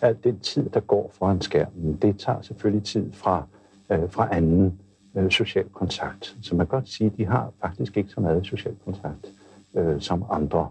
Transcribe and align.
at 0.00 0.24
den 0.24 0.40
tid, 0.40 0.68
der 0.68 0.80
går 0.80 1.10
foran 1.18 1.40
skærmen, 1.40 1.98
det 2.02 2.18
tager 2.18 2.42
selvfølgelig 2.42 2.84
tid 2.84 3.12
fra, 3.12 3.46
øh, 3.92 4.10
fra 4.10 4.28
anden 4.36 4.80
øh, 5.16 5.30
social 5.30 5.64
kontakt. 5.72 6.36
Så 6.42 6.54
man 6.54 6.66
kan 6.66 6.78
godt 6.78 6.88
sige, 6.88 7.06
at 7.06 7.16
de 7.16 7.26
har 7.26 7.52
faktisk 7.60 7.96
ikke 7.96 8.10
så 8.10 8.20
meget 8.20 8.46
social 8.46 8.74
kontakt 8.84 9.26
øh, 9.76 10.00
som 10.00 10.24
andre. 10.30 10.68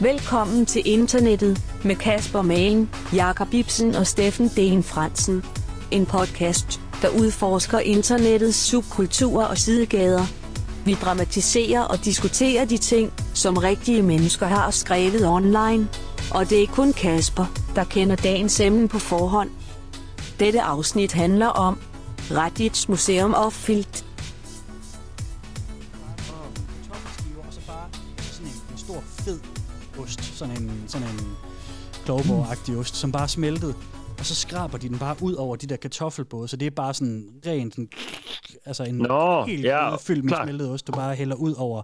Velkommen 0.00 0.66
til 0.66 0.82
internettet 0.84 1.58
med 1.84 1.96
Kasper 1.96 2.42
Malen, 2.42 2.90
Jakob 3.14 3.54
Ibsen 3.54 3.94
og 3.94 4.06
Steffen 4.06 4.48
Den 4.56 4.82
Fransen. 4.82 5.42
En 5.90 6.06
podcast, 6.06 6.80
der 7.02 7.08
udforsker 7.20 7.78
internettets 7.78 8.56
subkulturer 8.56 9.46
og 9.46 9.56
sidegader. 9.56 10.24
Vi 10.84 10.94
dramatiserer 10.94 11.82
og 11.82 12.04
diskuterer 12.04 12.64
de 12.64 12.76
ting, 12.76 13.12
som 13.34 13.56
rigtige 13.56 14.02
mennesker 14.02 14.46
har 14.46 14.70
skrevet 14.70 15.26
online. 15.26 15.88
Og 16.34 16.50
det 16.50 16.62
er 16.62 16.66
kun 16.66 16.92
Kasper, 16.92 17.46
der 17.74 17.84
kender 17.84 18.16
dagens 18.16 18.60
emne 18.60 18.88
på 18.88 18.98
forhånd. 18.98 19.50
Dette 20.40 20.62
afsnit 20.62 21.12
handler 21.12 21.46
om 21.46 21.78
Reddits 22.30 22.88
Museum 22.88 23.34
of 23.34 23.52
Filt. 23.52 24.04
og 27.46 27.54
så 27.54 27.60
bare 27.66 27.90
sådan 28.16 28.46
en, 28.46 28.52
en 28.72 28.78
stor 28.78 29.00
fed 29.00 29.40
ost, 29.98 30.24
sådan 30.24 30.62
en, 30.62 30.84
sådan 30.86 31.08
en 31.08 31.36
Clover-agtig 32.04 32.76
ost, 32.76 32.96
som 32.96 33.12
bare 33.12 33.22
er 33.22 33.26
smeltet, 33.26 33.74
og 34.18 34.26
så 34.26 34.34
skraber 34.34 34.78
de 34.78 34.88
den 34.88 34.98
bare 34.98 35.16
ud 35.20 35.34
over 35.34 35.56
de 35.56 35.66
der 35.66 35.76
kartoffelbåde, 35.76 36.48
så 36.48 36.56
det 36.56 36.66
er 36.66 36.70
bare 36.70 36.94
sådan 36.94 37.28
rent, 37.46 37.74
sådan, 37.74 37.88
altså 38.66 38.84
en 38.84 38.94
Nå, 38.94 39.44
helt 39.44 39.64
ja, 39.64 39.96
fyldt 39.96 40.24
med 40.24 40.34
smeltet 40.44 40.70
ost, 40.70 40.86
du 40.86 40.92
bare 40.92 41.14
hælder 41.14 41.36
ud 41.36 41.54
over 41.54 41.82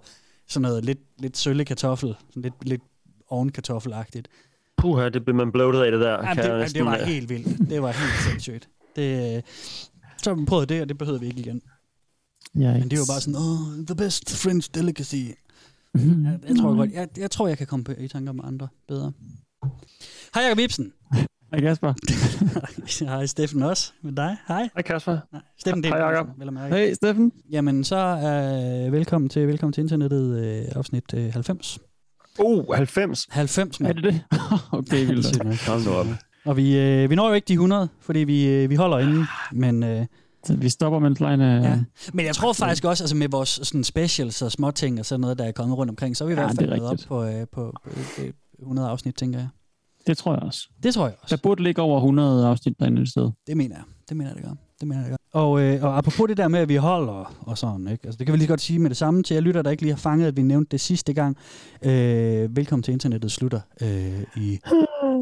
sådan 0.48 0.62
noget 0.62 0.84
lidt, 0.84 0.98
lidt 1.18 1.36
sølle 1.36 1.64
kartoffel, 1.64 2.14
sådan 2.30 2.42
lidt, 2.42 2.54
lidt 2.68 2.82
ovenkartoffelagtigt. 3.28 4.28
Puha, 4.76 5.08
det 5.08 5.24
blev 5.24 5.36
man 5.36 5.52
bloated 5.52 5.80
af 5.80 5.90
det 5.90 6.00
der. 6.00 6.10
Jamen, 6.10 6.36
det, 6.36 6.42
jeg 6.42 6.50
jamen, 6.50 6.68
det 6.74 6.84
var 6.84 7.04
helt 7.04 7.28
vildt. 7.28 7.70
Det 7.70 7.82
var 7.82 7.92
helt 7.92 8.30
sindssygt. 8.30 8.68
Det, 8.96 9.36
øh, 9.36 9.42
så 10.22 10.30
har 10.30 10.34
vi 10.34 10.44
prøvet 10.44 10.68
det, 10.68 10.82
og 10.82 10.88
det 10.88 10.98
behøvede 10.98 11.20
vi 11.20 11.26
ikke 11.26 11.40
igen. 11.40 11.62
Ja, 12.54 12.72
Men 12.72 12.90
det 12.90 12.98
var 12.98 13.06
bare 13.12 13.20
sådan, 13.20 13.40
oh, 13.40 13.86
the 13.86 13.96
best 13.96 14.42
French 14.42 14.70
delicacy. 14.74 15.14
Ja, 15.14 16.00
jeg, 16.48 16.56
tror 16.60 16.76
godt, 16.76 16.92
jeg, 16.92 17.08
jeg 17.16 17.30
tror, 17.30 17.48
jeg 17.48 17.58
kan 17.58 17.66
komme 17.66 17.84
på, 17.84 17.92
i 17.98 18.08
tanker 18.08 18.32
med 18.32 18.44
andre 18.44 18.68
bedre. 18.88 19.12
Hej 20.34 20.42
Jacob 20.42 20.58
Ibsen. 20.58 20.92
Hej 21.50 21.60
Kasper. 21.60 21.94
Hej 23.10 23.26
Steffen 23.26 23.62
også 23.62 23.92
med 24.02 24.12
dig. 24.12 24.36
Hej. 24.48 24.68
Hej 24.74 24.82
Kasper. 24.82 25.18
Nej, 25.32 25.42
Steffen, 25.58 25.82
det 25.82 25.90
Hej, 25.90 25.98
Jacob. 25.98 26.28
Hey 26.72 26.94
Steffen. 26.94 27.32
Jamen, 27.50 27.84
så 27.84 27.96
øh, 27.96 28.92
velkommen 28.92 29.28
til 29.28 29.48
velkommen 29.48 29.72
til 29.72 29.80
internettet 29.80 30.44
øh, 30.44 30.64
afsnit 30.76 31.14
øh, 31.14 31.32
90. 31.32 31.78
Uh, 32.38 32.74
90. 32.76 33.26
90, 33.30 33.78
Er 33.78 33.84
mand. 33.84 33.96
det 33.96 34.04
det? 34.04 34.20
okay, 34.72 34.90
Det 34.90 35.02
er 35.02 35.06
vildt. 35.06 35.66
Kom 35.66 35.80
nu 35.80 35.90
op. 35.90 36.06
Og 36.44 36.56
vi, 36.56 36.78
øh, 36.78 37.10
vi 37.10 37.14
når 37.14 37.28
jo 37.28 37.34
ikke 37.34 37.48
de 37.48 37.52
100, 37.52 37.88
fordi 38.00 38.18
vi, 38.18 38.46
øh, 38.48 38.70
vi 38.70 38.74
holder 38.74 38.98
inden. 38.98 39.24
Men, 39.52 39.82
øh, 39.82 40.06
Så 40.46 40.56
vi 40.56 40.68
stopper 40.68 40.98
med 40.98 41.10
en 41.10 41.16
line. 41.30 41.44
ja. 41.54 41.78
men 42.12 42.26
jeg 42.26 42.34
tror 42.34 42.52
faktisk 42.52 42.84
også, 42.84 43.04
altså 43.04 43.16
med 43.16 43.28
vores 43.28 43.48
sådan 43.62 43.84
specials 43.84 44.42
og 44.42 44.52
småting 44.52 44.98
og 45.00 45.06
sådan 45.06 45.20
noget, 45.20 45.38
der 45.38 45.44
er 45.44 45.52
kommet 45.52 45.78
rundt 45.78 45.90
omkring, 45.90 46.16
så 46.16 46.24
er 46.24 46.26
vi 46.28 46.32
i 46.32 46.34
hvert 46.34 46.50
fald 46.58 46.72
er 46.72 46.76
nået 46.76 46.88
op 46.90 46.98
på, 47.08 47.24
øh, 47.24 47.46
på, 47.52 47.72
på 47.84 47.90
øh, 48.22 48.32
100 48.62 48.88
afsnit, 48.88 49.14
tænker 49.14 49.38
jeg. 49.38 49.48
Det 50.06 50.18
tror 50.18 50.32
jeg 50.34 50.42
også. 50.42 50.68
Det 50.82 50.94
tror 50.94 51.06
jeg 51.06 51.14
også. 51.22 51.36
Der 51.36 51.42
burde 51.42 51.62
ligge 51.62 51.82
over 51.82 51.96
100 51.98 52.46
afsnit 52.46 52.74
derinde 52.80 53.02
et 53.02 53.08
sted. 53.08 53.30
Det 53.46 53.56
mener 53.56 53.76
jeg. 53.76 53.84
Det 54.08 54.16
mener 54.16 54.30
jeg, 54.30 54.36
det 54.36 54.44
gør. 54.44 54.54
Det 54.80 54.88
mener 54.88 55.00
jeg, 55.02 55.10
det 55.10 55.10
gør. 55.10 55.23
Og, 55.34 55.60
øh, 55.60 55.84
og 55.84 55.98
apropos 55.98 56.28
det 56.28 56.36
der 56.36 56.48
med, 56.48 56.60
at 56.60 56.68
vi 56.68 56.76
holder 56.76 57.34
og 57.40 57.58
sådan, 57.58 57.88
ikke? 57.88 58.04
Altså, 58.04 58.18
det 58.18 58.26
kan 58.26 58.32
vi 58.32 58.38
lige 58.38 58.48
godt 58.48 58.60
sige 58.60 58.78
med 58.78 58.90
det 58.90 58.96
samme 58.96 59.22
til 59.22 59.34
jer 59.34 59.40
lytter, 59.40 59.62
der 59.62 59.70
ikke 59.70 59.82
lige 59.82 59.92
har 59.92 59.98
fanget, 59.98 60.26
at 60.26 60.36
vi 60.36 60.42
nævnte 60.42 60.68
det 60.70 60.80
sidste 60.80 61.12
gang. 61.12 61.36
Øh, 61.82 62.56
velkommen 62.56 62.82
til 62.82 62.92
internettet 62.92 63.32
slutter. 63.32 63.60
Øh, 63.80 64.22
i, 64.36 64.58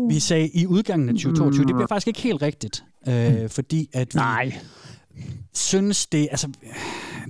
vi 0.09 0.21
sagde 0.21 0.49
i 0.49 0.67
udgangen 0.67 1.09
af 1.09 1.15
2022. 1.15 1.67
Det 1.67 1.75
bliver 1.75 1.87
faktisk 1.87 2.09
ikke 2.09 2.21
helt 2.21 2.43
rigtigt, 2.43 2.85
øh, 3.09 3.49
fordi 3.49 3.89
at 3.93 4.15
vi 4.15 4.19
Nej. 4.19 4.55
synes 5.55 6.07
det, 6.07 6.29
altså 6.31 6.49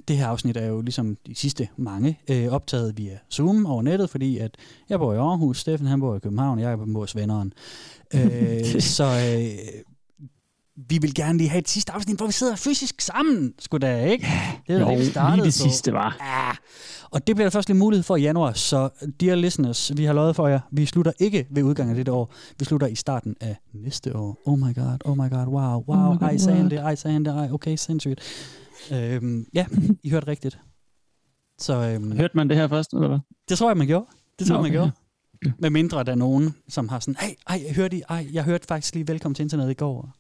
det 0.09 0.17
her 0.17 0.27
afsnit 0.27 0.57
er 0.57 0.67
jo 0.67 0.81
ligesom 0.81 1.17
de 1.27 1.35
sidste 1.35 1.69
mange 1.77 2.19
øh, 2.31 2.49
optaget 2.49 2.99
via 2.99 3.19
Zoom 3.33 3.67
over 3.67 3.83
nettet, 3.83 4.11
fordi 4.11 4.39
at 4.39 4.57
jeg 4.89 4.99
bor 4.99 5.13
i 5.13 5.17
Aarhus, 5.17 5.61
Steffen 5.61 5.87
han 5.87 6.01
bor 6.01 6.17
i 6.17 6.19
København, 6.19 6.59
og 6.59 6.65
jeg 6.65 6.79
bor 6.79 7.01
hos 7.01 7.17
venneren. 7.17 7.53
Øh, 8.15 8.81
så 8.97 9.05
øh, 9.05 9.83
vi 10.89 10.99
vil 10.99 11.15
gerne 11.15 11.39
lige 11.39 11.51
have 11.51 11.59
et 11.59 11.69
sidste 11.69 11.93
afsnit, 11.93 12.17
hvor 12.17 12.27
vi 12.27 12.33
sidder 12.33 12.57
fysisk 12.57 13.01
sammen, 13.01 13.55
skulle 13.59 13.87
da 13.87 14.05
ikke? 14.05 14.27
Det 14.67 14.75
er 14.77 14.81
Jo, 14.81 14.87
det, 14.89 14.91
vi 14.99 15.03
lige 15.03 15.11
startede 15.11 15.37
det 15.47 15.47
på. 15.47 15.51
sidste 15.51 15.93
var. 15.93 16.17
Ja. 16.21 16.51
Og 17.11 17.27
det 17.27 17.37
bliver 17.37 17.45
der 17.47 17.51
først 17.51 17.69
lige 17.69 17.79
mulighed 17.79 18.03
for 18.03 18.17
i 18.17 18.23
januar, 18.23 18.53
så 18.53 18.89
dear 19.21 19.35
listeners, 19.35 19.93
vi 19.97 20.05
har 20.05 20.13
lovet 20.13 20.37
for 20.37 20.49
jer, 20.49 20.61
vi 20.73 20.87
slutter 20.87 21.13
ikke 21.21 21.47
ved 21.51 21.63
udgangen 21.63 21.91
af 21.91 21.97
dette 21.97 22.13
år, 22.13 22.35
vi 22.59 22.65
slutter 22.65 22.87
i 22.87 22.95
starten 22.95 23.37
af 23.41 23.57
næste 23.75 24.17
år. 24.17 24.39
Oh 24.47 24.59
my 24.59 24.75
god, 24.75 24.99
oh 25.05 25.17
my 25.17 25.31
god, 25.31 25.47
wow, 25.47 25.85
wow, 25.89 26.13
Oh 26.13 26.19
god, 26.19 26.29
ej, 26.29 26.37
sagde 26.37 26.57
han 26.59 26.71
det, 26.71 26.79
ej, 26.79 26.95
sagde 26.95 27.13
han 27.13 27.25
det, 27.25 27.35
ej, 27.35 27.49
okay, 27.53 27.77
sindssygt. 27.77 28.21
Øhm, 28.93 29.47
ja, 29.55 29.67
I 30.03 30.11
hørte 30.11 30.27
rigtigt. 30.29 30.59
Så 31.59 31.75
øhm, 31.75 32.13
Hørte 32.17 32.37
man 32.37 32.49
det 32.49 32.57
her 32.57 32.69
først, 32.69 32.93
eller 32.93 33.09
hvad? 33.09 33.19
det 33.49 33.59
tror 33.59 33.71
jeg, 33.71 33.77
man 33.77 33.87
gjorde. 33.87 34.07
Det 34.39 34.47
tror 34.47 34.55
jeg, 34.57 34.63
man 34.63 34.71
Okay. 34.71 34.77
gjorde. 34.79 34.93
Med 35.59 35.71
mindre 35.71 36.05
der 36.05 36.13
er 36.13 36.17
nogen, 36.17 36.55
som 36.69 36.89
har 36.89 37.01
sådan, 37.01 37.17
ej, 37.21 37.35
ej, 37.49 37.63
jeg 37.67 37.75
hørte, 37.75 38.01
ej, 38.09 38.27
jeg 38.33 38.45
hørte 38.45 38.67
faktisk 38.67 38.95
lige 38.95 39.09
velkommen 39.09 39.35
til 39.35 39.43
internet 39.43 39.71
i 39.71 39.75
går. 39.75 40.15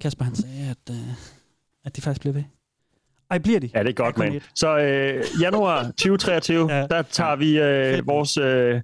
Kasper 0.00 0.24
han 0.24 0.34
sagde, 0.34 0.70
at, 0.70 0.94
øh, 0.94 0.96
at 1.84 1.96
de 1.96 2.00
faktisk 2.00 2.20
bliver 2.20 2.34
ved. 2.34 2.42
Ej, 3.30 3.38
bliver 3.38 3.60
de? 3.60 3.70
Ja, 3.74 3.80
det 3.82 3.88
er 3.88 3.92
godt, 3.92 4.18
mand. 4.18 4.40
Så 4.54 4.78
øh, 4.78 5.24
januar 5.40 5.82
2023, 5.98 6.72
Ja. 6.72 6.78
ja. 6.80 6.86
der 6.86 7.02
tager 7.02 7.36
vi 7.36 7.58
øh, 7.58 8.06
vores, 8.06 8.36
øh, 8.36 8.80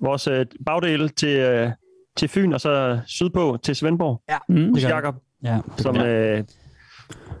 vores 0.00 0.26
øh, 0.26 0.46
bagdel 0.66 1.08
til, 1.08 1.28
øh, 1.38 1.70
til 2.16 2.28
Fyn, 2.28 2.52
og 2.52 2.60
så 2.60 3.00
sydpå 3.06 3.58
til 3.62 3.76
Svendborg. 3.76 4.22
Mm. 4.48 4.70
Hos 4.74 4.82
gør 4.82 4.88
vi. 4.88 4.92
Jakob, 4.94 5.14
Ja, 5.44 5.54
det 5.76 5.80
som... 5.82 5.96
Øh, 5.96 6.44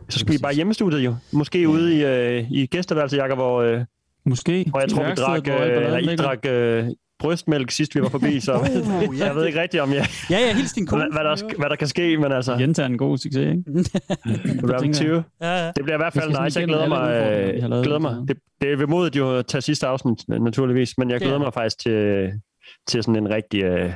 så 0.08 0.18
skal 0.18 0.32
vi 0.32 0.38
bare 0.42 0.54
hjemmestudiet 0.54 1.00
jo. 1.04 1.14
Måske 1.32 1.68
ude 1.68 1.96
i, 1.98 2.04
øh, 2.04 2.50
i 2.52 2.66
gæsteværelset, 2.66 3.16
Jakob, 3.16 3.38
hvor, 3.38 3.62
øh, 3.62 3.84
Måske. 4.24 4.66
hvor 4.70 4.80
jeg 4.80 4.88
tror, 4.88 4.98
vi 5.02 5.06
værkstedet, 5.06 5.46
drak, 5.46 5.60
øh, 5.70 5.84
eller 5.84 5.98
I 5.98 6.16
drak 6.16 6.46
øh, 6.46 6.88
brystmælk 7.18 7.70
sidst 7.70 7.94
vi 7.94 8.00
var 8.02 8.08
forbi, 8.08 8.40
så 8.40 8.52
Uh, 8.58 9.18
ja, 9.18 9.26
jeg 9.26 9.34
ved 9.36 9.46
ikke 9.46 9.60
rigtigt, 9.62 9.82
om 9.82 9.92
jeg, 9.92 10.06
Ja, 10.30 10.38
ja, 10.38 10.54
hils 10.54 10.72
din 10.72 10.86
kone. 10.86 11.02
hvad, 11.02 11.12
hvad, 11.12 11.24
der, 11.30 11.56
hvad 11.58 11.70
der 11.70 11.76
kan 11.76 11.88
ske, 11.88 12.16
men 12.18 12.32
altså, 12.32 12.52
Jens 12.54 12.78
er 12.78 12.86
en 12.86 12.98
god 12.98 13.18
succes, 13.18 13.40
ikke? 13.46 13.62
round 14.72 14.80
tænker 14.80 14.98
20. 14.98 15.24
Ja, 15.40 15.64
ja. 15.64 15.66
Det 15.66 15.84
bliver 15.84 15.96
i 15.96 16.02
hvert 16.02 16.12
fald 16.12 16.44
nice. 16.44 16.60
Jeg 16.60 16.68
glæder 16.68 16.88
mig, 16.88 16.98
har 17.00 17.76
øh, 17.78 17.82
glæder 17.82 17.98
mig. 17.98 18.16
Det, 18.28 18.36
det 18.62 18.72
er 18.72 18.76
vemodigt 18.76 19.16
jo 19.16 19.38
at 19.38 19.46
tage 19.46 19.62
sidste 19.62 19.86
afsnit, 19.86 20.28
naturligvis, 20.28 20.98
men 20.98 21.10
jeg 21.10 21.20
Det 21.20 21.24
er 21.24 21.26
glæder 21.26 21.38
det. 21.38 21.46
mig 21.46 21.54
faktisk 21.54 21.78
til, 21.78 22.30
til 22.88 23.02
sådan 23.02 23.16
en 23.16 23.30
rigtig 23.30 23.72
uh, 23.84 23.90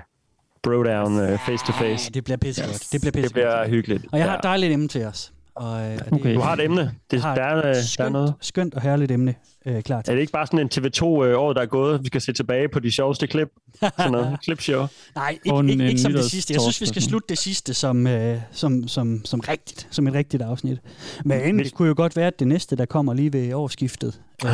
bro-down 0.66 1.32
uh, 1.32 1.38
face-to-face. 1.46 2.12
Det 2.12 2.24
bliver 2.24 2.36
pissegodt. 2.36 2.88
Det 2.92 3.00
bliver 3.00 3.10
Det 3.10 3.12
pissegodt. 3.12 3.32
bliver 3.32 3.68
hyggeligt. 3.68 4.04
Og 4.12 4.18
jeg 4.18 4.26
har 4.26 4.32
Ja. 4.32 4.38
et 4.38 4.42
dejligt 4.44 4.72
emne 4.72 4.88
til 4.88 5.04
os. 5.06 5.31
Og, 5.54 5.80
øh, 5.80 5.98
det, 5.98 6.12
Okay. 6.12 6.34
Du 6.34 6.40
har 6.40 6.52
et 6.52 6.64
emne. 6.64 6.94
Det, 7.10 7.20
har 7.22 7.34
der, 7.34 7.42
er, 7.42 7.56
øh, 7.56 7.62
der 7.62 7.68
er 7.68 7.82
skønt, 7.82 8.12
noget. 8.12 8.34
skønt 8.40 8.74
og 8.74 8.82
herligt 8.82 9.10
emne 9.12 9.34
øh, 9.66 9.82
klar 9.82 9.98
Er 9.98 10.02
til. 10.02 10.14
det 10.14 10.20
ikke 10.20 10.32
bare 10.32 10.46
sådan 10.46 10.58
en 10.58 10.68
TV2-år, 10.74 11.52
der 11.52 11.60
er 11.60 11.66
gået? 11.66 12.00
Vi 12.02 12.06
skal 12.06 12.20
se 12.20 12.32
tilbage 12.32 12.68
på 12.68 12.78
de 12.80 12.90
sjoveste 12.92 13.26
klip. 13.26 13.48
Sådan 13.80 14.12
noget. 14.12 14.36
Klipshow. 14.44 14.86
Nej, 15.14 15.38
ikke, 15.44 15.56
en, 15.58 15.68
ikke, 15.68 15.82
øh, 15.82 15.88
ikke 15.88 16.00
som 16.00 16.12
det 16.12 16.24
sidste. 16.24 16.54
Jeg 16.54 16.60
synes, 16.60 16.80
vi 16.80 16.86
skal 16.86 17.02
slutte 17.02 17.26
det 17.28 17.38
sidste 17.38 17.74
som, 17.74 18.06
øh, 18.06 18.38
som, 18.52 18.88
som, 18.88 19.24
som 19.24 19.40
rigtigt. 19.40 19.88
Som 19.90 20.06
et 20.06 20.14
rigtigt 20.14 20.42
afsnit. 20.42 20.78
Men 21.24 21.54
Hvis- 21.56 21.66
det 21.66 21.74
kunne 21.74 21.88
jo 21.88 21.94
godt 21.96 22.16
være, 22.16 22.26
at 22.26 22.38
det 22.38 22.48
næste, 22.48 22.76
der 22.76 22.84
kommer 22.84 23.14
lige 23.14 23.32
ved 23.32 23.54
årsskiftet, 23.54 24.20
øh, 24.44 24.50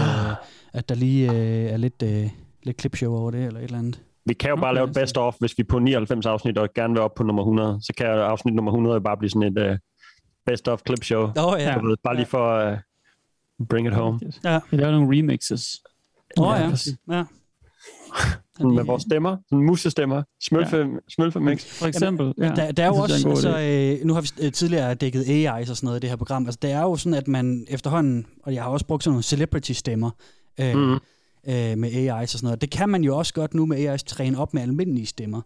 at 0.73 0.89
der 0.89 0.95
lige 0.95 1.31
øh, 1.33 1.73
er 1.73 1.77
lidt, 1.77 2.03
øh, 2.03 2.29
lidt 2.63 2.77
klipshow 2.77 3.15
over 3.17 3.31
det, 3.31 3.45
eller 3.45 3.61
et 3.61 3.65
eller 3.65 3.79
andet. 3.79 4.01
Vi 4.27 4.35
kan 4.35 4.51
jo 4.51 4.57
bare 4.57 4.65
Okay, 4.71 4.75
lave 4.75 4.89
et 4.89 4.95
så- 4.95 5.01
best-of, 5.01 5.35
hvis 5.41 5.59
vi 5.59 5.61
er 5.63 5.67
på 5.69 5.79
99 5.79 6.27
afsnit 6.27 6.59
og 6.59 6.69
gerne 6.75 6.93
vil 6.95 7.03
op 7.03 7.15
på 7.17 7.23
nummer 7.23 7.43
100. 7.43 7.79
Så 7.83 7.93
kan 7.99 8.07
afsnit 8.07 8.55
nummer 8.55 8.71
100 8.73 8.95
jo 8.95 9.01
bare 9.01 9.17
blive 9.17 9.31
sådan 9.31 9.57
et 9.57 9.79
uh, 10.49 10.53
best-of 10.53 10.81
clip-show. 10.89 11.23
Åh 11.37 11.45
oh, 11.45 11.61
ja. 11.61 11.75
Du 11.75 11.89
ved, 11.89 11.97
bare 12.05 12.17
lige 12.17 12.27
for 12.27 12.73
uh, 12.73 13.67
bring 13.69 13.87
it 13.87 13.95
home. 13.95 14.21
Ja. 14.45 14.61
Vi 14.71 14.77
laver 14.77 14.93
nogle 14.93 15.19
remixes. 15.19 15.83
Åh 16.39 16.47
oh, 16.49 16.59
ja. 16.61 16.65
ja. 17.17 17.25
Sådan 18.57 18.75
med 18.79 18.85
vores 18.85 19.03
stemmer. 19.03 19.37
Sådan 19.49 19.65
musestemmer. 19.65 20.23
Smølfe, 20.41 20.77
ja. 21.35 21.39
mix. 21.41 21.65
For 21.65 21.87
eksempel. 21.87 22.35
Ja. 22.39 22.45
Der, 22.45 22.73
der 22.73 22.83
er 22.83 22.87
jo 22.87 22.93
Det 22.93 23.09
jeg 23.25 23.27
også, 23.27 23.29
altså, 23.29 23.59
øh, 24.01 24.07
nu 24.07 24.15
har 24.15 24.21
vi 24.21 24.29
øh, 24.41 24.53
tidligere 24.53 24.95
dækket 24.95 25.25
AI's 25.25 25.71
og 25.71 25.77
sådan 25.77 25.87
noget 25.87 25.99
i 25.99 26.01
det 26.01 26.11
her 26.11 26.17
program, 26.17 26.47
altså 26.47 26.59
det 26.63 26.73
er 26.73 26.81
jo 26.81 26.97
sådan, 26.97 27.15
at 27.15 27.29
man 27.29 27.67
efterhånden, 27.69 28.27
og 28.43 28.55
jeg 28.55 28.63
har 28.63 28.71
også 28.71 28.87
brugt 28.87 29.05
sådan 29.05 29.13
nogle 29.13 29.23
celebrity-stemmer 29.23 30.11
øh, 30.61 30.77
Mhm. 30.77 30.93
øh, 31.49 31.79
med 31.79 31.91
AI's 31.91 32.23
og 32.23 32.29
sådan 32.29 32.47
noget, 32.47 32.61
det 32.61 32.71
kan 32.71 32.89
man 32.89 33.05
jo 33.05 33.17
også 33.17 33.35
godt 33.35 33.55
nu 33.55 33.67
med 33.67 33.95
AI's 33.95 34.05
træne 34.07 34.39
op 34.39 34.55
med 34.55 34.63
almindelige 34.63 35.07
stemmer. 35.07 35.43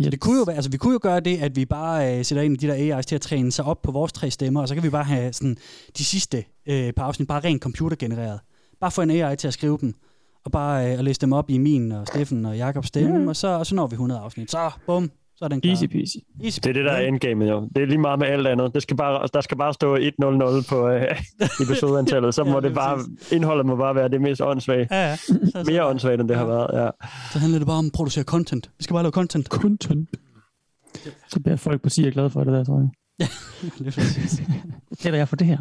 Yes. 0.00 0.08
det 0.10 0.20
kunne 0.20 0.38
jo 0.38 0.42
være, 0.42 0.56
altså 0.56 0.70
vi 0.70 0.76
kunne 0.76 0.92
jo 0.92 0.98
gøre 1.02 1.20
det, 1.20 1.38
at 1.38 1.56
vi 1.56 1.64
bare 1.64 2.18
øh, 2.18 2.24
sætter 2.24 2.42
en 2.42 2.52
af 2.52 2.58
de 2.58 2.66
der 2.66 2.98
AI's 2.98 3.02
til 3.02 3.14
at 3.14 3.20
træne 3.20 3.52
sig 3.52 3.64
op 3.64 3.82
på 3.82 3.92
vores 3.92 4.12
tre 4.12 4.30
stemmer, 4.30 4.60
og 4.60 4.68
så 4.68 4.74
kan 4.74 4.82
vi 4.82 4.90
bare 4.90 5.04
have 5.04 5.32
sådan 5.32 5.56
de 5.98 6.04
sidste 6.04 6.44
øh, 6.68 6.92
par 6.92 7.04
afsnit 7.04 7.28
bare 7.28 7.40
rent 7.40 7.62
computergenereret. 7.62 8.40
Bare 8.80 8.90
få 8.90 9.02
en 9.02 9.10
AI 9.10 9.36
til 9.36 9.48
at 9.48 9.54
skrive 9.54 9.78
dem, 9.80 9.94
og 10.44 10.52
bare 10.52 10.86
øh, 10.92 10.98
at 10.98 11.04
læse 11.04 11.20
dem 11.20 11.32
op 11.32 11.50
i 11.50 11.58
min 11.58 11.92
og 11.92 12.06
Steffen 12.06 12.44
og 12.44 12.56
Jakobs 12.56 12.88
stemme, 12.88 13.20
Ja. 13.22 13.28
og, 13.28 13.36
så, 13.36 13.48
og 13.48 13.66
så 13.66 13.74
når 13.74 13.86
vi 13.86 13.94
100 13.94 14.20
afsnit. 14.20 14.50
Så 14.50 14.70
bum, 14.86 15.10
så 15.36 15.44
er 15.44 15.48
den 15.48 15.60
klar. 15.60 15.70
Easy 15.72 15.84
peasy. 15.84 16.16
Easy. 16.44 16.58
Det 16.62 16.66
er 16.66 16.72
det, 16.72 16.84
der 16.84 16.92
er 16.92 17.06
endgamet 17.06 17.50
jo. 17.50 17.68
Det 17.76 17.82
er 17.82 17.86
lige 17.86 17.98
meget 17.98 18.18
med 18.18 18.26
alt 18.26 18.46
andet. 18.46 18.74
Det 18.74 18.82
skal 18.82 18.96
bare, 18.96 19.28
der 19.34 19.40
skal 19.40 19.56
bare 19.58 19.74
stå 19.74 19.96
1-0-0 19.96 20.68
på 20.68 20.88
øh, 20.88 21.02
episodeantallet. 21.62 22.34
Så 22.34 22.44
må 22.44 22.50
Ja, 22.50 22.54
ja, 22.54 22.60
det 22.60 22.64
det 22.68 22.74
bare, 22.74 22.98
indholdet 23.32 23.66
må 23.66 23.76
bare 23.76 23.94
være 23.94 24.08
det 24.08 24.20
mest 24.20 24.40
åndssvage. 24.40 24.88
Ja, 24.90 25.08
ja. 25.10 25.16
Så, 25.16 25.50
så, 25.52 25.64
Mere 25.66 25.86
åndssvagt, 25.86 26.20
end 26.20 26.28
det 26.28 26.36
har 26.36 26.46
været. 26.46 26.82
Ja. 26.82 26.90
så 27.32 27.38
handler 27.38 27.58
det 27.58 27.66
bare 27.66 27.78
om 27.78 27.86
at 27.86 27.92
producere 27.92 28.24
content. 28.24 28.70
Vi 28.78 28.84
skal 28.84 28.94
bare 28.94 29.02
lave 29.02 29.12
content. 29.12 29.46
Content. 29.46 30.08
Så 31.28 31.40
bliver 31.40 31.56
folk 31.56 31.82
på 31.82 31.88
sige, 31.88 32.06
er 32.06 32.12
glade 32.12 32.30
for 32.30 32.44
det 32.44 32.52
der, 32.52 32.64
tror 32.64 32.78
jeg. 32.78 33.28
Lige 33.78 33.90
præcis. 33.92 34.42
Eller 35.04 35.18
jeg 35.18 35.28
for 35.28 35.36
det 35.36 35.46
her. 35.46 35.58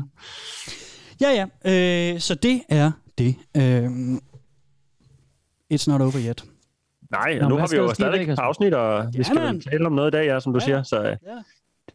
Ja, 1.21 1.45
ja. 1.65 2.13
Øh, 2.13 2.19
så 2.19 2.35
det 2.35 2.61
er 2.69 2.91
det. 3.17 3.35
Øh, 3.57 4.17
it's 5.73 5.85
not 5.87 6.01
over 6.01 6.19
yet. 6.29 6.45
Nej, 7.11 7.39
Nå, 7.39 7.49
nu 7.49 7.55
har 7.57 7.67
vi 7.71 7.77
jo 7.77 7.93
stadig 7.93 8.21
et 8.29 8.35
par 8.37 8.43
afsnit, 8.43 8.73
og 8.73 9.05
vi 9.13 9.17
Ja, 9.17 9.23
skal 9.23 9.41
vel 9.41 9.63
tale 9.63 9.85
om 9.85 9.91
noget 9.91 10.11
i 10.13 10.15
dag, 10.17 10.25
ja, 10.25 10.39
som 10.39 10.53
du 10.53 10.59
Ja. 10.59 10.65
siger. 10.65 10.83
Så 10.83 10.99
øh, 10.99 11.05
Ja. 11.05 11.15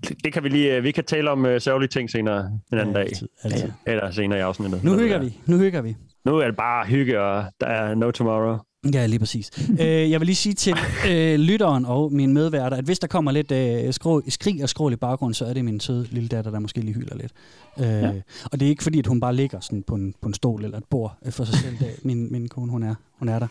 det, 0.08 0.16
det 0.24 0.32
kan 0.32 0.44
vi 0.44 0.48
lige, 0.48 0.76
øh, 0.76 0.84
vi 0.84 0.90
kan 0.92 1.04
tale 1.04 1.30
om 1.30 1.46
øh, 1.46 1.60
særlige 1.60 1.88
ting 1.88 2.10
senere 2.10 2.50
en 2.72 2.78
anden 2.78 2.94
dag. 2.94 3.02
Altid, 3.04 3.28
altid. 3.44 3.70
Eller 3.86 4.10
senere 4.10 4.38
i 4.38 4.42
afsnittet. 4.42 4.84
Nu 4.84 4.94
hygger 4.98 5.16
er. 5.16 5.20
vi. 5.20 5.38
Nu 5.46 5.58
hygger 5.58 5.80
vi. 5.82 5.96
Nu 6.24 6.36
er 6.36 6.46
det 6.46 6.56
bare 6.56 6.86
hygge, 6.86 7.20
og 7.20 7.44
der 7.60 7.66
er 7.66 7.94
no 7.94 8.10
tomorrow. 8.10 8.58
Ja, 8.94 9.06
lige 9.06 9.18
præcis. 9.18 9.50
øh, 9.80 10.10
jeg 10.10 10.20
vil 10.20 10.26
lige 10.26 10.36
sige 10.36 10.54
til 10.54 10.74
øh, 11.10 11.38
lytteren 11.38 11.86
og 11.86 12.12
mine 12.12 12.32
medværter, 12.34 12.76
at 12.76 12.84
hvis 12.84 12.98
der 12.98 13.06
kommer 13.06 13.32
lidt 13.32 13.52
øh, 13.52 13.92
skrå, 13.92 14.22
skrig 14.28 14.62
og 14.62 14.68
skrål 14.68 14.92
i 14.92 14.96
baggrunden, 14.96 15.34
så 15.34 15.44
er 15.44 15.52
det 15.52 15.64
min 15.64 15.80
søde 15.80 16.06
lille 16.10 16.28
datter, 16.28 16.50
der 16.50 16.58
måske 16.58 16.80
lige 16.80 16.94
hylder 16.94 17.16
lidt. 17.16 17.32
Øh, 17.78 17.84
ja. 17.86 18.12
Og 18.52 18.60
det 18.60 18.66
er 18.66 18.70
ikke 18.70 18.82
fordi, 18.82 18.98
at 18.98 19.06
hun 19.06 19.20
bare 19.20 19.34
ligger 19.34 19.60
sådan 19.60 19.82
på 19.82 19.94
en, 19.94 20.14
på 20.22 20.28
en 20.28 20.34
stol 20.34 20.64
eller 20.64 20.78
et 20.78 20.84
bord 20.90 21.16
øh, 21.26 21.32
for 21.32 21.44
sig 21.44 21.54
selv. 21.54 21.76
Min, 22.04 22.32
min 22.32 22.48
kone, 22.48 22.70
hun 22.72 22.82
er, 22.82 22.94
hun 23.18 23.28
er 23.28 23.38
der. 23.38 23.46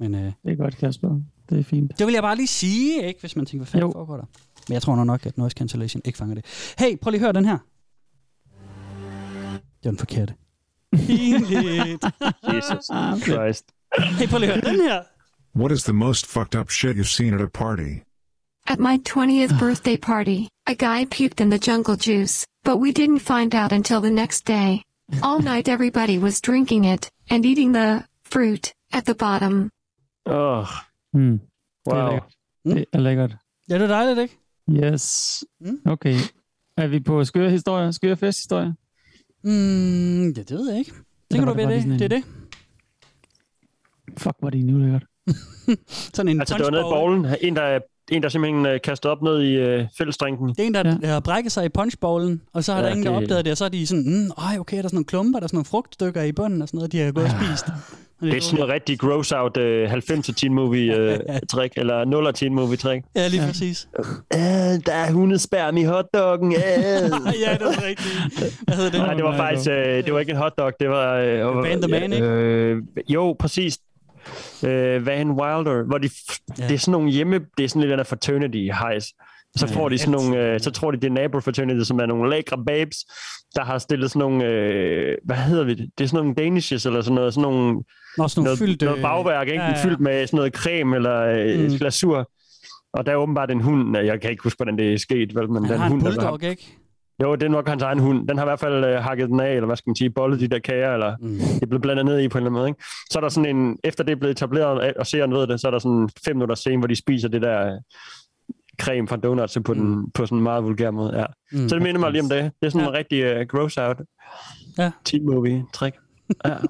Men 0.00 0.14
øh, 0.14 0.20
Det 0.20 0.52
er 0.52 0.56
godt, 0.56 0.76
Kasper. 0.76 1.20
Det 1.50 1.58
er 1.58 1.64
fint. 1.64 1.98
det 1.98 2.06
vil 2.06 2.12
jeg 2.12 2.22
bare 2.22 2.36
lige 2.36 2.46
sige, 2.46 3.06
ikke? 3.06 3.20
hvis 3.20 3.36
man 3.36 3.46
tænker, 3.46 3.58
hvad 3.64 3.66
fanden 3.66 3.92
foregår 3.92 4.16
der? 4.16 4.24
Men 4.68 4.74
jeg 4.74 4.82
tror 4.82 4.96
nok, 4.96 5.06
nok, 5.06 5.26
at 5.26 5.38
noise 5.38 5.54
cancellation 5.54 6.02
ikke 6.04 6.18
fanger 6.18 6.34
det. 6.34 6.44
Hey, 6.78 6.96
prøv 6.98 7.10
lige 7.10 7.18
at 7.18 7.24
høre 7.24 7.32
den 7.32 7.44
her. 7.44 7.58
Det 9.52 9.84
var 9.84 9.90
den 9.90 9.98
forkerte. 9.98 10.34
Pinligt. 10.96 12.04
Jesus 12.54 12.86
Christ. 13.22 13.64
Hey, 14.18 14.28
prøv 14.28 14.38
lige 14.40 14.52
at 14.52 14.64
høre 14.64 14.72
den 14.74 14.80
her. 14.80 15.02
What 15.56 15.72
is 15.72 15.82
the 15.82 15.92
most 15.92 16.26
fucked 16.26 16.54
up 16.60 16.70
shit 16.70 16.96
you've 16.96 17.14
seen 17.18 17.34
at 17.34 17.40
a 17.40 17.46
party? 17.46 17.90
At 18.66 18.78
my 18.78 18.96
20th 19.08 19.58
birthday 19.64 19.96
party, 19.96 20.48
a 20.66 20.74
guy 20.74 21.04
puked 21.04 21.40
in 21.40 21.50
the 21.50 21.70
jungle 21.70 21.96
juice, 21.96 22.46
but 22.64 22.76
we 22.80 22.90
didn't 22.92 23.20
find 23.20 23.54
out 23.54 23.72
until 23.72 24.00
the 24.00 24.10
next 24.10 24.44
day. 24.46 24.82
All 25.22 25.40
night 25.40 25.68
everybody 25.68 26.18
was 26.18 26.40
drinking 26.40 26.84
it 26.84 27.10
and 27.30 27.44
eating 27.46 27.72
the 27.72 28.04
fruit 28.24 28.72
at 28.92 29.04
the 29.04 29.14
bottom. 29.14 29.70
Oh, 30.26 30.66
Hmm. 31.12 31.38
Det 31.86 31.92
er 31.92 32.02
wow. 32.02 32.10
lækkert. 32.10 32.32
Det 32.64 32.84
er 32.92 32.98
lækkert. 33.00 33.36
Ja, 33.68 33.74
det 33.74 33.82
er 33.82 33.86
dejligt, 33.86 34.18
ikke? 34.18 34.38
Yes. 34.70 35.44
Mm. 35.60 35.80
Okay. 35.84 36.14
Er 36.76 36.86
vi 36.86 37.00
på 37.00 37.24
skøre 37.24 37.50
historier? 37.50 37.90
Skøre 37.90 38.16
festhistorier? 38.16 38.72
Mm, 39.42 40.26
ja, 40.30 40.42
det 40.42 40.50
ved 40.50 40.70
jeg 40.70 40.78
ikke. 40.78 40.92
Tænker 41.30 41.46
var 41.46 41.52
du 41.52 41.68
ved 41.68 41.82
det? 41.82 41.98
Det 41.98 42.02
er 42.02 42.08
det. 42.08 42.24
Fuck, 44.18 44.36
hvor 44.38 44.48
er 44.48 44.50
det 44.50 44.64
nu 44.64 44.78
lækkert. 44.78 45.04
Sådan 46.14 46.28
en 46.28 46.40
Altså, 46.40 46.54
det 46.58 46.64
var 46.64 46.70
nede 46.70 46.80
i 46.80 46.92
bowlen. 46.94 47.26
En, 47.42 47.56
der, 47.56 47.80
en, 48.12 48.22
der 48.22 48.28
simpelthen 48.28 48.66
øh, 48.66 48.80
kastede 48.84 49.10
op 49.12 49.22
ned 49.22 49.42
i 49.42 49.52
øh, 49.54 49.84
fællestrinken. 49.98 50.48
Det 50.48 50.58
er 50.58 50.62
en, 50.66 50.74
der, 50.74 50.96
Ja. 51.02 51.08
har 51.08 51.20
brækket 51.20 51.52
sig 51.52 51.64
i 51.64 51.68
punchbowlen, 51.68 52.40
og 52.52 52.64
så 52.64 52.72
har 52.72 52.80
Ja, 52.80 52.86
der 52.86 52.92
ingen, 52.92 53.06
der 53.06 53.12
det- 53.12 53.22
opdaget 53.22 53.44
det, 53.44 53.50
og 53.50 53.56
så 53.56 53.64
er 53.64 53.68
de 53.68 53.86
sådan, 53.86 54.04
mm, 54.06 54.30
ej, 54.50 54.58
okay, 54.58 54.76
der 54.76 54.82
er 54.82 54.88
sådan 54.88 54.96
nogle 54.96 55.04
klumper, 55.04 55.40
der 55.40 55.44
er 55.44 55.48
sådan 55.48 55.56
nogle 55.56 55.64
frugtstykker 55.64 56.22
i 56.22 56.32
bunden 56.32 56.62
og 56.62 56.68
sådan 56.68 56.78
noget, 56.78 56.92
de 56.92 56.98
har 57.00 57.12
gået 57.12 57.24
og 57.26 57.30
spist. 57.30 57.64
Og 58.20 58.26
Det 58.30 58.36
er 58.36 58.40
sådan 58.40 58.58
noget 58.58 58.74
rigtig 58.74 58.98
gross 58.98 59.32
out 59.32 59.56
øh, 59.56 59.90
90 59.90 60.26
teen 60.36 60.54
movie 60.54 60.96
øh, 60.96 61.18
trick, 61.52 61.72
eller 61.76 62.04
0 62.04 62.32
teen 62.34 62.54
movie 62.54 62.76
trick. 62.76 63.04
Ja, 63.16 63.28
lige 63.28 63.42
præcis. 63.46 63.88
Øh, 64.34 64.38
der 64.86 64.92
er 64.92 65.12
hundespærm 65.12 65.76
i 65.76 65.82
hotdoggen. 65.82 66.52
Øh. 66.52 66.60
ja, 67.46 67.52
det 67.52 67.60
var 67.60 67.86
rigtigt. 67.86 68.14
Hvad 68.62 68.76
hedder 68.76 68.90
det? 68.90 69.00
Nej, 69.00 69.14
det 69.14 69.24
var 69.24 69.36
faktisk, 69.36 69.70
øh, 69.70 70.04
det 70.04 70.12
var 70.14 70.20
ikke 70.20 70.32
en 70.32 70.38
hotdog, 70.38 70.72
det 70.80 70.88
var... 70.88 71.14
Øh, 71.14 71.56
Van 71.62 71.82
the 71.82 71.90
Man, 71.90 72.12
ikke? 72.12 72.26
Øh, 72.26 72.82
jo, 73.08 73.36
præcis. 73.38 73.78
Øh, 74.64 75.06
Van 75.06 75.30
Wilder, 75.30 75.82
hvor 75.86 75.98
de, 75.98 76.08
Ja. 76.58 76.68
det 76.68 76.74
er 76.74 76.78
sådan 76.78 76.92
nogle 76.92 77.10
hjemme, 77.10 77.40
det 77.58 77.64
er 77.64 77.68
sådan 77.68 77.88
lidt 77.88 78.00
af 78.00 78.06
fraternity 78.06 78.68
hejs. 78.72 79.06
Så 79.56 79.66
får 79.66 79.88
de 79.88 79.98
sådan 79.98 80.12
nogle, 80.12 80.38
øh, 80.52 80.60
så 80.60 80.70
tror 80.70 80.90
de, 80.90 80.96
det 81.00 81.04
er 81.06 81.10
neighbor 81.12 81.40
fraternity, 81.40 81.84
som 81.86 81.98
er 82.00 82.06
nogle 82.06 82.30
lækre 82.30 82.64
babes, 82.66 82.96
der 83.54 83.64
har 83.64 83.78
stillet 83.78 84.10
sådan 84.10 84.20
nogle, 84.20 84.44
øh, 84.44 85.16
hvad 85.24 85.36
hedder 85.36 85.64
vi 85.64 85.74
det? 85.74 85.90
Det 85.98 86.04
er 86.04 86.08
sådan 86.08 86.24
nogle 86.24 86.34
danishes, 86.34 86.86
eller 86.86 87.00
sådan 87.00 87.14
noget, 87.14 87.34
sådan 87.34 87.50
nogle, 87.50 87.74
Nå, 88.18 88.28
sådan 88.28 88.40
nogle 88.40 88.44
noget, 88.44 88.58
fyldt... 88.58 88.82
noget 88.82 89.02
bagværk, 89.02 89.48
ikke? 89.48 89.62
ja, 89.62 89.68
Ja. 89.70 89.84
Fyldt 89.84 90.00
med 90.00 90.26
sådan 90.26 90.36
noget 90.36 90.52
creme 90.54 90.96
eller 90.96 91.20
øh, 91.20 91.60
Mm. 91.70 91.76
glasur. 91.78 92.30
Og 92.94 93.06
der 93.06 93.12
er 93.12 93.16
åbenbart 93.16 93.50
en 93.50 93.60
hund, 93.60 93.96
jeg 93.98 94.20
kan 94.20 94.30
ikke 94.30 94.42
huske, 94.42 94.56
hvordan 94.58 94.78
det 94.78 94.94
er 94.94 94.98
sket, 94.98 95.34
vel, 95.34 95.50
men 95.50 95.64
Han 95.64 95.72
den 95.72 95.78
har 95.80 95.86
en 95.86 95.92
hund, 95.92 96.02
der 96.02 96.08
bulldog, 96.10 96.38
har, 96.42 96.48
ikke? 96.50 96.76
Jo, 97.22 97.34
det 97.34 97.42
er 97.42 97.48
nok 97.48 97.68
hans 97.68 97.82
egen 97.82 97.98
hund. 97.98 98.28
Den 98.28 98.38
har 98.38 98.44
i 98.44 98.48
hvert 98.48 98.60
fald 98.60 98.84
øh, 98.84 98.94
hakket 99.02 99.28
den 99.28 99.40
af, 99.40 99.52
eller 99.54 99.66
hvad 99.66 99.76
skal 99.76 99.90
man 99.90 99.96
sige, 99.96 100.10
bollet 100.10 100.40
de 100.40 100.48
der 100.48 100.58
kager, 100.58 100.92
eller 100.94 101.16
Mm. 101.20 101.28
det 101.38 101.62
er 101.62 101.66
blevet 101.66 101.82
blandet 101.82 102.04
ned 102.04 102.20
i 102.20 102.28
på 102.28 102.38
en 102.38 102.42
eller 102.42 102.50
anden 102.50 102.58
måde. 102.60 102.68
Ikke? 102.68 102.82
Så 103.10 103.18
er 103.18 103.20
der 103.20 103.28
sådan 103.28 103.56
en, 103.56 103.78
efter 103.84 104.04
det 104.04 104.12
er 104.12 104.16
blevet 104.16 104.30
etableret, 104.36 104.94
og 104.94 105.06
seeren 105.06 105.32
ved 105.32 105.46
det, 105.46 105.60
så 105.60 105.66
er 105.66 105.70
der 105.70 105.78
sådan 105.78 106.08
fem 106.24 106.36
minutter 106.36 106.54
scene, 106.54 106.78
hvor 106.78 106.86
de 106.86 106.96
spiser 106.96 107.28
det 107.28 107.42
der 107.42 107.66
øh, 107.66 107.80
creme 108.82 109.08
fra 109.08 109.16
donuts 109.16 109.58
på, 109.64 109.74
den, 109.74 110.10
på 110.10 110.26
sådan 110.26 110.38
en 110.38 110.42
meget 110.44 110.64
vulgær 110.64 110.90
måde. 110.90 111.18
Ja. 111.20 111.26
Mm. 111.52 111.68
Så 111.68 111.74
det 111.74 111.82
minder 111.82 112.00
mig 112.00 112.10
lige 112.10 112.22
om 112.22 112.28
det. 112.28 112.42
Det 112.60 112.66
er 112.66 112.70
sådan 112.70 112.80
Ja. 112.80 112.84
ja. 112.84 112.90
en 112.90 112.98
rigtig 112.98 113.40
uh, 113.40 113.46
gross 113.46 113.76
out 113.78 114.00
Ja. 114.78 114.90
teen 115.04 115.26
movie 115.26 115.64
trick. 115.72 115.96
Ja. 116.44 116.54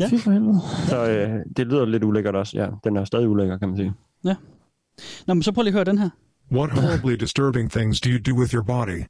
Ja. 0.00 0.08
Fy 0.08 0.14
for 0.18 0.30
helvede. 0.30 0.58
Så 0.88 1.06
øh, 1.10 1.30
det 1.56 1.66
lyder 1.66 1.84
lidt 1.84 2.04
ulækkert 2.04 2.36
også. 2.36 2.56
Ja, 2.58 2.68
den 2.84 2.96
er 2.96 3.04
stadig 3.04 3.28
ulækker, 3.28 3.58
kan 3.58 3.68
man 3.68 3.76
sige. 3.76 3.92
Nå, 5.26 5.34
men 5.34 5.42
så 5.42 5.52
prøv 5.52 5.62
lige 5.62 5.70
at 5.70 5.74
høre 5.74 5.84
den 5.84 5.98
her. 5.98 6.10
What 6.52 6.70
horribly 6.70 7.12
disturbing 7.14 7.70
things 7.70 8.00
do 8.00 8.10
you 8.10 8.18
do 8.34 8.40
with 8.40 8.54
your 8.54 8.62
body? 8.64 9.02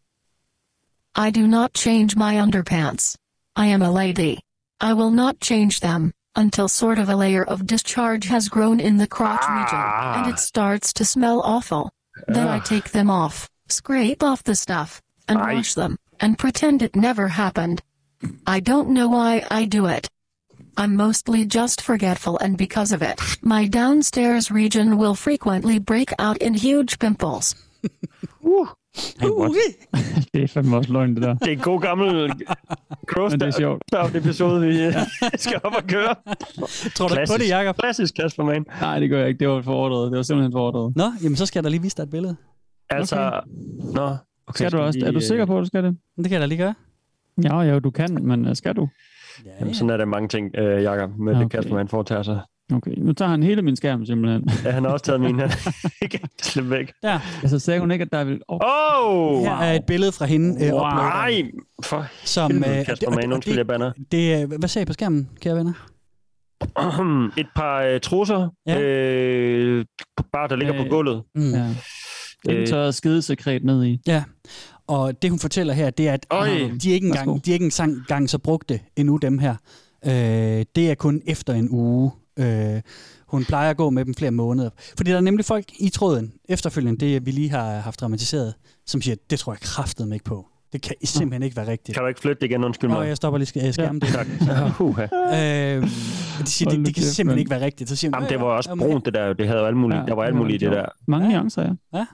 I 1.14 1.30
do 1.30 1.46
not 1.48 1.74
change 1.74 2.14
my 2.14 2.34
underpants. 2.34 3.16
I 3.56 3.66
am 3.66 3.82
a 3.82 3.90
lady. 3.90 4.40
I 4.80 4.92
will 4.92 5.10
not 5.10 5.40
change 5.40 5.80
them 5.80 6.12
until 6.36 6.68
sort 6.68 6.98
of 6.98 7.08
a 7.08 7.16
layer 7.16 7.44
of 7.44 7.66
discharge 7.66 8.26
has 8.26 8.48
grown 8.48 8.78
in 8.78 8.96
the 8.96 9.08
crotch 9.08 9.42
region 9.42 9.80
and 9.80 10.32
it 10.32 10.38
starts 10.38 10.92
to 10.94 11.04
smell 11.04 11.42
awful. 11.42 11.90
Then 12.28 12.46
I 12.46 12.60
take 12.60 12.90
them 12.90 13.10
off, 13.10 13.48
scrape 13.68 14.22
off 14.22 14.44
the 14.44 14.54
stuff, 14.54 15.02
and 15.28 15.38
Aye. 15.38 15.54
wash 15.54 15.74
them, 15.74 15.96
and 16.20 16.38
pretend 16.38 16.82
it 16.82 16.94
never 16.94 17.28
happened. 17.28 17.82
I 18.46 18.60
don't 18.60 18.90
know 18.90 19.08
why 19.08 19.44
I 19.50 19.64
do 19.64 19.86
it. 19.86 20.08
I'm 20.76 20.94
mostly 20.94 21.44
just 21.44 21.80
forgetful, 21.80 22.38
and 22.38 22.56
because 22.56 22.92
of 22.92 23.02
it, 23.02 23.20
my 23.42 23.66
downstairs 23.66 24.50
region 24.50 24.96
will 24.96 25.14
frequently 25.14 25.78
break 25.78 26.12
out 26.18 26.38
in 26.38 26.54
huge 26.54 26.98
pimples. 26.98 27.54
Uh, 29.24 29.54
Det 30.34 30.42
er 30.42 30.46
fandme 30.46 30.76
også 30.76 30.92
løgn, 30.92 31.14
det 31.14 31.22
der. 31.22 31.34
Det 31.34 31.48
er 31.48 31.52
en 31.52 31.58
god 31.58 31.80
gammel 31.80 32.32
gross 33.06 33.32
Men 33.32 33.40
det 33.40 33.46
er 33.46 33.50
sjovt. 33.50 34.16
episode, 34.16 34.66
vi 34.66 34.82
øh, 34.82 34.94
skal 35.44 35.60
op 35.64 35.74
og 35.74 35.82
køre. 35.82 36.14
tror 36.94 37.08
du 37.08 37.14
ikke 37.14 37.32
på 37.32 37.38
det, 37.38 37.48
Jacob? 37.48 37.76
Klassisk 37.78 38.14
Kasper 38.14 38.44
Man. 38.44 38.66
Nej, 38.80 38.98
det 38.98 39.10
gør 39.10 39.18
jeg 39.18 39.28
ikke. 39.28 39.38
Det 39.38 39.48
var 39.48 39.62
for 39.62 39.72
overdrevet. 39.74 40.10
Det 40.12 40.16
var 40.16 40.22
simpelthen 40.22 40.52
for 40.52 40.60
overdrevet. 40.60 40.96
Nå, 40.96 41.12
jamen 41.22 41.36
så 41.36 41.46
skal 41.46 41.58
jeg 41.58 41.64
da 41.64 41.68
lige 41.68 41.82
vise 41.82 41.96
dig 41.96 42.02
et 42.02 42.10
billede. 42.10 42.36
Altså, 42.90 43.16
okay. 43.16 43.40
nå. 43.94 44.16
Okay, 44.46 44.56
Skal 44.56 44.72
du 44.72 44.78
også? 44.78 45.00
Er 45.06 45.10
du 45.10 45.20
sikker 45.20 45.44
på, 45.46 45.58
at 45.58 45.60
du 45.60 45.66
skal 45.66 45.84
det? 45.84 45.96
Det 46.16 46.24
kan 46.24 46.32
jeg 46.32 46.40
da 46.40 46.46
lige 46.46 46.58
gøre. 46.58 46.74
Ja, 47.42 47.60
ja, 47.60 47.78
du 47.78 47.90
kan, 47.90 48.18
men 48.26 48.48
øh, 48.48 48.56
skal 48.56 48.76
du? 48.76 48.88
Ja, 49.44 49.50
Jamen, 49.60 49.74
sådan 49.74 49.90
er 49.90 49.96
der 49.96 50.04
mange 50.04 50.28
ting, 50.28 50.56
øh, 50.56 50.82
Jacob, 50.82 51.10
med 51.18 51.32
okay. 51.32 51.42
det. 51.42 51.50
Kasper 51.50 51.74
Man 51.74 51.88
foretager 51.88 52.22
sig. 52.22 52.40
Okay, 52.72 52.94
nu 52.96 53.12
tager 53.12 53.28
han 53.30 53.42
hele 53.42 53.62
min 53.62 53.76
skærm 53.76 54.06
simpelthen. 54.06 54.48
Ja, 54.64 54.70
han 54.70 54.84
har 54.84 54.90
også 54.90 55.04
taget 55.04 55.20
min. 55.20 55.38
Han 55.38 55.50
ikke 56.02 56.20
slip 56.42 56.70
væk. 56.70 56.92
Der. 57.02 57.20
altså, 57.42 57.58
sagde 57.58 57.80
hun 57.80 57.90
ikke, 57.90 58.02
at 58.02 58.12
der 58.12 58.24
vil... 58.24 58.40
Oh, 58.48 58.58
Oh! 59.04 59.42
Her 59.42 59.56
er 59.56 59.72
et 59.72 59.84
billede 59.86 60.12
fra 60.12 60.24
hende, 60.26 60.48
øh, 60.66 60.72
Wow. 60.72 60.80
uploader, 60.80 61.02
Nej, 61.08 61.42
for 61.84 62.06
som... 62.24 62.50
helvede, 62.50 62.78
øh, 62.80 62.86
Kasper 62.86 63.06
og 63.06 63.14
Man. 63.14 63.30
og 63.32 63.34
Undskyld, 63.34 63.56
jeg 63.56 63.66
banner. 63.66 63.92
det, 64.12 64.34
er- 64.34 64.46
hvad 64.46 64.68
sagde 64.68 64.82
I 64.82 64.86
på 64.86 64.92
skærmen, 64.92 65.28
kære 65.40 65.56
venner? 65.56 65.72
Et 67.40 67.46
par 67.56 67.80
øh, 67.82 68.00
trusser, 68.00 68.48
Ja. 68.66 68.72
ja. 68.78 68.80
øh, 68.80 69.84
bare 70.32 70.48
der 70.48 70.56
ligger 70.56 70.74
Øh, 70.74 70.82
på 70.82 70.88
gulvet. 70.90 71.22
Mm. 71.34 71.50
ja. 71.54 71.66
Øh. 72.48 72.58
Indtørret 72.58 72.94
skidesekret 72.94 73.64
ned 73.64 73.84
i. 73.84 74.00
Ja, 74.06 74.24
og 74.86 75.22
det 75.22 75.30
hun 75.30 75.38
fortæller 75.38 75.74
her, 75.74 75.90
det 75.90 76.08
er, 76.08 76.12
at 76.12 76.26
Øj. 76.30 76.48
de 76.82 76.90
er 76.90 76.94
ikke 76.94 77.06
engang, 77.06 77.44
de 77.44 77.50
er 77.50 77.54
ikke 77.54 77.64
engang 77.64 77.96
gang 78.08 78.30
så 78.30 78.38
brugte 78.38 78.80
endnu, 78.96 79.16
dem 79.16 79.38
her. 79.38 79.54
Øh, 80.06 80.64
det 80.76 80.90
er 80.90 80.94
kun 80.94 81.22
efter 81.26 81.54
en 81.54 81.68
uge. 81.70 82.10
Øh, 82.38 82.80
hun 83.26 83.44
plejer 83.44 83.70
at 83.70 83.76
gå 83.76 83.90
med 83.90 84.04
dem 84.04 84.14
flere 84.14 84.30
måneder. 84.30 84.70
Fordi 84.96 85.10
der 85.10 85.16
er 85.16 85.20
nemlig 85.20 85.44
folk 85.44 85.64
i 85.78 85.88
tråden, 85.88 86.32
efterfølgende 86.48 86.98
det 87.06 87.26
vi 87.26 87.30
lige 87.30 87.50
har 87.50 87.78
haft 87.80 88.00
dramatiseret, 88.00 88.54
som 88.86 89.02
siger, 89.02 89.16
det 89.30 89.38
tror 89.38 89.52
jeg 89.52 89.60
kraftedeme 89.60 90.14
ikke 90.14 90.24
på. 90.24 90.46
Det 90.72 90.82
kan 90.82 90.94
simpelthen 91.04 91.42
ikke 91.42 91.56
være 91.56 91.66
rigtigt. 91.66 91.94
Kan 91.96 92.02
du 92.02 92.08
ikke 92.08 92.20
flytte 92.20 92.40
det 92.40 92.46
igen? 92.46 92.64
Undskyld 92.64 92.90
Nå, 92.90 92.96
mig. 92.98 93.08
jeg 93.08 93.16
stopper 93.16 93.38
lige 93.38 93.48
sk- 93.68 93.72
skærmen. 93.72 94.00
Tak. 94.00 94.26
Uh-huh. 94.26 95.02
Øh, 95.36 95.82
de 96.40 96.46
siger, 96.50 96.70
det, 96.70 96.86
det 96.86 96.94
kan 96.94 97.04
simpelthen 97.04 97.38
ikke 97.38 97.50
være 97.50 97.60
rigtigt. 97.60 97.88
Så 97.90 97.96
siger 97.96 98.10
Jamen, 98.14 98.28
det 98.28 98.34
"Øh, 98.34 98.40
var 98.40 98.46
også 98.46 98.76
brunt, 98.78 99.04
det 99.04 99.14
der. 99.14 99.32
Det 99.32 99.46
havde 99.46 99.60
jo 99.60 99.66
alt 99.66 99.76
muligt. 99.76 100.00
der 100.08 100.14
var 100.14 100.22
alt 100.22 100.36
muligt 100.36 100.60
det 100.60 100.72
der. 100.72 100.84
Mange 101.08 101.28
Ja. 101.30 101.36
nuancer, 101.36 101.74
ja. 101.94 102.06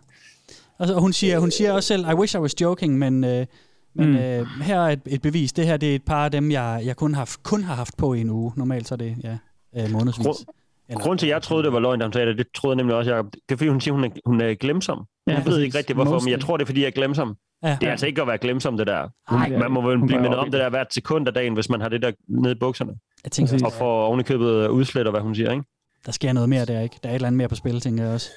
Altså, 0.79 0.95
og 0.95 1.01
hun 1.01 1.13
siger, 1.13 1.39
hun 1.39 1.51
siger 1.51 1.73
også 1.73 1.87
selv, 1.87 2.05
I 2.11 2.15
wish 2.15 2.37
I 2.37 2.39
was 2.39 2.61
joking, 2.61 2.99
men, 2.99 3.25
øh, 3.25 3.47
men 3.95 4.09
mm. 4.11 4.17
øh, 4.17 4.47
her 4.63 4.81
er 4.81 4.89
et, 4.91 5.01
et 5.07 5.23
bevis. 5.23 5.53
Det 5.53 5.67
her 5.67 5.77
det 5.77 5.91
er 5.91 5.95
et 5.95 6.03
par 6.05 6.25
af 6.25 6.31
dem, 6.31 6.51
jeg, 6.51 6.83
jeg 6.85 6.97
kun, 6.97 7.15
har, 7.15 7.37
kun 7.43 7.63
har 7.63 7.75
haft 7.75 7.97
på 7.97 8.15
i 8.15 8.21
en 8.21 8.31
uge. 8.31 8.53
Normalt 8.57 8.89
så 8.89 8.95
er 8.95 8.97
det 8.97 9.17
ja, 9.25 9.37
øh, 9.77 9.91
månedsvis. 9.93 10.27
Grund- 10.27 11.01
Grunden 11.01 11.19
til, 11.19 11.27
at 11.27 11.31
jeg 11.31 11.43
troede, 11.43 11.65
det 11.65 11.73
var 11.73 11.81
løgn, 11.81 11.99
da 12.01 12.05
hun 12.07 12.13
sagde 12.13 12.27
det, 12.29 12.39
det 12.39 12.47
troede 12.55 12.75
jeg 12.75 12.77
nemlig 12.77 12.97
også, 12.97 13.11
Jacob. 13.11 13.33
Det 13.33 13.41
er, 13.55 13.57
fordi 13.57 13.69
hun 13.71 13.81
siger, 13.81 13.95
hun 13.95 14.05
er, 14.05 14.09
hun 14.27 14.41
er 14.41 14.55
glemsom. 14.55 14.99
Ja, 15.27 15.33
Jeg 15.33 15.39
ved 15.39 15.45
præcis. 15.53 15.65
ikke 15.65 15.79
rigtig, 15.79 15.95
hvorfor, 15.95 16.21
men 16.21 16.29
jeg 16.31 16.41
tror, 16.41 16.57
det 16.57 16.65
er, 16.65 16.67
fordi 16.67 16.81
jeg 16.81 16.87
er 16.87 16.91
glemsom. 16.91 17.37
Ja. 17.63 17.77
Det 17.81 17.87
er 17.87 17.91
altså 17.91 18.07
ikke 18.07 18.23
at 18.23 18.29
være 18.29 18.39
glemsom, 18.39 18.77
det 18.77 18.87
der. 18.87 19.09
Ej, 19.31 19.49
Man 19.59 19.71
må 19.73 19.81
vel 19.89 20.07
blive 20.07 20.21
mindet 20.21 20.39
om 20.39 20.51
det 20.51 20.61
der 20.61 20.69
hvert 20.71 20.95
sekund 20.95 21.29
af 21.29 21.35
dagen, 21.35 21.55
hvis 21.55 21.69
man 21.71 21.81
har 21.81 21.89
det 21.89 22.03
der 22.03 22.13
nede 22.29 22.53
i 22.53 22.55
bukserne. 22.55 22.93
Jeg 23.25 23.33
tænker. 23.33 23.65
Og 23.67 23.73
får 23.73 24.05
ovenikøbet 24.07 24.69
udslet, 24.69 25.07
og 25.07 25.11
hvad 25.11 25.21
hun 25.21 25.35
siger, 25.35 25.51
ikke? 25.53 25.65
der 26.07 26.13
sker 26.13 26.33
noget 26.33 26.49
mere 26.49 26.65
der, 26.65 26.81
ikke? 26.81 26.97
Der 27.03 27.09
er 27.09 27.13
et 27.13 27.15
eller 27.15 27.27
andet 27.27 27.37
mere 27.37 27.49
på 27.49 27.55
spil, 27.55 27.81
tænker 27.81 28.05
jeg 28.05 28.13
også. 28.13 28.31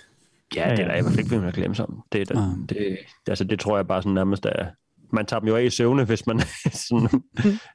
Ja, 0.55 0.71
det 0.71 0.79
er 0.79 0.87
da 0.87 0.93
i 0.97 1.01
hvert 1.01 1.05
fald 1.05 1.17
ikke, 1.19 1.29
hvem 1.29 1.41
man 1.41 1.51
glemme 1.51 1.75
som. 1.75 2.03
Det, 2.11 2.21
er 2.21 2.25
da, 2.25 2.33
Nej. 2.33 2.45
det, 2.69 2.97
altså, 3.27 3.43
det 3.43 3.59
tror 3.59 3.75
jeg 3.77 3.87
bare 3.87 4.01
sådan 4.01 4.13
nærmest 4.13 4.45
er... 4.45 4.65
Man 5.11 5.25
tager 5.25 5.39
dem 5.39 5.49
jo 5.49 5.55
af 5.55 5.63
i 5.63 5.69
søvne, 5.69 6.03
hvis 6.03 6.27
man... 6.27 6.39
sådan, 6.87 7.09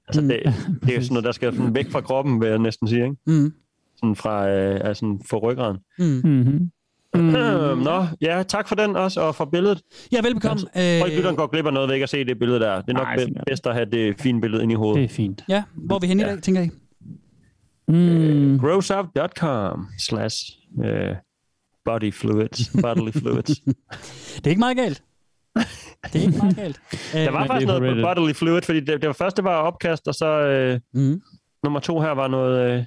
altså, 0.08 0.20
det, 0.20 0.30
det 0.82 0.90
er 0.90 0.94
jo 0.94 1.02
sådan 1.02 1.06
noget, 1.10 1.24
der 1.24 1.32
skal 1.32 1.56
sådan 1.56 1.74
væk 1.74 1.90
fra 1.90 2.00
kroppen, 2.00 2.40
vil 2.40 2.48
jeg 2.48 2.58
næsten 2.58 2.88
sige. 2.88 3.02
Ikke? 3.04 3.16
Mm. 3.26 3.52
Sådan 3.96 4.16
fra 4.16 4.48
øh, 4.48 4.80
altså, 4.84 5.18
for 5.30 5.38
ryggraden. 5.38 5.78
Mm. 5.98 6.04
Mm-hmm. 6.04 6.70
Mm. 7.14 7.78
Nå, 7.82 8.06
ja, 8.20 8.42
tak 8.48 8.68
for 8.68 8.74
den 8.74 8.96
også, 8.96 9.20
og 9.20 9.34
for 9.34 9.44
billedet. 9.44 9.82
Ja, 10.12 10.22
velbekomme. 10.22 10.62
Øh, 10.76 11.02
og 11.02 11.08
Øh, 11.08 11.16
lytteren 11.16 11.36
går 11.36 11.46
glip 11.46 11.66
af 11.66 11.72
noget 11.72 11.88
ved 11.88 11.94
ikke 11.94 12.02
at 12.02 12.08
se 12.10 12.24
det 12.24 12.38
billede 12.38 12.60
der. 12.60 12.80
Det 12.82 12.88
er 12.88 12.92
nok 12.92 13.18
det. 13.18 13.42
bedst 13.46 13.66
at 13.66 13.74
have 13.74 13.86
det 13.90 14.20
fine 14.20 14.40
billede 14.40 14.62
ind 14.62 14.72
i 14.72 14.74
hovedet. 14.74 14.96
Det 14.96 15.04
er 15.04 15.08
fint. 15.14 15.44
ja, 15.48 15.62
hvor 15.74 15.94
er 15.96 16.00
vi 16.00 16.06
henne 16.06 16.22
i 16.22 16.26
dag, 16.26 16.42
tænker 16.42 16.62
I? 16.62 16.70
Mm. 17.88 18.58
growsup.com 18.58 19.86
slash 19.98 20.36
øh, 20.84 21.14
body 21.84 22.12
fluids, 22.12 22.70
bodily 22.82 23.10
fluids. 23.10 23.60
Det 24.36 24.46
er 24.46 24.50
ikke 24.50 24.60
meget 24.60 24.76
galt. 24.76 25.02
Det 26.12 26.22
er 26.22 26.26
ikke 26.26 26.38
meget 26.38 26.56
galt. 26.56 26.80
Der 27.12 27.30
var 27.30 27.46
faktisk 27.46 27.68
det 27.68 27.74
er 27.74 27.80
noget 27.80 28.04
bodily 28.16 28.32
fluid, 28.32 28.62
fordi 28.62 28.80
det, 28.80 29.00
det 29.00 29.06
var 29.06 29.12
første 29.12 29.44
var 29.44 29.56
opkast, 29.56 30.08
og 30.08 30.14
så 30.14 30.26
øh, 30.26 30.80
Mm. 30.94 31.20
nummer 31.64 31.80
to 31.80 32.00
her 32.00 32.10
var 32.10 32.28
noget, 32.28 32.70
øh, 32.78 32.84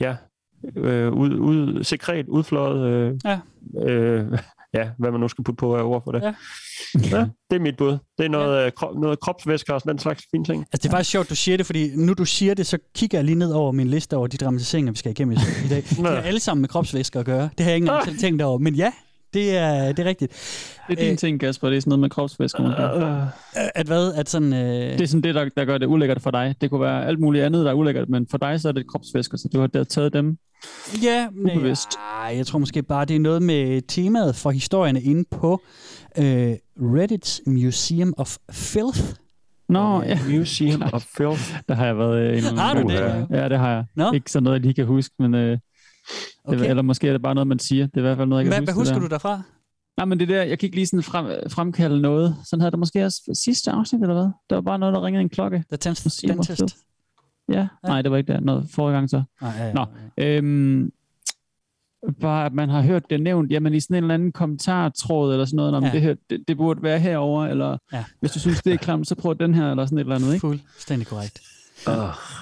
ja, 0.00 0.16
øh, 0.76 1.12
ud, 1.12 1.34
ud, 1.34 1.84
sekret, 1.84 2.26
udfløjet, 2.28 2.86
øh, 2.86 3.14
Ja. 3.24 3.38
øh, 3.92 4.38
ja, 4.74 4.88
hvad 4.98 5.10
man 5.10 5.20
nu 5.20 5.28
skal 5.28 5.44
putte 5.44 5.56
på 5.58 5.76
af 5.76 5.82
ord 5.82 6.02
for 6.04 6.12
det. 6.12 6.22
Ja. 6.22 6.34
ja. 7.16 7.26
det 7.50 7.56
er 7.56 7.60
mit 7.60 7.76
bud. 7.76 7.98
Det 8.18 8.24
er 8.24 8.28
noget, 8.28 8.64
ja. 8.64 8.70
krop, 8.70 8.94
noget 8.98 9.20
kropsvæsker 9.20 9.74
og 9.74 9.80
sådan 9.80 9.90
den 9.92 9.98
slags 9.98 10.22
fine 10.30 10.44
ting. 10.44 10.60
Altså, 10.72 10.78
det 10.82 10.86
er 10.86 10.90
faktisk 10.90 11.10
sjovt, 11.10 11.30
du 11.30 11.34
siger 11.36 11.56
det, 11.56 11.66
fordi 11.66 11.96
nu 11.96 12.12
du 12.14 12.24
siger 12.24 12.54
det, 12.54 12.66
så 12.66 12.78
kigger 12.94 13.18
jeg 13.18 13.24
lige 13.24 13.38
ned 13.38 13.52
over 13.52 13.72
min 13.72 13.86
liste 13.88 14.16
over 14.16 14.26
de 14.26 14.36
dramatiseringer, 14.36 14.92
vi 14.92 14.98
skal 14.98 15.10
igennem 15.10 15.32
i 15.64 15.68
dag. 15.70 15.82
De 15.96 16.02
Nå. 16.02 16.08
har 16.08 16.16
alle 16.16 16.40
sammen 16.40 16.60
med 16.60 16.68
kropsvæsker 16.68 17.20
at 17.20 17.26
gøre. 17.26 17.48
Det 17.58 17.64
har 17.64 17.70
jeg 17.70 17.74
ikke 17.76 17.84
engang 17.84 18.04
selv 18.04 18.18
tænkt 18.18 18.42
over. 18.42 18.58
Men 18.58 18.74
ja, 18.74 18.92
det 19.36 19.56
er, 19.56 19.92
det 19.92 19.98
er 19.98 20.04
rigtigt. 20.08 20.32
Det 20.88 20.98
er 20.98 21.02
din 21.02 21.12
Øh. 21.12 21.18
ting, 21.18 21.40
Kasper. 21.40 21.68
Det 21.68 21.76
er 21.76 21.80
sådan 21.80 21.90
noget 21.90 22.00
med 22.00 22.10
kropsvæsker. 22.10 22.62
man 22.62 22.72
kan. 22.76 23.02
Uh, 23.02 23.28
At 23.74 23.86
hvad? 23.86 24.14
At 24.14 24.28
sådan... 24.28 24.52
Øh... 24.52 24.92
Det 24.92 25.00
er 25.00 25.06
sådan 25.06 25.22
det, 25.22 25.34
der, 25.34 25.48
der 25.56 25.64
gør 25.64 25.78
det 25.78 25.86
ulækkert 25.86 26.22
for 26.22 26.30
dig. 26.30 26.54
Det 26.60 26.70
kunne 26.70 26.80
være 26.80 27.06
alt 27.06 27.20
muligt 27.20 27.44
andet, 27.44 27.64
der 27.64 27.70
er 27.70 27.74
ulækkert, 27.74 28.08
men 28.08 28.26
for 28.30 28.38
dig 28.38 28.60
så 28.60 28.68
er 28.68 28.72
det 28.72 28.86
kropsvæsker, 28.86 29.38
så 29.38 29.48
du 29.52 29.60
har 29.60 29.66
der 29.66 29.84
taget 29.84 30.12
dem. 30.12 30.38
Ja, 31.02 31.26
nej, 31.34 31.56
Ubevidst. 31.56 31.88
nej, 32.22 32.36
jeg 32.36 32.46
tror 32.46 32.58
måske 32.58 32.82
bare, 32.82 33.04
det 33.04 33.16
er 33.16 33.20
noget 33.20 33.42
med 33.42 33.82
temaet 33.88 34.36
for 34.36 34.50
historierne 34.50 35.02
inde 35.02 35.24
på 35.30 35.62
øh, 36.18 36.52
Reddit's 36.78 37.40
Museum 37.46 38.14
of 38.16 38.36
Filth. 38.52 39.00
Nå, 39.68 40.02
ja. 40.02 40.18
Museum 40.30 40.82
of 40.92 41.04
Filth. 41.16 41.54
Der 41.68 41.74
har 41.74 41.86
jeg 41.86 41.98
været 41.98 42.18
øh, 42.20 42.38
en 42.38 42.58
Har 42.58 42.74
du 42.74 42.88
det? 42.88 43.26
Ja, 43.30 43.48
det 43.48 43.58
har 43.58 43.70
jeg. 43.74 43.84
Nå. 43.96 44.12
Ikke 44.12 44.30
sådan 44.30 44.44
noget, 44.44 44.54
jeg 44.56 44.62
lige 44.62 44.74
kan 44.74 44.86
huske, 44.86 45.14
men... 45.18 45.34
Øh, 45.34 45.58
Okay. 46.44 46.58
det, 46.58 46.70
eller 46.70 46.82
måske 46.82 47.08
er 47.08 47.12
det 47.12 47.22
bare 47.22 47.34
noget, 47.34 47.46
man 47.46 47.58
siger. 47.58 47.86
Det 47.86 47.94
er 47.96 47.98
i 47.98 48.02
hvert 48.02 48.16
fald 48.16 48.28
noget, 48.28 48.44
jeg 48.44 48.52
kan 48.52 48.64
Hvad, 48.64 48.74
huske. 48.74 48.74
hvad 48.74 48.80
husker 48.80 48.94
det 48.94 49.02
der. 49.02 49.08
du 49.08 49.12
derfra? 49.14 49.42
Nej, 49.96 50.04
men 50.06 50.20
det 50.20 50.28
der, 50.28 50.42
jeg 50.42 50.58
kan 50.58 50.66
ikke 50.66 50.76
lige 50.76 50.86
sådan 50.86 51.02
frem, 51.02 51.50
fremkalde 51.50 52.00
noget. 52.00 52.36
Sådan 52.44 52.60
havde 52.60 52.70
det 52.70 52.78
måske 52.78 53.04
også 53.04 53.22
sidste 53.44 53.70
afsnit, 53.70 54.02
eller 54.02 54.14
hvad? 54.14 54.30
Der 54.50 54.56
var 54.56 54.60
bare 54.62 54.78
noget, 54.78 54.94
der 54.94 55.04
ringede 55.04 55.20
en 55.22 55.28
klokke. 55.28 55.56
The 55.56 55.74
of 55.74 55.78
Dentist? 55.78 56.20
Filth. 56.58 56.74
Ja, 57.48 57.66
nej, 57.86 58.02
det 58.02 58.10
var 58.10 58.16
ikke 58.16 58.32
der. 58.32 58.40
Noget 58.40 58.66
forrige 58.70 58.94
gang 58.94 59.10
så. 59.10 59.22
Nej, 59.42 59.52
ja, 59.58 59.66
ja. 59.66 59.72
Nå. 59.72 59.86
Øhm, 60.18 60.92
bare 62.20 62.46
at 62.46 62.52
man 62.52 62.68
har 62.68 62.82
hørt 62.82 63.10
det 63.10 63.20
nævnt, 63.22 63.50
jamen 63.50 63.74
i 63.74 63.80
sådan 63.80 63.96
en 63.96 64.04
eller 64.04 64.14
anden 64.14 64.32
kommentartråd 64.32 65.32
eller 65.32 65.44
sådan 65.44 65.56
noget, 65.56 65.74
om 65.74 65.82
Ja. 65.82 65.88
ja. 65.88 65.94
det, 65.94 66.02
her, 66.02 66.14
det, 66.30 66.44
det 66.48 66.56
burde 66.56 66.82
være 66.82 66.98
herover 67.00 67.46
eller 67.46 67.68
Ja. 67.92 67.96
ja. 67.98 68.04
hvis 68.20 68.30
du 68.32 68.38
synes, 68.40 68.62
det 68.62 68.72
er 68.72 68.76
klamt, 68.76 69.08
så 69.08 69.14
prøv 69.14 69.36
den 69.40 69.54
her, 69.54 69.70
eller 69.70 69.86
sådan 69.86 69.98
et 69.98 70.02
eller 70.02 70.14
andet, 70.14 70.28
ikke? 70.34 70.40
Fuldstændig 70.40 71.06
korrekt. 71.08 71.40
Uh, 71.88 71.94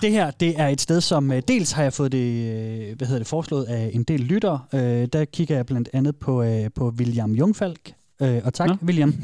Det 0.03 0.11
her, 0.11 0.31
det 0.31 0.61
er 0.61 0.69
et 0.69 0.81
sted, 0.81 1.01
som 1.01 1.33
øh, 1.33 1.43
dels 1.49 1.73
har 1.73 1.83
jeg 1.83 1.93
fået 1.93 2.13
det, 2.13 2.19
øh, 2.53 2.97
hvad 2.97 3.07
hedder 3.07 3.19
det, 3.21 3.27
foreslået 3.27 3.65
af 3.65 3.91
en 3.95 4.03
del 4.03 4.21
lytter. 4.21 4.69
Øh, 4.75 5.09
der 5.13 5.25
kigger 5.25 5.57
jeg 5.57 5.67
blandt 5.67 5.89
andet 5.93 6.17
på, 6.17 6.43
øh, 6.43 6.71
på 6.75 6.89
William 6.99 7.33
Jungfalk. 7.33 7.93
Øh, 8.23 8.41
og 8.45 8.55
tak, 8.55 8.69
Nå. 8.69 8.75
William. 8.83 9.13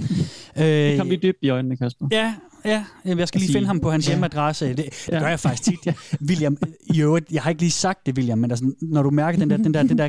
Det 0.58 0.92
Øh, 0.92 0.98
kom 0.98 1.08
lige 1.08 1.20
dybt 1.22 1.38
i 1.42 1.48
øjnene, 1.48 1.76
Kasper. 1.76 2.08
Ja, 2.12 2.34
ja. 2.64 2.84
Jeg 3.04 3.28
skal 3.28 3.40
lige 3.40 3.52
finde 3.52 3.66
ham 3.66 3.80
på 3.80 3.90
hans 3.90 4.06
Ja. 4.08 4.12
hjemmeadresse. 4.12 4.68
Det, 4.68 4.76
det 4.76 5.08
Ja. 5.08 5.18
gør 5.18 5.28
jeg 5.28 5.40
faktisk 5.40 5.62
tit. 5.84 5.94
William, 6.28 6.56
i 6.94 7.00
øvrigt, 7.02 7.32
jeg 7.32 7.42
har 7.42 7.50
ikke 7.50 7.62
lige 7.62 7.70
sagt 7.70 8.06
det, 8.06 8.16
William, 8.16 8.38
men 8.38 8.50
altså, 8.50 8.72
når 8.82 9.02
du 9.02 9.10
mærker 9.10 9.38
den 9.38 9.50
der, 9.50 9.56
den 9.56 9.74
der, 9.74 9.82
den 9.82 9.98
der 9.98 10.08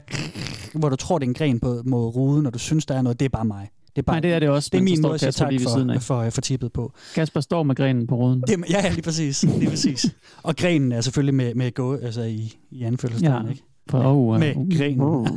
hvor 0.79 0.89
du 0.89 0.95
tror, 0.95 1.19
det 1.19 1.25
er 1.25 1.29
en 1.29 1.33
gren 1.33 1.59
på, 1.59 1.81
mod 1.85 2.15
ruden, 2.15 2.45
og 2.45 2.53
du 2.53 2.59
synes, 2.59 2.85
der 2.85 2.95
er 2.95 3.01
noget, 3.01 3.19
det 3.19 3.25
er 3.25 3.29
bare 3.29 3.45
mig. 3.45 3.69
Det 3.95 4.01
er, 4.01 4.01
bare, 4.01 4.13
Nej, 4.15 4.19
det 4.19 4.33
er 4.33 4.39
det 4.39 4.49
også. 4.49 4.69
det 4.71 4.77
er 4.77 4.81
min 4.83 5.01
måde 5.01 5.13
at 5.13 5.19
sige 5.19 5.31
tak 5.31 5.51
lige 5.51 5.59
ved 5.65 5.67
siden 5.71 5.87
for, 5.87 5.93
af. 5.93 6.01
for, 6.01 6.29
for 6.29 6.41
tippet 6.41 6.73
på. 6.73 6.93
Kasper 7.15 7.41
står 7.41 7.63
med 7.63 7.75
grenen 7.75 8.07
på 8.07 8.15
ruden. 8.15 8.41
Det, 8.41 8.63
ja, 8.69 8.81
ja, 8.83 8.89
lige 8.89 9.01
præcis. 9.01 9.43
Lige 9.43 9.69
præcis. 9.69 10.15
Og 10.43 10.55
grenen 10.55 10.91
er 10.91 11.01
selvfølgelig 11.01 11.33
med, 11.35 11.55
med 11.55 11.73
gå, 11.73 11.95
altså 11.97 12.21
i, 12.21 12.53
i 12.71 12.83
anførselstegn, 12.83 13.45
Ja. 13.45 13.51
ikke? 13.51 13.63
For, 13.89 14.03
oh, 14.03 14.39
med 14.39 14.55
uh, 14.55 14.77
grenen. 14.77 15.01
uh. 15.01 15.27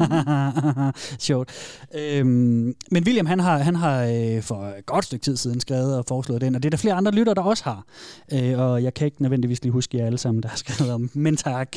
Sjovt. 1.27 1.51
Øhm, 1.95 2.75
men 2.91 3.05
William, 3.05 3.27
han 3.27 3.41
har, 3.41 3.59
han 3.59 3.77
har 3.77 4.05
øh, 4.05 4.43
for 4.43 4.65
et 4.79 4.87
godt 4.87 5.05
stykke 5.05 5.23
tid 5.25 5.37
siden 5.37 5.61
skrevet 5.61 5.97
og 5.99 6.05
foreslået 6.09 6.41
den, 6.41 6.55
og 6.55 6.63
det 6.63 6.69
er 6.69 6.71
der 6.71 6.77
flere 6.77 6.95
andre 6.95 7.13
lytter, 7.13 7.35
der 7.35 7.43
også 7.43 7.65
har. 7.65 7.85
Øh, 8.33 8.59
og 8.59 8.83
jeg 8.83 8.95
kan 8.95 9.05
ikke 9.05 9.23
nødvendigvis 9.23 9.63
lige 9.63 9.73
huske 9.73 9.99
jer 9.99 10.07
alle 10.07 10.19
sammen, 10.19 10.43
der 10.43 10.49
har 10.49 10.57
skrevet 10.67 10.93
om, 10.93 11.11
men 11.15 11.37
tak. 11.37 11.69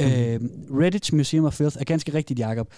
Øh, 0.00 0.34
Reddit's 0.70 1.16
Museum 1.16 1.44
of 1.44 1.54
Filth 1.54 1.76
er 1.80 1.84
ganske 1.84 2.14
rigtigt, 2.14 2.40
Jacob. 2.40 2.68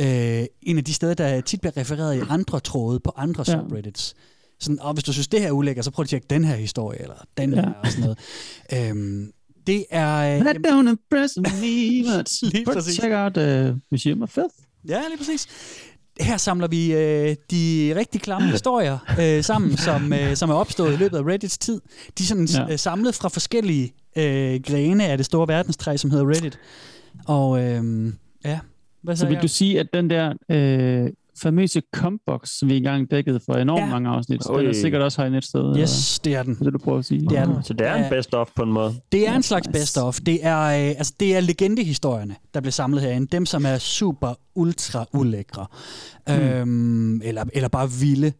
Øh, 0.00 0.44
en 0.62 0.78
af 0.78 0.84
de 0.84 0.94
steder, 0.94 1.14
der 1.14 1.40
tit 1.40 1.60
bliver 1.60 1.76
refereret 1.76 2.16
i 2.16 2.20
andre 2.28 2.60
tråde 2.60 3.00
på 3.00 3.12
andre 3.16 3.44
Ja. 3.48 3.52
subreddits. 3.52 4.14
Sådan, 4.60 4.80
og 4.80 4.92
hvis 4.94 5.04
du 5.04 5.12
synes, 5.12 5.28
det 5.28 5.40
her 5.40 5.46
er 5.48 5.52
ulækkert, 5.52 5.84
så 5.84 5.90
prøv 5.90 6.02
at 6.02 6.08
tjekke 6.08 6.26
den 6.30 6.44
her 6.44 6.56
historie, 6.56 7.02
eller 7.02 7.14
den 7.36 7.54
her, 7.54 7.62
Ja. 7.62 7.72
og 7.84 7.86
sådan 7.92 8.00
noget. 8.72 8.90
Øhm, 8.90 9.30
det 9.66 9.84
er... 9.90 10.36
øh, 10.36 10.40
That 10.44 10.56
don't 10.56 10.88
impress 10.88 11.34
me 11.36 12.16
much. 12.18 12.42
Lige 12.54 12.64
præcis. 12.64 12.94
check 12.94 13.12
out 13.14 13.36
uh, 13.36 13.76
Museum 13.90 14.22
of 14.22 14.28
Filth. 14.30 14.54
Ja, 14.88 15.00
lige 15.08 15.18
præcis. 15.18 15.46
Her 16.20 16.36
samler 16.36 16.68
vi 16.68 16.92
øh, 16.92 17.36
de 17.50 17.92
rigtig 17.96 18.20
klamme 18.20 18.50
historier 18.50 18.98
øh, 19.20 19.44
sammen, 19.44 19.76
som, 19.76 20.12
øh, 20.12 20.36
som 20.36 20.50
er 20.50 20.54
opstået 20.54 20.92
i 20.92 20.96
løbet 20.96 21.16
af 21.18 21.22
Reddits 21.22 21.58
tid. 21.58 21.80
De 22.18 22.22
er 22.22 22.26
sådan 22.26 22.46
Ja. 22.54 22.66
ja. 22.68 22.76
samlet 22.76 23.14
fra 23.14 23.28
forskellige 23.28 23.92
øh, 24.16 24.60
grene 24.66 25.06
af 25.06 25.16
det 25.16 25.26
store 25.26 25.48
verdenstræ, 25.48 25.96
som 25.96 26.10
hedder 26.10 26.28
Reddit. 26.28 26.58
Og 27.26 27.62
øh, 27.62 28.12
ja, 28.44 28.58
hvad 29.04 29.16
Så 29.16 29.26
vil 29.26 29.38
du 29.42 29.48
sige, 29.48 29.80
at 29.80 29.86
den 29.94 30.10
der 30.10 30.32
øh, 30.50 31.10
famøse 31.42 31.82
combox, 31.94 32.48
som 32.48 32.68
vi 32.68 32.76
engang 32.76 33.10
dækkede 33.10 33.40
for 33.46 33.54
enormt 33.54 33.80
Ja. 33.80 33.86
mange 33.90 34.08
afsnit, 34.08 34.40
den 34.46 34.54
Oj. 34.56 34.64
er 34.64 34.72
sikkert 34.72 35.02
også 35.02 35.20
herinde 35.20 35.38
et 35.38 35.44
sted? 35.44 35.76
Yes, 35.78 36.18
det 36.24 36.34
er 36.34 36.42
den. 36.42 36.54
Det 36.54 36.66
er 36.66 36.70
du 36.70 36.78
prøver 36.78 36.98
at 36.98 37.04
sige? 37.04 37.20
Det 37.28 37.38
er 37.38 37.44
den. 37.44 37.62
så 37.64 37.72
det 37.72 37.86
er 37.86 37.94
en 37.94 38.02
Ja. 38.02 38.08
best 38.08 38.34
of 38.34 38.48
på 38.56 38.62
en 38.62 38.72
måde. 38.72 38.94
Det 39.12 39.28
er 39.28 39.34
en 39.34 39.42
slags 39.42 39.68
best 39.68 39.98
of. 39.98 40.18
Det 40.26 40.46
er, 40.46 40.60
øh, 40.60 40.88
altså, 40.88 41.12
det 41.20 41.36
er 41.36 41.40
legendehistorierne, 41.40 42.34
der 42.54 42.60
bliver 42.60 42.72
samlet 42.72 43.00
herinde. 43.02 43.26
Dem, 43.32 43.46
som 43.46 43.64
er 43.66 43.78
super 43.78 44.34
ultra 44.54 45.06
ulækre. 45.14 45.66
Mm. 46.28 46.34
Øhm, 46.34 47.20
eller, 47.24 47.44
eller 47.52 47.68
bare 47.68 47.90
vilde. 48.00 48.32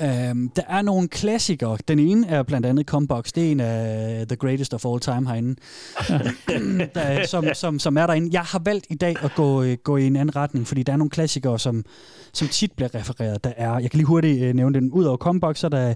Øhm, 0.00 0.48
der 0.48 0.62
er 0.68 0.82
nogle 0.82 1.08
klassikere. 1.08 1.78
Den 1.88 1.98
ene 1.98 2.26
er 2.28 2.42
blandt 2.42 2.66
andet 2.66 2.86
Combox. 2.86 3.32
Det 3.32 3.46
er 3.46 3.50
en 3.50 3.60
af 3.60 4.26
The 4.28 4.36
Greatest 4.36 4.74
of 4.74 4.84
All 4.86 5.00
Time 5.00 5.28
herinde. 5.28 5.56
der, 6.94 7.00
er- 7.00 7.26
som, 7.26 7.44
som, 7.54 7.78
som 7.78 7.96
er 7.96 8.06
derinde. 8.06 8.28
Jeg 8.32 8.40
har 8.42 8.58
valgt 8.64 8.86
i 8.90 8.94
dag 8.94 9.16
at 9.24 9.30
gå, 9.36 9.62
øh, 9.62 9.76
gå 9.84 9.96
i 9.96 10.06
en 10.06 10.16
anden 10.16 10.36
retning, 10.36 10.66
fordi 10.66 10.82
der 10.82 10.92
er 10.92 10.96
nogle 10.96 11.10
klassikere, 11.10 11.58
som, 11.58 11.84
som 12.32 12.48
tit 12.48 12.72
bliver 12.72 12.94
refereret. 12.94 13.44
Der 13.44 13.52
er, 13.56 13.78
jeg 13.78 13.90
kan 13.90 13.98
lige 13.98 14.06
hurtigt 14.06 14.42
øh, 14.42 14.54
nævne 14.54 14.80
den. 14.80 14.92
Udover 14.92 15.16
Combox, 15.16 15.58
så 15.58 15.66
er 15.66 15.70
der 15.70 15.94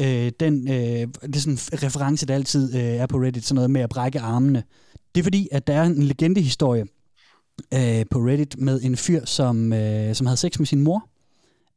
øh, 0.00 0.32
den, 0.40 0.68
øh, 0.68 0.74
det 0.76 1.36
er 1.36 1.40
sådan 1.40 1.52
en 1.52 1.82
reference, 1.82 2.26
der 2.26 2.34
altid 2.34 2.74
øh, 2.74 2.82
er 2.82 3.06
på 3.06 3.16
Reddit, 3.18 3.44
sådan 3.44 3.54
noget 3.54 3.70
med 3.70 3.80
at 3.80 3.88
brække 3.90 4.20
armene. 4.20 4.62
Det 5.14 5.20
er 5.20 5.24
fordi, 5.24 5.48
at 5.52 5.66
der 5.66 5.74
er 5.74 5.82
en 5.84 6.02
legendehistorie 6.02 6.84
øh, 7.74 8.04
på 8.10 8.18
Reddit 8.18 8.54
med 8.58 8.80
en 8.82 8.96
fyr, 8.96 9.24
som, 9.24 9.72
øh, 9.72 10.14
som 10.14 10.26
havde 10.26 10.36
sex 10.36 10.58
med 10.58 10.66
sin 10.66 10.80
mor, 10.80 11.08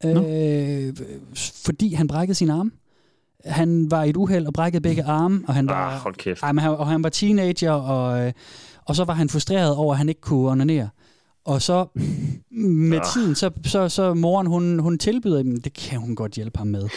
øh, 0.05 0.95
fordi 1.65 1.93
han 1.93 2.07
brækkede 2.07 2.35
sin 2.35 2.49
arm. 2.49 2.71
Han 3.45 3.91
var 3.91 4.03
i 4.03 4.09
et 4.09 4.17
uheld 4.17 4.45
og 4.47 4.53
brækkede 4.53 4.81
begge 4.81 5.03
arme, 5.03 5.41
og 5.47 5.53
han 5.53 5.67
var, 5.67 5.73
Ah, 5.73 5.97
hold 5.99 6.15
kæft. 6.15 6.43
ej, 6.43 6.51
men 6.51 6.59
han, 6.63 6.71
og 6.71 6.87
han 6.87 7.03
var 7.03 7.09
teenager, 7.09 7.71
og, 7.71 8.25
øh, 8.25 8.33
og 8.85 8.95
så 8.95 9.03
var 9.03 9.13
han 9.13 9.29
frustreret 9.29 9.75
over, 9.75 9.93
at 9.93 9.97
han 9.97 10.09
ikke 10.09 10.21
kunne 10.21 10.49
onanere. 10.51 10.89
Og 11.45 11.61
så 11.61 11.85
med 12.51 12.97
Ah. 12.97 13.05
tiden, 13.13 13.35
så, 13.35 13.51
så, 13.65 13.89
så 13.89 14.13
moren, 14.13 14.47
hun, 14.47 14.79
hun 14.79 14.97
tilbyder 14.97 15.43
dem, 15.43 15.61
det 15.61 15.73
kan 15.73 15.99
hun 15.99 16.15
godt 16.15 16.31
hjælpe 16.33 16.57
ham 16.57 16.67
med. 16.67 16.87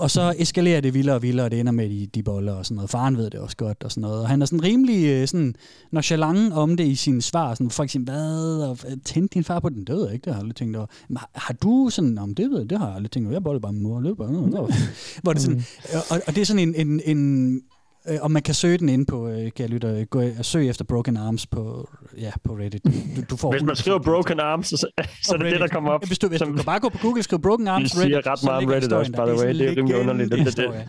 Og 0.00 0.10
så 0.10 0.34
eskalerer 0.38 0.80
det 0.80 0.94
vildere 0.94 1.16
og 1.16 1.22
vildere, 1.22 1.46
og 1.46 1.50
det 1.50 1.60
ender 1.60 1.72
med 1.72 1.90
de, 1.90 2.06
de 2.06 2.22
boller 2.22 2.52
og 2.52 2.66
sådan 2.66 2.74
noget. 2.74 2.90
Faren 2.90 3.16
ved 3.16 3.30
det 3.30 3.40
også 3.40 3.56
godt 3.56 3.84
og 3.84 3.90
sådan 3.90 4.00
noget. 4.00 4.20
Og 4.20 4.28
han 4.28 4.42
er 4.42 4.46
sådan 4.46 4.62
rimelig 4.62 5.06
øh, 5.06 5.28
sådan 5.28 5.54
nonchalant 5.92 6.52
om 6.52 6.76
det 6.76 6.84
i 6.84 6.94
sine 6.94 7.22
svar. 7.22 7.54
Sådan, 7.54 7.70
for 7.70 7.82
eksempel, 7.84 8.14
hvad? 8.14 8.62
Og, 8.68 8.78
øh, 8.90 8.96
tændte 9.04 9.34
din 9.34 9.44
far 9.44 9.60
på 9.60 9.68
den? 9.68 9.84
Det 9.84 9.94
ved 9.94 10.04
jeg 10.04 10.14
ikke, 10.14 10.24
det 10.24 10.32
har 10.32 10.38
jeg 10.38 10.42
aldrig 10.42 10.56
tænkt 10.56 10.76
over. 10.76 10.86
Men 11.08 11.16
har, 11.16 11.30
har 11.34 11.54
du 11.54 11.88
sådan, 11.90 12.18
om 12.18 12.34
det 12.34 12.50
ved 12.50 12.58
jeg, 12.58 12.70
det 12.70 12.78
har 12.78 12.86
jeg 12.86 12.96
aldrig 12.96 13.10
tænkt 13.10 13.26
over. 13.26 13.34
Jeg 13.34 13.42
bollede 13.42 13.60
bare 13.62 13.72
med 13.72 13.82
mor. 13.82 14.00
Var, 14.00 14.76
hvor 15.22 15.32
det 15.32 15.42
sådan, 15.42 15.64
og, 16.10 16.20
og, 16.26 16.34
det 16.34 16.40
er 16.40 16.46
sådan 16.46 16.68
en, 16.68 16.74
en, 16.86 17.00
en 17.04 17.62
Øh, 18.08 18.18
og 18.20 18.30
man 18.30 18.42
kan 18.42 18.54
søge 18.54 18.78
den 18.78 18.88
ind 18.88 19.06
på, 19.06 19.28
øh, 19.28 19.36
kan 19.36 19.52
jeg 19.58 19.68
lytte, 19.68 20.06
gå 20.10 20.22
og 20.38 20.44
søge 20.44 20.68
efter 20.68 20.84
Broken 20.84 21.16
Arms 21.16 21.46
på, 21.46 21.88
ja, 22.18 22.30
på 22.44 22.52
Reddit. 22.52 22.84
Du, 22.84 22.90
du 23.30 23.36
får 23.36 23.50
Hvis 23.52 23.62
man 23.62 23.76
skriver 23.76 23.98
Broken 23.98 24.40
Arms, 24.40 24.66
så, 24.66 24.76
så 25.22 25.34
er 25.34 25.38
det 25.38 25.52
det, 25.52 25.60
der 25.60 25.66
kommer 25.68 25.90
op. 25.90 26.06
Hvis 26.06 26.18
du, 26.18 26.28
hvis 26.28 26.38
som- 26.38 26.48
du 26.50 26.56
kan 26.56 26.64
bare 26.64 26.80
gå 26.80 26.88
på 26.88 26.98
Google 26.98 27.20
og 27.20 27.24
skrive 27.24 27.40
Broken 27.40 27.68
Arms 27.68 27.82
Det 27.82 28.00
siger 28.00 28.04
Reddit, 28.16 28.26
ret 28.26 28.38
så 28.38 28.46
meget 28.46 28.64
om 28.64 28.70
Reddit 28.70 28.92
også, 28.92 29.12
by 29.12 29.16
the 29.16 29.46
way. 29.46 29.54
Det 29.54 29.68
er 29.68 29.76
rimelig 29.76 29.96
underligt. 29.96 30.32
Det- 30.32 30.56
det-. 30.56 30.88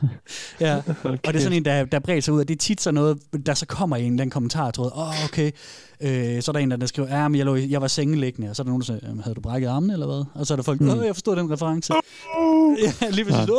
Ja, 0.60 0.76
og 1.04 1.18
det 1.28 1.36
er 1.36 1.40
sådan 1.40 1.58
en, 1.58 1.66
der, 1.66 1.86
der 1.86 2.00
bredt 2.00 2.24
sig 2.24 2.34
ud, 2.34 2.40
og 2.40 2.48
det 2.48 2.54
er 2.54 2.58
tit 2.58 2.82
sådan 2.82 2.94
noget, 2.96 3.18
der 3.46 3.54
så 3.54 3.66
kommer 3.66 3.96
en 3.96 4.06
anden 4.14 4.30
kommentar, 4.30 4.72
tror 4.72 4.84
jeg, 4.86 4.92
åh, 4.98 5.08
oh, 5.10 5.26
okay, 5.26 5.52
Øh, 6.04 6.42
så 6.42 6.52
er 6.52 6.54
der 6.54 6.60
en, 6.60 6.72
der 6.72 6.86
skriver, 6.86 7.18
ja, 7.22 7.28
men 7.28 7.38
jeg, 7.38 7.46
lå, 7.46 7.56
jeg 7.56 7.82
var 7.82 7.88
sengeliggende, 7.88 8.50
og 8.50 8.56
så 8.56 8.62
er 8.62 8.64
der 8.64 8.70
nogen, 8.70 8.82
der 8.82 8.86
siger, 8.86 9.00
"Jamen, 9.04 9.20
havde 9.24 9.36
du 9.36 9.42
brækket 9.42 9.68
armen 9.68 9.90
eller 9.92 10.06
hvad? 10.06 10.24
Og 10.36 10.46
så 10.48 10.54
er 10.54 10.56
der 10.56 10.64
folk, 10.64 10.82
åh, 10.82 10.88
jeg 11.06 11.16
forstod 11.16 11.36
den 11.36 11.52
reference. 11.52 11.94
ja, 12.84 13.10
lige 13.10 13.26
præcis, 13.26 13.50
"Åh!" 13.50 13.58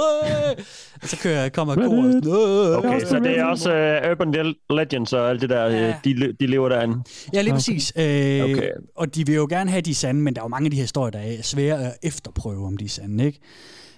Og 1.02 1.08
så 1.08 1.16
kører, 1.22 1.48
kommer 1.48 1.74
koret. 1.74 2.76
Okay, 2.78 3.00
så 3.06 3.18
det 3.18 3.38
er 3.38 3.44
også 3.44 3.70
uh, 4.04 4.10
Urban 4.10 4.54
Legends 4.70 5.12
og 5.12 5.30
alt 5.30 5.40
det 5.40 5.50
der, 5.50 5.64
Ja. 5.64 5.86
ja. 5.86 5.94
de, 6.04 6.32
de 6.40 6.46
lever 6.46 6.68
derinde. 6.68 6.96
Ja, 7.34 7.42
lige 7.42 7.52
Okay. 7.52 7.56
præcis. 7.56 7.92
Øh, 7.96 8.02
Okay. 8.42 8.70
Og 8.96 9.14
de 9.14 9.26
vil 9.26 9.34
jo 9.34 9.46
gerne 9.50 9.70
have 9.70 9.80
de 9.80 9.90
er 9.90 9.94
sande, 9.94 10.20
men 10.20 10.34
der 10.34 10.40
er 10.40 10.44
jo 10.44 10.48
mange 10.48 10.66
af 10.66 10.70
de 10.70 10.76
her 10.76 10.82
historier, 10.82 11.10
der 11.10 11.18
er 11.18 11.42
svære 11.42 11.84
at 11.84 11.92
efterprøve, 12.02 12.66
om 12.66 12.76
de 12.76 12.84
er 12.84 12.88
sande, 12.88 13.24
ikke? 13.26 13.38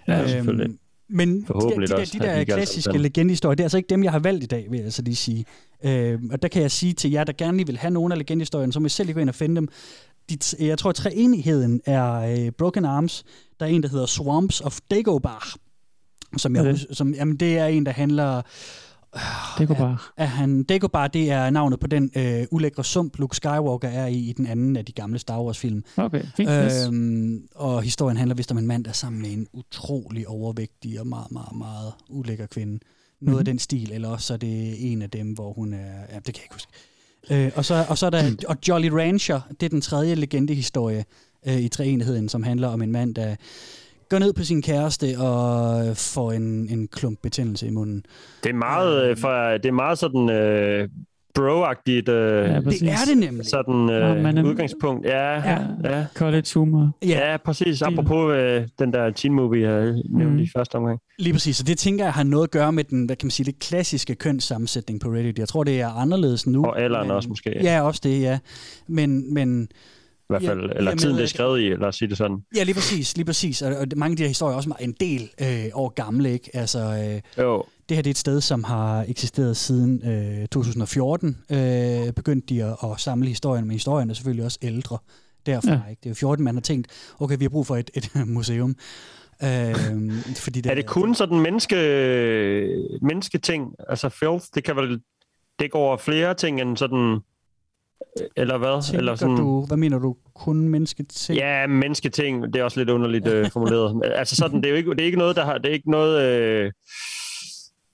Ja, 0.08 0.28
selvfølgelig. 0.28 0.70
Men 1.08 1.40
de, 1.40 1.46
der, 1.46 1.74
de, 1.76 1.86
der, 1.86 2.04
de 2.04 2.18
der 2.18 2.44
klassiske 2.44 2.98
legendehistorier, 2.98 3.54
det 3.54 3.62
er 3.62 3.64
altså 3.64 3.76
ikke 3.76 3.88
dem, 3.88 4.04
jeg 4.04 4.12
har 4.12 4.18
valgt 4.18 4.44
i 4.44 4.46
dag, 4.46 4.66
vil 4.70 4.76
jeg 4.76 4.84
altså 4.84 5.02
lige 5.02 5.16
sige. 5.16 5.44
Øh, 5.84 6.18
og 6.32 6.42
der 6.42 6.48
kan 6.48 6.62
jeg 6.62 6.70
sige 6.70 6.92
til 6.92 7.10
jer, 7.10 7.24
der 7.24 7.32
gerne 7.32 7.56
lige 7.56 7.66
vil 7.66 7.78
have 7.78 7.90
nogle 7.90 8.14
af 8.14 8.18
legendehistorierne, 8.18 8.72
så 8.72 8.80
må 8.80 8.86
I 8.86 8.88
selv 8.88 9.06
lige 9.06 9.14
gå 9.14 9.20
ind 9.20 9.28
og 9.28 9.34
finde 9.34 9.56
dem. 9.56 9.68
De, 10.30 10.38
jeg 10.66 10.78
tror, 10.78 10.90
at 10.90 10.96
treenigheden 10.96 11.80
er 11.86 12.12
øh, 12.14 12.50
Broken 12.50 12.84
Arms. 12.84 13.24
Der 13.60 13.66
er 13.66 13.70
en, 13.70 13.82
der 13.82 13.88
hedder 13.88 14.06
Swamps 14.06 14.60
of 14.60 14.78
Dagobah. 14.90 15.42
Som 16.36 16.56
jeg, 16.56 16.70
hus- 16.70 16.86
som, 16.96 17.14
jamen, 17.14 17.36
det 17.36 17.58
er 17.58 17.66
en, 17.66 17.86
der 17.86 17.92
handler 17.92 18.42
Det 19.58 19.68
går 19.68 19.74
bare. 19.74 19.98
at 20.16 20.28
han, 20.28 20.62
Dagobah, 20.62 21.10
det 21.12 21.30
er 21.30 21.50
navnet 21.50 21.80
på 21.80 21.86
den 21.86 22.10
øh, 22.16 22.44
ulækre 22.50 22.84
sump, 22.84 23.18
Luke 23.18 23.36
Skywalker 23.36 23.88
er 23.88 24.06
i, 24.06 24.16
i 24.18 24.32
den 24.32 24.46
anden 24.46 24.76
af 24.76 24.84
de 24.84 24.92
gamle 24.92 25.18
Star 25.18 25.42
Wars-film. 25.42 25.84
Okay, 25.96 26.22
fint. 26.36 26.50
Øhm, 26.50 27.42
og 27.54 27.82
historien 27.82 28.16
handler 28.16 28.34
vist 28.34 28.50
om 28.52 28.58
en 28.58 28.66
mand, 28.66 28.84
der 28.84 28.90
er 28.90 28.94
sammen 28.94 29.22
med 29.22 29.30
en 29.30 29.46
utrolig 29.52 30.28
overvægtig 30.28 31.00
og 31.00 31.06
meget, 31.06 31.32
meget, 31.32 31.56
meget 31.56 31.92
ulækker 32.10 32.46
kvinde. 32.46 32.72
Noget 32.72 32.80
mm-hmm. 33.20 33.38
af 33.38 33.40
Mhm. 33.40 33.44
den 33.44 33.58
stil, 33.58 33.92
eller 33.92 34.08
også 34.08 34.26
så 34.26 34.32
er 34.32 34.36
det 34.38 34.92
en 34.92 35.02
af 35.02 35.10
dem, 35.10 35.26
hvor 35.32 35.52
hun 35.52 35.72
er... 35.72 35.78
Ja, 36.12 36.16
det 36.16 36.24
kan 36.24 36.34
jeg 36.34 36.42
ikke 36.44 36.54
huske. 36.54 36.72
Øh, 37.30 37.52
og, 37.56 37.64
så, 37.64 37.86
og 37.88 37.98
så 37.98 38.06
er 38.06 38.10
der... 38.10 38.32
Og 38.48 38.56
Jolly 38.68 38.88
Rancher, 38.88 39.40
det 39.60 39.66
er 39.66 39.70
den 39.70 39.80
tredje 39.80 40.14
legendehistorie 40.14 41.04
øh, 41.46 41.56
i 41.60 41.68
treenigheden, 41.68 42.28
som 42.28 42.42
handler 42.42 42.68
om 42.68 42.82
en 42.82 42.92
mand, 42.92 43.14
der 43.14 43.36
går 44.08 44.18
ned 44.18 44.32
på 44.32 44.44
sin 44.44 44.62
kæreste 44.62 45.06
og 45.18 45.96
får 45.96 46.32
en, 46.32 46.42
en 46.70 46.88
klump 46.88 47.18
betændelse 47.22 47.66
i 47.66 47.70
munden. 47.70 48.04
Det 48.44 48.50
er 48.50 48.54
meget, 48.54 49.04
øh, 49.10 49.16
for, 49.16 49.50
det 49.62 49.66
er 49.66 49.72
meget 49.72 49.98
sådan 49.98 50.30
øh, 50.30 50.88
bro-agtigt 51.38 52.08
øh, 52.08 52.50
Ja, 52.50 52.60
præcis. 52.60 52.80
Det 52.80 52.90
er 52.90 53.04
det 53.08 53.18
nemlig. 53.18 53.46
sådan 53.46 53.88
Ja, 53.88 54.14
øh, 54.16 54.22
man 54.22 54.38
er- 54.38 54.42
udgangspunkt. 54.44 55.06
Ja, 55.06 55.32
Ja. 55.50 55.58
ja. 55.84 56.06
College 56.14 56.46
humor. 56.54 56.90
Ja, 57.02 57.30
ja 57.30 57.36
præcis. 57.36 57.82
Apropos 57.82 58.32
øh, 58.36 58.68
den 58.78 58.92
der 58.92 59.10
teen 59.10 59.32
movie, 59.32 59.70
jeg 59.70 59.84
nævnte 59.92 60.24
Mhm. 60.34 60.38
i 60.38 60.48
første 60.56 60.74
omgang. 60.76 60.98
Lige 61.18 61.32
præcis, 61.32 61.60
og 61.60 61.66
det 61.66 61.78
tænker 61.78 62.04
jeg 62.04 62.12
har 62.12 62.22
noget 62.22 62.44
at 62.44 62.50
gøre 62.50 62.72
med 62.72 62.84
den, 62.84 63.04
hvad 63.04 63.16
kan 63.16 63.26
man 63.26 63.30
sige, 63.30 63.44
lidt 63.46 63.58
klassiske 63.58 64.14
kønssammensætning 64.14 65.00
på 65.00 65.08
Reddit. 65.08 65.38
Jeg 65.38 65.48
tror, 65.48 65.64
det 65.64 65.80
er 65.80 65.88
anderledes 65.88 66.46
nu. 66.46 66.64
Og 66.64 66.80
alderen 66.80 67.06
men, 67.08 67.16
også 67.16 67.28
måske. 67.28 67.50
Ja, 67.62 67.82
også 67.82 68.00
det, 68.04 68.20
ja. 68.20 68.38
Men, 68.88 69.34
men 69.34 69.68
I 70.24 70.26
hvert 70.28 70.42
fald, 70.42 70.60
Ja, 70.60 70.68
eller 70.76 70.90
jamen, 70.90 70.98
tiden 70.98 71.14
det 71.14 71.20
er 71.20 71.24
øh, 71.24 71.28
skrevet 71.28 71.60
i, 71.60 71.68
lad 71.68 71.82
os 71.88 71.96
sige 71.96 72.08
det 72.08 72.18
sådan. 72.18 72.36
ja, 72.56 72.62
lige 72.62 72.74
præcis, 72.74 73.16
lige 73.16 73.24
præcis. 73.24 73.62
Og, 73.62 73.76
og 73.76 73.86
mange 73.96 74.12
af 74.12 74.16
de 74.16 74.22
her 74.22 74.28
historier 74.28 74.52
er 74.52 74.56
også 74.56 74.74
en 74.80 74.92
del 75.00 75.30
øh, 75.40 75.64
år 75.74 75.88
gamle, 75.88 76.32
ikke? 76.32 76.50
Altså, 76.54 76.78
øh, 77.38 77.44
Jo, 77.44 77.64
det 77.88 77.96
her 77.96 78.02
det 78.02 78.06
er 78.06 78.10
et 78.10 78.18
sted, 78.18 78.40
som 78.40 78.64
har 78.64 79.04
eksisteret 79.08 79.56
siden 79.56 80.08
øh, 80.08 80.46
2014. 80.48 81.38
Øh, 81.50 82.12
begyndte 82.12 82.54
de 82.54 82.64
at, 82.64 82.76
at 82.84 83.00
samle 83.00 83.28
historien, 83.28 83.64
men 83.64 83.72
historien 83.72 84.10
er 84.10 84.14
selvfølgelig 84.14 84.44
også 84.44 84.58
ældre 84.62 84.98
derfra. 85.46 85.70
Ja. 85.70 85.80
Ikke? 85.90 86.00
Det 86.00 86.06
er 86.06 86.10
jo 86.10 86.14
14, 86.14 86.44
man 86.44 86.54
har 86.54 86.60
tænkt, 86.62 86.88
okay, 87.20 87.36
vi 87.38 87.44
har 87.44 87.48
brug 87.50 87.66
for 87.66 87.76
et, 87.76 87.90
et 87.94 88.10
museum. 88.26 88.76
Øh, 89.42 89.74
fordi 90.36 90.62
er 90.68 90.74
det 90.74 90.86
kun 90.86 91.14
sådan 91.14 91.40
menneske, 91.40 91.76
mennesketing, 93.02 93.74
altså 93.88 94.08
filth, 94.08 94.44
det 94.54 94.64
kan 94.64 94.76
vel 94.76 95.00
dække 95.58 95.74
over 95.74 95.96
flere 95.96 96.34
ting 96.34 96.60
end 96.60 96.76
sådan, 96.76 97.20
eller 98.36 98.58
hvad? 98.58 98.82
Tænker 98.82 98.98
eller 98.98 99.14
sådan, 99.14 99.36
du, 99.36 99.66
hvad 99.66 99.76
mener 99.76 99.98
du, 99.98 100.16
kun 100.34 100.68
mennesketing? 100.68 101.38
Ja, 101.38 101.66
mennesketing, 101.66 102.42
det 102.42 102.56
er 102.56 102.64
også 102.64 102.80
lidt 102.80 102.90
underligt 102.90 103.26
øh, 103.26 103.50
formuleret. 103.50 104.02
Altså 104.04 104.36
sådan, 104.36 104.56
det 104.56 104.66
er 104.66 104.70
jo 104.70 104.76
ikke, 104.76 104.90
det 104.90 105.00
er 105.00 105.04
ikke 105.04 105.18
noget, 105.18 105.36
der 105.36 105.44
har, 105.44 105.58
det 105.58 105.66
er 105.66 105.72
ikke 105.72 105.90
noget, 105.90 106.22
øh, 106.22 106.72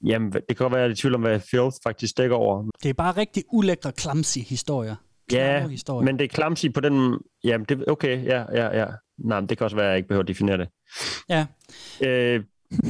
jamen, 0.07 0.33
det 0.33 0.47
kan 0.49 0.57
godt 0.57 0.73
være, 0.73 0.81
at 0.81 0.85
jeg 0.85 0.91
er 0.91 0.93
i 0.93 0.97
tvivl 0.97 1.15
om, 1.15 1.21
hvad 1.21 1.41
filth 1.41 1.77
faktisk 1.83 2.19
dækker 2.19 2.37
over. 2.37 2.65
Det 2.83 2.89
er 2.89 2.95
bare 2.95 3.13
rigtig 3.17 3.45
ulækre, 3.53 3.93
clumsy 3.99 4.39
historier. 4.39 4.97
Ja, 5.33 5.69
historier. 5.69 6.05
men 6.05 6.19
det 6.19 6.25
er 6.25 6.35
clumsy 6.35 6.67
på 6.75 6.81
den, 6.81 7.19
jamen, 7.45 7.65
det, 7.69 7.89
okay, 7.89 8.25
ja, 8.25 8.45
ja, 8.55 8.79
ja. 8.79 8.87
Nej, 9.19 9.41
men 9.41 9.49
det 9.49 9.59
kan 9.59 9.65
også 9.65 9.77
være, 9.77 9.87
at 9.87 9.91
jeg 9.91 9.97
ikke 9.97 10.09
behøver 10.09 10.23
at 10.23 10.29
definere 10.29 10.59
det. 10.59 10.69
Ja. 11.29 11.47
Øh, 12.05 12.45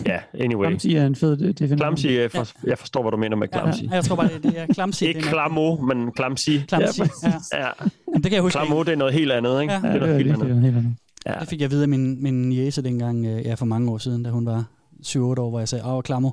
ja, 0.06 0.18
anyway. 0.38 0.66
Clumsy 0.68 0.86
er 0.86 1.06
en 1.06 1.16
fed 1.16 1.36
det- 1.36 1.58
definition. 1.58 1.78
Clumsy, 1.78 2.06
jeg, 2.06 2.30
for, 2.30 2.48
jeg 2.66 2.78
forstår, 2.78 3.02
hvad 3.02 3.10
du 3.10 3.16
mener 3.16 3.36
med 3.36 3.48
clumsy. 3.54 3.82
Ja, 3.82 3.94
jeg 3.94 4.04
tror 4.04 4.16
bare, 4.16 4.28
det, 4.28 4.42
det 4.42 4.54
er 4.60 4.74
clumsy. 4.74 5.02
Ikke 5.02 5.20
det 5.20 5.28
klamo, 5.28 5.76
men 5.76 6.12
clumsy. 6.16 6.50
Clumsy, 6.68 7.00
ja. 7.00 7.32
Ja, 7.52 7.66
Jamen, 8.08 8.14
det 8.14 8.22
kan 8.22 8.32
jeg 8.32 8.42
huske. 8.42 8.58
klamo, 8.58 8.82
det 8.82 8.92
er 8.92 8.96
noget 8.96 9.14
helt 9.14 9.32
andet, 9.32 9.62
ikke? 9.62 9.72
Ja. 9.74 9.78
Det 9.80 9.84
Ja, 9.84 9.88
er 9.88 9.92
det 9.92 10.00
noget 10.00 10.12
er 10.12 10.16
helt 10.16 10.26
virkelig 10.26 10.34
andet. 10.34 10.48
noget 10.48 10.62
helt 10.62 10.76
andet. 10.76 10.94
Ja. 11.26 11.34
Det 11.40 11.48
fik 11.48 11.60
jeg 11.60 11.70
videre 11.70 11.82
af 11.82 11.88
min, 11.88 12.22
min 12.22 12.52
jæse 12.52 12.82
dengang, 12.82 13.26
øh, 13.26 13.46
ja, 13.46 13.54
for 13.54 13.66
mange 13.66 13.90
år 13.90 13.98
siden, 13.98 14.22
da 14.22 14.30
hun 14.30 14.46
var 14.46 14.64
7-8 15.06 15.18
år, 15.18 15.50
hvor 15.50 15.58
jeg 15.58 15.68
sagde, 15.68 15.84
åh, 15.86 16.02
klamo, 16.02 16.30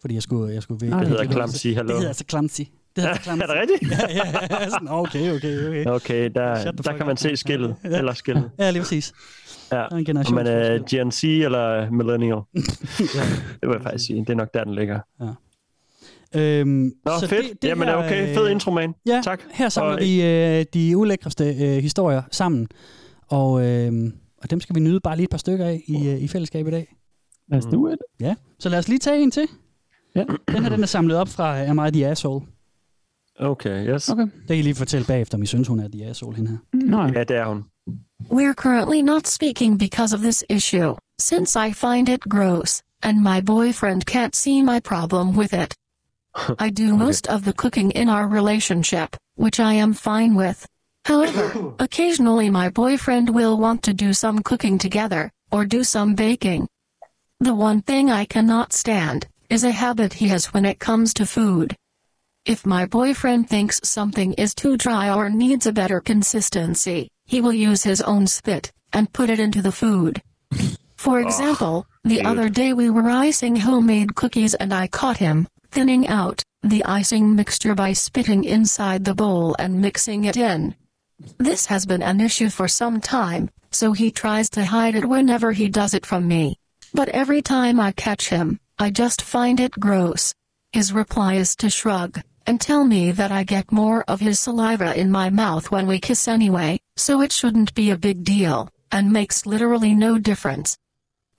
fordi 0.00 0.14
jeg 0.14 0.22
skulle, 0.22 0.54
jeg 0.54 0.62
skulle 0.62 0.90
Nej, 0.90 0.98
Det 1.00 1.08
hedder 1.08 1.22
det 1.22 1.32
clumsy, 1.32 1.66
hallo. 1.66 1.88
Det 1.88 1.96
hedder 1.96 2.08
altså 2.08 2.24
clumsy. 2.30 2.60
Det 2.96 3.04
hedder 3.04 3.16
clumsy. 3.18 3.42
Er 3.42 3.46
det 3.46 3.56
rigtigt? 3.60 3.92
ja, 3.92 3.96
ja, 4.10 4.60
ja, 4.60 4.68
sådan, 4.70 4.88
okay, 4.90 5.32
okay, 5.36 5.66
okay. 5.68 5.86
Okay, 5.86 6.30
der, 6.34 6.72
der 6.72 6.96
kan 6.96 7.06
man 7.06 7.16
se 7.16 7.36
skillet. 7.36 7.76
Ja. 7.84 7.98
Eller 7.98 8.12
skillet. 8.14 8.50
Ja, 8.58 8.70
lige 8.70 8.82
præcis. 8.82 9.12
Ja. 9.72 9.76
Der 9.76 9.82
er 9.82 9.88
en 9.88 9.96
Om 9.96 10.04
generation. 10.04 10.34
man 10.34 10.46
er 10.46 10.78
Gen 10.90 11.12
Z 11.12 11.24
eller 11.24 11.90
millennial. 11.90 12.36
Det 13.60 13.68
vil 13.68 13.72
jeg 13.72 13.82
faktisk 13.82 14.06
sige. 14.06 14.20
Det 14.20 14.30
er 14.30 14.34
nok 14.34 14.48
der, 14.54 14.64
den 14.64 14.74
ligger. 14.74 15.00
øhm, 16.34 16.92
Nå, 17.04 17.12
så 17.20 17.26
fedt. 17.28 17.42
det- 17.50 17.62
det 17.62 17.68
Jamen, 17.68 17.88
her, 17.88 17.94
okay. 17.96 18.34
Fed 18.34 18.44
øh, 18.46 18.50
intro, 18.52 18.70
man. 18.70 18.94
Ja, 19.06 19.20
Tak. 19.24 19.40
her 19.52 19.68
samler 19.68 19.92
Og- 19.92 20.00
vi 20.00 20.22
øh, 20.22 20.64
de 20.74 20.96
ulækreste 20.96 21.44
øh, 21.44 21.82
historier 21.82 22.22
sammen, 22.30 22.68
og, 23.28 23.66
øh, 23.66 23.92
og 24.42 24.50
dem 24.50 24.60
skal 24.60 24.74
vi 24.76 24.80
nyde 24.80 25.00
bare 25.00 25.16
lige 25.16 25.24
et 25.24 25.30
par 25.30 25.38
stykker 25.38 25.66
af 25.66 25.82
i, 25.86 26.08
øh, 26.08 26.18
i 26.22 26.28
fællesskab 26.28 26.68
i 26.68 26.70
dag. 26.70 26.96
Lad 27.50 27.58
os 27.58 27.64
do 27.66 27.88
it. 27.88 27.98
Ja, 28.20 28.34
så 28.58 28.68
lad 28.68 28.78
os 28.78 28.88
lige 28.88 28.98
tage 28.98 29.22
en 29.22 29.30
til. 29.30 29.46
Ja. 30.14 30.24
Den 30.48 30.62
her, 30.62 30.68
den 30.68 30.82
er 30.82 30.86
samlet 30.86 31.16
op 31.16 31.28
fra 31.28 31.64
Am 31.64 31.80
I 31.86 31.90
the 31.90 32.06
Asshole? 32.06 32.46
Okay, 33.40 33.88
yes. 33.88 34.08
Okay. 34.08 34.22
Det 34.22 34.46
kan 34.46 34.56
I 34.56 34.62
lige 34.62 34.74
fortælle 34.74 35.06
bagefter, 35.06 35.38
om 35.38 35.42
I 35.42 35.46
synes, 35.46 35.68
hun 35.68 35.80
er 35.80 35.88
the 35.88 36.04
asshole, 36.06 36.36
hende 36.36 36.50
her. 36.50 36.58
Nej. 36.72 37.12
Ja, 37.14 37.24
det 37.24 37.36
er 37.36 37.46
hun. 37.46 37.64
We're 38.30 38.54
currently 38.54 39.00
not 39.02 39.28
speaking 39.28 39.78
because 39.78 40.14
of 40.16 40.20
this 40.20 40.44
issue, 40.48 40.96
since 41.20 41.54
I 41.66 41.72
find 41.72 42.08
it 42.08 42.20
gross, 42.20 42.82
and 43.02 43.20
my 43.20 43.40
boyfriend 43.40 44.02
can't 44.06 44.34
see 44.34 44.62
my 44.62 44.80
problem 44.80 45.36
with 45.36 45.54
it. 45.54 45.74
I 46.66 46.70
do 46.70 46.96
most 46.96 47.28
of 47.28 47.42
the 47.42 47.52
cooking 47.52 47.90
in 47.92 48.08
our 48.08 48.26
relationship, 48.26 49.16
which 49.34 49.60
I 49.60 49.74
am 49.74 49.92
fine 49.94 50.34
with. 50.34 50.66
However, 51.04 51.74
occasionally 51.78 52.50
my 52.50 52.70
boyfriend 52.70 53.30
will 53.30 53.56
want 53.58 53.82
to 53.82 53.92
do 53.94 54.12
some 54.12 54.42
cooking 54.42 54.78
together, 54.78 55.30
or 55.52 55.64
do 55.66 55.84
some 55.84 56.14
baking. 56.14 56.66
The 57.40 57.54
one 57.54 57.82
thing 57.82 58.10
I 58.10 58.24
cannot 58.24 58.72
stand 58.72 59.26
is 59.50 59.62
a 59.62 59.70
habit 59.70 60.14
he 60.14 60.28
has 60.28 60.54
when 60.54 60.64
it 60.64 60.78
comes 60.78 61.14
to 61.14 61.26
food. 61.26 61.76
If 62.46 62.64
my 62.64 62.86
boyfriend 62.86 63.50
thinks 63.50 63.80
something 63.82 64.32
is 64.34 64.54
too 64.54 64.76
dry 64.76 65.12
or 65.12 65.28
needs 65.28 65.66
a 65.66 65.72
better 65.72 66.00
consistency, 66.00 67.10
he 67.24 67.40
will 67.40 67.52
use 67.52 67.82
his 67.82 68.00
own 68.00 68.28
spit 68.28 68.70
and 68.92 69.12
put 69.12 69.30
it 69.30 69.40
into 69.40 69.60
the 69.60 69.72
food. 69.72 70.22
For 70.96 71.20
example, 71.20 71.88
the 72.04 72.18
dude. 72.18 72.26
other 72.26 72.48
day 72.48 72.72
we 72.72 72.88
were 72.88 73.10
icing 73.10 73.56
homemade 73.56 74.14
cookies 74.14 74.54
and 74.54 74.72
I 74.72 74.86
caught 74.86 75.16
him 75.16 75.48
thinning 75.72 76.06
out 76.06 76.40
the 76.62 76.84
icing 76.84 77.34
mixture 77.34 77.74
by 77.74 77.92
spitting 77.94 78.44
inside 78.44 79.04
the 79.04 79.14
bowl 79.16 79.56
and 79.58 79.80
mixing 79.80 80.22
it 80.22 80.36
in. 80.36 80.76
This 81.38 81.66
has 81.66 81.84
been 81.84 82.02
an 82.02 82.20
issue 82.20 82.48
for 82.48 82.68
some 82.68 83.00
time, 83.00 83.50
so 83.72 83.92
he 83.92 84.12
tries 84.12 84.48
to 84.50 84.64
hide 84.64 84.94
it 84.94 85.08
whenever 85.08 85.50
he 85.50 85.68
does 85.68 85.94
it 85.94 86.06
from 86.06 86.28
me. 86.28 86.60
But 86.94 87.08
every 87.08 87.42
time 87.42 87.80
I 87.80 87.90
catch 87.90 88.28
him, 88.28 88.60
I 88.78 88.90
just 88.90 89.20
find 89.20 89.58
it 89.58 89.72
gross. 89.72 90.32
His 90.70 90.92
reply 90.92 91.34
is 91.34 91.56
to 91.56 91.70
shrug 91.70 92.20
and 92.46 92.60
tell 92.60 92.84
me 92.84 93.10
that 93.12 93.32
I 93.32 93.42
get 93.42 93.72
more 93.72 94.04
of 94.04 94.20
his 94.20 94.38
saliva 94.38 94.98
in 94.98 95.10
my 95.10 95.30
mouth 95.30 95.70
when 95.70 95.86
we 95.86 95.98
kiss 95.98 96.28
anyway, 96.28 96.78
so 96.96 97.20
it 97.20 97.32
shouldn't 97.32 97.74
be 97.74 97.90
a 97.90 97.96
big 97.96 98.24
deal, 98.24 98.70
and 98.92 99.12
makes 99.12 99.46
literally 99.46 99.94
no 99.94 100.18
difference. 100.18 100.78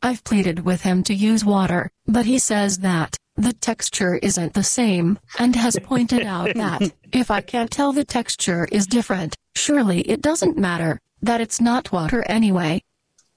I've 0.01 0.23
pleaded 0.23 0.65
with 0.65 0.81
him 0.81 1.03
to 1.03 1.13
use 1.13 1.43
water, 1.43 1.89
but 2.05 2.25
he 2.25 2.39
says 2.39 2.79
that 2.79 3.17
the 3.35 3.53
texture 3.53 4.15
isn't 4.15 4.53
the 4.53 4.63
same, 4.63 5.19
and 5.39 5.55
has 5.55 5.77
pointed 5.83 6.23
out 6.23 6.53
that 6.55 6.91
if 7.11 7.31
I 7.31 7.41
can't 7.41 7.71
tell 7.71 7.93
the 7.93 8.05
texture 8.05 8.67
is 8.71 8.87
different, 8.87 9.35
surely 9.55 10.01
it 10.01 10.21
doesn't 10.21 10.57
matter, 10.57 10.99
that 11.21 11.41
it's 11.41 11.61
not 11.61 11.91
water 11.91 12.23
anyway. 12.27 12.81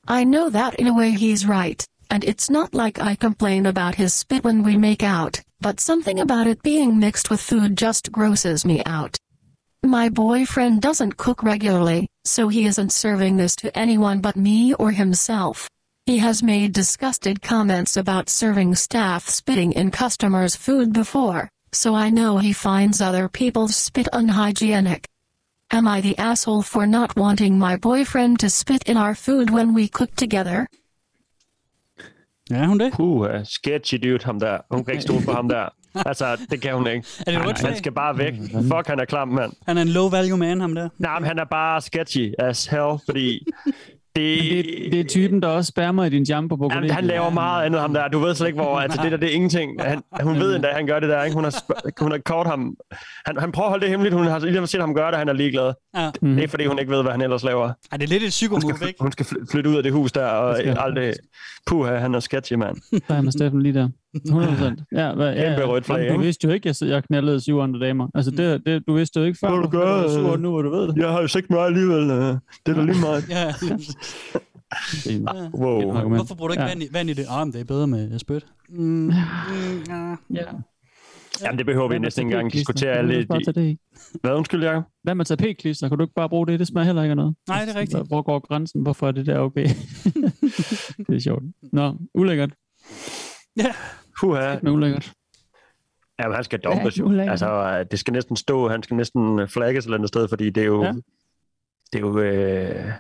I 0.08 0.24
know 0.24 0.50
that 0.50 0.74
in 0.74 0.86
a 0.86 0.94
way 0.94 1.12
he's 1.12 1.46
right, 1.46 1.86
and 2.10 2.24
it's 2.24 2.50
not 2.50 2.74
like 2.74 3.00
I 3.00 3.14
complain 3.14 3.66
about 3.66 3.94
his 3.94 4.12
spit 4.12 4.42
when 4.42 4.62
we 4.62 4.76
make 4.76 5.02
out, 5.02 5.40
but 5.60 5.80
something 5.80 6.18
about 6.18 6.48
it 6.48 6.62
being 6.62 6.98
mixed 6.98 7.30
with 7.30 7.40
food 7.40 7.78
just 7.78 8.10
grosses 8.10 8.64
me 8.64 8.82
out. 8.84 9.16
My 9.84 10.08
boyfriend 10.08 10.82
doesn't 10.82 11.16
cook 11.16 11.42
regularly, 11.42 12.08
so 12.24 12.48
he 12.48 12.66
isn't 12.66 12.92
serving 12.92 13.36
this 13.36 13.56
to 13.56 13.78
anyone 13.78 14.20
but 14.20 14.36
me 14.36 14.74
or 14.74 14.90
himself. 14.90 15.70
He 16.04 16.18
has 16.18 16.42
made 16.42 16.72
disgusted 16.72 17.40
comments 17.40 17.96
about 17.96 18.28
serving 18.28 18.74
staff 18.74 19.28
spitting 19.28 19.72
in 19.72 19.90
customers' 19.90 20.56
food 20.56 20.92
before, 20.92 21.48
so 21.72 21.94
I 21.94 22.10
know 22.10 22.38
he 22.38 22.52
finds 22.52 23.00
other 23.00 23.28
people's 23.28 23.76
spit 23.76 24.08
unhygienic. 24.12 25.06
Am 25.70 25.86
I 25.86 26.00
the 26.00 26.18
asshole 26.18 26.62
for 26.62 26.86
not 26.86 27.16
wanting 27.16 27.56
my 27.56 27.76
boyfriend 27.76 28.40
to 28.40 28.50
spit 28.50 28.82
in 28.88 28.96
our 28.96 29.14
food 29.14 29.50
when 29.50 29.72
we 29.72 29.86
cook 29.86 30.14
together? 30.16 30.66
Ja, 32.50 32.66
hun 32.66 32.80
det? 32.80 32.92
Puh, 32.92 33.20
uh, 33.20 33.44
sketchy 33.44 33.94
dude, 33.94 34.24
ham 34.24 34.40
der. 34.40 34.58
Hun 34.70 34.84
kan 34.84 34.92
ikke 34.94 35.02
stole 35.02 35.24
på 35.24 35.32
ham 35.32 35.48
der. 35.48 35.68
Altså, 35.94 36.36
det 36.50 36.60
kan 36.62 36.74
hun 36.74 36.86
ikke. 36.86 37.06
Er 37.26 37.32
det 37.32 37.42
Han, 37.42 37.56
han 37.64 37.76
skal 37.76 37.92
bare 37.92 38.18
væk. 38.18 38.34
Fuck, 38.52 38.86
han 38.86 39.00
er 39.00 39.04
klam, 39.04 39.28
mand. 39.28 39.52
Han 39.66 39.78
er 39.78 39.82
en 39.82 39.88
low 39.88 40.08
value 40.08 40.38
man, 40.38 40.60
ham 40.60 40.74
der. 40.74 40.88
Nej, 40.98 41.18
men 41.18 41.26
han 41.28 41.38
er 41.38 41.44
bare 41.44 41.80
sketchy 41.80 42.34
as 42.38 42.66
hell, 42.66 42.98
fordi 43.04 43.46
det, 44.16 44.40
Det, 44.50 44.92
det 44.92 45.00
er 45.00 45.04
typen, 45.04 45.42
der 45.42 45.48
også 45.48 45.68
spærmer 45.68 46.04
i 46.04 46.08
din 46.10 46.22
jumper 46.22 46.56
på 46.56 46.68
Jamen, 46.74 46.90
han 46.90 47.04
laver 47.04 47.30
meget 47.30 47.64
andet, 47.66 47.80
ham 47.80 47.94
der. 47.94 48.08
Du 48.08 48.18
ved 48.18 48.34
slet 48.34 48.46
ikke, 48.46 48.60
hvor... 48.60 48.76
Altså, 48.80 49.02
det 49.02 49.12
der, 49.12 49.18
det 49.18 49.30
er 49.30 49.34
ingenting. 49.34 49.82
Han, 49.82 50.02
hun 50.22 50.38
ved 50.40 50.54
endda, 50.54 50.68
at 50.68 50.74
han 50.74 50.86
gør 50.86 51.00
det 51.00 51.08
der, 51.08 51.22
ikke? 51.24 51.34
Hun 51.34 51.44
har, 51.44 51.50
sp- 51.50 51.90
hun 52.00 52.10
har 52.10 52.18
kort 52.18 52.46
ham... 52.46 52.74
Han, 53.26 53.36
han 53.38 53.52
prøver 53.52 53.66
at 53.66 53.70
holde 53.70 53.82
det 53.82 53.90
hemmeligt. 53.90 54.14
Hun 54.14 54.26
har 54.26 54.38
lige 54.38 54.66
set 54.66 54.80
ham 54.80 54.94
gøre 54.94 55.10
det, 55.10 55.18
han 55.18 55.28
er 55.28 55.32
ligeglad. 55.32 55.72
Ja. 55.96 56.10
Det 56.22 56.44
er, 56.44 56.48
fordi 56.48 56.66
hun 56.66 56.78
ikke 56.78 56.92
ved, 56.92 57.02
hvad 57.02 57.12
han 57.12 57.20
ellers 57.22 57.42
laver. 57.44 57.72
Ej, 57.92 57.96
det 57.98 58.02
er 58.04 58.08
lidt 58.08 58.12
et 58.12 58.20
Hun 58.22 58.28
psykomove, 58.30 58.76
skal, 58.76 58.88
ikke? 58.88 59.02
hun 59.02 59.12
skal 59.12 59.26
fly- 59.26 59.44
flytte 59.52 59.70
ud 59.70 59.76
af 59.76 59.82
det 59.82 59.92
hus 59.92 60.12
der, 60.12 60.24
og 60.26 60.48
Det 60.48 60.58
skal 60.58 60.68
hun. 60.74 60.78
aldrig... 60.80 61.12
Puha, 61.66 61.96
han 61.96 62.14
er 62.14 62.20
sketchy, 62.20 62.54
mand. 62.54 62.76
Der 63.08 63.14
er 63.26 63.30
Steffen 63.30 63.62
lige 63.62 63.74
der. 63.74 63.88
100 64.14 64.52
procent. 64.52 64.80
Ja, 64.92 65.14
hvad, 65.14 65.34
ja, 65.34 65.48
Kæmpe 65.48 65.64
rødt 65.64 65.84
flag, 65.86 66.14
Du 66.14 66.20
vidste 66.20 66.46
jo 66.48 66.52
ikke, 66.52 66.68
at 66.68 66.82
jeg, 66.82 66.88
jeg 66.88 67.04
knaldede 67.04 67.40
syv 67.40 67.58
andre 67.58 67.80
damer. 67.86 68.08
Altså, 68.14 68.30
det, 68.30 68.62
det, 68.66 68.82
du 68.86 68.94
vidste 68.94 69.20
jo 69.20 69.26
ikke 69.26 69.38
før. 69.38 69.48
Hvad 69.48 69.58
vil 69.58 69.64
du 69.66 69.70
gøre? 69.70 70.04
Du 70.04 70.10
sur 70.14 70.36
nu, 70.36 70.50
hvor 70.50 70.62
du 70.62 70.70
ved 70.70 70.88
det. 70.88 70.96
Jeg 70.96 71.08
har 71.08 71.20
jo 71.20 71.26
sagt 71.28 71.50
mig 71.50 71.60
alligevel. 71.60 72.10
øh, 72.10 72.18
Det 72.66 72.72
er 72.72 72.74
da 72.74 72.82
lige 72.82 73.00
meget. 73.00 73.24
Ja, 73.36 73.52
Ja. 75.06 75.48
Wow. 75.54 75.92
Hvorfor 76.08 76.34
bruger 76.34 76.48
du 76.48 76.52
ikke 76.52 76.62
Ja. 76.62 76.68
vand, 76.68 76.82
i, 76.82 76.86
vand 76.92 77.10
i 77.10 77.12
det? 77.12 77.26
Ah, 77.30 77.46
men 77.46 77.52
det 77.52 77.60
er 77.60 77.64
bedre 77.64 77.86
med 77.86 78.18
spyt. 78.18 78.46
Mm, 78.68 78.84
mm, 78.84 79.10
ja. 79.88 80.10
Ja. 80.34 80.44
Jamen, 81.44 81.58
det 81.58 81.66
behøver 81.66 81.88
vi 81.88 81.98
næsten 81.98 82.26
ikke 82.26 82.34
engang 82.34 82.52
diskutere 82.52 82.92
du 82.94 82.98
alle 82.98 83.22
de... 83.22 83.26
tage 83.44 83.52
det 83.60 83.66
i? 83.68 83.78
Hvad, 84.20 84.32
undskyld, 84.32 84.62
Jacob? 84.64 84.82
Hvad 85.02 85.14
med 85.14 85.24
tapetklister? 85.24 85.88
Kan 85.88 85.98
du 85.98 86.04
ikke 86.04 86.14
bare 86.14 86.28
bruge 86.28 86.46
det? 86.46 86.58
Det 86.58 86.66
smager 86.66 86.84
heller 86.84 87.02
ikke 87.02 87.10
af 87.10 87.16
noget. 87.16 87.34
Nej, 87.48 87.64
det 87.64 87.76
er 87.76 87.80
rigtigt. 87.80 88.08
Hvor 88.08 88.22
går 88.22 88.46
grænsen? 88.48 88.82
Hvorfor 88.82 89.08
er 89.08 89.12
det 89.12 89.26
der 89.26 89.38
okay? 89.38 89.66
det 91.08 91.16
er 91.16 91.20
sjovt. 91.20 91.42
Nå, 91.72 91.94
ulækkert. 92.14 92.50
Puha. 94.20 94.56
Men 94.62 94.72
ulækkert. 94.72 95.12
Jamen, 96.20 96.34
han 96.34 96.44
skal 96.44 96.60
Ja, 96.64 96.70
dumpes 96.70 96.98
jo. 96.98 97.20
Altså, 97.20 97.84
det 97.90 97.98
skal 97.98 98.12
næsten 98.12 98.36
stå, 98.36 98.68
han 98.68 98.82
skal 98.82 98.96
næsten 98.96 99.48
flagges 99.48 99.84
et 99.84 99.86
eller 99.86 99.96
andet 99.96 100.08
sted, 100.08 100.28
fordi 100.28 100.50
det 100.50 100.60
er 100.60 100.66
jo... 100.66 100.84
Ja. 100.84 100.92
Det 101.92 101.94
er 101.94 102.00
jo... 102.00 102.18
Øh... 102.18 102.92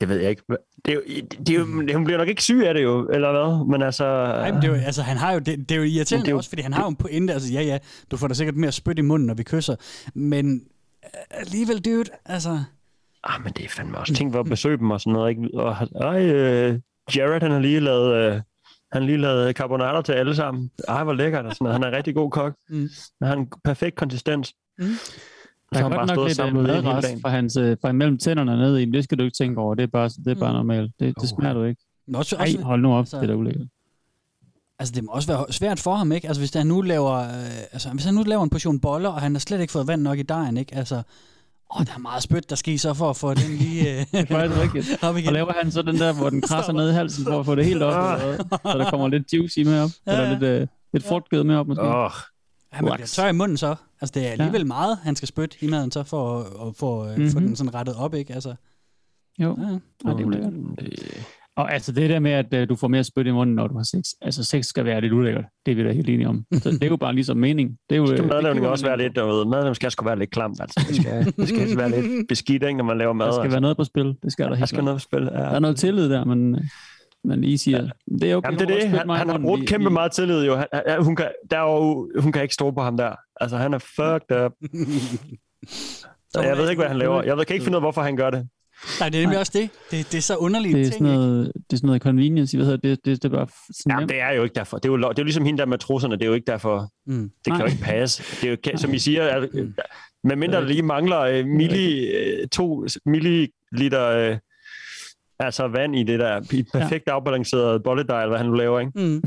Det 0.00 0.08
ved 0.08 0.16
jeg 0.20 0.30
ikke. 0.30 0.42
Det 0.84 0.92
er 0.92 0.94
jo, 0.94 1.02
det 1.46 1.48
er 1.54 1.58
jo, 1.58 1.64
hun 1.94 2.04
bliver 2.04 2.18
nok 2.18 2.28
ikke 2.28 2.42
syg 2.42 2.62
af 2.66 2.74
det 2.74 2.82
jo, 2.82 3.08
eller 3.08 3.32
hvad? 3.32 3.66
Men 3.66 3.82
altså... 3.82 4.04
Nej, 4.26 4.52
men 4.52 4.62
det 4.62 4.68
er 4.70 4.76
jo, 4.76 4.80
altså, 4.84 5.02
han 5.02 5.16
har 5.16 5.32
jo, 5.32 5.38
det, 5.38 5.58
det 5.58 5.70
er 5.70 5.76
jo 5.76 5.82
irriterende 5.82 6.24
det 6.24 6.28
er 6.28 6.32
jo- 6.32 6.36
også, 6.36 6.48
fordi 6.50 6.62
han 6.62 6.72
har 6.72 6.82
jo 6.82 6.88
en 6.88 6.96
pointe. 6.96 7.32
Altså, 7.32 7.52
ja, 7.52 7.62
ja, 7.62 7.78
du 8.10 8.16
får 8.16 8.28
da 8.28 8.34
sikkert 8.34 8.56
mere 8.56 8.72
spyt 8.72 8.98
i 8.98 9.02
munden, 9.02 9.26
når 9.26 9.34
vi 9.34 9.42
kysser. 9.42 9.76
Men 10.14 10.54
øh, 11.04 11.10
alligevel, 11.30 11.78
dude, 11.84 12.04
altså... 12.24 12.58
Ah, 13.24 13.44
men 13.44 13.52
det 13.52 13.64
er 13.64 13.68
fandme 13.68 13.98
også. 13.98 14.14
Tænk, 14.14 14.30
hvor 14.32 14.42
besøge 14.42 14.76
dem 14.78 14.90
og 14.90 15.00
sådan 15.00 15.12
noget, 15.12 15.30
ikke? 15.30 15.48
Og, 15.54 15.76
ej, 16.00 16.24
øh, 16.24 16.78
Jared, 17.16 17.42
han 17.42 17.50
har 17.50 17.58
lige 17.58 17.80
lavet... 17.80 18.14
Øh, 18.34 18.40
han 18.92 19.06
lige 19.06 19.18
lavet 19.18 19.56
carbonara 19.56 20.02
til 20.02 20.12
alle 20.12 20.34
sammen. 20.36 20.70
Ej, 20.88 21.04
hvor 21.04 21.12
lækkert 21.12 21.46
og 21.46 21.52
sådan 21.52 21.64
noget. 21.64 21.74
Han 21.74 21.82
er 21.84 21.88
en 21.88 21.94
rigtig 21.96 22.14
god 22.14 22.30
kok. 22.30 22.54
Mm. 22.68 22.88
Han 23.22 23.28
har 23.28 23.36
en 23.36 23.48
perfekt 23.64 23.96
konsistens. 23.96 24.54
Mm. 24.78 24.84
Der 25.72 25.78
er 25.78 25.82
godt 25.82 25.94
bare 25.94 26.06
nok 26.06 26.26
lidt 26.26 26.36
sammen 26.36 26.66
øh, 26.66 26.84
dagen. 26.84 27.20
fra, 27.20 27.28
hans, 27.28 27.56
øh, 27.56 27.76
fra 27.82 27.88
imellem 27.90 28.18
tænderne 28.18 28.56
ned 28.56 28.76
i 28.76 28.84
den. 28.84 28.94
Det 28.94 29.04
skal 29.04 29.18
du 29.18 29.24
ikke 29.24 29.36
tænke 29.36 29.60
over. 29.60 29.74
Det 29.74 29.82
er 29.82 29.86
bare, 29.86 30.08
det 30.08 30.26
er 30.26 30.34
bare 30.34 30.52
Mm. 30.52 30.56
normalt. 30.56 30.92
Det, 31.00 31.14
det 31.20 31.28
smager 31.28 31.54
du 31.54 31.64
ikke. 31.64 31.82
Men 32.06 32.14
også, 32.16 32.36
Ej, 32.36 32.62
hold 32.62 32.80
nu 32.82 32.92
op. 32.92 32.98
altså- 32.98 33.16
Det 33.16 33.22
er 33.22 33.26
da 33.26 33.34
ulækkert. 33.34 33.66
altså, 34.78 34.94
det 34.94 35.04
må 35.04 35.12
også 35.12 35.28
være 35.32 35.52
svært 35.52 35.80
for 35.80 35.94
ham, 35.94 36.12
ikke? 36.12 36.26
Altså, 36.28 36.40
hvis 36.40 36.54
han 36.54 36.66
nu 36.66 36.80
laver, 36.80 37.12
øh, 37.18 37.58
altså, 37.72 37.90
hvis 37.90 38.04
han 38.04 38.14
nu 38.14 38.22
laver 38.22 38.42
en 38.42 38.50
portion 38.50 38.80
boller, 38.80 39.08
og 39.08 39.20
han 39.20 39.34
har 39.34 39.38
slet 39.40 39.60
ikke 39.60 39.72
fået 39.72 39.86
vand 39.86 40.02
nok 40.02 40.18
i 40.18 40.22
dejen, 40.22 40.56
ikke? 40.56 40.74
Altså, 40.74 41.02
åh, 41.78 41.86
der 41.86 41.92
er 41.94 41.98
meget 41.98 42.22
spyt, 42.22 42.50
der 42.50 42.56
skal 42.56 42.74
i 42.74 42.78
så 42.78 42.94
for 42.94 43.10
at 43.10 43.16
få 43.16 43.34
den 43.34 43.56
lige 43.56 43.90
øh, 43.90 43.98
Det 44.12 44.20
er 44.20 44.26
faktisk 44.26 44.60
rigtigt. 44.62 45.02
op 45.04 45.16
igen. 45.16 45.26
Og 45.28 45.32
laver 45.32 45.52
han 45.62 45.70
så 45.72 45.82
den 45.82 45.96
der, 45.98 46.12
hvor 46.12 46.30
den 46.30 46.40
krasser 46.48 46.72
ned 46.72 46.90
i 46.90 46.92
halsen 46.92 47.24
for 47.24 47.40
at 47.40 47.46
få 47.46 47.54
det 47.54 47.64
helt 47.64 47.82
op, 47.82 48.20
eller 48.20 48.36
så 48.72 48.78
der 48.78 48.90
kommer 48.90 49.08
lidt 49.08 49.32
juicy 49.32 49.58
med 49.58 49.80
op, 49.80 49.90
Ja, 50.06 50.12
eller 50.12 50.24
ja. 50.24 50.32
lidt, 50.32 50.42
øh, 50.42 50.66
lidt 50.92 51.04
frugtgød 51.04 51.44
med 51.44 51.56
op 51.56 51.66
måske. 51.68 51.82
Åh, 51.84 52.10
Han 52.72 52.84
bliver 52.84 52.98
Wax. 52.98 53.14
tør 53.14 53.28
i 53.28 53.32
munden 53.32 53.56
så. 53.56 53.74
Altså, 54.00 54.12
det 54.14 54.26
er 54.26 54.30
alligevel 54.30 54.66
meget, 54.66 54.98
han 55.02 55.16
skal 55.16 55.28
spytte 55.28 55.56
i 55.60 55.66
maden 55.70 55.90
så, 55.90 56.02
for 56.02 56.38
at, 56.40 56.46
at 56.68 56.76
få, 56.76 57.04
mm-hmm. 57.04 57.30
få 57.30 57.38
Mhm. 57.38 57.46
den 57.46 57.56
sådan 57.56 57.74
rettet 57.74 57.96
op, 57.96 58.14
ikke? 58.14 58.34
Altså, 58.34 58.54
Jo, 59.38 59.56
ja. 59.60 59.66
ja, 60.10 60.14
det 60.16 60.20
er 60.20 60.24
ulækkert. 60.24 60.52
Og 61.56 61.72
altså 61.72 61.92
det 61.92 62.10
der 62.10 62.18
med, 62.18 62.30
at 62.30 62.54
øh, 62.54 62.68
du 62.68 62.76
får 62.76 62.88
mere 62.88 63.04
spyt 63.04 63.26
i 63.26 63.30
munden, 63.30 63.54
når 63.56 63.66
du 63.66 63.76
har 63.76 63.82
sex. 63.84 64.02
Altså 64.22 64.44
sex 64.44 64.64
skal 64.64 64.84
være 64.84 65.00
lidt 65.00 65.12
ulækkert. 65.12 65.44
Det 65.66 65.72
er 65.72 65.76
vi 65.76 65.84
da 65.84 65.92
helt 65.92 66.08
enige 66.08 66.28
om. 66.28 66.44
Så 66.52 66.70
det 66.70 66.82
er 66.82 66.88
jo 66.88 66.96
bare 66.96 67.14
ligesom 67.14 67.36
mening. 67.36 67.70
Det 67.90 67.96
er 67.96 68.00
jo, 68.00 68.06
skal 68.06 68.20
øh, 68.20 68.28
madlavning 68.28 68.66
også 68.66 68.86
være 68.86 68.98
lidt, 68.98 69.16
du 69.16 69.26
ved, 69.26 69.44
madlavning 69.44 69.76
skal 69.76 69.90
sgu 69.90 70.04
være 70.04 70.18
lidt 70.18 70.30
klamt, 70.30 70.60
altså. 70.60 70.84
Det 70.88 70.96
skal, 70.96 71.24
det 71.38 71.48
skal 71.48 71.76
være 71.76 71.90
lidt 71.90 72.28
beskidt, 72.28 72.62
ikke, 72.62 72.76
når 72.76 72.84
man 72.84 72.98
laver 72.98 73.12
mad. 73.12 73.26
Der 73.26 73.32
skal 73.32 73.42
altså. 73.42 73.54
være 73.54 73.60
noget 73.60 73.76
på 73.76 73.84
spil. 73.84 74.14
Det 74.22 74.32
skal 74.32 74.42
der 74.44 74.50
der 74.50 74.56
helt 74.56 74.68
skal 74.68 74.76
klart. 74.76 74.84
noget 74.84 74.96
på 74.96 75.00
spil. 75.02 75.22
Ja. 75.32 75.38
Der 75.38 75.50
er 75.50 75.58
noget 75.58 75.76
tillid 75.76 76.10
der, 76.10 76.24
men, 76.24 76.54
øh, 76.54 76.60
men 77.24 77.44
I 77.44 77.56
siger, 77.56 77.88
det 78.20 78.30
er 78.30 78.36
okay. 78.36 78.46
Jamen, 78.48 78.60
det 78.60 78.70
er 78.70 78.74
det. 78.80 78.88
Han, 78.88 79.10
i 79.10 79.12
han 79.12 79.28
har 79.28 79.38
brugt 79.38 79.66
kæmpe 79.66 79.88
vi- 79.88 79.92
meget 79.92 80.12
tillid, 80.12 80.44
jo. 80.46 80.56
Han, 80.56 80.66
han, 80.86 81.04
hun, 81.04 81.16
kan, 81.16 81.28
der 81.50 81.58
er 81.58 81.62
jo, 81.72 82.10
hun 82.18 82.32
kan 82.32 82.42
ikke 82.42 82.54
stole 82.54 82.74
på 82.74 82.80
ham 82.82 82.96
der. 82.96 83.14
Altså, 83.40 83.56
han 83.56 83.74
er 83.74 83.78
fucked 83.78 84.44
up. 84.44 84.52
Så 86.34 86.40
jeg 86.42 86.56
ved 86.56 86.70
ikke, 86.70 86.80
hvad 86.80 86.88
han 86.88 86.98
laver. 86.98 87.22
Jeg 87.22 87.36
ved, 87.36 87.44
kan 87.44 87.54
ikke 87.54 87.64
finde 87.64 87.76
ud 87.76 87.80
af, 87.80 87.82
hvorfor 87.82 88.02
han 88.02 88.16
gør 88.16 88.30
det. 88.30 88.48
Nej, 89.00 89.08
det 89.08 89.18
er 89.18 89.22
nemlig 89.22 89.38
også 89.38 89.52
det. 89.54 89.70
det. 89.90 90.12
Det 90.12 90.18
er 90.18 90.22
så 90.22 90.36
underligt 90.36 90.74
Det 90.74 90.80
er 90.80 90.84
ting, 90.84 90.94
sådan 90.94 91.14
noget, 91.14 91.52
det 91.54 91.72
er 91.72 91.76
sådan 91.76 91.86
noget 91.86 92.02
convenience, 92.02 92.56
hvad 92.56 92.66
hedder 92.66 92.88
det, 92.88 93.04
det, 93.04 93.22
det 93.22 93.32
er 93.32 93.36
bare 93.36 93.46
sådan 93.74 93.90
Jamen, 93.90 94.08
det 94.08 94.20
er 94.20 94.30
jo 94.30 94.42
ikke 94.42 94.54
derfor. 94.54 94.78
Det 94.78 94.88
er 94.88 94.92
jo, 94.92 94.96
det 94.98 95.04
er 95.04 95.12
jo 95.18 95.24
ligesom 95.24 95.44
hende 95.44 95.58
der 95.58 95.66
med 95.66 95.78
trusserne. 95.78 96.16
Det 96.16 96.22
er 96.22 96.26
jo 96.26 96.34
ikke 96.34 96.46
derfor. 96.46 96.88
Mm. 97.06 97.22
Det 97.22 97.30
kan 97.46 97.52
Nej. 97.52 97.60
jo 97.60 97.66
ikke 97.66 97.82
passe. 97.82 98.22
Det 98.40 98.66
er 98.66 98.70
jo, 98.72 98.78
som 98.78 98.94
I 98.94 98.98
siger, 98.98 99.24
at, 99.24 99.48
øh, 99.54 99.68
med 100.24 100.36
mindre 100.36 100.60
der 100.60 100.66
lige 100.66 100.82
mangler 100.82 101.20
øh, 101.20 101.46
milli, 101.46 102.06
øh, 102.06 102.48
to 102.48 102.86
milliliter 103.06 104.08
øh, 104.08 104.36
altså 105.38 105.68
vand 105.68 105.96
i 105.96 106.02
det 106.02 106.20
der 106.20 106.40
i 106.52 106.62
perfekt 106.72 107.08
afbalanceret 107.08 107.82
bolledej, 107.82 108.22
eller 108.22 108.30
hvad 108.30 108.38
han 108.38 108.46
nu 108.46 108.54
laver, 108.54 108.80
ikke? 108.80 108.92
Mm. 108.94 109.22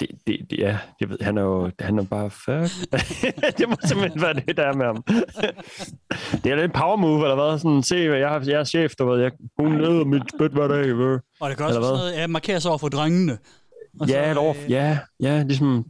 Det, 0.00 0.08
det, 0.26 0.46
det, 0.50 0.58
ja, 0.58 0.78
jeg 1.00 1.08
ved, 1.10 1.18
han 1.20 1.38
er 1.38 1.42
jo 1.42 1.70
han 1.80 1.98
er 1.98 2.02
bare 2.04 2.30
fuck. 2.30 2.90
det 3.58 3.68
må 3.68 3.76
simpelthen 3.84 4.22
være 4.22 4.34
det, 4.34 4.56
der 4.56 4.62
er 4.62 4.72
med 4.72 4.86
ham. 4.86 5.04
det 6.44 6.52
er 6.52 6.56
lidt 6.56 6.72
power 6.72 6.96
move, 6.96 7.22
eller 7.22 7.34
hvad? 7.34 7.58
Sådan, 7.58 7.82
se, 7.82 8.08
hvad 8.08 8.18
jeg, 8.18 8.28
har, 8.28 8.42
jeg 8.46 8.60
er 8.60 8.64
chef, 8.64 8.94
du 8.94 9.06
ved. 9.06 9.20
Jeg, 9.22 9.30
hun 9.58 9.80
æder 9.80 10.04
mit 10.04 10.22
spyt 10.36 10.52
hver 10.52 10.68
dag. 10.68 10.86
øh. 10.86 11.20
Og 11.40 11.48
det 11.50 11.56
kan 11.56 11.66
også 11.66 11.82
sådan 11.82 11.96
noget, 11.96 12.12
ja, 12.12 12.26
markeres 12.26 12.66
over 12.66 12.78
for 12.78 12.88
drengene. 12.88 13.38
Og 14.00 14.08
Ja, 14.08 14.28
så, 14.30 14.34
lov, 14.34 14.56
øh, 14.64 14.70
ja, 14.70 14.98
ja, 15.20 15.42
ligesom, 15.42 15.84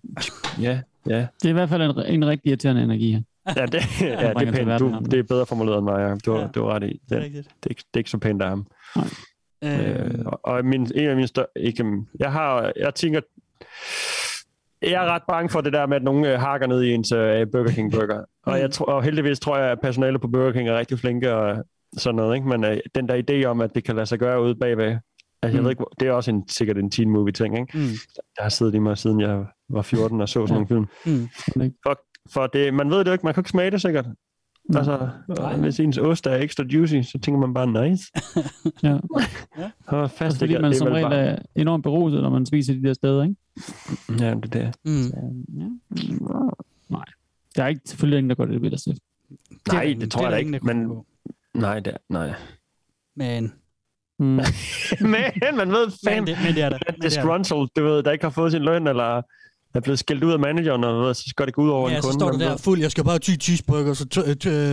ja, 0.61 0.81
ja. 1.09 1.19
Det 1.19 1.45
er 1.45 1.49
i 1.49 1.53
hvert 1.53 1.69
fald 1.69 1.83
en, 1.83 2.15
en 2.15 2.27
rigtig 2.27 2.49
irriterende 2.49 2.83
energi 2.83 3.13
her. 3.13 3.21
Ja, 3.57 3.67
det, 3.67 3.75
ja, 4.01 4.33
det 4.35 4.49
er 4.49 4.53
pænt. 4.53 4.79
Du, 4.81 4.99
det 5.11 5.19
er 5.19 5.23
bedre 5.23 5.47
formuleret 5.47 5.79
end 5.79 5.85
mig, 5.85 6.01
ja. 6.01 6.15
Du, 6.33 6.39
Ja. 6.39 6.47
du 6.47 6.65
har 6.65 6.75
ret 6.75 6.83
i. 6.83 6.87
Det 6.87 7.01
Det, 7.11 7.17
er 7.17 7.21
det, 7.21 7.45
er 7.65 7.69
ikke, 7.69 7.85
det 7.95 7.95
er 7.95 7.99
ikke 7.99 8.11
så 8.11 8.19
pænt 8.19 8.43
af 8.43 8.49
ham. 8.49 8.67
Øh, 8.97 9.03
Øh, 9.65 10.11
og- 10.27 10.41
og 10.45 10.65
min, 10.65 10.81
en 10.95 11.09
af 11.09 11.17
mine 11.17 11.29
større... 11.29 11.47
Ikke, 11.57 11.85
jeg 12.21 12.33
har... 12.33 12.73
Jeg 12.77 12.95
tænker... 12.95 13.21
Jeg 14.83 14.93
er 15.05 15.13
ret 15.15 15.23
bange 15.29 15.49
for 15.51 15.61
det 15.61 15.73
der 15.73 15.87
med, 15.87 15.97
at 15.97 16.03
nogen 16.03 16.25
øh, 16.25 16.41
hakker 16.41 16.67
ned 16.67 16.83
i 16.83 16.93
ens 16.95 17.13
øh, 17.13 17.47
Burger 17.53 17.71
King 17.73 17.93
burger. 17.93 18.25
Og, 18.47 18.59
jeg 18.61 18.71
tror, 18.71 18.87
og 18.87 19.03
heldigvis 19.03 19.41
tror 19.41 19.59
jeg, 19.59 19.71
at 19.71 19.81
personalet 19.83 20.21
på 20.21 20.29
Burger 20.29 20.53
King 20.53 20.69
er 20.69 20.79
rigtig 20.79 20.99
flinke 20.99 21.35
og 21.35 21.65
sådan 21.97 22.17
noget. 22.17 22.35
Ikke? 22.37 22.49
Men 22.49 22.65
øh, 22.65 22.79
den 22.95 23.09
der 23.09 23.23
idé 23.31 23.45
om, 23.47 23.61
at 23.61 23.75
det 23.75 23.85
kan 23.85 23.95
lade 23.95 24.07
sig 24.07 24.19
gøre 24.19 24.43
ude 24.43 24.55
bagved, 24.55 24.87
altså, 24.87 25.01
jeg 25.43 25.53
Mm. 25.61 25.65
ved 25.65 25.71
ikke, 25.71 25.85
det 26.01 26.09
er 26.09 26.13
også 26.13 26.31
en, 26.31 26.49
sikkert 26.49 26.79
en 26.79 26.91
teen 26.91 27.11
movie 27.11 27.33
ting. 27.33 27.59
Ikke? 27.59 27.79
mm. 27.79 27.85
Jeg 28.37 28.43
har 28.43 28.49
siddet 28.49 28.75
i 28.75 28.79
mig, 28.79 28.99
siden 28.99 29.21
jeg 29.21 29.45
var 29.69 29.83
14 29.83 30.21
og 30.21 30.29
så 30.29 30.33
sådan 30.33 30.49
Ja. 30.49 30.55
nogle 30.55 30.67
film. 31.05 31.15
Mm. 31.57 31.73
For, 31.87 32.01
for 32.33 32.47
det, 32.47 32.75
man 32.75 32.91
ved 32.91 32.99
det 32.99 33.07
jo 33.07 33.13
ikke, 33.13 33.27
man 33.27 33.35
kan 33.35 33.41
ikke 33.41 33.51
smage 33.51 33.71
det 33.71 33.83
sikkert. 33.83 34.07
Nej. 34.69 34.79
Altså, 34.79 35.09
Nej. 35.29 35.57
hvis 35.57 35.81
ens 35.81 35.99
ost 35.99 36.27
er 36.27 36.35
ekstra 36.37 36.65
juicy, 36.65 37.01
så 37.03 37.19
tænker 37.23 37.41
man 37.41 37.55
bare, 37.55 37.89
nice. 37.89 38.05
Ja. 38.83 38.99
Og 39.87 39.99
Også 40.01 40.17
fast 40.17 40.39
fordi 40.39 40.59
man 40.59 40.75
som 40.75 40.89
regel 40.89 41.13
er 41.13 41.37
enormt 41.57 41.83
beruset, 41.83 42.23
når 42.23 42.31
man 42.31 42.47
spiser 42.47 42.75
de 42.75 42.83
der 42.83 42.93
steder, 42.95 43.23
ikke? 43.23 43.37
Ja, 44.25 44.35
det 44.35 44.55
er 44.55 44.71
det. 44.71 44.75
Mm. 44.85 45.03
Ja. 45.61 45.69
Nej. 46.89 47.05
Der 47.57 47.65
er 47.65 47.69
ikke 47.69 47.81
selvfølgelig 47.85 48.19
ingen, 48.19 48.31
der 48.31 48.37
gør 48.37 48.45
det 48.45 48.63
ved 48.63 48.79
sig. 48.79 48.97
Nej, 49.29 49.39
der 49.67 49.81
ingen- 49.83 50.01
det 50.01 50.11
tror 50.11 50.21
er 50.21 50.25
jeg 50.25 50.31
der 50.31 50.37
da 50.37 50.41
ingen, 50.41 50.55
ikke, 50.55 50.67
men- 50.67 50.85
gå. 50.89 51.07
Nej, 51.55 51.81
det 51.81 51.93
er, 51.93 51.97
nej. 52.09 52.33
Men, 53.17 53.53
Mm. 54.21 54.27
men 55.01 55.57
man 55.57 55.71
ved 55.73 55.87
men, 55.87 55.93
fandme, 56.07 56.27
det, 56.27 56.39
men 56.47 56.55
det 56.55 56.63
er 56.63 56.69
der. 56.69 56.79
Men 56.87 56.87
det 56.87 56.89
er 56.89 56.93
der. 56.93 57.09
disgruntled, 57.09 57.67
du 57.77 57.85
ved, 57.85 58.03
der 58.03 58.11
ikke 58.13 58.25
har 58.25 58.31
fået 58.31 58.53
sin 58.53 58.63
løn, 58.63 58.87
eller 58.87 59.23
er 59.75 59.81
blevet 59.81 59.99
skældt 59.99 60.25
ud 60.25 60.33
af 60.33 60.39
manageren, 60.39 60.85
og 60.85 60.93
noget, 60.93 61.17
så 61.17 61.25
skal 61.27 61.47
det 61.47 61.55
gå 61.55 61.63
ud 61.63 61.69
over 61.71 61.91
Ja, 61.91 61.97
en 61.97 62.03
så 62.03 62.09
kunde. 62.09 62.21
står 62.21 62.31
du 62.31 62.39
der 62.39 62.57
fuld, 62.57 62.81
jeg 62.81 62.91
skal 62.91 63.05
bare 63.05 63.13
have 63.13 63.19
10 63.19 63.37
cheeseburger, 63.37 63.95
så 63.95 64.05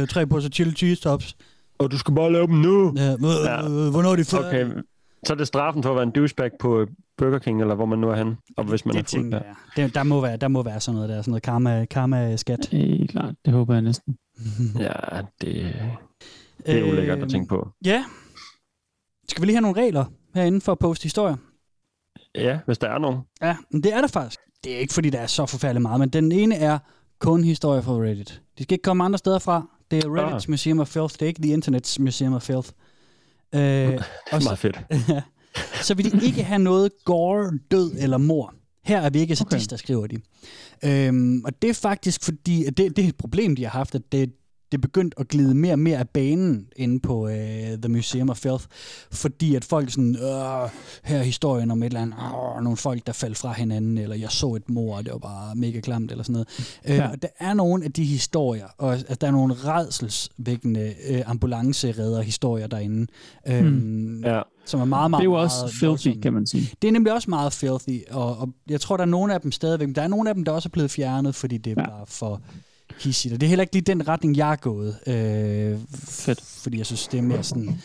tre 0.09 0.27
på 0.27 0.41
så 0.41 0.49
chili 0.49 0.71
cheese 0.71 1.01
tops. 1.01 1.35
Og 1.77 1.91
du 1.91 1.97
skal 1.97 2.15
bare 2.15 2.31
lave 2.33 2.47
dem 2.47 2.55
nu. 2.55 2.93
Ja, 2.97 3.13
øh, 3.13 3.19
Ja. 3.45 3.61
Hvornår 3.91 4.11
er 4.11 4.15
de 4.15 4.25
færdige? 4.25 4.65
Okay, 4.65 4.81
så 5.25 5.33
er 5.33 5.37
det 5.37 5.47
straffen 5.47 5.83
for 5.83 5.89
at 5.89 5.95
være 5.95 6.03
en 6.03 6.11
douchebag 6.11 6.49
på 6.59 6.85
Burger 7.17 7.39
King, 7.39 7.61
eller 7.61 7.75
hvor 7.75 7.85
man 7.85 7.99
nu 7.99 8.09
er 8.09 8.15
henne, 8.15 8.37
og 8.57 8.63
hvis 8.63 8.85
man 8.85 8.95
det 8.95 9.13
er 9.13 9.17
fuld 9.17 9.31
der. 9.31 9.41
Det, 9.75 9.95
der, 9.95 10.03
må 10.03 10.21
være, 10.21 10.37
der 10.37 10.47
må 10.47 10.63
være 10.63 10.79
sådan 10.79 10.95
noget 10.95 11.09
der, 11.09 11.21
sådan 11.21 11.31
noget 11.31 11.43
karma, 11.43 11.85
karma-skat. 11.85 12.67
Helt 12.71 13.11
klart. 13.11 13.35
Det 13.45 13.53
håber 13.53 13.73
jeg 13.73 13.81
næsten. 13.81 14.17
Ja, 14.79 14.91
det, 15.41 15.75
det 16.65 16.79
er 16.79 16.83
ulækkert 16.91 17.19
at 17.19 17.29
tænke 17.29 17.47
på. 17.47 17.69
Ja. 17.85 18.05
Skal 19.29 19.41
vi 19.41 19.45
lige 19.45 19.55
have 19.55 19.61
nogle 19.61 19.81
regler 19.81 20.05
herinde 20.35 20.61
for 20.61 20.71
at 20.71 20.79
poste 20.79 21.03
historier? 21.03 21.35
Ja, 22.35 22.59
hvis 22.65 22.77
der 22.77 22.87
er 22.89 22.97
nogen. 22.97 23.19
Ja, 23.41 23.55
men 23.71 23.83
det 23.83 23.93
er 23.93 24.01
der 24.01 24.07
faktisk. 24.07 24.39
Det 24.65 24.75
er 24.75 24.79
ikke, 24.79 24.93
fordi 24.93 25.09
der 25.09 25.19
er 25.19 25.27
så 25.27 25.45
forfærdeligt 25.45 25.81
meget, 25.81 25.99
men 25.99 26.09
den 26.09 26.31
ene 26.31 26.55
er 26.55 26.79
kun 27.19 27.43
historier 27.43 27.81
fra 27.81 27.93
Reddit. 27.93 28.41
De 28.57 28.63
skal 28.63 28.73
ikke 28.75 28.83
komme 28.83 29.03
andre 29.03 29.17
steder 29.17 29.39
fra. 29.39 29.67
Det 29.91 30.03
er 30.03 30.07
Reddit's 30.07 30.45
Ah. 30.45 30.49
Museum 30.49 30.79
of 30.79 30.87
Filth. 30.87 31.13
Det 31.13 31.21
er 31.21 31.27
ikke 31.27 31.41
The 31.41 31.55
Internet's 31.57 31.95
Museum 31.99 32.33
of 32.33 32.41
Filth. 32.41 32.69
Øh, 33.55 33.93
og 34.31 34.41
så, 34.41 34.47
Meget 34.47 34.59
fedt. 34.59 34.79
så 35.87 35.93
vil 35.93 36.11
de 36.21 36.25
ikke 36.25 36.43
have 36.43 36.59
noget 36.59 36.91
gore, 37.05 37.51
død 37.71 37.91
eller 37.99 38.17
mor. 38.17 38.53
Her 38.83 39.01
er 39.01 39.09
vi 39.09 39.19
ikke 39.19 39.35
sadister, 39.35 39.75
okay. 39.75 39.83
skriver 39.83 40.07
de. 40.07 40.17
Øhm, 40.85 41.41
og 41.45 41.61
det 41.61 41.69
er 41.69 41.73
faktisk 41.73 42.23
fordi, 42.23 42.65
at 42.65 42.77
det, 42.77 42.95
det 42.95 43.03
er 43.05 43.09
et 43.09 43.17
problem, 43.17 43.55
de 43.55 43.63
har 43.63 43.69
haft, 43.69 43.95
at 43.95 44.11
det, 44.11 44.31
det 44.75 44.79
er 44.79 44.87
begyndt 44.87 45.13
at 45.17 45.27
glide 45.27 45.55
mere 45.55 45.73
og 45.73 45.79
mere 45.79 45.97
af 45.97 46.09
banen 46.09 46.67
inde 46.75 46.99
på 46.99 47.27
øh, 47.27 47.35
The 47.81 47.89
Museum 47.89 48.29
of 48.29 48.37
Filth, 48.37 48.65
fordi 49.11 49.55
at 49.55 49.65
folk 49.65 49.89
sådan, 49.91 50.15
øh, 50.15 50.69
her 51.03 51.17
er 51.19 51.23
historien 51.23 51.71
om 51.71 51.83
et 51.83 51.85
eller 51.85 52.01
andet, 52.01 52.15
øh, 52.57 52.63
nogle 52.63 52.77
folk, 52.77 53.07
der 53.07 53.13
faldt 53.13 53.37
fra 53.37 53.53
hinanden, 53.53 53.97
eller 53.97 54.15
jeg 54.15 54.31
så 54.31 54.53
et 54.55 54.69
mor, 54.69 54.97
og 54.97 55.03
det 55.05 55.11
var 55.13 55.19
bare 55.19 55.55
mega 55.55 55.79
klamt, 55.79 56.11
eller 56.11 56.23
sådan 56.23 56.33
noget. 56.33 56.47
Øh, 56.87 56.95
Ja. 56.95 57.07
og 57.07 57.21
der 57.21 57.27
er 57.39 57.53
nogle 57.53 57.83
af 57.85 57.91
de 57.91 58.03
historier, 58.05 58.65
og 58.77 58.93
at 59.07 59.21
der 59.21 59.27
er 59.27 59.31
nogle 59.31 59.53
redselsvækkende 59.53 60.93
øh, 61.09 61.21
ambulanceredder 61.25 62.21
historier 62.21 62.67
derinde, 62.67 63.07
øh, 63.47 63.65
Mm. 63.65 64.21
Ja. 64.23 64.41
som 64.65 64.79
er 64.81 64.85
meget, 64.85 65.09
meget, 65.11 65.21
Det 65.21 65.27
er 65.27 65.31
jo 65.31 65.41
også 65.41 65.57
meget 65.61 65.73
filthy, 65.99 66.21
kan 66.21 66.33
man 66.33 66.47
sige. 66.47 66.69
Det 66.81 66.87
er 66.87 66.91
nemlig 66.91 67.13
også 67.13 67.29
meget 67.29 67.53
filthy, 67.53 68.01
og, 68.11 68.37
og 68.37 68.49
jeg 68.69 68.81
tror, 68.81 68.97
der 68.97 69.03
er 69.03 69.07
nogle 69.09 69.33
af 69.33 69.41
dem 69.41 69.51
stadigvæk, 69.51 69.87
men 69.87 69.95
der 69.95 70.01
er 70.01 70.07
nogle 70.07 70.29
af 70.29 70.35
dem, 70.35 70.45
der 70.45 70.51
også 70.51 70.69
er 70.69 70.71
blevet 70.71 70.91
fjernet, 70.91 71.35
fordi 71.35 71.57
det 71.57 71.71
Ja. 71.77 71.81
var 71.81 72.03
for 72.07 72.41
hissigt. 72.99 73.33
Og 73.33 73.41
det 73.41 73.47
er 73.47 73.49
heller 73.49 73.63
ikke 73.63 73.73
lige 73.73 73.83
den 73.83 74.07
retning, 74.07 74.37
jeg 74.37 74.51
er 74.51 74.55
gået. 74.55 74.97
Øh, 75.07 75.77
Fedt. 76.07 76.41
Fordi 76.63 76.77
jeg 76.77 76.85
synes, 76.85 77.07
det 77.07 77.17
er 77.17 77.21
mere 77.21 77.43
sådan... 77.43 77.81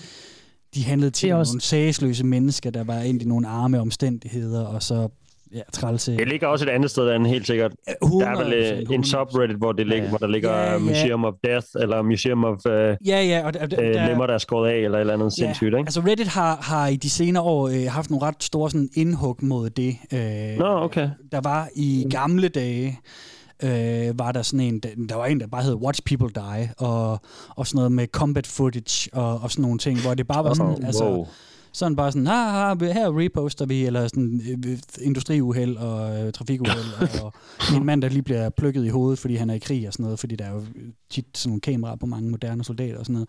De 0.75 0.85
handlede 0.85 1.11
til 1.11 1.33
også... 1.33 1.53
nogle 1.53 1.61
sagsløse 1.61 2.27
mennesker, 2.27 2.71
der 2.71 2.85
var 2.85 3.01
ind 3.01 3.23
i 3.23 3.25
nogle 3.25 3.49
arme 3.49 3.81
omstændigheder, 3.81 4.67
og 4.67 4.83
så 4.83 5.09
ja, 5.55 5.61
trælse... 5.73 6.17
Det 6.17 6.29
ligger 6.29 6.47
også 6.47 6.65
et 6.65 6.69
andet 6.69 6.91
sted, 6.91 7.07
der 7.07 7.29
helt 7.29 7.47
sikkert. 7.47 7.73
Der 7.87 8.27
er 8.27 8.45
vel 8.45 8.53
øh, 8.53 8.79
100%, 8.79 8.93
en 8.95 9.05
subreddit, 9.05 9.57
hvor, 9.57 9.73
det 9.73 9.87
ligger, 9.87 10.05
Ja. 10.05 10.09
hvor 10.09 10.19
der 10.19 10.27
ligger 10.27 10.51
Ja, 10.51 10.73
ja. 10.73 10.79
Museum 10.79 11.25
of 11.25 11.35
Death, 11.45 11.67
eller 11.81 12.03
Museum 12.03 12.45
of 12.45 12.59
uh, 12.67 12.73
Ja, 12.73 12.97
ja, 13.07 13.43
og 13.47 13.55
der, 13.55 13.67
der, 13.67 13.83
øh, 13.83 13.95
der, 13.95 14.09
lemmer, 14.09 14.27
der 14.27 14.35
er 14.35 14.39
skåret 14.39 14.71
af, 14.71 14.77
eller 14.77 14.99
et 14.99 15.01
eller 15.01 15.15
andet 15.15 15.33
sindssygt, 15.33 15.67
ikke? 15.67 15.79
Altså 15.79 16.01
Reddit 16.01 16.27
har, 16.29 16.57
har 16.57 16.87
i 16.89 16.97
de 16.97 17.11
senere 17.11 17.43
år 17.43 17.69
øh, 17.69 17.87
haft 17.89 18.11
nogle 18.11 18.27
ret 18.27 18.43
store 18.43 18.71
sådan, 18.71 18.89
indhug 18.95 19.37
mod 19.43 19.71
det. 19.71 19.97
Øh, 20.13 20.59
Nå, 20.59 20.85
okay. 20.85 21.11
Der 21.33 21.41
var 21.41 21.69
i 21.77 22.07
gamle 22.11 22.49
dage, 22.49 22.99
øh, 23.63 24.19
var 24.19 24.33
der 24.33 24.43
sådan 24.43 24.61
en, 24.61 24.81
der, 25.09 25.15
var 25.15 25.27
en, 25.27 25.41
der 25.41 25.47
bare 25.47 25.63
hed 25.63 25.75
Watch 25.75 26.03
People 26.03 26.29
Die, 26.35 26.73
og, 26.79 27.21
og 27.49 27.67
sådan 27.67 27.77
noget 27.77 27.93
med 27.93 28.07
combat 28.07 28.47
footage, 28.47 29.11
og, 29.13 29.41
og 29.41 29.51
sådan 29.51 29.63
nogle 29.63 29.79
ting, 29.79 30.01
hvor 30.01 30.15
det 30.15 30.27
bare 30.27 30.45
var 30.45 30.55
sådan, 30.55 30.73
Oh, 30.73 30.87
altså, 30.87 31.05
wow. 31.05 31.27
sådan 31.73 31.97
bare 31.97 32.13
sådan, 32.13 32.27
ha, 32.27 32.35
ha, 32.35 32.75
her 32.93 33.19
reposter 33.19 33.67
vi, 33.67 33.87
eller 33.87 34.09
sådan 34.09 34.41
øh, 34.67 34.79
industriuheld 35.01 35.77
og 35.77 36.27
øh, 36.27 36.33
trafikuheld, 36.33 37.21
og 37.23 37.33
en 37.77 37.85
mand, 37.85 38.03
der 38.03 38.09
lige 38.09 38.23
bliver 38.23 38.49
plukket 38.49 38.85
i 38.85 38.89
hovedet, 38.89 39.19
fordi 39.19 39.35
han 39.37 39.51
er 39.51 39.55
i 39.55 39.59
krig 39.59 39.87
og 39.87 39.93
sådan 39.93 40.05
noget, 40.05 40.19
fordi 40.19 40.37
der 40.37 40.45
er 40.45 40.55
jo 40.55 40.63
tit 41.11 41.27
sådan 41.35 41.51
nogle 41.51 41.61
kameraer 41.61 41.97
på 41.97 42.07
mange 42.07 42.31
moderne 42.31 42.65
soldater 42.65 42.99
og 42.99 43.07
sådan 43.07 43.15
noget. 43.15 43.29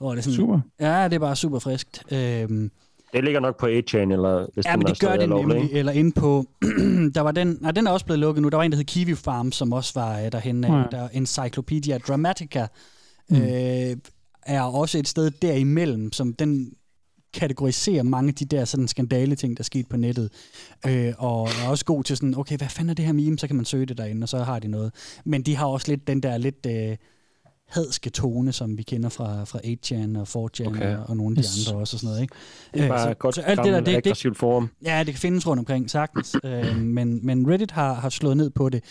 Og 0.00 0.16
det 0.16 0.20
er 0.20 0.22
sådan, 0.22 0.36
Super. 0.36 0.60
Ja, 0.80 1.04
det 1.04 1.12
er 1.14 1.18
bare 1.18 1.36
super 1.36 1.58
friskt. 1.58 2.12
Øhm, 2.12 2.70
Det 3.12 3.24
ligger 3.24 3.40
nok 3.40 3.58
på 3.60 3.66
8chan, 3.66 3.96
eller 3.96 4.46
hvis 4.54 4.66
ja, 4.66 4.70
den 4.72 4.78
men 4.78 4.86
det 4.86 5.00
gør 5.00 5.16
det 5.16 5.28
lovlig, 5.28 5.56
nemlig. 5.58 5.74
Eller 5.76 5.92
inde 5.92 6.12
på... 6.12 6.44
der 7.14 7.20
var 7.20 7.32
den... 7.32 7.58
Nej, 7.60 7.70
den 7.70 7.86
er 7.86 7.90
også 7.90 8.06
blevet 8.06 8.18
lukket 8.18 8.42
nu. 8.42 8.48
Der 8.48 8.56
var 8.56 8.64
en, 8.64 8.70
der 8.72 8.76
hed 8.76 8.84
Kiwi 8.84 9.14
Farm, 9.14 9.52
som 9.52 9.72
også 9.72 9.92
var 9.94 10.20
øh, 10.20 10.32
derhen 10.32 10.64
af. 10.64 10.68
Ja. 10.68 10.84
Der 10.96 11.08
Encyclopedia 11.08 11.98
Dramatica 11.98 12.66
Mm. 13.30 13.36
øh, 13.36 13.96
er 14.46 14.62
også 14.62 14.98
et 14.98 15.08
sted 15.08 15.30
derimellem, 15.30 16.12
som 16.12 16.32
den 16.32 16.72
kategoriserer 17.34 18.02
mange 18.02 18.28
af 18.28 18.34
de 18.34 18.44
der 18.44 18.64
sådan 18.64 18.88
skandale 18.88 19.36
ting, 19.36 19.56
der 19.56 19.60
er 19.60 19.64
sket 19.64 19.88
på 19.88 19.96
nettet. 19.96 20.32
Øh, 20.86 21.12
og 21.18 21.48
er 21.64 21.68
også 21.68 21.84
god 21.84 22.04
til 22.04 22.16
sådan, 22.16 22.34
okay, 22.38 22.56
hvad 22.56 22.68
fanden 22.68 22.90
er 22.90 22.94
det 22.94 23.04
her 23.04 23.12
meme? 23.12 23.38
Så 23.38 23.46
kan 23.46 23.56
man 23.56 23.64
søge 23.64 23.86
det 23.86 23.98
derinde, 23.98 24.24
og 24.24 24.28
så 24.28 24.38
har 24.38 24.58
de 24.58 24.68
noget. 24.68 24.92
Men 25.24 25.42
de 25.42 25.56
har 25.56 25.66
også 25.66 25.88
lidt 25.92 26.06
den 26.06 26.22
der 26.22 26.38
lidt 26.38 26.66
øh, 26.66 26.96
hadske 27.68 28.10
tone, 28.10 28.52
som 28.52 28.78
vi 28.78 28.82
kender 28.82 29.08
fra, 29.08 29.44
fra 29.44 29.58
8chan 29.58 30.18
og 30.18 30.46
4chan 30.46 30.66
Okay. 30.68 30.96
og, 30.96 31.04
og 31.08 31.16
nogle 31.16 31.32
af 31.32 31.36
de 31.36 31.40
Yes. 31.48 31.68
andre 31.68 31.80
også 31.80 31.96
og 31.96 32.00
sådan 32.00 32.06
noget. 32.08 32.22
Ikke? 32.22 32.34
Det 32.74 32.80
er 32.80 32.84
Øh, 32.84 32.90
bare 32.90 33.08
så- 33.08 33.14
godt 33.14 33.34
så 33.34 33.40
alt 33.40 33.58
det 33.58 33.66
der, 33.72 33.76
det, 33.80 33.86
det, 33.86 33.96
aggressivt 33.96 34.38
forum. 34.38 34.70
Ja, 34.84 34.98
det 34.98 35.06
kan 35.06 35.14
findes 35.20 35.46
rundt 35.46 35.58
omkring, 35.58 35.90
sagtens. 35.90 36.36
øh, 36.44 36.76
men, 36.76 37.26
men 37.26 37.50
Reddit 37.50 37.70
har, 37.70 37.94
har 37.94 38.08
slået 38.08 38.36
ned 38.36 38.50
på 38.50 38.68
det. 38.68 38.84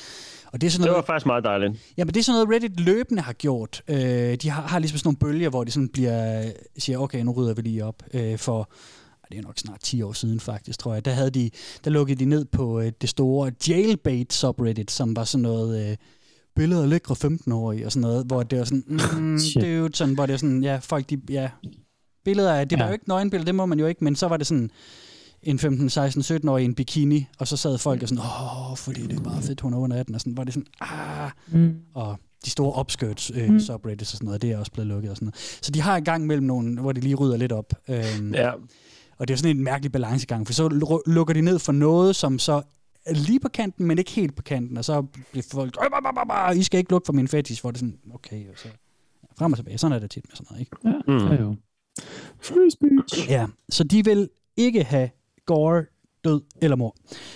Og 0.51 0.61
det 0.61 0.67
er 0.67 0.71
sådan 0.71 0.83
Det 0.83 0.87
noget, 0.91 0.97
var 1.07 1.13
faktisk 1.13 1.25
meget 1.25 1.43
dejligt. 1.43 1.73
ja, 1.97 2.03
men 2.05 2.13
det 2.13 2.19
er 2.19 2.23
sådan 2.23 2.45
noget, 2.45 2.55
Reddit 2.63 2.79
løbende 2.79 3.21
har 3.21 3.33
gjort. 3.33 3.81
Øh, 3.87 3.97
de 4.35 4.49
har, 4.49 4.61
har 4.61 4.79
ligesom 4.79 4.97
sådan 4.97 5.07
nogle 5.07 5.17
bølger, 5.33 5.49
hvor 5.49 5.63
de 5.63 5.71
sådan 5.71 5.89
bliver, 5.89 6.43
siger, 6.77 6.97
okay, 6.97 7.21
nu 7.21 7.31
rydder 7.31 7.53
vi 7.53 7.61
lige 7.61 7.85
op. 7.85 8.03
Øh, 8.13 8.37
for 8.37 8.69
det 9.31 9.37
er 9.37 9.41
nok 9.41 9.57
snart 9.57 9.79
10 9.81 10.01
år 10.01 10.13
siden 10.13 10.39
faktisk, 10.39 10.79
tror 10.79 10.93
jeg. 10.93 11.05
Der, 11.05 11.11
havde 11.11 11.29
de, 11.31 11.49
der 11.85 11.91
lukkede 11.91 12.19
de 12.19 12.25
ned 12.25 12.45
på 12.45 12.79
øh, 12.79 12.91
det 13.01 13.09
store 13.09 13.51
jailbait 13.67 14.33
subreddit, 14.33 14.91
som 14.91 15.15
var 15.15 15.23
sådan 15.23 15.41
noget... 15.41 15.89
Øh, 15.91 15.97
billeder 16.57 16.83
af 16.83 16.89
lækre 16.89 17.15
15-årige 17.25 17.85
og 17.85 17.91
sådan 17.91 18.01
noget, 18.01 18.25
hvor 18.25 18.43
det 18.43 18.59
var 18.59 18.65
sådan, 18.65 18.83
mm, 19.17 19.39
Shit. 19.51 19.63
dude, 19.63 19.89
sådan, 19.95 20.13
hvor 20.13 20.25
det 20.25 20.33
var 20.33 20.37
sådan, 20.37 20.63
ja, 20.63 20.77
folk, 20.81 21.09
de, 21.09 21.17
ja, 21.29 21.49
billeder 22.25 22.53
af, 22.53 22.67
det 22.67 22.77
var 22.79 22.83
Ja. 22.85 22.89
jo 22.89 22.93
ikke 22.93 23.07
nøgenbilleder, 23.09 23.45
det 23.45 23.55
må 23.55 23.65
man 23.65 23.79
jo 23.79 23.85
ikke, 23.85 24.03
men 24.03 24.15
så 24.15 24.27
var 24.27 24.37
det 24.37 24.47
sådan, 24.47 24.69
en 25.43 25.59
15, 25.59 25.89
16, 25.89 26.23
17 26.23 26.49
år 26.49 26.57
i 26.57 26.65
en 26.65 26.75
bikini, 26.75 27.25
og 27.39 27.47
så 27.47 27.57
sad 27.57 27.77
folk 27.77 28.03
og 28.03 28.09
sådan, 28.09 28.23
åh, 28.23 28.77
fordi 28.77 29.01
det 29.07 29.19
er 29.19 29.23
bare 29.23 29.41
fedt, 29.41 29.61
hun 29.61 29.73
er 29.73 29.77
under 29.77 29.97
18, 29.99 30.15
og 30.15 30.21
sådan, 30.21 30.37
var 30.37 30.43
det 30.43 30.53
sådan, 30.53 30.67
ah, 30.81 31.31
Mm. 31.51 31.73
og 31.93 32.17
de 32.45 32.49
store 32.49 32.79
upskirts 32.79 33.31
øh, 33.35 33.49
Mm. 33.49 33.59
subreddits 33.59 34.11
og 34.13 34.17
sådan 34.17 34.25
noget, 34.25 34.41
det 34.41 34.51
er 34.51 34.57
også 34.57 34.71
blevet 34.71 34.87
lukket 34.87 35.09
og 35.11 35.15
sådan 35.17 35.25
noget. 35.25 35.57
Så 35.61 35.71
de 35.71 35.81
har 35.81 35.97
en 35.97 36.03
gang 36.03 36.25
mellem 36.27 36.45
nogle, 36.47 36.79
hvor 36.81 36.91
de 36.91 37.01
lige 37.01 37.15
rydder 37.15 37.37
lidt 37.37 37.51
op. 37.51 37.73
Øhm, 37.89 38.33
Ja. 38.33 38.51
Og 39.19 39.27
det 39.27 39.33
er 39.33 39.37
sådan 39.37 39.57
en 39.57 39.63
mærkelig 39.63 39.91
balancegang, 39.91 40.47
for 40.47 40.53
så 40.53 40.67
lu- 40.69 41.11
lukker 41.13 41.33
de 41.33 41.41
ned 41.41 41.59
for 41.59 41.71
noget, 41.71 42.15
som 42.15 42.39
så 42.39 42.53
er 42.53 42.61
lige 43.15 43.39
på 43.39 43.49
kanten, 43.49 43.85
men 43.85 43.97
ikke 43.97 44.11
helt 44.11 44.35
på 44.35 44.41
kanten, 44.43 44.77
og 44.77 44.85
så 44.85 45.01
bliver 45.31 45.45
folk, 45.51 45.77
"Øh, 45.85 45.89
bah, 45.91 46.03
bah, 46.03 46.13
bah, 46.15 46.27
bah, 46.27 46.57
I 46.57 46.63
skal 46.63 46.77
ikke 46.77 46.91
lukke 46.91 47.05
for 47.05 47.13
min 47.13 47.27
fetish, 47.27 47.61
hvor 47.61 47.71
det 47.71 47.77
er 47.77 47.79
sådan, 47.79 47.97
okay, 48.13 48.49
og 48.49 48.53
så 48.57 48.67
ja, 48.67 48.71
frem 49.39 49.51
og 49.51 49.57
tilbage. 49.57 49.77
Sådan 49.77 49.95
er 49.95 49.99
det 49.99 50.11
tit 50.11 50.23
med 50.29 50.35
sådan 50.35 50.47
noget, 50.49 50.59
ikke? 50.59 50.77
Ja, 50.85 51.13
Mm. 51.13 51.29
det 51.29 51.39
er 51.39 51.43
jo. 51.43 51.55
Free 52.41 52.71
speech. 52.71 53.29
Ja, 53.31 53.45
så 53.69 53.83
de 53.83 54.05
vil 54.05 54.29
ikke 54.57 54.83
have 54.83 55.09
gore, 55.45 55.83
død 56.23 56.41
eller 56.61 56.75
mor. 56.77 56.95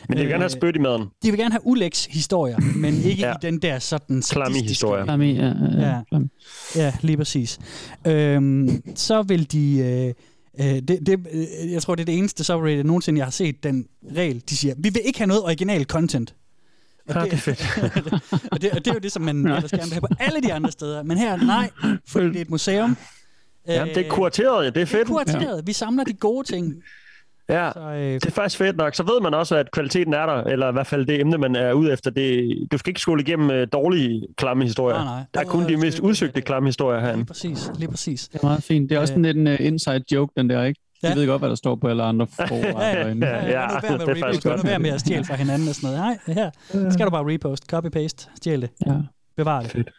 Men 0.10 0.18
de 0.18 0.22
vil 0.24 0.30
gerne 0.30 0.42
have 0.44 0.50
spyt 0.50 0.76
i 0.76 0.80
maden. 0.80 1.02
De 1.24 1.32
vil 1.32 1.40
gerne 1.40 1.52
have 1.52 1.62
ulæks 1.68 2.06
historier, 2.06 2.60
men 2.76 2.94
ikke 3.12 3.22
Ja. 3.22 3.32
i 3.34 3.36
den 3.42 3.58
der 3.62 3.80
sådan 3.80 4.22
Klamme 4.22 4.58
historier. 4.62 5.04
Klam 5.04 5.22
i, 5.22 5.32
ja, 5.34 5.46
ja, 5.46 5.52
ja. 5.80 5.88
Ja. 5.90 6.02
Klam. 6.10 6.30
Ja, 6.76 6.94
lige 7.02 7.18
præcis. 7.18 7.60
Øhm, 8.08 8.84
så 8.96 9.22
vil 9.24 9.52
de... 9.52 9.78
Øh, 9.80 10.14
øh, 10.60 10.66
det, 10.66 11.00
det, 11.06 11.28
øh, 11.32 11.72
jeg 11.72 11.82
tror, 11.82 11.96
det 11.96 12.02
er 12.02 12.06
det 12.06 12.18
eneste 12.18 12.44
subreddit 12.44 12.86
nogensinde, 12.86 13.18
jeg 13.18 13.26
har 13.26 13.32
set 13.32 13.64
den 13.64 13.86
regel. 14.16 14.44
De 14.50 14.58
siger, 14.58 14.74
vi 14.78 14.90
vil 14.90 15.02
ikke 15.06 15.20
have 15.20 15.28
noget 15.28 15.44
original 15.44 15.84
content. 15.84 16.36
Og 17.08 17.16
Ja, 17.16 17.22
det, 17.22 17.32
det 17.32 17.34
er 17.34 17.38
fedt. 17.38 17.66
og, 18.52 18.62
det, 18.62 18.72
og 18.72 18.78
det 18.86 18.88
er 18.88 18.94
jo 18.94 19.00
det, 19.00 19.12
som 19.12 19.22
man 19.22 19.38
ellers 19.48 19.72
gerne 19.72 19.84
vil 19.84 19.92
have 19.94 20.02
på 20.02 20.08
alle 20.20 20.42
de 20.42 20.54
andre 20.54 20.72
steder. 20.72 21.04
Men 21.04 21.18
her, 21.18 21.38
nej, 21.38 21.70
fordi 22.08 22.26
det 22.28 22.36
er 22.38 22.42
et 22.42 22.50
museum. 22.50 22.98
Ja, 23.68 23.86
det 23.86 23.98
er 24.06 24.10
kurateret, 24.10 24.56
ja. 24.56 24.60
Det 24.60 24.68
er 24.68 24.72
Det 24.72 24.82
er 24.82 24.86
fedt. 24.86 25.08
kurateret. 25.08 25.68
Vi 25.68 25.74
samler 25.74 26.04
de 26.04 26.14
gode 26.14 26.48
ting. 26.48 26.76
Ja. 27.52 27.72
Så, 27.74 27.80
øh, 27.80 28.14
Det 28.14 28.26
er 28.26 28.32
faktisk 28.32 28.58
fedt 28.58 28.78
nok. 28.78 28.96
Så 28.96 29.04
ved 29.04 29.22
man 29.22 29.34
også, 29.34 29.56
at 29.56 29.72
kvaliteten 29.72 30.14
er 30.14 30.26
der, 30.26 30.44
eller 30.44 30.70
i 30.70 30.72
hvert 30.72 30.88
fald 30.88 31.06
det 31.06 31.20
emne, 31.22 31.38
man 31.38 31.56
er 31.56 31.74
ude 31.74 31.94
efter. 31.94 32.12
Det, 32.12 32.54
du 32.72 32.78
skal 32.78 32.90
ikke 32.90 33.00
skole 33.00 33.22
igennem 33.22 33.50
uh, 33.50 33.64
dårlige, 33.74 34.28
klamme 34.38 34.64
historier. 34.64 34.98
Nej, 34.98 35.06
nej. 35.06 35.24
Der 35.34 35.40
er 35.40 35.44
kun 35.46 35.68
de 35.70 35.78
mest 35.78 36.00
udsøgte 36.00 36.42
klamme 36.42 36.70
historier 36.70 37.00
lige 37.00 37.06
herinde. 37.08 37.26
præcis, 37.26 37.72
lige 37.80 37.90
præcis. 37.90 38.28
Det 38.28 38.44
er 38.44 38.48
meget 38.48 38.64
fint. 38.64 38.90
Det 38.90 38.96
er 38.96 39.00
også 39.00 39.14
Øh. 39.14 39.22
lidt 39.22 39.38
en 39.38 39.48
uh, 39.48 39.56
inside 39.60 40.04
joke, 40.12 40.34
den 40.38 40.50
der, 40.50 40.64
ikke? 40.64 40.82
De 41.02 41.08
Ja. 41.08 41.14
ved 41.16 41.28
godt, 41.28 41.42
hvad 41.42 41.50
der 41.50 41.56
står 41.56 41.76
på 41.76 41.88
alle 41.88 42.04
andre 42.04 42.28
fora. 42.48 42.92
derinde. 42.94 43.28
Ja, 43.28 43.36
Ja, 43.36 43.46
ja, 43.46 43.68
det 43.82 44.10
er 44.10 44.16
faktisk 44.20 44.44
godt. 44.44 44.64
være 44.64 44.80
med 44.80 44.90
at 44.90 45.00
stjæle 45.00 45.26
fra 45.26 45.36
hinanden 45.36 45.68
og 45.68 45.76
sådan 45.76 45.96
noget. 45.98 46.18
Nej, 46.28 46.34
her 46.36 46.92
skal 46.92 47.06
du 47.06 47.12
bare 47.12 47.34
repost, 47.34 47.74
copy-paste, 47.74 48.30
stjæl 48.36 48.62
det, 48.62 48.70
Ja, 48.86 48.94
bevar 49.38 49.62
det. 49.62 49.90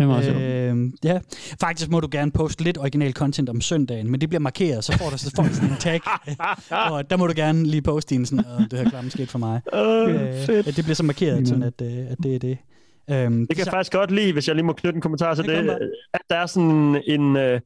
Det 0.00 0.04
er 0.04 0.08
meget 0.08 0.24
sjovt. 0.24 0.38
Øh, 0.40 0.92
ja, 1.04 1.18
faktisk 1.60 1.90
må 1.90 2.00
du 2.00 2.08
gerne 2.10 2.30
poste 2.32 2.64
lidt 2.64 2.78
original 2.78 3.12
content 3.12 3.48
om 3.48 3.60
søndagen, 3.60 4.10
men 4.10 4.20
det 4.20 4.28
bliver 4.28 4.40
markeret, 4.40 4.84
så 4.84 4.98
får 4.98 5.10
du 5.10 5.18
så 5.18 5.32
folk 5.36 5.52
sådan 5.54 5.70
en 5.70 5.76
tag, 5.76 6.00
og 6.92 7.10
der 7.10 7.16
må 7.16 7.26
du 7.26 7.32
gerne 7.36 7.64
lige 7.66 7.82
poste 7.82 8.14
din 8.14 8.26
sådan, 8.26 8.44
"Åh, 8.58 8.62
det 8.70 8.78
her 8.78 8.90
klamme 8.90 9.10
sket 9.10 9.28
for 9.30 9.38
mig. 9.38 9.60
Uh, 9.72 9.80
Øh, 10.14 10.34
fedt. 10.46 10.66
at 10.68 10.76
det 10.76 10.84
bliver 10.84 10.94
så 10.94 11.02
markeret, 11.04 11.48
sådan 11.48 11.62
at, 11.62 11.82
øh, 11.82 11.98
at 12.10 12.16
det 12.22 12.34
er 12.34 12.38
det. 12.38 12.58
Øhm, 13.10 13.38
Det 13.38 13.48
kan 13.48 13.58
jeg 13.58 13.64
så, 13.64 13.70
faktisk 13.70 13.92
godt 13.92 14.10
lide, 14.10 14.32
hvis 14.32 14.48
jeg 14.48 14.54
lige 14.56 14.64
må 14.66 14.72
knytte 14.72 14.96
en 14.96 15.00
kommentar 15.02 15.34
til 15.34 15.44
Det 15.44 15.64
det, 15.64 15.90
at 16.14 16.20
der 16.30 16.36
er 16.36 16.46
sådan 16.46 17.02
en, 17.06 17.36
øh, 17.36 17.60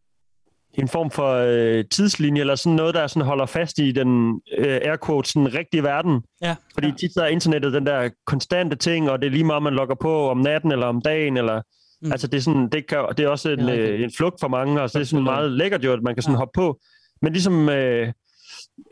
en 0.74 0.88
form 0.88 1.10
for 1.10 1.34
øh, 1.34 1.84
tidslinje, 1.90 2.40
eller 2.40 2.54
sådan 2.54 2.76
noget, 2.76 2.94
der 2.94 3.06
sådan 3.06 3.26
holder 3.26 3.46
fast 3.46 3.78
i 3.78 3.92
den 3.92 4.40
øh, 4.58 4.66
air 4.82 4.96
quotes, 5.06 5.32
den 5.32 5.54
rigtige 5.54 5.82
verden. 5.82 6.22
ja, 6.42 6.54
Fordi 6.74 6.92
tit 6.98 7.14
så 7.14 7.22
er 7.22 7.26
internettet 7.26 7.72
den 7.72 7.86
der 7.86 8.08
konstante 8.26 8.76
ting, 8.76 9.10
og 9.10 9.18
det 9.20 9.26
er 9.26 9.30
lige 9.30 9.44
meget, 9.44 9.62
man 9.62 9.72
logger 9.74 9.94
på 9.94 10.30
om 10.30 10.38
natten 10.38 10.72
eller 10.72 10.86
om 10.86 11.00
dagen, 11.00 11.36
eller 11.36 11.62
Mm. 12.04 12.12
altså 12.12 12.26
det 12.26 12.36
er, 12.36 12.42
sådan, 12.42 12.68
det, 12.68 12.86
kan, 12.86 12.98
det 13.16 13.24
er 13.24 13.28
også 13.28 13.50
en, 13.50 13.62
okay. 13.62 13.88
øh, 13.88 14.00
en 14.00 14.10
flugt 14.16 14.40
for 14.40 14.48
mange, 14.48 14.82
og 14.82 14.90
så 14.90 14.98
det 14.98 15.04
er 15.04 15.08
sådan 15.08 15.24
meget 15.24 15.52
lækkert 15.52 15.84
jo, 15.84 15.92
at 15.92 16.02
man 16.02 16.14
kan 16.14 16.22
sådan 16.22 16.34
Ja. 16.34 16.38
hoppe 16.38 16.52
på. 16.54 16.80
Men 17.22 17.32
ligesom 17.32 17.68
øh, 17.68 18.12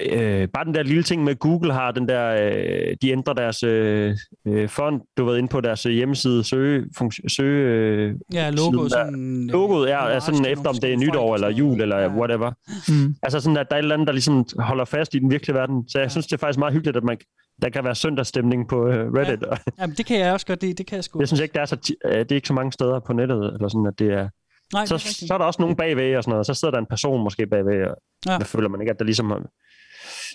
øh, 0.01 0.49
bare 0.49 0.65
den 0.65 0.75
der 0.75 0.83
lille 0.83 1.03
ting 1.03 1.25
med 1.25 1.37
Google 1.39 1.73
har 1.73 1.91
den 1.91 2.09
der, 2.09 2.29
øh, 2.35 2.97
de 3.03 3.11
ændrer 3.11 3.35
deres 3.35 3.63
øh, 3.63 4.17
øh, 4.47 4.69
fond, 4.69 5.01
du 5.17 5.25
ved, 5.25 5.37
inde 5.39 5.49
på 5.49 5.61
deres 5.61 5.87
øh, 5.87 5.93
hjemmeside, 5.93 6.45
søge, 6.45 6.85
funktion, 6.99 7.29
søge 7.29 7.69
øh, 7.69 8.15
ja, 8.33 8.51
logo 8.51 8.89
sådan... 8.89 9.45
øh, 9.49 9.53
logoet 9.53 9.91
er, 9.91 9.97
er 9.99 10.19
sådan 10.19 10.45
efter, 10.47 10.69
om 10.69 10.75
det 10.83 10.93
er 10.93 10.97
nytår 10.97 11.29
folk 11.29 11.43
eller 11.43 11.59
jul 11.59 11.81
eller 11.81 11.99
Ja. 11.99 12.09
whatever. 12.09 12.51
Mm. 12.89 13.15
Altså 13.23 13.41
sådan, 13.41 13.57
at 13.57 13.67
der 13.71 13.77
er 13.77 13.79
et 13.79 13.83
eller 13.83 13.95
andet, 13.95 14.07
der 14.07 14.13
ligesom 14.13 14.45
holder 14.59 14.85
fast 14.85 15.15
i 15.15 15.19
den 15.19 15.31
virkelige 15.31 15.55
verden. 15.55 15.89
Så 15.89 15.99
jeg 15.99 16.11
synes, 16.11 16.27
det 16.27 16.33
er 16.33 16.39
faktisk 16.39 16.59
meget 16.59 16.75
hyggeligt, 16.75 16.97
at 16.97 17.05
man 17.05 17.17
der 17.63 17.69
kan 17.69 17.85
være 17.85 17.95
søndagsstemning 17.95 18.69
på 18.69 18.87
øh, 18.89 19.13
Reddit. 19.13 19.43
Ja. 19.51 19.57
Jamen, 19.81 19.97
det 19.97 20.07
kan 20.07 20.19
jeg 20.21 20.33
også 20.33 20.47
godt. 20.47 20.61
Det, 20.61 20.79
det 20.79 20.87
kan 20.87 20.97
jeg 20.97 21.05
sgu. 21.05 21.19
Jeg 21.19 21.29
synes 21.29 21.41
ikke, 21.41 21.53
der 21.55 21.61
er 21.61 21.65
så, 21.65 21.77
det 22.05 22.33
er 22.33 22.35
ikke 22.35 22.49
så 22.49 22.55
mange 22.55 22.73
steder 22.73 23.01
på 23.01 23.13
nettet, 23.13 23.55
eller 23.55 23.69
sådan, 23.69 23.87
at 23.87 23.99
det 23.99 24.13
er... 24.13 24.29
Nej, 24.75 24.87
Så, 24.87 24.95
er 24.95 24.99
så 24.99 25.35
er 25.35 25.39
der 25.39 25.45
også 25.45 25.63
nogen 25.63 25.77
bagved 25.77 26.17
og 26.17 26.23
sådan 26.25 26.31
noget. 26.33 26.47
Så 26.47 26.55
sidder 26.55 26.73
der 26.73 26.79
en 26.79 26.87
person 26.91 27.25
måske 27.25 27.47
bagved, 27.47 27.87
og 27.91 27.97
Ja. 28.27 28.39
der 28.39 28.45
føler 28.45 28.69
man 28.69 28.81
ikke, 28.81 28.91
at 28.93 28.99
der 28.99 29.05
ligesom... 29.05 29.33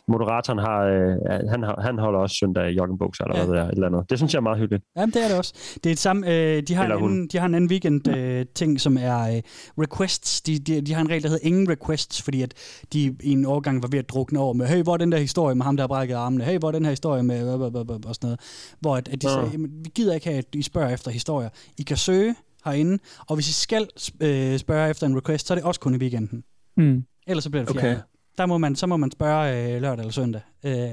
Moderatoren 0.10 0.60
har, 0.60 0.80
øh, 0.84 1.50
han, 1.50 1.64
han 1.80 2.00
holder 2.00 2.20
også 2.20 2.36
søndag 2.40 2.72
i 2.72 2.76
joggingbukser, 2.76 3.24
eller 3.24 3.40
Ja. 3.40 3.46
hvad 3.46 3.56
det 3.56 3.62
er, 3.64 3.68
et 3.68 3.74
eller 3.74 3.88
andet. 3.88 4.10
Det 4.10 4.18
synes 4.20 4.34
jeg 4.34 4.40
er 4.40 4.42
meget 4.42 4.58
hyggeligt. 4.60 4.84
Jamen, 4.98 5.14
det 5.14 5.24
er 5.24 5.28
det 5.28 5.38
også. 5.38 5.54
Det 5.74 5.86
er 5.86 5.94
det 5.94 6.00
samme, 6.00 6.28
øh, 6.28 6.64
de, 6.64 6.74
har 6.74 6.84
Eller 6.84 6.96
en 6.96 7.02
hun. 7.02 7.12
anden, 7.12 7.28
de 7.28 7.38
har 7.38 7.46
en 7.46 7.56
anden 7.56 7.70
weekend 7.72 8.08
øh, 8.08 8.46
ting, 8.56 8.82
som 8.82 8.98
er 9.02 9.36
øh, 9.36 9.42
requests. 9.82 10.42
De, 10.42 10.60
de, 10.60 10.82
de 10.82 10.94
har 10.94 11.02
en 11.02 11.10
regel, 11.10 11.24
der 11.24 11.30
hedder 11.30 11.48
ingen 11.48 11.70
requests, 11.70 12.22
fordi 12.22 12.42
at 12.42 12.54
de 12.94 13.16
i 13.24 13.32
en 13.32 13.46
årgang 13.46 13.82
var 13.82 13.88
ved 13.92 14.00
at 14.00 14.10
drukne 14.10 14.40
over 14.40 14.54
med, 14.54 14.66
hey, 14.68 14.84
hvor 14.84 14.94
er 14.94 14.98
den 14.98 15.12
der 15.12 15.18
historie 15.18 15.56
med 15.56 15.64
ham, 15.66 15.78
der 15.78 15.84
har 15.84 15.88
brækket 15.88 16.16
armene? 16.16 16.44
Hey, 16.44 16.58
hvor 16.60 16.68
er 16.68 16.72
den 16.72 16.84
her 16.86 16.92
historie 16.92 17.24
med... 17.24 17.48
og 17.50 18.16
sådan 18.16 18.18
noget. 18.22 18.40
Hvor 18.80 18.96
at, 18.96 19.08
at 19.08 19.22
de 19.22 19.28
Ja. 19.30 19.34
sagde, 19.34 19.50
vi 19.60 19.90
gider 19.96 20.14
ikke 20.14 20.28
have, 20.28 20.38
at 20.38 20.46
I 20.56 20.62
spørger 20.62 20.90
efter 20.90 21.12
historier. 21.12 21.50
I 21.78 21.84
kan 21.84 21.98
søge 21.98 22.36
herinde, 22.72 23.00
og 23.28 23.36
hvis 23.36 23.50
I 23.50 23.54
skal 23.54 23.88
øh, 24.22 24.58
spørge 24.60 24.90
efter 24.90 25.08
en 25.08 25.18
request, 25.18 25.48
så 25.48 25.54
er 25.54 25.56
det 25.56 25.66
også 25.66 25.80
kun 25.80 25.96
i 25.96 25.98
weekenden. 25.98 26.44
Mm. 26.78 27.04
Ellers 27.28 27.44
så 27.44 27.50
bliver 27.50 27.64
det 27.64 27.70
Okay. 27.70 27.82
fjernet. 27.82 28.04
Der 28.38 28.46
må 28.46 28.58
man, 28.58 28.76
så 28.76 28.88
må 28.88 28.98
man 28.98 29.12
spørge 29.12 29.74
øh, 29.76 29.82
lørdag 29.82 30.00
eller 30.04 30.12
søndag, 30.14 30.42
øh, 30.66 30.90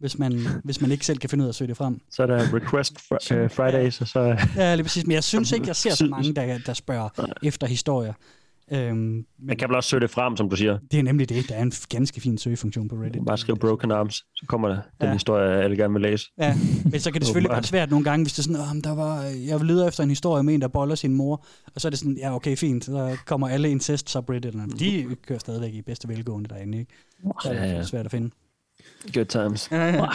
hvis, 0.00 0.18
man, 0.18 0.46
hvis 0.64 0.80
man 0.80 0.90
ikke 0.92 1.06
selv 1.06 1.18
kan 1.18 1.30
finde 1.30 1.42
ud 1.42 1.46
af 1.46 1.52
at 1.52 1.54
søge 1.54 1.68
det 1.68 1.76
frem. 1.76 2.00
Så 2.10 2.22
er 2.22 2.26
der 2.26 2.54
request 2.54 2.92
fr- 2.98 3.34
øh, 3.34 3.50
Fridays, 3.50 4.00
og 4.00 4.08
så... 4.08 4.36
Ja, 4.56 4.74
lige 4.74 4.84
præcis. 4.84 5.06
Men 5.06 5.14
jeg 5.14 5.24
synes 5.24 5.52
ikke, 5.52 5.66
jeg 5.66 5.76
ser 5.76 5.94
så 5.94 6.06
mange, 6.06 6.34
der, 6.34 6.58
der 6.66 6.74
spørger 6.74 7.08
efter 7.42 7.66
historier. 7.66 8.12
Øhm, 8.72 8.96
men 8.96 9.24
Man 9.38 9.56
kan 9.56 9.68
vel 9.68 9.76
også 9.76 9.88
søge 9.88 10.00
det 10.00 10.10
frem, 10.10 10.36
som 10.36 10.50
du 10.50 10.56
siger. 10.56 10.78
det 10.90 10.98
er 10.98 11.02
nemlig 11.02 11.28
det. 11.28 11.48
Der 11.48 11.54
er 11.54 11.62
en 11.62 11.72
ganske 11.88 12.20
fin 12.20 12.38
søgefunktion 12.38 12.88
på 12.88 12.94
Reddit. 12.96 13.24
Bare 13.26 13.38
skriv 13.38 13.56
Broken 13.58 13.90
Arms, 13.90 14.14
så 14.14 14.44
kommer 14.48 14.68
der 14.68 14.74
den 15.00 15.06
Ja. 15.06 15.12
historie, 15.12 15.62
alle 15.62 15.76
gerne 15.76 15.92
vil 15.92 16.02
læse. 16.02 16.26
Ja, 16.38 16.56
men 16.84 17.00
så 17.00 17.10
kan 17.12 17.20
det 17.20 17.26
selvfølgelig 17.28 17.50
være 17.52 17.62
svært 17.62 17.90
nogle 17.90 18.04
gange, 18.04 18.24
hvis 18.24 18.32
det 18.32 18.38
er 18.38 18.42
sådan, 18.42 18.60
oh, 18.60 18.82
der 18.84 18.94
var, 18.94 19.22
jeg 19.22 19.64
leder 19.64 19.88
efter 19.88 20.02
en 20.02 20.08
historie 20.08 20.42
med 20.42 20.54
en, 20.54 20.60
der 20.60 20.68
boller 20.68 20.94
sin 20.94 21.14
mor, 21.14 21.44
og 21.74 21.80
så 21.80 21.88
er 21.88 21.90
det 21.90 21.98
sådan, 21.98 22.16
ja 22.16 22.34
okay, 22.34 22.56
fint, 22.56 22.84
så 22.84 23.16
kommer 23.26 23.48
alle 23.48 23.70
incest 23.70 24.10
subredditerne. 24.10 24.72
De 24.78 25.06
kører 25.26 25.38
stadigvæk 25.38 25.74
i 25.74 25.82
bedste 25.82 26.08
velgående 26.08 26.48
derinde, 26.48 26.78
ikke? 26.78 26.92
Så 27.42 27.50
er 27.50 27.76
det 27.78 27.86
svært 27.88 28.04
at 28.04 28.10
finde. 28.10 28.30
Good 29.14 29.24
times. 29.26 29.68
Ja, 29.72 29.86
ja. 29.86 30.06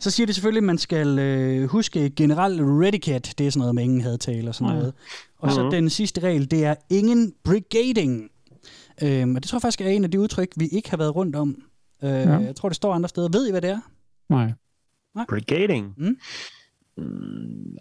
Så 0.00 0.10
siger 0.10 0.26
det 0.26 0.34
selvfølgelig, 0.34 0.60
at 0.60 0.64
man 0.66 0.78
skal 0.78 1.18
øh, 1.18 1.68
huske 1.68 2.10
generelt 2.10 2.60
redicat. 2.62 3.34
Det 3.38 3.46
er 3.46 3.50
sådan 3.50 3.60
noget 3.60 3.74
med 3.74 3.82
ingen 3.84 4.00
hadtale 4.00 4.48
og 4.48 4.54
sådan 4.54 4.74
noget. 4.76 4.94
Og 5.38 5.52
så 5.52 5.68
den 5.70 5.90
sidste 5.90 6.20
regel, 6.20 6.50
det 6.50 6.64
er 6.64 6.74
ingen 6.90 7.34
brigading. 7.44 8.30
Øhm, 9.02 9.36
og 9.36 9.42
det 9.42 9.48
tror 9.50 9.56
jeg 9.56 9.62
faktisk 9.62 9.80
er 9.80 9.88
en 9.88 10.04
af 10.04 10.10
de 10.10 10.20
udtryk, 10.20 10.48
vi 10.56 10.66
ikke 10.66 10.90
har 10.90 10.96
været 10.96 11.16
rundt 11.16 11.36
om. 11.36 11.62
Øh, 12.02 12.10
Ja. 12.10 12.36
Jeg 12.38 12.56
tror, 12.56 12.68
det 12.68 12.76
står 12.76 12.94
andre 12.94 13.08
steder. 13.08 13.28
Ved 13.28 13.48
I, 13.48 13.50
hvad 13.50 13.60
det 13.62 13.70
er? 13.70 13.80
Nej. 14.28 14.52
Brigading? 15.28 15.94
Mm. 15.96 16.16
Mm, 16.96 17.76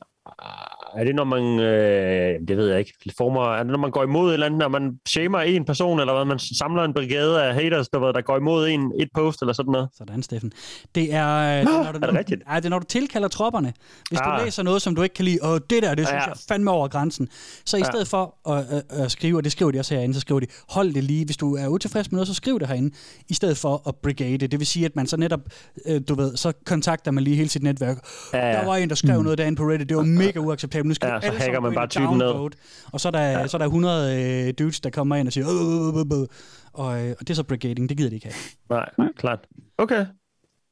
er 0.97 1.03
det, 1.03 1.15
når 1.15 1.23
man... 1.23 1.59
Øh, 1.59 2.39
det 2.47 2.57
ved 2.57 2.67
jeg 2.69 2.79
ikke. 2.79 2.93
Former, 3.17 3.53
er 3.55 3.63
det, 3.63 3.71
når 3.71 3.77
man 3.77 3.91
går 3.91 4.03
imod 4.03 4.29
et 4.29 4.33
eller 4.33 4.45
andet, 4.45 4.59
når 4.59 4.67
man 4.67 4.91
shamer 5.07 5.39
en 5.39 5.65
person, 5.65 5.99
eller 5.99 6.13
hvad? 6.13 6.25
Man 6.25 6.39
samler 6.39 6.83
en 6.83 6.93
brigade 6.93 7.43
af 7.43 7.53
haters, 7.55 7.89
der, 7.89 8.11
der 8.11 8.21
går 8.21 8.37
imod 8.37 8.67
en 8.67 8.91
et 8.99 9.09
post, 9.15 9.41
eller 9.41 9.53
sådan 9.53 9.71
noget? 9.71 9.89
Sådan, 9.97 10.23
Steffen. 10.23 10.51
Det 10.95 11.13
er, 11.13 11.37
øh, 11.37 11.43
er, 11.59 11.63
når 11.63 11.91
du, 11.91 11.99
er 12.03 12.07
det 12.07 12.19
rigtigt? 12.19 12.41
Ja, 12.51 12.55
det 12.55 12.65
er, 12.65 12.69
når 12.69 12.79
du 12.79 12.85
tilkalder 12.85 13.27
tropperne. 13.27 13.73
Hvis 14.09 14.19
du 14.19 14.29
Ah. 14.29 14.45
læser 14.45 14.63
noget, 14.63 14.81
som 14.81 14.95
du 14.95 15.01
ikke 15.01 15.13
kan 15.15 15.25
lide, 15.25 15.39
og 15.41 15.69
det 15.69 15.83
der, 15.83 15.95
det 15.95 16.07
synes 16.07 16.21
Ja. 16.23 16.27
jeg 16.27 16.35
fandme 16.47 16.71
over 16.71 16.87
grænsen. 16.87 17.27
Så 17.65 17.77
i 17.77 17.79
Ja. 17.79 17.85
stedet 17.85 18.07
for 18.07 18.49
at, 18.51 18.65
at, 18.69 18.83
at 19.03 19.11
skrive, 19.11 19.37
og 19.37 19.43
det 19.43 19.51
skriver 19.51 19.71
de 19.71 19.79
også 19.79 19.95
herinde, 19.95 20.13
så 20.15 20.19
skriver 20.19 20.39
de, 20.39 20.45
hold 20.69 20.93
det 20.93 21.03
lige. 21.03 21.25
Hvis 21.25 21.37
du 21.37 21.55
er 21.55 21.67
utilfreds 21.67 22.11
med 22.11 22.17
noget, 22.17 22.27
så 22.27 22.33
skriv 22.33 22.59
det 22.59 22.67
herinde, 22.67 22.95
i 23.29 23.33
stedet 23.33 23.57
for 23.57 23.81
at 23.87 23.95
brigade. 24.03 24.37
Det 24.47 24.59
vil 24.59 24.67
sige, 24.67 24.85
at 24.85 24.95
man 24.95 25.07
så 25.07 25.17
netop, 25.17 25.39
øh, 25.85 26.01
du 26.07 26.15
ved, 26.15 26.37
så 26.37 26.51
kontakter 26.65 27.11
man 27.11 27.23
lige 27.23 27.35
hele 27.35 27.49
sit 27.49 27.63
netværk. 27.63 27.97
Ja, 28.33 28.47
ja. 28.47 28.53
Der 28.59 28.65
var 28.65 28.75
en, 28.75 28.89
der 28.89 28.95
skrev 28.95 29.21
noget 29.23 29.37
derinde 29.37 29.55
på 29.55 29.63
Reddit, 29.63 29.89
det 29.89 29.97
var 29.97 30.03
mega 30.03 30.39
uacceptabelt. 30.39 30.84
Nu 30.87 30.93
skal 30.93 31.07
Ja, 31.07 31.21
så 31.21 31.27
alle 31.27 31.39
hacker 31.39 31.59
man 31.59 31.73
bare 31.73 31.83
ind 31.83 31.87
og 31.87 31.89
typen 31.89 32.17
ned. 32.17 32.51
Og 32.93 33.01
så 33.01 33.07
er 33.07 33.11
der, 33.11 33.21
ja. 33.21 33.47
så 33.47 33.57
er 33.57 33.59
der 33.59 33.65
100 33.65 34.47
øh, 34.47 34.53
dudes, 34.59 34.79
der 34.79 34.89
kommer 34.89 35.15
ind 35.15 35.27
og 35.27 35.33
siger, 35.33 35.47
øh, 35.47 36.19
øh. 36.21 36.27
Og, 36.73 37.05
øh, 37.05 37.15
og 37.19 37.19
det 37.19 37.29
er 37.29 37.33
så 37.33 37.43
brigading, 37.43 37.89
det 37.89 37.97
gider 37.97 38.09
de 38.09 38.15
ikke 38.15 38.27
have. 38.69 38.85
Nej, 38.97 39.11
klart. 39.17 39.47
Okay. 39.77 40.05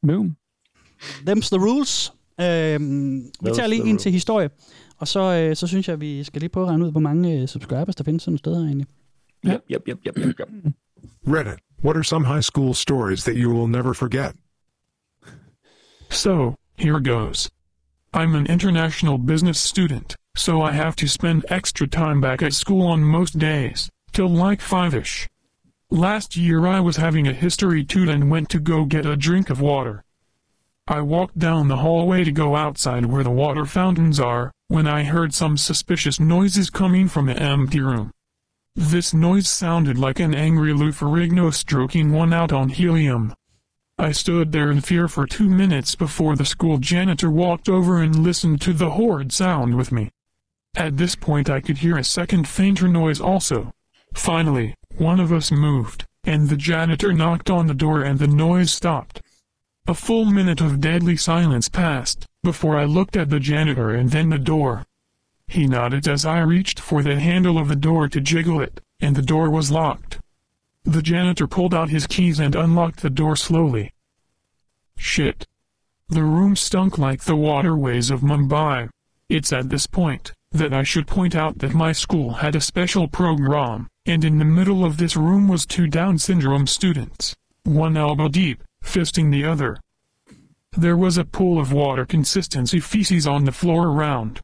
Boom. 0.08 0.36
Them's 1.02 1.50
the 1.50 1.60
rules. 1.60 2.14
Øhm, 2.42 3.18
vi 3.42 3.50
tager 3.56 3.68
lige 3.68 3.84
rules. 3.84 4.02
til 4.02 4.12
historie, 4.12 4.50
og 4.98 5.08
så, 5.08 5.20
øh, 5.20 5.56
så 5.56 5.68
synes 5.68 5.88
jeg, 5.88 6.02
vi 6.02 6.24
skal 6.24 6.40
lige 6.40 6.50
prøve 6.50 6.66
at 6.66 6.70
regne 6.70 6.86
ud, 6.86 6.92
hvor 6.92 7.00
mange 7.00 7.42
øh, 7.42 7.48
subscribers 7.48 7.96
der 7.96 8.04
findes 8.04 8.24
sådan 8.24 8.36
et 8.36 8.40
sted 8.40 8.56
her 8.56 8.66
egentlig. 8.66 8.88
Yep, 9.46 9.62
yep, 9.72 9.82
yep, 9.88 10.00
yep, 10.08 10.18
yep, 10.18 10.40
yep. 10.40 10.50
Reddit. 11.28 11.60
What 11.84 11.98
are 11.98 12.04
some 12.04 12.26
high 12.26 12.42
school 12.42 12.74
stories 12.74 13.24
that 13.24 13.36
you 13.36 13.52
will 13.54 13.68
never 13.68 13.94
forget? 13.94 14.36
So, 16.10 16.56
here 16.78 17.00
goes. 17.00 17.50
I'm 18.16 18.36
an 18.36 18.46
international 18.46 19.18
business 19.18 19.60
student, 19.60 20.16
so 20.36 20.62
I 20.62 20.72
have 20.74 20.96
to 20.98 21.08
spend 21.08 21.48
extra 21.50 21.88
time 21.88 22.22
back 22.22 22.44
at 22.44 22.54
school 22.54 22.86
on 22.86 23.04
most 23.04 23.40
days, 23.40 23.90
till 24.12 24.30
like 24.30 24.62
5 24.62 24.94
ish. 24.94 25.28
Last 25.90 26.38
year 26.38 26.68
I 26.68 26.80
was 26.80 26.98
having 26.98 27.28
a 27.28 27.34
history 27.34 27.84
toot 27.84 28.10
and 28.10 28.30
went 28.30 28.50
to 28.50 28.60
go 28.60 28.86
get 28.86 29.08
a 29.08 29.16
drink 29.16 29.50
of 29.50 29.62
water. 29.62 30.04
I 30.88 31.02
walked 31.02 31.40
down 31.40 31.70
the 31.70 31.78
hallway 31.78 32.24
to 32.24 32.32
go 32.32 32.56
outside 32.56 33.08
where 33.08 33.24
the 33.24 33.32
water 33.32 33.66
fountains 33.66 34.20
are, 34.20 34.52
when 34.68 34.86
I 34.86 35.06
heard 35.06 35.34
some 35.34 35.58
suspicious 35.58 36.20
noises 36.20 36.70
coming 36.70 37.08
from 37.08 37.30
an 37.30 37.40
empty 37.40 37.82
room. 37.82 38.12
This 38.76 39.12
noise 39.12 39.50
sounded 39.50 39.98
like 39.98 40.20
an 40.20 40.36
angry 40.36 40.74
Lou 40.74 40.92
Ferrigno 40.92 41.52
stroking 41.52 42.12
one 42.12 42.32
out 42.32 42.52
on 42.54 42.70
helium. 42.70 43.34
I 44.04 44.12
stood 44.12 44.52
there 44.52 44.70
in 44.70 44.82
fear 44.82 45.08
for 45.08 45.26
two 45.26 45.48
minutes 45.48 45.96
before 45.96 46.36
the 46.36 46.44
school 46.44 46.78
janitor 46.78 47.32
walked 47.32 47.70
over 47.70 48.02
and 48.02 48.22
listened 48.22 48.60
to 48.64 48.74
the 48.74 48.90
horrid 48.90 49.32
sound 49.32 49.76
with 49.76 49.94
me. 49.94 50.10
At 50.76 50.98
this 50.98 51.16
point 51.16 51.50
I 51.50 51.62
could 51.62 51.78
hear 51.78 51.98
a 51.98 52.04
second 52.04 52.46
fainter 52.46 52.90
noise 52.90 53.22
also. 53.22 53.72
Finally, 54.14 54.76
one 54.98 55.22
of 55.22 55.32
us 55.32 55.54
moved, 55.54 56.06
and 56.26 56.50
the 56.50 56.58
janitor 56.58 57.14
knocked 57.14 57.50
on 57.50 57.68
the 57.68 57.74
door 57.74 58.04
and 58.04 58.20
the 58.20 58.28
noise 58.28 58.74
stopped. 58.74 59.22
A 59.88 59.94
full 59.94 60.26
minute 60.26 60.60
of 60.60 60.82
deadly 60.82 61.16
silence 61.16 61.70
passed, 61.70 62.28
before 62.44 62.78
I 62.78 62.84
looked 62.84 63.16
at 63.16 63.30
the 63.30 63.40
janitor 63.40 63.92
and 63.92 64.12
then 64.12 64.32
the 64.32 64.38
door. 64.38 64.86
He 65.48 65.66
nodded 65.66 66.10
as 66.10 66.26
I 66.26 66.42
reached 66.42 66.82
for 66.82 67.04
the 67.04 67.22
handle 67.22 67.58
of 67.58 67.70
the 67.70 67.78
door 67.78 68.10
to 68.10 68.20
jiggle 68.20 68.60
it, 68.60 68.82
and 69.00 69.16
the 69.16 69.22
door 69.22 69.50
was 69.50 69.72
locked. 69.72 70.20
The 70.84 71.02
janitor 71.02 71.48
pulled 71.48 71.74
out 71.74 71.88
his 71.88 72.06
keys 72.06 72.42
and 72.42 72.54
unlocked 72.54 73.02
the 73.02 73.10
door 73.10 73.38
slowly. 73.38 73.93
Shit. 74.98 75.46
The 76.10 76.24
room 76.24 76.56
stunk 76.56 76.98
like 76.98 77.24
the 77.24 77.36
waterways 77.36 78.12
of 78.12 78.22
Mumbai. 78.22 78.90
It's 79.30 79.54
at 79.54 79.70
this 79.70 79.88
point 79.88 80.34
that 80.52 80.74
I 80.74 80.84
should 80.84 81.08
point 81.08 81.36
out 81.36 81.58
that 81.60 81.74
my 81.74 81.92
school 81.92 82.34
had 82.34 82.56
a 82.56 82.62
special 82.62 83.08
program, 83.08 83.88
and 84.06 84.24
in 84.24 84.38
the 84.38 84.46
middle 84.46 84.86
of 84.86 84.98
this 84.98 85.16
room 85.16 85.48
was 85.48 85.66
two 85.66 85.88
Down 85.88 86.20
syndrome 86.20 86.68
students, 86.68 87.36
one 87.64 87.98
elbow 87.98 88.28
deep, 88.28 88.64
fisting 88.84 89.32
the 89.32 89.46
other. 89.46 89.80
There 90.78 90.98
was 90.98 91.18
a 91.18 91.26
pool 91.26 91.60
of 91.60 91.74
water 91.74 92.06
consistency 92.06 92.80
feces 92.80 93.26
on 93.26 93.46
the 93.46 93.52
floor 93.52 93.88
around. 93.88 94.42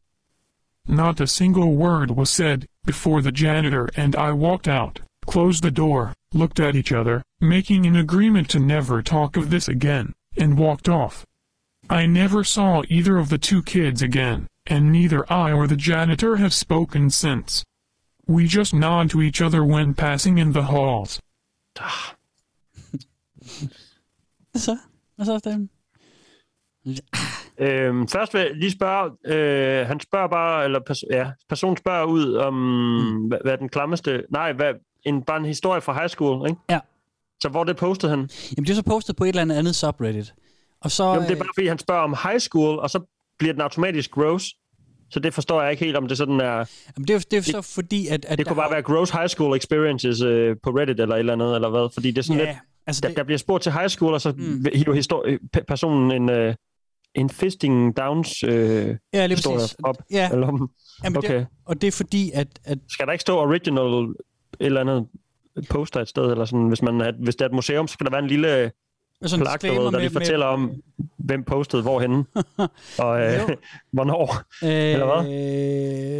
Not 0.88 1.20
a 1.20 1.26
single 1.26 1.74
word 1.76 2.10
was 2.12 2.30
said 2.30 2.66
before 2.84 3.22
the 3.22 3.32
janitor 3.32 3.88
and 3.96 4.16
I 4.16 4.32
walked 4.32 4.66
out, 4.66 5.00
closed 5.26 5.62
the 5.62 5.70
door, 5.70 6.14
looked 6.32 6.58
at 6.58 6.74
each 6.74 6.90
other, 6.90 7.22
making 7.40 7.86
an 7.86 7.96
agreement 7.96 8.48
to 8.50 8.58
never 8.58 9.02
talk 9.02 9.36
of 9.36 9.50
this 9.50 9.68
again, 9.68 10.12
and 10.40 10.58
walked 10.58 10.88
off. 10.88 11.24
I 11.90 12.06
never 12.06 12.44
saw 12.44 12.82
either 12.88 13.18
of 13.18 13.28
the 13.28 13.38
two 13.38 13.62
kids 13.62 14.02
again, 14.02 14.46
and 14.66 14.92
neither 14.92 15.24
I 15.32 15.52
or 15.52 15.66
the 15.66 15.76
janitor 15.76 16.36
have 16.36 16.52
spoken 16.52 17.10
since. 17.10 17.64
We 18.28 18.46
just 18.46 18.74
nod 18.74 19.10
to 19.10 19.20
each 19.20 19.40
other 19.42 19.64
when 19.64 19.94
passing 19.94 20.38
in 20.38 20.52
the 20.52 20.62
halls. 20.62 21.20
Hvad 24.52 24.60
så? 24.60 24.76
Hvad 25.16 25.26
så, 25.26 25.38
Steffen? 25.38 25.70
Øhm, 27.58 28.08
først 28.08 28.34
vil 28.34 28.40
jeg 28.40 28.50
lige 28.54 28.70
spørge, 28.70 29.10
øh, 29.26 29.86
han 29.86 30.00
spørger 30.00 30.28
bare, 30.28 30.64
eller 30.64 30.80
pers- 30.90 31.16
ja, 31.16 31.30
personen 31.48 31.76
spørger 31.76 32.04
ud 32.04 32.34
om, 32.34 32.54
mm. 32.54 33.26
hvad, 33.28 33.38
hvad 33.44 33.58
den 33.58 33.68
klammeste, 33.68 34.24
nej, 34.30 34.52
hvad, 34.52 34.74
en, 35.04 35.22
bare 35.22 35.36
en 35.36 35.44
historie 35.44 35.80
fra 35.80 35.92
high 35.92 36.08
school, 36.08 36.48
ikke? 36.48 36.60
Ja. 36.70 36.80
Så 37.42 37.48
hvor 37.48 37.64
det 37.64 37.76
postet 37.76 38.10
han? 38.10 38.18
Jamen, 38.18 38.64
det 38.66 38.70
er 38.70 38.74
så 38.74 38.82
postet 38.82 39.16
på 39.16 39.24
et 39.24 39.28
eller 39.28 39.54
andet 39.54 39.74
subreddit. 39.76 40.34
Og 40.80 40.90
så, 40.90 41.04
Jamen, 41.04 41.20
det 41.22 41.26
er 41.28 41.32
øh, 41.32 41.38
bare 41.38 41.48
fordi, 41.56 41.66
han 41.66 41.78
spørger 41.78 42.02
om 42.02 42.16
high 42.24 42.38
school, 42.40 42.78
og 42.78 42.90
så 42.90 43.00
bliver 43.38 43.52
den 43.52 43.62
automatisk 43.62 44.10
gross. 44.10 44.44
Så 45.10 45.20
det 45.20 45.34
forstår 45.34 45.62
jeg 45.62 45.70
ikke 45.70 45.84
helt, 45.84 45.96
om 45.96 46.08
det 46.08 46.16
sådan 46.16 46.40
er... 46.40 46.46
jamen, 46.96 47.08
det, 47.08 47.10
er, 47.10 47.18
det 47.30 47.32
er 47.32 47.42
så 47.42 47.62
fordi, 47.62 48.06
at... 48.06 48.24
at 48.24 48.38
Det 48.38 48.46
kunne 48.46 48.56
bare 48.56 48.64
har- 48.68 48.74
være 48.74 48.82
gross 48.82 49.10
high 49.10 49.28
school 49.28 49.56
experiences 49.56 50.20
øh, 50.20 50.56
på 50.62 50.70
Reddit 50.70 51.00
eller 51.00 51.14
et 51.14 51.18
eller 51.18 51.32
andet, 51.32 51.54
eller 51.54 51.68
hvad? 51.70 51.88
Fordi 51.94 52.10
det 52.10 52.18
er 52.18 52.22
sådan 52.22 52.40
Ja, 52.40 52.46
lidt... 52.46 52.58
altså 52.86 53.00
Der, 53.00 53.08
det, 53.08 53.16
der 53.16 53.24
bliver 53.24 53.38
spurgt 53.38 53.62
til 53.62 53.72
high 53.72 53.88
school, 53.88 54.14
og 54.14 54.20
så 54.20 54.32
Mm. 54.36 54.64
hiver 54.74 54.94
histori- 54.94 55.38
pe- 55.56 55.64
personen 55.68 56.12
en, 56.22 56.30
øh, 56.30 56.54
en 57.14 57.30
fisting 57.30 57.96
downs 57.96 58.42
øh, 58.42 58.96
ja, 59.14 59.26
lige 59.26 59.36
præcis. 59.46 59.76
op. 59.82 59.96
Ja, 60.10 60.30
Eller, 60.32 60.46
om- 60.48 60.70
jamen, 61.04 61.16
okay. 61.16 61.34
det, 61.38 61.46
og 61.64 61.80
det 61.80 61.86
er 61.88 61.92
fordi, 61.92 62.30
at, 62.34 62.46
at 62.64 62.78
Skal 62.88 63.06
der 63.06 63.12
ikke 63.12 63.22
stå 63.22 63.38
original 63.38 64.04
et 64.04 64.14
eller 64.60 64.80
andet 64.80 65.06
poster 65.68 66.00
et 66.00 66.08
sted, 66.08 66.24
eller 66.30 66.44
sådan, 66.44 66.68
hvis, 66.68 66.82
man 66.82 67.00
er, 67.00 67.12
hvis 67.22 67.36
det 67.36 67.42
er 67.42 67.48
et 67.48 67.54
museum, 67.54 67.88
så 67.88 67.92
skal 67.92 68.04
der 68.06 68.10
være 68.10 68.22
en 68.22 68.28
lille 68.28 68.72
sådan 69.26 69.44
plak, 69.44 69.62
ved, 69.62 69.70
der 69.70 69.76
lige 69.80 69.90
med- 69.90 70.00
med- 70.00 70.10
fortæller 70.10 70.46
om, 70.46 70.70
hvem 71.18 71.44
postede 71.44 71.82
hvorhenne, 71.82 72.24
og 72.98 73.20
øh, 73.20 73.40
hvornår. 73.92 74.42
Eller 74.66 75.22
hvad? 75.22 75.32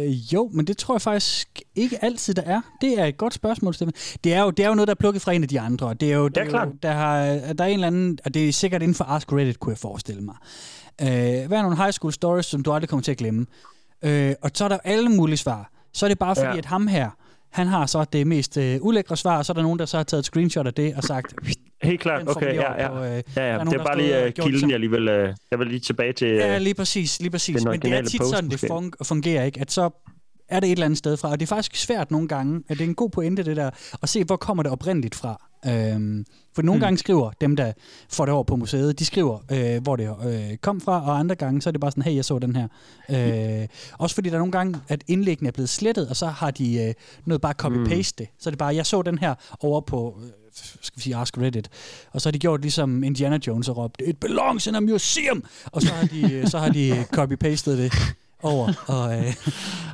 Øh, 0.07 0.33
jo, 0.33 0.49
men 0.53 0.67
det 0.67 0.77
tror 0.77 0.95
jeg 0.95 1.01
faktisk 1.01 1.61
ikke 1.75 2.03
altid, 2.05 2.33
der 2.33 2.41
er. 2.41 2.61
Det 2.81 2.99
er 2.99 3.05
et 3.05 3.17
godt 3.17 3.33
spørgsmål, 3.33 3.73
Steffen. 3.73 3.93
Det 4.23 4.33
er 4.33 4.41
jo, 4.43 4.49
det 4.49 4.63
er 4.65 4.69
jo 4.69 4.75
noget, 4.75 4.87
der 4.87 4.93
er 4.93 4.99
plukket 4.99 5.21
fra 5.21 5.31
en 5.33 5.43
af 5.43 5.49
de 5.49 5.59
andre. 5.59 5.93
Det 5.93 6.11
er 6.11 6.15
jo, 6.17 6.27
det 6.27 6.37
er 6.37 6.45
klart. 6.45 6.67
Jo, 6.67 6.73
der, 6.83 6.91
har, 6.91 7.25
der 7.53 7.63
er 7.63 7.67
en 7.67 7.73
eller 7.73 7.87
anden, 7.87 8.19
og 8.25 8.33
det 8.33 8.49
er 8.49 8.53
sikkert 8.53 8.81
inden 8.81 8.95
for 8.95 9.03
Ask 9.05 9.33
Reddit, 9.33 9.59
kunne 9.59 9.71
jeg 9.71 9.77
forestille 9.77 10.21
mig. 10.21 10.35
Øh, 11.01 11.07
hvad 11.47 11.57
er 11.57 11.61
nogle 11.61 11.77
high 11.77 11.91
school 11.91 12.13
stories, 12.13 12.45
som 12.45 12.63
du 12.63 12.71
aldrig 12.71 12.89
kommer 12.89 13.03
til 13.03 13.11
at 13.11 13.17
glemme? 13.17 13.45
Øh, 14.03 14.33
og 14.41 14.51
så 14.53 14.63
er 14.63 14.67
der 14.67 14.77
alle 14.83 15.09
mulige 15.09 15.37
svar. 15.37 15.71
Så 15.93 16.05
er 16.05 16.07
det 16.07 16.19
bare 16.19 16.35
fordi, 16.35 16.47
Ja. 16.47 16.57
at 16.57 16.65
ham 16.65 16.87
her, 16.87 17.09
han 17.51 17.67
har 17.67 17.85
så 17.85 18.05
det 18.13 18.27
mest 18.27 18.57
øh, 18.57 18.77
ulækre 18.81 19.17
svar, 19.17 19.37
og 19.37 19.45
så 19.45 19.51
er 19.51 19.53
der 19.53 19.61
nogen, 19.61 19.79
der 19.79 19.85
så 19.85 19.97
har 19.97 20.03
taget 20.03 20.19
et 20.19 20.25
screenshot 20.25 20.67
af 20.67 20.73
det 20.73 20.95
og 20.95 21.03
sagt, 21.03 21.33
Helt 21.83 22.01
klart, 22.01 22.27
okay, 22.27 22.55
ja, 22.55 22.81
ja. 22.83 22.89
på, 22.89 23.03
øh, 23.03 23.03
ja, 23.03 23.21
der 23.35 23.41
er 23.41 23.47
ja. 23.47 23.53
nogen, 23.53 23.67
Det 23.67 23.73
der 23.73 23.79
er 23.79 23.87
bare 23.87 23.97
lige 23.97 24.25
uh, 24.25 24.51
kilden, 24.51 24.71
jeg 24.71 24.79
lige 24.79 24.89
vil, 24.89 25.09
uh, 25.09 25.29
jeg 25.51 25.59
vil 25.59 25.67
lige 25.67 25.79
tilbage 25.79 26.13
til... 26.13 26.27
Ja, 26.27 26.55
Uh, 26.55 26.61
lige 26.61 26.73
præcis, 26.73 27.19
lige 27.19 27.29
præcis. 27.31 27.65
Men 27.65 27.81
det 27.81 27.93
er 27.93 28.01
tit 28.01 28.19
post, 28.21 28.29
sådan, 28.29 28.49
det 28.49 28.63
fun- 28.63 29.03
fungerer, 29.03 29.43
ikke? 29.43 29.61
At 29.61 29.71
så 29.71 29.89
er 30.51 30.59
det 30.59 30.67
et 30.67 30.71
eller 30.71 30.85
andet 30.85 30.97
sted 30.97 31.17
fra, 31.17 31.29
og 31.31 31.39
det 31.39 31.45
er 31.45 31.47
faktisk 31.47 31.75
svært 31.75 32.11
nogle 32.11 32.27
gange, 32.27 32.63
at 32.69 32.77
det 32.77 32.83
er 32.83 32.87
en 32.87 32.95
god 32.95 33.09
pointe, 33.09 33.43
det 33.43 33.57
der, 33.57 33.69
at 34.03 34.09
se, 34.09 34.23
hvor 34.23 34.35
kommer 34.35 34.63
det 34.63 34.71
oprindeligt 34.71 35.15
fra. 35.15 35.47
Øhm, 35.67 36.25
for 36.55 36.61
nogle 36.61 36.77
Mm. 36.77 36.81
gange 36.81 36.97
skriver 36.97 37.31
dem, 37.41 37.55
der 37.55 37.71
får 38.09 38.25
det 38.25 38.33
over 38.33 38.43
på 38.43 38.55
museet, 38.55 38.99
de 38.99 39.05
skriver, 39.05 39.39
øh, 39.51 39.81
hvor 39.83 39.95
det 39.95 40.15
øh, 40.25 40.57
kom 40.57 40.81
fra, 40.81 41.05
og 41.05 41.19
andre 41.19 41.35
gange, 41.35 41.61
så 41.61 41.69
er 41.69 41.71
det 41.71 41.81
bare 41.81 41.91
sådan, 41.91 42.03
hey, 42.03 42.15
jeg 42.15 42.25
så 42.25 42.39
den 42.39 42.55
her. 42.55 42.67
Øh, 43.61 43.67
også 43.99 44.15
fordi 44.15 44.29
der 44.29 44.35
er 44.35 44.39
nogle 44.39 44.51
gange, 44.51 44.79
at 44.87 45.03
indlæggene 45.07 45.47
er 45.47 45.51
blevet 45.51 45.69
slettet, 45.69 46.09
og 46.09 46.15
så 46.15 46.25
har 46.27 46.51
de 46.51 46.83
øh, 46.83 46.93
noget 47.25 47.41
bare 47.41 47.53
copy-paste 47.63 48.13
det. 48.17 48.27
Så 48.39 48.49
er 48.49 48.51
det 48.51 48.57
bare, 48.59 48.75
jeg 48.75 48.85
så 48.85 49.01
den 49.01 49.17
her 49.17 49.33
over 49.59 49.81
på, 49.81 50.17
øh, 50.23 50.29
skal 50.81 50.97
vi 50.97 51.01
sige, 51.01 51.15
Ask 51.15 51.37
Reddit. 51.37 51.69
Og 52.11 52.21
så 52.21 52.29
har 52.29 52.31
de 52.31 52.39
gjort 52.39 52.61
ligesom 52.61 53.03
Indiana 53.03 53.39
Jones 53.47 53.69
og 53.69 53.77
råbt, 53.77 54.01
it 54.05 54.17
belongs 54.19 54.67
in 54.67 54.75
a 54.75 54.79
museum! 54.79 55.43
Og 55.65 55.81
så 55.81 55.93
har 55.93 56.07
de, 56.07 56.49
så 56.49 56.59
har 56.59 56.69
de 56.69 57.05
copy-pastet 57.15 57.71
det 57.77 57.93
over. 58.43 58.67
Og, 58.87 59.17
øh, 59.17 59.33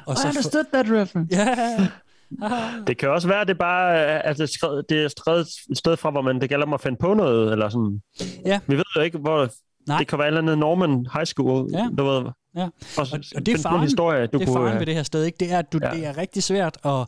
og 0.05 0.15
I 0.23 0.27
understood 0.27 0.63
that 0.73 0.85
reference. 0.89 1.27
Ja, 1.37 1.87
Det 2.87 2.97
kan 2.97 3.09
også 3.09 3.27
være, 3.27 3.41
at 3.41 3.47
det 3.47 3.57
bare 3.57 3.95
er, 3.95 4.19
at 4.19 4.37
det 4.37 4.43
er 4.43 4.47
skrevet, 4.47 4.85
det 4.89 5.03
er 5.03 5.07
skrevet 5.07 5.47
et 5.71 5.77
sted 5.77 5.97
fra, 5.97 6.11
hvor 6.11 6.21
man 6.21 6.41
det 6.41 6.49
gælder 6.49 6.65
om 6.65 6.73
at 6.73 6.81
finde 6.81 6.97
på 6.97 7.13
noget, 7.13 7.51
eller 7.51 7.69
sådan. 7.69 8.01
Ja. 8.45 8.59
Vi 8.67 8.75
ved 8.75 8.83
jo 8.95 9.01
ikke, 9.01 9.17
hvor... 9.17 9.49
Nej. 9.87 9.97
Det 9.97 10.07
kan 10.07 10.17
være 10.19 10.27
et 10.27 10.29
eller 10.31 10.41
andet 10.41 10.57
Norman 10.57 11.07
High 11.13 11.25
School, 11.25 11.69
Ja. 11.73 11.87
du 11.97 12.03
ved. 12.03 12.23
Ja. 12.55 12.63
Og, 12.63 12.71
Og, 12.97 13.07
og 13.35 13.45
det 13.45 13.53
er 13.53 13.57
faren, 13.57 13.81
historie, 13.81 14.27
du 14.27 14.37
det 14.37 14.41
er 14.41 14.45
kunne, 14.45 14.55
faren 14.55 14.73
øh, 14.73 14.79
ved 14.79 14.85
det 14.85 14.95
her 14.95 15.03
sted, 15.03 15.23
ikke? 15.23 15.37
Det 15.39 15.51
er, 15.51 15.59
at 15.59 15.73
du, 15.73 15.79
Ja. 15.83 15.89
det 15.91 16.05
er 16.05 16.17
rigtig 16.17 16.43
svært 16.43 16.77
at 16.85 17.05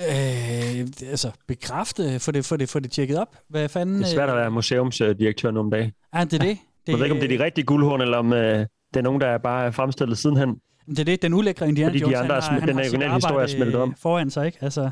øh, 0.00 0.86
altså, 1.10 1.30
bekræfte, 1.48 2.20
få 2.20 2.30
det, 2.32 2.44
få, 2.44 2.56
det, 2.56 2.68
få 2.68 2.78
det 2.80 2.90
tjekket 2.90 3.18
op. 3.18 3.36
Hvad 3.48 3.68
fanden... 3.68 3.98
Det 3.98 4.04
er 4.04 4.08
svært 4.14 4.28
at 4.30 4.36
være 4.36 4.50
museumsdirektør 4.50 5.50
nogle 5.50 5.70
dage. 5.70 5.84
Øh, 5.84 6.20
er 6.20 6.24
det 6.24 6.30
det? 6.32 6.40
Det, 6.40 6.48
det 6.86 6.92
jeg 6.92 6.98
ved 6.98 7.04
ikke, 7.04 7.14
om 7.14 7.20
det 7.20 7.32
er 7.32 7.38
de 7.38 7.44
rigtige 7.44 7.64
guldhorn, 7.64 8.00
eller 8.00 8.18
om 8.18 8.32
øh, 8.32 8.66
det 8.94 9.00
er 9.00 9.02
nogen, 9.04 9.20
der 9.20 9.26
er 9.26 9.38
bare 9.38 9.72
fremstillet 9.72 10.18
sidenhen. 10.18 10.60
Det 10.88 10.98
er 10.98 11.04
det, 11.04 11.22
den 11.22 11.34
ulækre 11.34 11.68
Indiana 11.68 11.88
Fordi 11.90 11.98
de 11.98 12.02
Jones, 12.04 12.18
andre 12.18 12.34
han 12.34 12.42
er 12.42 12.50
har, 12.50 12.58
han 12.60 12.68
den 12.68 12.76
har 12.76 12.82
originale 12.84 13.14
historie 13.14 13.42
er 13.44 13.46
smeltet 13.48 13.76
om. 13.80 13.88
øh, 13.90 13.94
foran 13.98 14.30
sig, 14.30 14.46
ikke? 14.46 14.58
Altså, 14.60 14.90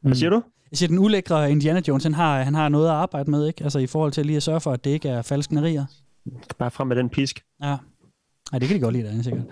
Hvad 0.00 0.14
siger 0.14 0.30
du? 0.30 0.42
jeg 0.70 0.78
siger, 0.78 0.88
den 0.88 0.98
ulækre 0.98 1.50
Indiana 1.50 1.82
Jones, 1.88 2.02
han 2.04 2.14
har, 2.14 2.42
han 2.42 2.54
har 2.54 2.68
noget 2.68 2.88
at 2.88 2.94
arbejde 2.94 3.30
med, 3.30 3.46
ikke? 3.46 3.64
Altså 3.64 3.78
i 3.78 3.86
forhold 3.86 4.12
til 4.12 4.26
lige 4.26 4.36
at 4.36 4.42
sørge 4.42 4.60
for, 4.60 4.72
at 4.72 4.84
det 4.84 4.90
ikke 4.90 5.08
er 5.08 5.22
falsknerier. 5.22 5.84
Bare 6.58 6.70
frem 6.70 6.86
med 6.86 6.96
den 6.96 7.08
pisk. 7.08 7.44
Ja. 7.62 7.76
Nej, 8.52 8.58
det 8.58 8.68
kan 8.68 8.76
de 8.76 8.80
godt 8.82 8.92
lide, 8.92 9.04
derinde, 9.04 9.24
sikkert. 9.24 9.44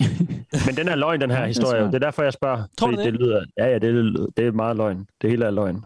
Men 0.66 0.76
den 0.76 0.88
er 0.88 0.94
løgn, 0.96 1.20
den 1.20 1.30
her 1.30 1.38
er 1.38 1.46
historie. 1.46 1.82
Det 1.84 1.94
er 1.94 1.98
derfor, 1.98 2.22
jeg 2.22 2.32
spørger. 2.32 2.62
Tror 2.78 2.90
du 2.90 2.96
det? 2.96 3.04
det? 3.04 3.12
lyder, 3.14 3.44
ja, 3.58 3.66
ja, 3.66 3.78
det, 3.78 3.94
lyder- 3.94 4.26
det 4.36 4.46
er 4.46 4.52
meget 4.52 4.76
løgn. 4.76 5.06
Det 5.22 5.30
hele 5.30 5.44
er 5.44 5.50
løgn. 5.50 5.84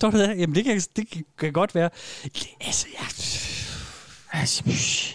Tror 0.00 0.10
du 0.10 0.18
det? 0.18 0.28
Jamen, 0.38 0.54
det 0.56 0.64
kan, 0.64 0.80
det 0.96 1.06
kan 1.38 1.52
godt 1.52 1.74
være. 1.74 1.90
Det, 2.24 2.46
altså, 2.60 2.86
ja. 2.92 3.04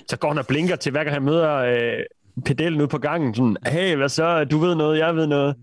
Så 0.09 0.18
går 0.20 0.28
han 0.28 0.38
og 0.38 0.47
blinker 0.47 0.76
til, 0.76 0.91
hver 0.91 1.03
gang 1.03 1.13
han 1.16 1.24
møder 1.24 1.55
øh, 1.55 2.03
pedellen 2.45 2.80
ude 2.82 2.88
på 2.88 2.97
gangen. 2.97 3.36
Sådan, 3.36 3.57
hey, 3.68 3.95
hvad 3.95 4.09
så? 4.09 4.43
Du 4.43 4.57
ved 4.57 4.76
noget, 4.76 4.99
jeg 4.99 5.16
ved 5.16 5.28
noget. 5.28 5.55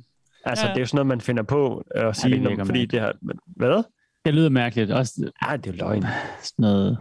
Altså, 0.44 0.64
Ja. 0.64 0.68
ja. 0.68 0.74
det 0.74 0.78
er 0.78 0.82
jo 0.82 0.86
sådan 0.86 0.96
noget, 0.96 1.06
man 1.06 1.20
finder 1.20 1.42
på 1.42 1.84
at 1.94 2.16
sige, 2.16 2.36
ja, 2.36 2.42
fordi 2.48 2.56
mærkeligt. 2.56 2.90
det 2.92 3.00
har... 3.00 3.12
Hvad? 3.56 3.82
Det 4.24 4.34
lyder 4.34 4.48
mærkeligt. 4.48 4.90
Også 4.90 5.30
Ja, 5.48 5.56
det 5.56 5.66
er 5.66 5.70
jo 5.72 5.78
løgn. 5.88 6.02
sådan 6.42 6.62
noget 6.62 6.98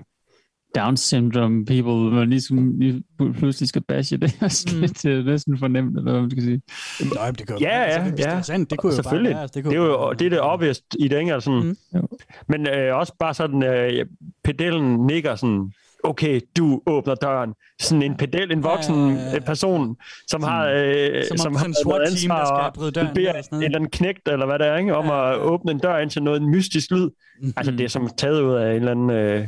Down 0.76 0.98
syndrome 0.98 1.66
people, 1.66 1.84
hvor 1.84 2.10
man 2.10 2.30
lige, 2.30 2.80
lige 2.80 3.04
pludselig 3.34 3.70
skal 3.70 3.82
bashe 3.82 4.18
det. 4.18 4.38
er 4.42 4.48
sådan 4.48 4.76
Mm. 4.78 4.82
lidt 4.82 5.06
øh, 5.06 5.26
næsten 5.26 5.58
fornemt, 5.58 5.98
eller 5.98 6.12
hvad 6.12 6.22
man 6.22 6.32
skal 6.32 6.44
sige. 6.44 6.62
Jamen, 7.00 7.36
det 7.36 7.48
kan 7.48 7.56
jo 7.56 7.62
Ja, 7.62 7.68
være, 7.70 7.80
ja, 7.80 7.84
altså, 7.86 8.10
ja. 8.10 8.32
Det, 8.32 8.38
er 8.38 8.42
sandt, 8.42 8.70
det 8.70 8.80
kunne 8.80 8.90
jo 8.92 8.96
Selvfølgelig. 8.96 9.30
bare 9.32 9.34
være. 9.36 9.42
altså, 9.42 9.54
Det, 9.56 9.64
kunne 9.64 9.76
det 9.76 9.82
er 9.82 9.86
jo 9.86 10.14
det, 10.14 10.26
er 10.26 10.30
det 10.30 10.42
obvious 10.42 10.82
i 11.00 11.08
det, 11.08 11.20
ikke? 11.20 11.34
Altså 11.34 11.46
sådan. 11.46 11.76
Mm. 11.94 12.08
Men 12.48 12.68
øh, 12.68 12.96
også 12.98 13.14
bare 13.20 13.34
sådan, 13.34 13.64
øh, 13.64 14.06
pedellen 14.44 15.06
nikker 15.08 15.36
sådan, 15.36 15.74
okay, 16.04 16.42
du 16.58 16.82
åbner 16.88 17.16
døren. 17.16 17.54
Sådan 17.82 18.04
en 18.04 18.18
pedel, 18.18 18.52
en 18.52 18.64
voksen 18.64 19.10
Ja, 19.10 19.16
ja, 19.24 19.32
ja. 19.34 19.40
person, 19.40 19.96
som 20.28 20.44
har, 20.44 20.68
øh, 20.68 21.24
Som 21.24 21.34
om 21.34 21.38
som 21.38 21.38
sådan 21.38 21.52
en 21.52 21.58
har 21.58 21.64
noget 21.66 21.78
SWAT-team, 21.84 22.30
der 22.30 22.36
ansvar 22.36 22.46
skal 22.46 22.80
bryde 22.80 22.88
og 22.90 22.96
døren 22.96 23.14
beder 23.16 23.34
og 23.38 23.44
sådan 23.44 23.56
en 23.56 23.60
noget. 23.60 23.66
eller 23.66 23.78
anden 23.78 23.90
knægt, 23.92 24.28
eller 24.28 24.46
hvad 24.46 24.60
det 24.60 24.68
er, 24.68 24.78
ikke? 24.78 24.96
om 24.96 25.06
Ja, 25.06 25.14
ja, 25.16 25.32
at 25.34 25.38
ja. 25.38 25.44
åbne 25.44 25.72
en 25.72 25.80
dør 25.80 25.98
ind 25.98 26.10
til 26.10 26.24
noget 26.24 26.42
mystisk 26.42 26.92
lyd. 26.92 27.10
Mhm. 27.42 27.54
Altså, 27.58 27.72
det 27.72 27.82
er 27.82 27.88
som 27.88 28.10
taget 28.18 28.42
ud 28.42 28.54
af 28.54 28.70
en 28.70 28.76
eller 28.76 28.92
anden 28.92 29.10
øh, 29.10 29.48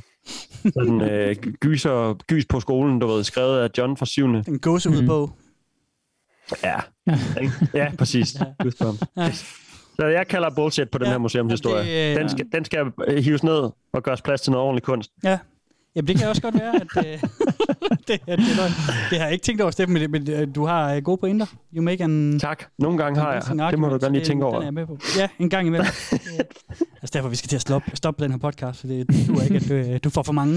sådan, 0.73 1.01
øh, 1.01 1.35
gyser, 1.35 2.13
gys 2.27 2.45
på 2.45 2.59
skolen, 2.59 2.99
du 2.99 3.07
ved, 3.07 3.23
skrevet 3.23 3.59
af 3.59 3.69
John 3.77 3.97
fra 3.97 4.05
7. 4.05 4.25
En 4.25 4.59
gåsehudbog. 4.61 5.29
Ja, 6.63 6.75
ikke? 7.41 7.51
ja 7.73 7.91
præcis. 7.97 8.37
Goosebumps. 8.59 8.99
Så 9.99 10.05
jeg 10.05 10.27
kalder 10.27 10.49
bullshit 10.55 10.89
på 10.91 10.97
den 10.97 11.05
Ja, 11.07 11.11
her 11.11 11.17
museumshistorie. 11.17 11.83
det, 11.83 12.11
øh, 12.15 12.19
Den 12.21 12.29
skal, 12.29 12.45
den 12.51 12.65
skal 12.65 12.85
hives 13.21 13.43
ned 13.43 13.69
og 13.93 14.03
gøres 14.03 14.21
plads 14.21 14.41
til 14.41 14.51
noget 14.51 14.63
ordentlig 14.65 14.83
kunst. 14.83 15.11
Ja. 15.23 15.37
Jamen, 15.95 16.07
det 16.07 16.17
kan 16.17 16.27
også 16.27 16.41
godt 16.41 16.55
være, 16.55 16.75
at 16.75 16.87
øh, 16.97 17.03
det, 18.07 18.07
det, 18.07 18.19
er 18.27 18.35
løgn. 18.35 18.71
det 19.09 19.17
har 19.17 19.25
jeg 19.25 19.31
ikke 19.33 19.43
tænkt 19.43 19.61
over, 19.61 19.71
Steffen, 19.71 19.93
men, 19.93 20.11
men 20.11 20.31
øh, 20.31 20.55
du 20.55 20.65
har 20.65 20.93
øh, 20.93 21.03
gode 21.03 21.17
pointer. 21.17 21.45
You 21.75 21.83
make 21.83 22.03
an... 22.03 22.39
Tak. 22.39 22.63
Nogle 22.79 22.97
gange 22.97 23.19
har 23.19 23.33
jeg. 23.33 23.41
convincing 23.43 23.71
Det 23.71 23.79
må 23.79 23.87
du 23.87 23.93
argument, 23.93 24.01
gerne 24.03 24.15
lige 24.15 24.25
tænke 24.25 24.41
Den 24.45 24.47
over. 24.53 24.59
er 24.59 24.63
jeg 24.63 24.73
med 24.73 24.87
på. 24.87 24.97
Ja, 25.17 25.27
en 25.39 25.49
gang 25.49 25.67
imellem. 25.67 25.85
Det 26.11 26.21
altså 27.01 27.11
derfor, 27.13 27.29
vi 27.29 27.35
skal 27.35 27.49
til 27.49 27.55
at 27.55 27.61
stoppe, 27.61 27.91
stoppe 27.93 28.23
den 28.23 28.31
her 28.31 28.37
podcast, 28.39 28.79
for 28.79 28.87
det 28.87 29.07
du 29.27 29.41
ikke, 29.41 29.55
at 29.55 29.69
du, 29.69 29.73
øh, 29.73 29.99
du 30.03 30.09
får 30.09 30.23
for 30.23 30.33
mange. 30.33 30.53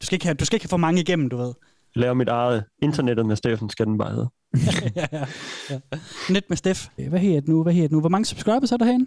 Du 0.00 0.06
skal, 0.06 0.16
ikke 0.16 0.26
have, 0.26 0.34
du 0.34 0.44
skal 0.44 0.56
ikke 0.56 0.64
have 0.64 0.68
for 0.70 0.76
mange 0.76 1.00
igennem, 1.00 1.28
du 1.28 1.36
ved. 1.36 1.52
Lave 1.94 2.14
mit 2.14 2.28
eget 2.28 2.64
internettet 2.82 3.26
med 3.26 3.36
Steffen, 3.36 3.70
skal 3.70 3.86
den 3.86 3.98
bare 3.98 4.10
hedde. 4.10 4.28
ja, 4.96 5.06
ja, 5.12 5.24
ja. 5.70 5.78
Net 6.30 6.44
med 6.48 6.56
Steff. 6.56 6.86
Hvad 7.08 7.18
hedder 7.20 7.40
det 7.40 7.48
nu? 7.48 7.62
Hvad 7.62 7.72
hedder 7.72 7.88
det 7.88 7.92
nu? 7.92 8.00
Hvor 8.00 8.08
mange 8.08 8.24
subscribers 8.24 8.72
er 8.72 8.76
der 8.76 8.84
herinde? 8.84 9.06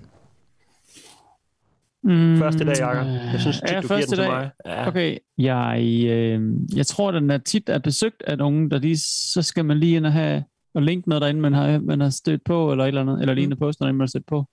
Mm, 2.03 2.37
Første 2.37 2.65
dag, 2.65 2.75
Jakob. 2.79 3.07
Jeg 3.07 3.39
synes 3.39 3.57
tit, 3.61 3.71
ja, 3.71 3.81
du 3.81 3.81
giver 3.81 3.81
den 3.81 3.87
første 3.87 4.09
til 4.11 4.17
dag. 4.17 4.27
mig. 4.31 4.51
Ja. 4.65 4.87
Okay, 4.87 5.17
jeg, 5.37 5.81
øh, 6.09 6.41
jeg 6.75 6.87
tror, 6.87 7.11
den 7.11 7.29
er 7.31 7.37
tit 7.37 7.69
er 7.69 7.79
besøgt 7.79 8.23
af 8.27 8.37
nogen, 8.37 8.71
der 8.71 8.79
lige, 8.79 8.97
så 9.33 9.41
skal 9.41 9.65
man 9.65 9.77
lige 9.79 9.95
ind 9.95 10.05
og 10.05 10.13
have 10.13 10.43
og 10.75 10.81
link 10.81 11.07
noget 11.07 11.21
derinde, 11.21 11.41
man 11.41 11.53
har, 11.53 11.79
man 11.79 12.01
har 12.01 12.09
stødt 12.09 12.41
på, 12.45 12.71
eller 12.71 12.83
et 12.83 12.87
eller 12.87 13.01
andet, 13.01 13.21
eller 13.21 13.33
lige 13.33 13.43
ind 13.43 13.53
og 13.53 13.59
poste 13.59 13.81
noget, 13.81 13.95
man 13.95 14.01
har 14.01 14.07
stødt 14.07 14.25
på. 14.27 14.45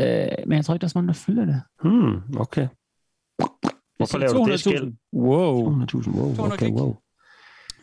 Øh, 0.00 0.26
men 0.46 0.56
jeg 0.56 0.64
tror 0.64 0.74
ikke, 0.74 0.80
der 0.80 0.86
er 0.86 0.88
så 0.88 0.98
mange, 0.98 1.08
der 1.08 1.14
følger 1.14 1.44
det. 1.44 1.62
Hmm, 1.82 2.40
okay. 2.40 2.68
Hvorfor 3.96 4.18
laver 4.18 4.32
du 4.32 4.44
det 4.44 4.52
200.000. 4.52 4.56
skæld? 4.56 4.92
Wow. 5.12 5.70
200.000, 5.70 6.10
wow. 6.10 6.34
200 6.34 6.46
Okay, 6.46 6.56
klik. 6.56 6.72
wow. 6.74 6.96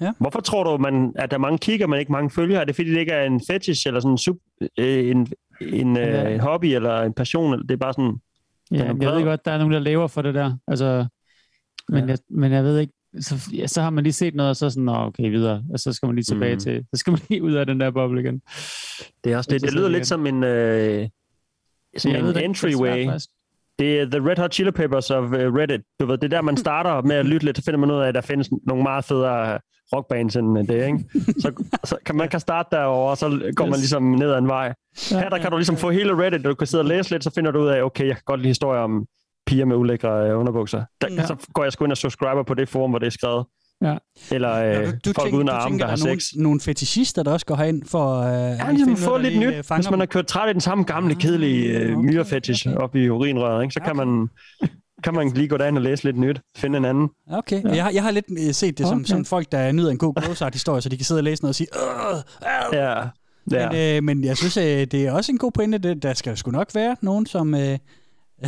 Ja. 0.02 0.12
Hvorfor 0.20 0.40
tror 0.40 0.64
du, 0.64 0.82
man, 0.82 1.14
at 1.16 1.32
der 1.32 1.38
er 1.38 1.42
mange 1.42 1.58
kigger, 1.58 1.88
men 1.88 2.00
ikke 2.00 2.12
mange 2.12 2.30
følger? 2.30 2.60
Er 2.60 2.66
det 2.66 2.76
fordi, 2.76 2.92
det 2.92 3.00
ikke 3.00 3.12
er 3.12 3.24
en 3.26 3.42
fetish, 3.52 3.88
eller 3.88 4.00
sådan 4.00 4.12
en, 4.12 4.18
sub, 4.18 4.38
øh, 4.80 5.10
en, 5.10 5.28
en, 5.62 5.98
øh, 5.98 6.34
en 6.34 6.40
hobby, 6.40 6.66
eller 6.66 7.02
en 7.02 7.14
passion? 7.14 7.54
Eller 7.54 7.66
det 7.66 7.74
er 7.74 7.78
bare 7.78 7.94
sådan... 7.94 8.20
Ja, 8.74 8.86
jeg 8.86 8.96
bred. 8.98 9.16
ved 9.16 9.24
godt, 9.24 9.46
der 9.46 9.52
er 9.52 9.58
nogen, 9.58 9.74
der 9.74 9.80
lever 9.80 10.08
for 10.08 10.22
det 10.22 10.34
der. 10.34 10.58
Altså, 10.68 11.06
men, 11.90 12.04
Ja. 12.04 12.10
jeg, 12.10 12.18
men 12.30 12.52
jeg 12.52 12.64
ved 12.64 12.80
ikke, 12.80 12.94
så, 13.20 13.50
ja, 13.54 13.68
så 13.68 13.82
har 13.82 13.90
man 13.90 14.04
lige 14.04 14.14
set 14.14 14.36
noget, 14.36 14.50
og 14.50 14.56
så 14.56 14.70
sådan, 14.70 14.84
Nå, 14.84 14.94
okay, 14.96 15.30
videre. 15.30 15.64
Og 15.74 15.80
så 15.80 15.94
skal 15.94 16.08
man 16.08 16.16
lige 16.16 16.26
tilbage 16.26 16.54
Mm. 16.54 16.60
til, 16.60 16.86
så 16.94 17.00
skal 17.00 17.12
man 17.12 17.20
lige 17.30 17.44
ud 17.44 17.54
af 17.54 17.66
den 17.66 17.80
der 17.80 17.92
boble 17.92 18.22
igen. 18.22 18.42
Det, 19.24 19.32
er 19.32 19.38
også 19.38 19.52
det, 19.52 19.62
Så 19.62 19.66
det 19.68 19.74
lyder 19.76 19.88
lidt 19.88 19.98
igen. 19.98 20.06
som 20.06 20.28
en, 20.28 20.44
øh, 20.44 20.50
Jeg 20.52 21.10
en 22.06 22.26
det 22.26 22.36
det 22.36 22.46
entryway. 22.46 23.06
Det 23.80 24.00
er 24.00 24.06
The 24.06 24.30
Red 24.30 24.38
Hot 24.38 24.54
Chili 24.54 24.72
Peppers 24.72 25.12
of 25.12 25.24
uh, 25.24 25.32
Reddit. 25.34 25.82
Du 26.00 26.06
ved, 26.06 26.18
det 26.18 26.24
er 26.34 26.38
der, 26.38 26.42
man 26.42 26.58
starter 26.66 27.02
med 27.02 27.16
at 27.16 27.26
lytte 27.26 27.46
lidt, 27.46 27.58
så 27.58 27.64
finder 27.64 27.80
man 27.80 27.92
ud 27.92 28.00
af, 28.02 28.08
at 28.08 28.16
der 28.16 28.22
findes 28.22 28.50
nogle 28.68 28.84
meget 28.84 29.06
federe 29.06 29.60
rockbands 29.96 30.36
end 30.36 30.68
det, 30.68 30.86
ikke? 30.88 31.00
Så, 31.40 31.52
så 31.84 31.98
kan 32.06 32.16
man 32.16 32.30
kan 32.34 32.40
starte 32.40 32.70
derovre, 32.72 33.12
og 33.12 33.18
så 33.18 33.52
går 33.56 33.66
man 33.66 33.74
Yes. 33.74 33.80
ligesom 33.80 34.04
ned 34.04 34.32
ad 34.32 34.38
en 34.38 34.48
vej. 34.48 34.74
Her 35.12 35.30
der 35.30 35.38
kan 35.38 35.52
du 35.52 35.58
ligesom 35.58 35.78
få 35.78 35.90
hele 35.92 36.18
Reddit, 36.24 36.40
og 36.46 36.50
du 36.50 36.56
kan 36.56 36.68
sidde 36.68 36.82
og 36.82 36.86
læse 36.86 37.12
lidt, 37.12 37.24
så 37.24 37.32
finder 37.36 37.52
du 37.52 37.60
ud 37.60 37.68
af, 37.68 37.84
okay, 37.84 38.08
jeg 38.08 38.16
kan 38.16 38.24
godt 38.26 38.40
lide 38.40 38.48
historier 38.50 38.82
om 38.82 39.06
piger 39.46 39.66
med 39.66 39.76
ulækre 39.76 40.30
øh, 40.30 40.40
underbukser. 40.40 40.84
Der, 41.02 41.08
Ja. 41.12 41.26
Så 41.26 41.36
går 41.54 41.64
jeg 41.64 41.72
sgu 41.72 41.84
ind 41.86 41.92
og 41.92 41.98
subscriber 41.98 42.44
på 42.44 42.54
det 42.54 42.70
forum, 42.70 42.90
hvor 42.90 43.00
det 43.00 43.06
er 43.08 43.12
skrevet. 43.12 43.46
Ja. 43.84 43.96
Eller 44.32 44.54
øh, 44.56 44.80
Nå, 44.80 44.86
folk 44.86 45.04
tænker- 45.18 45.38
uden 45.38 45.48
du 45.48 45.54
arme, 45.54 45.70
tænker, 45.72 45.86
der 45.86 45.92
har 45.92 45.98
er 46.02 46.06
nogen, 46.06 46.20
sex. 46.20 46.34
nogle 46.36 46.60
fetishister, 46.60 47.24
der 47.24 47.32
også 47.32 47.46
går 47.46 47.56
herind 47.56 47.84
for 47.88 48.20
øh, 48.22 48.28
Ja, 48.28 48.50
at 48.52 48.76
finde 48.86 48.98
få 48.98 49.18
lidt 49.18 49.40
nyt. 49.40 49.54
øh, 49.54 49.64
Hvis 49.76 49.90
man 49.90 50.00
har 50.00 50.06
kørt 50.06 50.28
træt 50.28 50.48
af 50.48 50.54
den 50.54 50.62
samme 50.62 50.84
gamle, 50.84 51.16
kedelige 51.16 51.68
øh, 51.70 51.92
Ah, 51.92 51.98
okay, 51.98 52.06
myrefetish 52.08 52.68
okay. 52.68 52.78
op 52.78 52.96
i 52.96 53.10
urinrøret, 53.10 53.64
ikke? 53.64 53.74
så 53.74 53.80
kan 53.80 53.96
man, 53.96 54.28
kan 55.04 55.14
man 55.14 55.32
lige 55.36 55.48
gå 55.48 55.58
derind 55.58 55.78
og 55.78 55.82
læse 55.84 56.04
lidt 56.04 56.18
nyt. 56.18 56.42
Finde 56.58 56.78
en 56.78 56.86
anden. 56.86 57.10
Okay, 57.32 57.64
ja. 57.64 57.70
jeg, 57.76 57.84
har, 57.84 57.92
jeg 57.92 58.04
har 58.04 58.12
lidt 58.12 58.26
øh, 58.48 58.54
set 58.54 58.78
det 58.78 58.88
som, 58.88 58.98
Okay. 59.00 59.06
som 59.06 59.26
folk, 59.26 59.52
der 59.52 59.72
nyder 59.72 59.92
en 59.92 59.98
god 59.98 60.14
gross-art-historie, 60.16 60.82
så 60.82 60.90
de 60.90 60.98
kan 60.98 61.06
sidde 61.06 61.20
og 61.20 61.24
læse 61.24 61.44
noget 61.44 61.52
og 61.52 61.56
sige, 61.56 61.68
Åh, 61.76 62.18
øh. 62.18 62.78
Ja. 62.78 63.02
ja. 63.52 63.70
Men, 63.70 63.98
øh, 63.98 64.04
men 64.04 64.24
jeg 64.24 64.38
synes, 64.38 64.58
øh, 64.58 64.64
det 64.64 64.94
er 64.94 65.12
også 65.12 65.32
en 65.32 65.38
god 65.38 65.52
pointe. 65.52 65.78
Det, 65.78 66.04
der 66.04 66.14
skal 66.14 66.38
sgu 66.38 66.52
nok 66.52 66.70
være 66.76 66.96
nogen, 67.02 67.26
som, 67.26 67.56
øh, 67.56 67.78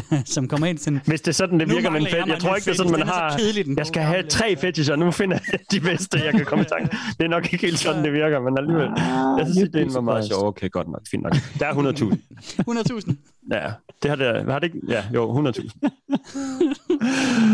som 0.35 0.47
kommer 0.47 0.67
ind 0.67 0.77
sådan... 0.77 1.01
Hvis 1.05 1.21
det 1.21 1.27
er 1.27 1.31
sådan, 1.33 1.59
det 1.59 1.69
virker 1.69 1.89
med 1.89 1.99
en 1.99 2.03
mangler 2.03 2.09
jeg 2.09 2.17
fedt. 2.17 2.27
mig 2.27 2.33
Jeg 2.33 2.41
tror 2.41 2.55
ikke, 2.55 2.65
det 2.65 2.71
er 2.71 2.75
sådan, 2.75 2.91
man 2.91 2.99
fetish. 2.99 3.17
Er 3.17 3.21
har... 3.29 3.37
kedelig, 3.37 3.77
Jeg 3.77 3.85
skal 3.87 4.03
have 4.03 4.23
tre 4.27 4.55
fetisher, 4.57 4.95
nu 4.95 5.11
finder 5.11 5.37
jeg 5.51 5.59
de 5.71 5.79
bedste, 5.79 6.19
jeg 6.25 6.33
kan 6.33 6.45
komme 6.45 6.65
i 6.65 6.67
tanke. 6.67 6.97
Det 7.17 7.23
er 7.25 7.27
nok 7.29 7.53
ikke 7.53 7.65
helt 7.65 7.79
sådan, 7.79 8.03
det 8.03 8.13
virker, 8.13 8.39
men 8.39 8.57
alligevel. 8.57 8.87
Ah, 8.87 9.39
Jeg 9.39 9.47
synes, 9.53 9.69
det 9.73 9.93
var 9.93 10.01
meget 10.01 10.25
sjovt. 10.25 10.43
Okay, 10.43 10.69
godt 10.71 10.87
nok. 10.87 11.01
Fint 11.11 11.23
nok. 11.23 11.33
Der 11.59 11.65
er 11.67 11.73
100.000. 11.73 13.09
100.000. 13.09 13.13
Ja, 13.51 13.71
det 14.03 14.09
har 14.09 14.15
det... 14.15 14.45
Har 14.51 14.59
det 14.59 14.63
ikke? 14.75 14.79
Ja, 14.87 15.03
jo, 15.13 15.49
100.000. 15.49 15.69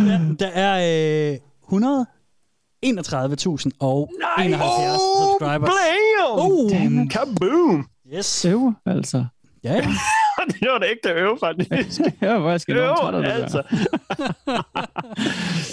Ja, 0.08 0.20
der 0.40 0.48
er 0.48 1.32
øh, 1.34 1.38
100 1.68 2.06
31.000 2.86 3.70
og 3.80 4.12
71 4.40 5.02
subscribers. 5.22 5.70
Blam! 5.70 6.30
Oh, 6.32 6.72
Kaboom! 7.10 7.86
yes. 8.16 8.46
Øv, 8.46 8.74
altså. 8.86 9.26
Ja, 9.64 9.74
ja. 9.74 9.88
det 10.60 10.68
var 10.72 10.80
da 10.80 10.86
ægte 10.92 11.10
øve, 11.22 11.38
faktisk. 11.40 11.72
Ja, 12.22 12.38
hvor 12.40 12.50
jeg 12.50 12.62
skal 12.62 12.78
Øv, 12.78 12.82
nogen 12.84 12.98
træt 12.98 13.14
af 13.16 13.22
det 13.22 13.30
der. 13.30 13.44
altså. 13.44 13.62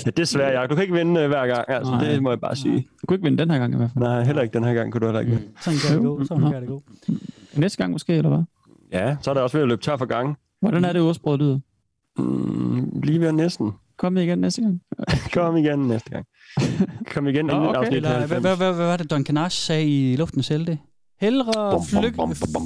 ja, 0.06 0.10
desværre, 0.10 0.52
Jacob. 0.52 0.70
Du 0.70 0.74
kan 0.74 0.82
ikke 0.82 0.94
vinde 0.94 1.20
øh, 1.20 1.28
hver 1.28 1.46
gang. 1.46 1.64
Altså, 1.68 1.92
Nej. 1.92 2.04
det 2.04 2.22
må 2.22 2.30
jeg 2.30 2.40
bare 2.40 2.56
sige. 2.56 2.88
Du 3.00 3.06
kunne 3.06 3.14
ikke 3.14 3.24
vinde 3.24 3.38
den 3.38 3.50
her 3.50 3.58
gang 3.58 3.74
i 3.74 3.76
hvert 3.76 3.90
fald. 3.94 4.04
Nej, 4.04 4.24
heller 4.24 4.42
ikke 4.42 4.52
den 4.52 4.64
her 4.64 4.74
gang 4.74 4.92
kunne 4.92 5.00
du 5.00 5.06
heller 5.06 5.20
ikke 5.20 5.32
vinde. 5.32 5.46
Sådan 5.60 5.78
kan 5.78 5.96
det 5.96 6.04
gå. 6.04 6.24
Sådan 6.24 6.50
kan 6.52 6.60
det 6.60 6.68
gå. 6.68 6.82
Næste 7.54 7.78
gang 7.78 7.92
måske, 7.92 8.14
eller 8.14 8.28
hvad? 8.28 8.42
Ja, 8.92 9.16
så 9.22 9.30
er 9.30 9.34
der 9.34 9.40
også 9.40 9.56
ved 9.56 9.62
at 9.62 9.68
løbe 9.68 9.82
tør 9.82 9.96
for 9.96 10.06
gange. 10.06 10.36
Hvordan 10.60 10.84
er 10.84 10.92
det 10.92 11.02
ordsproget 11.02 11.40
lyder? 11.40 11.58
Mm, 12.18 13.00
lige 13.04 13.20
ved 13.20 13.32
næsten. 13.32 13.72
Kom 13.96 14.16
igen 14.16 14.38
næste 14.38 14.62
gang. 14.62 14.80
Kom 15.32 15.56
igen 15.56 15.78
næste 15.78 16.10
gang. 16.10 16.26
Kom 17.14 17.26
igen 17.26 17.36
inden 17.50 17.66
okay. 17.66 17.78
afsnit 17.78 17.96
Eller, 17.96 18.08
hvad, 18.08 18.18
90. 18.18 18.42
hvad, 18.42 18.56
hvad, 18.56 18.74
hvad 18.74 18.86
var 18.86 18.96
det, 18.96 19.10
Don 19.10 19.24
Canache 19.24 19.56
sagde 19.66 19.86
i 20.12 20.16
Luftens 20.16 20.48
Helte? 20.48 20.78
Hellere 21.20 21.82
flyg, 21.90 22.14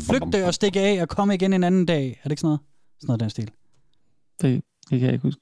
flygte 0.09 0.47
og 0.47 0.55
stikke 0.55 0.81
af 0.81 1.03
og 1.03 1.09
komme 1.09 1.35
igen 1.35 1.53
en 1.53 1.65
anden 1.65 1.87
dag. 1.87 2.09
Er 2.09 2.29
det 2.29 2.33
ikke 2.33 2.41
sådan 2.41 2.49
noget? 2.49 2.61
Sådan 3.01 3.07
noget 3.07 3.21
den 3.21 3.31
stil. 3.31 3.51
Det, 4.43 4.63
det 4.91 5.01
kan 5.01 5.01
jeg 5.01 5.13
ikke 5.13 5.23
huske. 5.23 5.41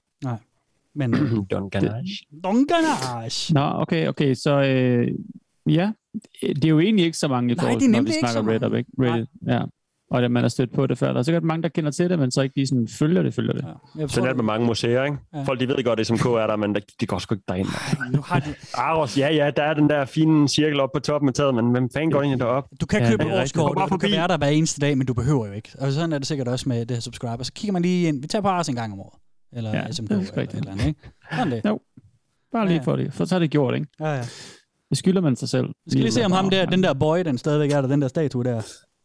Men 0.95 1.15
Don 1.51 1.71
Ganache. 1.71 2.27
Don 2.45 2.67
Canache. 2.69 3.55
Nå, 3.55 3.61
okay, 3.61 4.09
okay. 4.09 4.35
Så 4.35 4.63
øh, 4.63 5.09
ja, 5.67 5.93
det 6.43 6.65
er 6.65 6.69
jo 6.69 6.81
egentlig 6.81 7.05
ikke 7.05 7.19
så 7.19 7.29
mange 7.29 7.53
i 7.53 7.55
Nej, 7.55 7.65
forhold 7.65 7.89
når 7.89 8.03
vi 8.03 8.13
snakker 8.13 8.53
Reddit, 8.53 8.79
ikke? 8.79 8.91
Reddit, 8.99 9.29
ja. 9.47 9.63
Og 10.11 10.25
at 10.25 10.31
man 10.31 10.43
har 10.45 10.49
stødt 10.49 10.73
på 10.75 10.87
det 10.87 10.99
før. 10.99 11.13
Der 11.13 11.19
er 11.19 11.23
sikkert 11.23 11.43
mange, 11.45 11.63
der 11.63 11.69
kender 11.69 11.91
til 11.91 12.11
det, 12.11 12.19
men 12.19 12.31
så 12.31 12.41
ikke 12.41 12.57
lige 12.57 12.67
sådan 12.67 12.89
følger 12.99 13.23
det, 13.23 13.35
følger 13.35 13.53
det. 13.53 13.65
Ja, 13.99 14.07
Sådan 14.09 14.25
er 14.25 14.29
det 14.29 14.37
med 14.37 14.45
mange 14.45 14.67
museer, 14.67 15.05
ikke? 15.05 15.17
Ja. 15.35 15.43
Folk, 15.43 15.61
de 15.61 15.69
ved 15.69 15.85
godt, 15.85 16.01
at 16.01 16.07
SMK 16.07 16.25
er 16.27 16.47
der, 16.47 16.57
men 16.57 16.75
de, 16.75 16.81
de 17.01 17.07
går 17.07 17.19
sgu 17.19 17.35
ikke 17.35 17.45
derind. 17.49 17.69
nu 18.13 18.23
har 18.27 18.39
de, 18.41 18.55
Aros, 18.75 19.19
ja, 19.19 19.29
ja, 19.35 19.51
der 19.57 19.63
er 19.63 19.75
den 19.75 19.89
der 19.89 20.05
fine 20.05 20.49
cirkel 20.49 20.81
op 20.81 20.89
på 20.95 21.01
toppen 21.01 21.29
af 21.29 21.35
taget, 21.35 21.55
men 21.55 21.71
hvem 21.71 21.89
fanden 21.95 22.11
går 22.11 22.21
egentlig 22.23 22.41
derop? 22.41 22.65
du 22.81 22.87
kan 22.87 23.03
Ja, 23.03 23.11
købe 23.11 23.25
ja, 23.27 23.41
årskort, 23.43 23.71
du 23.71 23.75
bare 23.89 23.99
kan 23.99 24.11
være 24.11 24.29
der 24.29 24.37
hver 24.39 24.47
eneste 24.49 24.81
dag, 24.81 24.99
men 24.99 25.07
du 25.07 25.15
behøver 25.15 25.47
jo 25.47 25.53
ikke. 25.53 25.69
Og 25.79 25.93
sådan 25.93 26.13
er 26.13 26.19
det 26.19 26.27
sikkert 26.27 26.49
også 26.49 26.69
med 26.69 26.87
det 26.87 26.97
her 26.97 27.01
subscriber. 27.01 27.43
Så 27.43 27.53
kigger 27.53 27.73
man 27.73 27.83
lige 27.83 28.09
ind. 28.09 28.21
Vi 28.23 28.27
tager 28.27 28.43
på 28.43 28.49
Ars 28.49 28.69
en 28.69 28.75
gang 28.75 28.93
om 28.93 29.01
året. 29.01 29.19
Eller 29.53 29.71
Ja, 29.71 29.93
SMK 29.93 30.09
det 30.09 30.17
er 30.17 30.21
eller 30.21 30.43
et 30.43 30.51
eller 30.55 30.71
andet, 30.73 30.87
ikke? 30.87 31.01
Sådan 31.37 31.53
det. 31.53 31.63
Bare 32.53 32.67
lige 32.67 32.77
Ja. 32.77 32.83
for 32.83 32.97
det. 32.97 33.13
For 33.13 33.25
så 33.25 33.35
er 33.35 33.39
det 33.39 33.51
gjort, 33.51 33.75
ikke? 33.75 33.87
Ja, 34.01 34.09
ja. 34.15 34.25
Det 34.91 34.99
skylder 34.99 35.21
man 35.21 35.37
sig 35.37 35.49
selv. 35.49 35.67
Vi 35.67 35.91
skal 35.91 36.01
lige 36.03 36.13
se 36.13 36.25
om 36.25 36.33
ham 36.33 36.51
der, 36.51 36.67
den 36.67 36.83
der 36.83 36.95
boy, 36.95 37.19
den 37.25 37.39
stadigvæk 37.39 37.71
er 37.73 37.81
der, 37.81 37.89
den 37.89 38.03
der 38.03 38.09
statue 38.09 38.45
der. 38.45 38.63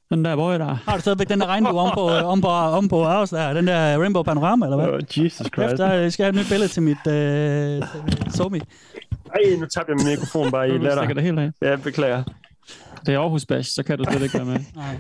Den 0.10 0.26
der 0.26 0.36
boy 0.36 0.54
der. 0.54 0.74
Har 0.88 0.96
du 0.96 1.02
stadigvæk 1.02 1.30
den 1.30 1.40
der 1.40 1.46
regnbue 1.48 1.80
om 1.80 1.92
på, 1.94 2.10
om 2.10 2.42
på, 2.42 2.48
om 2.48 2.88
på 2.88 3.04
Ars 3.06 3.30
der? 3.30 3.54
Den 3.54 3.68
der 3.68 3.98
Rainbow 4.00 4.24
Panorama, 4.24 4.66
eller 4.66 4.78
hvad? 4.78 4.88
Oh, 4.88 5.24
Jesus 5.26 5.48
Christ. 5.54 5.72
Efter, 5.74 5.94
jeg 5.94 6.14
skal 6.14 6.24
have 6.24 6.30
et 6.30 6.36
nyt 6.36 6.50
billede 6.50 6.68
til 6.68 6.84
mit 6.84 7.08
øh, 7.08 7.84
Somi. 8.30 8.60
Ej, 8.60 9.42
nu 9.60 9.66
tabte 9.66 9.90
jeg 9.92 9.96
min 9.98 10.06
mikrofon 10.06 10.52
bare 10.52 10.70
i 10.70 10.78
latter. 10.78 11.14
det 11.14 11.24
helt 11.24 11.40
af. 11.40 11.52
Ja, 11.62 11.76
beklager. 11.76 12.24
Det 13.06 13.14
er 13.14 13.20
Aarhus 13.20 13.46
Bash, 13.46 13.70
så 13.76 13.84
kan 13.84 13.98
du 13.98 14.04
slet 14.10 14.22
ikke 14.24 14.36
være 14.36 14.46
med. 14.46 14.60
Nej. 14.76 14.98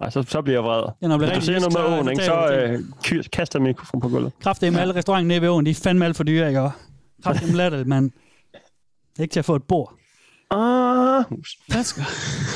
Ej, 0.00 0.10
så, 0.10 0.22
så 0.28 0.42
bliver 0.42 0.56
jeg 0.56 0.64
vred. 0.64 0.82
Er 0.82 0.92
blevet 1.00 1.18
Hvis 1.20 1.28
du 1.28 1.52
rigtig 1.52 1.62
ser 1.62 1.70
noget 1.70 1.90
med 1.90 1.98
åen, 1.98 2.08
ikke, 2.10 2.24
så 2.24 2.48
øh, 2.52 2.80
ky- 3.04 3.28
kaster 3.32 3.58
jeg 3.58 3.62
mikrofonen 3.62 4.00
på 4.02 4.08
gulvet. 4.08 4.32
Kræftet 4.42 4.72
med 4.72 4.80
alle 4.80 4.94
restauranter 4.94 5.28
nede 5.28 5.40
ved 5.42 5.48
åen, 5.48 5.66
de 5.66 5.70
er 5.70 5.74
fandme 5.84 6.04
alt 6.04 6.16
for 6.16 6.24
dyre, 6.24 6.48
ikke? 6.48 6.60
Og 6.60 6.70
Kræftet 7.24 7.48
med 7.48 7.56
latterligt, 7.56 7.88
mand. 7.88 8.10
Det 8.10 9.18
er 9.18 9.22
ikke 9.22 9.32
til 9.32 9.38
at 9.38 9.44
få 9.44 9.56
et 9.56 9.62
bord. 9.62 9.92
Aarhus. 10.50 11.56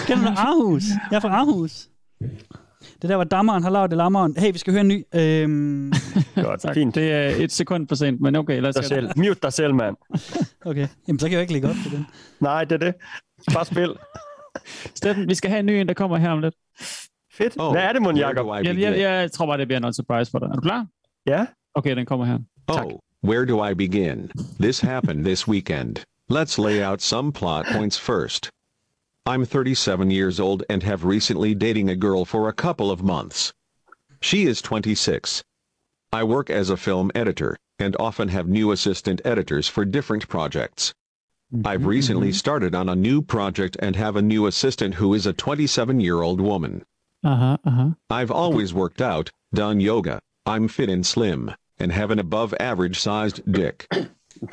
Kender 0.07 0.25
du 0.25 0.39
Aarhus? 0.39 0.83
Jeg 1.11 1.17
er 1.17 1.21
fra 1.21 1.29
Aarhus. 1.29 1.89
Det 3.03 3.11
der 3.11 3.17
var 3.17 3.25
dammeren 3.25 3.63
har 3.63 3.71
lavet 3.71 3.91
det 3.91 3.97
lammeren. 3.97 4.35
Hey, 4.39 4.53
vi 4.53 4.59
skal 4.59 4.73
høre 4.73 4.81
en 4.81 4.89
ny. 4.89 5.05
Øhm, 5.15 5.93
Godt, 6.45 6.61
Tak. 6.61 6.75
fint. 6.75 6.95
Det 6.95 7.13
er 7.13 7.29
et 7.45 7.53
sekund 7.53 7.89
for 7.89 7.95
sent, 7.95 8.21
men 8.21 8.37
okay, 8.37 8.61
lad 8.61 8.69
os 8.69 8.75
Dig 8.75 8.85
selv. 8.85 9.11
Mute 9.17 9.39
dig 9.43 9.53
selv, 9.53 9.75
mand. 9.75 9.97
okay, 10.71 10.89
jamen 11.09 11.19
så 11.19 11.27
kan 11.27 11.33
jeg 11.33 11.41
ikke 11.41 11.53
lægge 11.53 11.69
op 11.69 11.75
til 11.83 11.91
den. 11.93 12.07
Nej, 12.41 12.65
det 12.65 12.73
er 12.73 12.79
det. 12.79 12.95
Bare 13.55 13.65
spil. 13.65 13.95
Steffen, 14.99 15.29
vi 15.29 15.35
skal 15.35 15.51
have 15.51 15.61
en 15.61 15.67
ny 15.67 15.71
en, 15.71 15.89
der 15.89 15.95
kommer 15.95 16.17
her 16.17 16.31
om 16.31 16.41
lidt. 16.41 16.55
Fedt. 17.33 17.57
Oh, 17.59 17.73
Hvad 17.73 17.83
er 17.83 17.93
det, 17.93 18.03
mon, 18.03 18.17
Jacob? 18.17 18.47
Jeg, 18.65 18.79
jeg, 18.79 18.99
jeg 18.99 19.33
tror 19.33 19.47
bare, 19.47 19.59
det 19.59 19.69
bliver 19.69 19.81
noget 19.81 19.97
surprise 19.97 20.31
for 20.31 20.39
dig. 20.39 20.47
Er 20.47 20.53
du 20.55 20.61
klar? 20.61 20.87
Ja? 21.27 21.47
Okay, 21.75 21.97
den 21.97 22.07
kommer 22.07 22.27
her. 22.27 22.39
Tak. 22.69 22.85
Oh, 22.85 22.93
where 23.31 23.47
do 23.47 23.67
I 23.67 23.75
begin? 23.75 24.31
This 24.61 24.81
happened 24.81 25.25
this 25.25 25.49
weekend. 25.49 25.97
Let's 26.33 26.61
lay 26.61 26.81
out 26.81 27.01
some 27.01 27.33
plot 27.33 27.67
points 27.67 27.99
first. 27.99 28.51
I'm 29.27 29.45
37 29.45 30.13
years 30.13 30.39
old 30.39 30.63
and 30.71 30.81
have 30.85 31.05
recently 31.05 31.57
dating 31.57 31.89
a 31.89 31.97
girl 31.97 32.25
for 32.25 32.49
a 32.49 32.53
couple 32.53 32.93
of 32.93 33.03
months. 33.03 33.53
She 34.21 34.47
is 34.47 34.63
26. 34.63 35.43
I 36.13 36.23
work 36.23 36.49
as 36.49 36.71
a 36.71 36.77
film 36.77 37.11
editor 37.17 37.57
and 37.81 37.97
often 37.99 38.29
have 38.29 38.47
new 38.47 38.71
assistant 38.71 39.21
editors 39.25 39.67
for 39.67 39.85
different 39.85 40.29
projects. 40.29 40.95
I've 41.65 41.81
mm-hmm, 41.81 41.89
recently 41.89 42.29
mm-hmm. 42.29 42.35
started 42.35 42.77
on 42.77 42.89
a 42.89 42.95
new 42.95 43.23
project 43.23 43.77
and 43.81 43.97
have 43.97 44.15
a 44.15 44.23
new 44.23 44.47
assistant 44.47 44.95
who 44.95 45.15
is 45.15 45.27
a 45.27 45.33
27 45.33 45.99
year 45.99 46.23
old 46.23 46.41
woman. 46.41 46.85
Aha, 47.25 47.59
aha. 47.67 47.95
I've 48.09 48.31
always 48.31 48.73
worked 48.73 49.03
out, 49.03 49.31
done 49.53 49.81
yoga, 49.81 50.21
I'm 50.47 50.69
fit 50.69 50.91
and 50.91 51.05
slim, 51.05 51.51
and 51.81 51.91
have 51.91 52.13
an 52.13 52.21
above 52.21 52.55
average 52.61 53.01
sized 53.01 53.53
dick. 53.53 53.89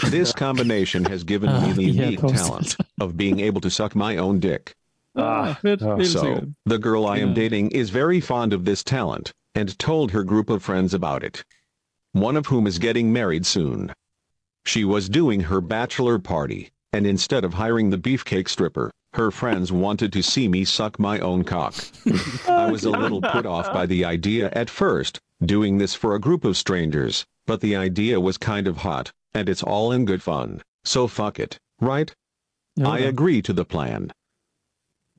This 0.10 0.32
combination 0.46 1.06
has 1.06 1.24
given 1.24 1.52
me 1.62 1.72
the 1.74 1.84
yeah, 1.92 2.04
unique 2.04 2.20
post 2.20 2.36
talent 2.36 2.78
of 3.00 3.16
being 3.18 3.40
able 3.40 3.62
to 3.62 3.70
suck 3.70 3.96
my 3.96 4.18
own 4.18 4.40
dick. 4.40 4.76
Ah, 5.20 5.58
fedt. 5.64 5.82
oh, 5.82 6.04
So, 6.04 6.22
sikkert. 6.22 6.50
the 6.68 6.78
girl 6.78 7.08
I 7.08 7.18
am 7.18 7.30
Yeah. 7.30 7.34
dating 7.34 7.72
is 7.72 7.90
very 7.90 8.20
fond 8.22 8.54
of 8.54 8.66
this 8.66 8.84
talent 8.84 9.34
and 9.56 9.78
told 9.80 10.12
her 10.12 10.24
group 10.24 10.50
of 10.52 10.62
friends 10.62 10.94
about 10.94 11.24
it. 11.24 11.44
One 12.12 12.38
of 12.38 12.46
whom 12.46 12.68
is 12.68 12.78
getting 12.78 13.12
married 13.12 13.44
soon. 13.46 13.92
She 14.68 14.86
was 14.86 15.10
doing 15.10 15.40
her 15.42 15.60
bachelor 15.60 16.20
party, 16.20 16.70
and 16.94 17.08
instead 17.08 17.44
of 17.44 17.56
hiring 17.56 17.90
the 17.90 17.98
beefcake 17.98 18.48
stripper, 18.48 18.92
her 19.14 19.32
friends 19.32 19.72
wanted 19.72 20.14
to 20.14 20.22
see 20.22 20.48
me 20.48 20.64
suck 20.66 21.00
my 21.00 21.18
own 21.20 21.44
cock. 21.44 21.74
I 22.48 22.70
was 22.70 22.84
a 22.84 22.92
little 22.92 23.22
put 23.22 23.48
off 23.48 23.74
by 23.74 23.88
the 23.88 24.06
idea 24.06 24.52
at 24.54 24.70
first, 24.70 25.20
doing 25.44 25.80
this 25.80 25.96
for 25.96 26.14
a 26.14 26.20
group 26.20 26.44
of 26.46 26.58
strangers, 26.58 27.26
but 27.48 27.62
the 27.62 27.76
idea 27.76 28.20
was 28.20 28.38
kind 28.38 28.68
of 28.68 28.78
hot, 28.78 29.12
and 29.34 29.50
it's 29.50 29.64
all 29.64 29.92
in 29.92 30.06
good 30.06 30.24
fun, 30.24 30.62
so 30.84 31.08
fuck 31.08 31.40
it, 31.40 31.60
right? 31.80 32.14
Jo, 32.78 32.86
I 32.86 33.00
agree 33.00 33.42
to 33.42 33.54
the 33.54 33.66
plan. 33.66 34.12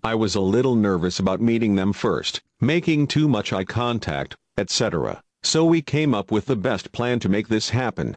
I 0.03 0.15
was 0.15 0.35
a 0.35 0.41
little 0.41 0.77
nervous 0.77 1.19
about 1.19 1.41
meeting 1.41 1.75
them 1.75 1.93
first, 1.93 2.41
making 2.61 3.09
too 3.09 3.29
much 3.29 3.53
eye 3.53 3.65
contact, 3.65 4.37
etc., 4.57 5.23
so 5.43 5.65
we 5.65 5.83
came 5.83 6.15
up 6.15 6.31
with 6.31 6.47
the 6.47 6.57
best 6.57 6.93
plan 6.93 7.21
to 7.21 7.29
make 7.29 7.49
this 7.49 7.71
happen. 7.71 8.17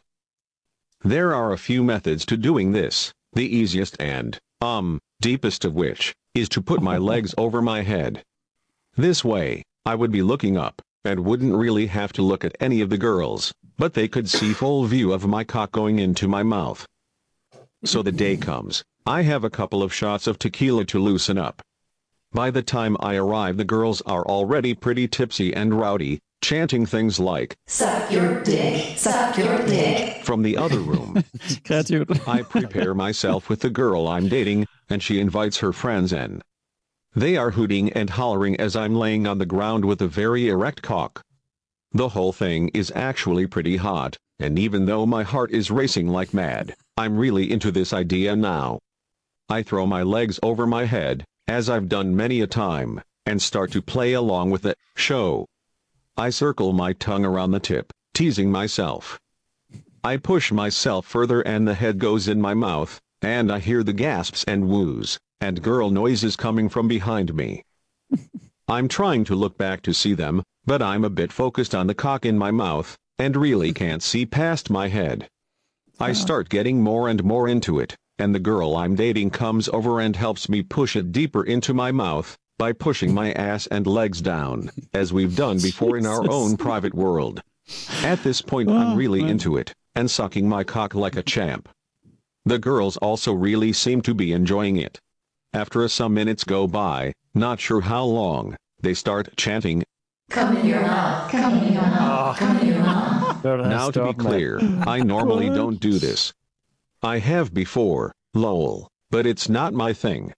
There 1.02 1.34
are 1.34 1.52
a 1.52 1.58
few 1.58 1.82
methods 1.82 2.24
to 2.26 2.36
doing 2.36 2.72
this, 2.72 3.12
the 3.32 3.44
easiest 3.44 4.00
and, 4.00 4.38
um, 4.60 5.00
deepest 5.20 5.64
of 5.64 5.74
which, 5.74 6.14
is 6.34 6.48
to 6.50 6.62
put 6.62 6.80
my 6.82 6.98
legs 7.12 7.34
over 7.36 7.60
my 7.60 7.82
head. 7.82 8.22
This 8.96 9.24
way, 9.24 9.64
I 9.84 9.94
would 9.94 10.12
be 10.12 10.22
looking 10.22 10.56
up, 10.56 10.80
and 11.04 11.24
wouldn't 11.24 11.54
really 11.54 11.86
have 11.86 12.12
to 12.12 12.22
look 12.22 12.44
at 12.44 12.56
any 12.60 12.80
of 12.80 12.90
the 12.90 12.98
girls, 12.98 13.52
but 13.78 13.94
they 13.94 14.08
could 14.08 14.28
see 14.28 14.52
full 14.52 14.84
view 14.84 15.12
of 15.12 15.26
my 15.26 15.44
cock 15.44 15.72
going 15.72 15.98
into 15.98 16.28
my 16.28 16.42
mouth. 16.42 16.86
So 17.84 18.02
the 18.02 18.12
day 18.12 18.36
comes, 18.36 18.84
I 19.06 19.22
have 19.22 19.44
a 19.44 19.50
couple 19.50 19.82
of 19.82 19.92
shots 19.92 20.26
of 20.26 20.38
tequila 20.38 20.84
to 20.86 20.98
loosen 21.00 21.38
up. 21.38 21.62
By 22.32 22.50
the 22.50 22.62
time 22.62 22.96
I 23.00 23.16
arrive 23.16 23.56
the 23.56 23.64
girls 23.64 24.00
are 24.02 24.24
already 24.24 24.74
pretty 24.74 25.08
tipsy 25.08 25.52
and 25.52 25.74
rowdy, 25.74 26.20
chanting 26.40 26.86
things 26.86 27.18
like, 27.20 27.56
Suck 27.66 28.10
your 28.10 28.42
dick, 28.42 28.96
suck 28.96 29.36
your 29.36 29.58
dick. 29.66 30.24
from 30.24 30.42
the 30.42 30.56
other 30.56 30.78
room. 30.78 31.22
I 32.26 32.42
prepare 32.42 32.94
myself 32.94 33.48
with 33.48 33.60
the 33.60 33.70
girl 33.70 34.08
I'm 34.08 34.28
dating, 34.28 34.66
and 34.88 35.02
she 35.02 35.20
invites 35.20 35.58
her 35.58 35.72
friends 35.72 36.12
in. 36.12 36.40
They 37.14 37.36
are 37.36 37.50
hooting 37.50 37.92
and 37.92 38.08
hollering 38.08 38.58
as 38.58 38.74
I'm 38.74 38.94
laying 38.94 39.26
on 39.26 39.38
the 39.38 39.44
ground 39.46 39.84
with 39.84 40.00
a 40.00 40.08
very 40.08 40.48
erect 40.48 40.80
cock. 40.82 41.20
The 41.94 42.08
whole 42.08 42.32
thing 42.32 42.68
is 42.68 42.90
actually 42.94 43.46
pretty 43.46 43.76
hot, 43.76 44.16
and 44.38 44.58
even 44.58 44.86
though 44.86 45.04
my 45.04 45.22
heart 45.22 45.50
is 45.50 45.70
racing 45.70 46.08
like 46.08 46.32
mad, 46.32 46.74
I'm 46.96 47.18
really 47.18 47.52
into 47.52 47.70
this 47.70 47.92
idea 47.92 48.34
now. 48.34 48.78
I 49.50 49.62
throw 49.62 49.84
my 49.84 50.02
legs 50.02 50.40
over 50.42 50.66
my 50.66 50.86
head, 50.86 51.26
as 51.46 51.68
I've 51.68 51.90
done 51.90 52.16
many 52.16 52.40
a 52.40 52.46
time, 52.46 53.02
and 53.26 53.42
start 53.42 53.72
to 53.72 53.82
play 53.82 54.14
along 54.14 54.50
with 54.50 54.62
the 54.62 54.74
show. 54.96 55.46
I 56.16 56.30
circle 56.30 56.72
my 56.72 56.94
tongue 56.94 57.26
around 57.26 57.50
the 57.50 57.60
tip, 57.60 57.92
teasing 58.14 58.50
myself. 58.50 59.20
I 60.02 60.16
push 60.16 60.50
myself 60.50 61.06
further 61.06 61.42
and 61.42 61.68
the 61.68 61.74
head 61.74 61.98
goes 61.98 62.26
in 62.26 62.40
my 62.40 62.54
mouth, 62.54 63.00
and 63.20 63.52
I 63.52 63.58
hear 63.58 63.82
the 63.82 63.92
gasps 63.92 64.44
and 64.44 64.68
woos, 64.68 65.18
and 65.42 65.62
girl 65.62 65.90
noises 65.90 66.36
coming 66.36 66.70
from 66.70 66.88
behind 66.88 67.34
me. 67.34 67.64
I'm 68.68 68.88
trying 68.88 69.24
to 69.24 69.34
look 69.34 69.58
back 69.58 69.82
to 69.82 69.92
see 69.92 70.14
them, 70.14 70.42
but 70.64 70.80
I'm 70.82 71.04
a 71.04 71.10
bit 71.10 71.32
focused 71.32 71.74
on 71.74 71.86
the 71.86 71.94
cock 71.94 72.24
in 72.24 72.38
my 72.38 72.50
mouth, 72.50 72.96
and 73.18 73.36
really 73.36 73.72
can't 73.72 74.02
see 74.02 74.26
past 74.26 74.70
my 74.70 74.88
head. 74.88 75.28
I 75.98 76.12
start 76.12 76.48
getting 76.48 76.82
more 76.82 77.08
and 77.08 77.22
more 77.22 77.48
into 77.48 77.78
it, 77.78 77.96
and 78.18 78.34
the 78.34 78.40
girl 78.40 78.76
I'm 78.76 78.94
dating 78.94 79.30
comes 79.30 79.68
over 79.68 80.00
and 80.00 80.14
helps 80.16 80.48
me 80.48 80.62
push 80.62 80.96
it 80.96 81.12
deeper 81.12 81.44
into 81.44 81.74
my 81.74 81.92
mouth 81.92 82.36
by 82.58 82.72
pushing 82.72 83.12
my 83.12 83.32
ass 83.32 83.66
and 83.68 83.86
legs 83.86 84.20
down, 84.20 84.70
as 84.92 85.12
we've 85.12 85.34
done 85.34 85.58
before 85.58 85.96
in 85.96 86.06
our 86.06 86.30
own 86.30 86.56
private 86.56 86.94
world. 86.94 87.42
At 88.02 88.22
this 88.22 88.40
point, 88.40 88.70
I'm 88.70 88.96
really 88.96 89.22
uh, 89.22 89.26
into 89.26 89.56
it, 89.56 89.72
and 89.94 90.10
sucking 90.10 90.48
my 90.48 90.64
cock 90.64 90.94
like 90.94 91.16
a 91.16 91.22
champ. 91.22 91.68
The 92.44 92.58
girls 92.58 92.96
also 92.96 93.32
really 93.32 93.72
seem 93.72 94.02
to 94.02 94.14
be 94.14 94.32
enjoying 94.32 94.76
it. 94.76 95.00
After 95.52 95.86
some 95.88 96.14
minutes 96.14 96.44
go 96.44 96.66
by, 96.66 97.12
not 97.34 97.60
sure 97.60 97.82
how 97.82 98.04
long, 98.04 98.56
they 98.80 98.94
start 98.94 99.36
chanting, 99.36 99.84
Come 100.32 100.56
in 100.56 100.66
your 100.66 100.80
mouth. 100.80 101.30
Come 101.30 101.58
in 101.58 101.74
your 101.74 101.82
mouth. 101.82 102.00
Ah. 102.00 102.34
Come 102.38 102.58
in 102.60 102.66
your 102.68 102.78
mouth. 102.78 103.44
Now 103.44 103.90
to 103.90 104.06
be 104.06 104.14
clear, 104.14 104.58
I 104.86 105.00
normally 105.00 105.50
don't 105.50 105.78
do 105.78 105.98
this. 105.98 106.32
I 107.02 107.18
have 107.18 107.52
before, 107.52 108.14
lol, 108.32 108.88
but 109.10 109.26
it's 109.26 109.50
not 109.50 109.74
my 109.74 109.92
thing. 109.92 110.32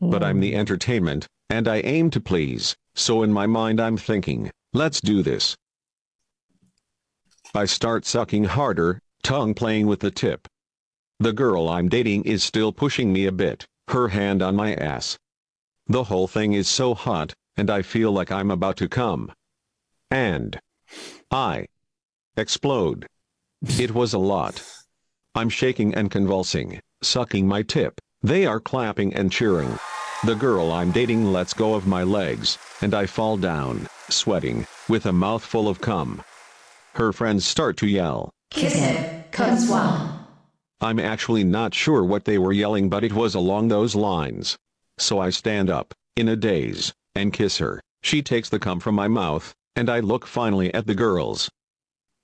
But 0.00 0.24
I'm 0.24 0.40
the 0.40 0.56
entertainment, 0.56 1.28
and 1.48 1.68
I 1.68 1.82
aim 1.82 2.10
to 2.10 2.20
please, 2.20 2.74
so 2.96 3.22
in 3.22 3.32
my 3.32 3.46
mind 3.46 3.80
I'm 3.80 3.96
thinking, 3.96 4.50
let's 4.72 5.00
do 5.00 5.22
this. 5.22 5.56
I 7.54 7.66
start 7.66 8.06
sucking 8.06 8.44
harder, 8.44 9.00
tongue 9.22 9.54
playing 9.54 9.86
with 9.86 10.00
the 10.00 10.10
tip. 10.10 10.48
The 11.20 11.32
girl 11.32 11.68
I'm 11.68 11.88
dating 11.88 12.24
is 12.24 12.42
still 12.42 12.72
pushing 12.72 13.12
me 13.12 13.26
a 13.26 13.32
bit, 13.32 13.66
her 13.88 14.08
hand 14.08 14.42
on 14.42 14.56
my 14.56 14.74
ass. 14.74 15.16
The 15.86 16.04
whole 16.04 16.26
thing 16.26 16.54
is 16.54 16.66
so 16.66 16.94
hot, 16.94 17.34
and 17.58 17.68
I 17.70 17.82
feel 17.82 18.12
like 18.12 18.32
I'm 18.32 18.50
about 18.50 18.76
to 18.78 18.88
come. 18.88 19.32
And 20.10 20.58
I 21.30 21.66
explode. 22.36 23.06
It 23.78 23.92
was 23.92 24.14
a 24.14 24.18
lot. 24.18 24.62
I'm 25.34 25.48
shaking 25.48 25.94
and 25.94 26.10
convulsing, 26.10 26.80
sucking 27.02 27.46
my 27.46 27.62
tip. 27.62 28.00
They 28.22 28.46
are 28.46 28.60
clapping 28.60 29.12
and 29.14 29.30
cheering. 29.30 29.78
The 30.24 30.34
girl 30.34 30.72
I'm 30.72 30.92
dating 30.92 31.32
lets 31.32 31.52
go 31.52 31.74
of 31.74 31.86
my 31.86 32.02
legs, 32.04 32.58
and 32.80 32.94
I 32.94 33.06
fall 33.06 33.36
down, 33.36 33.88
sweating, 34.08 34.66
with 34.88 35.06
a 35.06 35.12
mouthful 35.12 35.68
of 35.68 35.80
cum. 35.80 36.22
Her 36.94 37.12
friends 37.12 37.46
start 37.46 37.76
to 37.78 37.86
yell. 37.86 38.30
Kiss 38.50 38.74
him. 38.74 39.24
Swallow. 39.56 40.10
I'm 40.80 40.98
actually 40.98 41.44
not 41.44 41.74
sure 41.74 42.04
what 42.04 42.24
they 42.24 42.38
were 42.38 42.52
yelling, 42.52 42.88
but 42.88 43.04
it 43.04 43.12
was 43.12 43.34
along 43.34 43.68
those 43.68 43.94
lines. 43.94 44.56
So 44.98 45.20
I 45.20 45.30
stand 45.30 45.70
up, 45.70 45.94
in 46.16 46.28
a 46.28 46.34
daze, 46.34 46.92
and 47.18 47.32
kiss 47.32 47.58
her. 47.58 47.82
She 48.00 48.22
takes 48.22 48.48
the 48.48 48.58
cum 48.58 48.80
from 48.80 48.94
my 48.94 49.08
mouth, 49.08 49.54
and 49.74 49.90
I 49.90 50.00
look 50.00 50.26
finally 50.26 50.72
at 50.72 50.86
the 50.86 50.94
girls. 50.94 51.50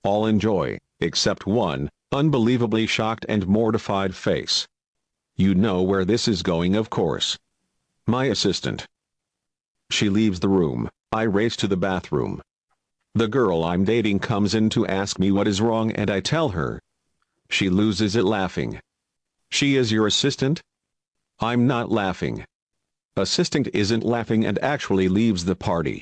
All 0.03 0.25
enjoy, 0.25 0.79
except 0.99 1.45
one, 1.45 1.89
unbelievably 2.11 2.87
shocked 2.87 3.25
and 3.27 3.45
mortified 3.45 4.15
face. 4.15 4.67
You 5.35 5.53
know 5.53 5.81
where 5.81 6.05
this 6.05 6.27
is 6.27 6.43
going, 6.43 6.75
of 6.75 6.89
course. 6.89 7.37
My 8.07 8.25
assistant. 8.25 8.87
She 9.91 10.09
leaves 10.09 10.39
the 10.39 10.49
room. 10.49 10.89
I 11.11 11.23
race 11.23 11.57
to 11.57 11.67
the 11.67 11.77
bathroom. 11.77 12.41
The 13.13 13.27
girl 13.27 13.63
I'm 13.63 13.83
dating 13.83 14.19
comes 14.19 14.55
in 14.55 14.69
to 14.71 14.87
ask 14.87 15.19
me 15.19 15.31
what 15.31 15.47
is 15.47 15.61
wrong, 15.61 15.91
and 15.91 16.09
I 16.09 16.21
tell 16.21 16.49
her. 16.49 16.81
She 17.49 17.69
loses 17.69 18.15
it 18.15 18.23
laughing. 18.23 18.79
She 19.49 19.75
is 19.75 19.91
your 19.91 20.07
assistant? 20.07 20.61
I'm 21.39 21.67
not 21.67 21.91
laughing. 21.91 22.45
Assistant 23.17 23.69
isn't 23.73 24.03
laughing 24.03 24.45
and 24.45 24.59
actually 24.59 25.07
leaves 25.07 25.45
the 25.45 25.55
party. 25.55 26.01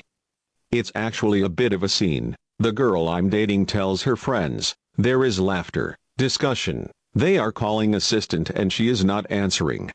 It's 0.72 0.90
actually 0.96 1.42
a 1.42 1.48
bit 1.48 1.72
of 1.72 1.84
a 1.84 1.88
scene. 1.88 2.34
The 2.58 2.72
girl 2.72 3.08
I'm 3.08 3.30
dating 3.30 3.66
tells 3.66 4.02
her 4.02 4.16
friends, 4.16 4.74
there 4.96 5.24
is 5.24 5.38
laughter, 5.38 5.96
discussion. 6.18 6.90
They 7.14 7.38
are 7.38 7.52
calling 7.52 7.94
assistant 7.94 8.50
and 8.50 8.72
she 8.72 8.88
is 8.88 9.04
not 9.04 9.30
answering. 9.30 9.92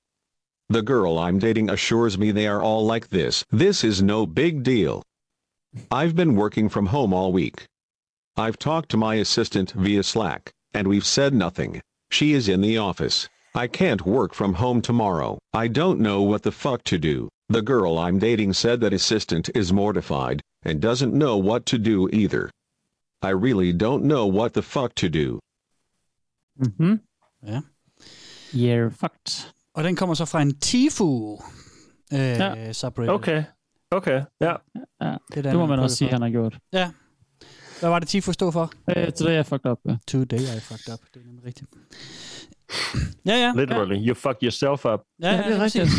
The 0.69 0.81
girl 0.81 1.19
I'm 1.19 1.39
dating 1.39 1.69
assures 1.69 2.17
me 2.17 2.31
they 2.31 2.47
are 2.47 2.61
all 2.61 2.85
like 2.85 3.09
this. 3.09 3.43
This 3.49 3.83
is 3.83 4.01
no 4.01 4.25
big 4.25 4.63
deal. 4.63 5.03
I've 5.91 6.15
been 6.15 6.35
working 6.35 6.69
from 6.69 6.85
home 6.85 7.13
all 7.13 7.33
week. 7.33 7.65
I've 8.37 8.57
talked 8.57 8.87
to 8.91 8.97
my 8.97 9.15
assistant 9.15 9.71
via 9.71 10.03
Slack, 10.03 10.53
and 10.73 10.87
we've 10.87 11.05
said 11.05 11.33
nothing. 11.33 11.81
She 12.09 12.31
is 12.31 12.47
in 12.47 12.61
the 12.61 12.77
office. 12.77 13.27
I 13.55 13.67
can't 13.67 14.05
work 14.05 14.33
from 14.33 14.53
home 14.53 14.81
tomorrow. 14.81 15.37
I 15.53 15.67
don't 15.67 15.99
know 15.99 16.21
what 16.21 16.43
the 16.43 16.51
fuck 16.51 16.83
to 16.85 16.97
do. 16.97 17.27
The 17.49 17.61
girl 17.61 17.97
I'm 17.97 18.19
dating 18.19 18.53
said 18.53 18.79
that 18.81 18.93
assistant 18.93 19.49
is 19.55 19.73
mortified, 19.73 20.41
and 20.65 20.81
doesn't 20.81 21.13
know 21.13 21.37
what 21.37 21.65
to 21.65 21.77
do 21.77 22.07
either. 22.13 22.49
I 23.21 23.29
really 23.31 23.73
don't 23.73 24.03
know 24.03 24.27
what 24.27 24.53
the 24.53 24.61
fuck 24.61 24.93
to 24.95 25.09
do. 25.09 25.39
Mm-hmm. 26.61 26.93
Ja. 27.47 27.61
You're 28.53 28.89
fucked. 28.89 29.53
Og 29.73 29.83
den 29.83 29.95
kommer 29.95 30.15
så 30.15 30.25
fra 30.25 30.41
en 30.41 30.55
Tifu 30.59 31.33
øh, 32.13 32.19
ja. 32.19 32.73
subreddit. 32.73 33.13
Okay. 33.13 33.43
Okay, 33.91 34.21
ja. 34.41 34.55
ja. 35.01 35.15
Det, 35.35 35.43
Det 35.43 35.55
må 35.55 35.65
man 35.65 35.79
også 35.79 35.95
sige, 35.95 36.09
han 36.09 36.21
har 36.21 36.29
gjort. 36.29 36.57
Ja. 36.73 36.91
Hvad 37.79 37.89
var 37.89 37.99
det 37.99 38.07
Tifu 38.07 38.31
stod 38.31 38.51
for? 38.51 38.71
Øh, 38.97 39.11
today 39.11 39.39
I 39.39 39.43
fucked 39.43 39.71
up. 39.71 39.79
Today 40.07 40.39
I 40.57 40.59
fucked 40.59 40.93
up. 40.93 40.99
Det 41.13 41.21
er 41.21 41.25
nemlig 41.25 41.45
rigtigt. 41.45 41.69
Ja, 43.25 43.35
ja. 43.35 43.53
Literally, 43.55 44.07
you 44.07 44.15
fuck 44.15 44.35
yourself 44.43 44.85
up 44.85 44.99
Ja, 45.21 45.31
ja, 45.31 45.37
det 45.49 45.57
er 45.57 45.63
rigtigt. 45.63 45.89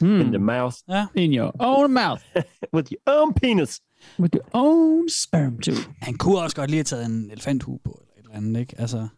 Hmm. 0.00 0.20
in 0.20 0.26
the 0.26 0.38
mouth 0.38 0.76
Ja. 0.88 1.06
In 1.14 1.34
your 1.34 1.52
own 1.58 1.92
mouth. 1.92 2.22
with 2.74 2.92
your 2.92 3.20
own 3.20 3.34
penis. 3.34 3.80
With 4.18 4.34
your 4.36 4.46
own 4.52 5.08
sperm 5.24 5.60
tube. 5.60 5.76
Han 6.02 6.14
kunne 6.14 6.38
også 6.38 6.56
godt 6.56 6.70
lige 6.70 6.78
have 6.78 6.84
taget 6.84 7.06
en 7.06 7.30
elefanthue 7.30 7.78
på, 7.84 7.90
eller 8.06 8.18
et 8.18 8.24
eller 8.24 8.36
andet, 8.36 8.60
ikke? 8.60 8.74
Altså, 8.80 8.98
det, 8.98 9.08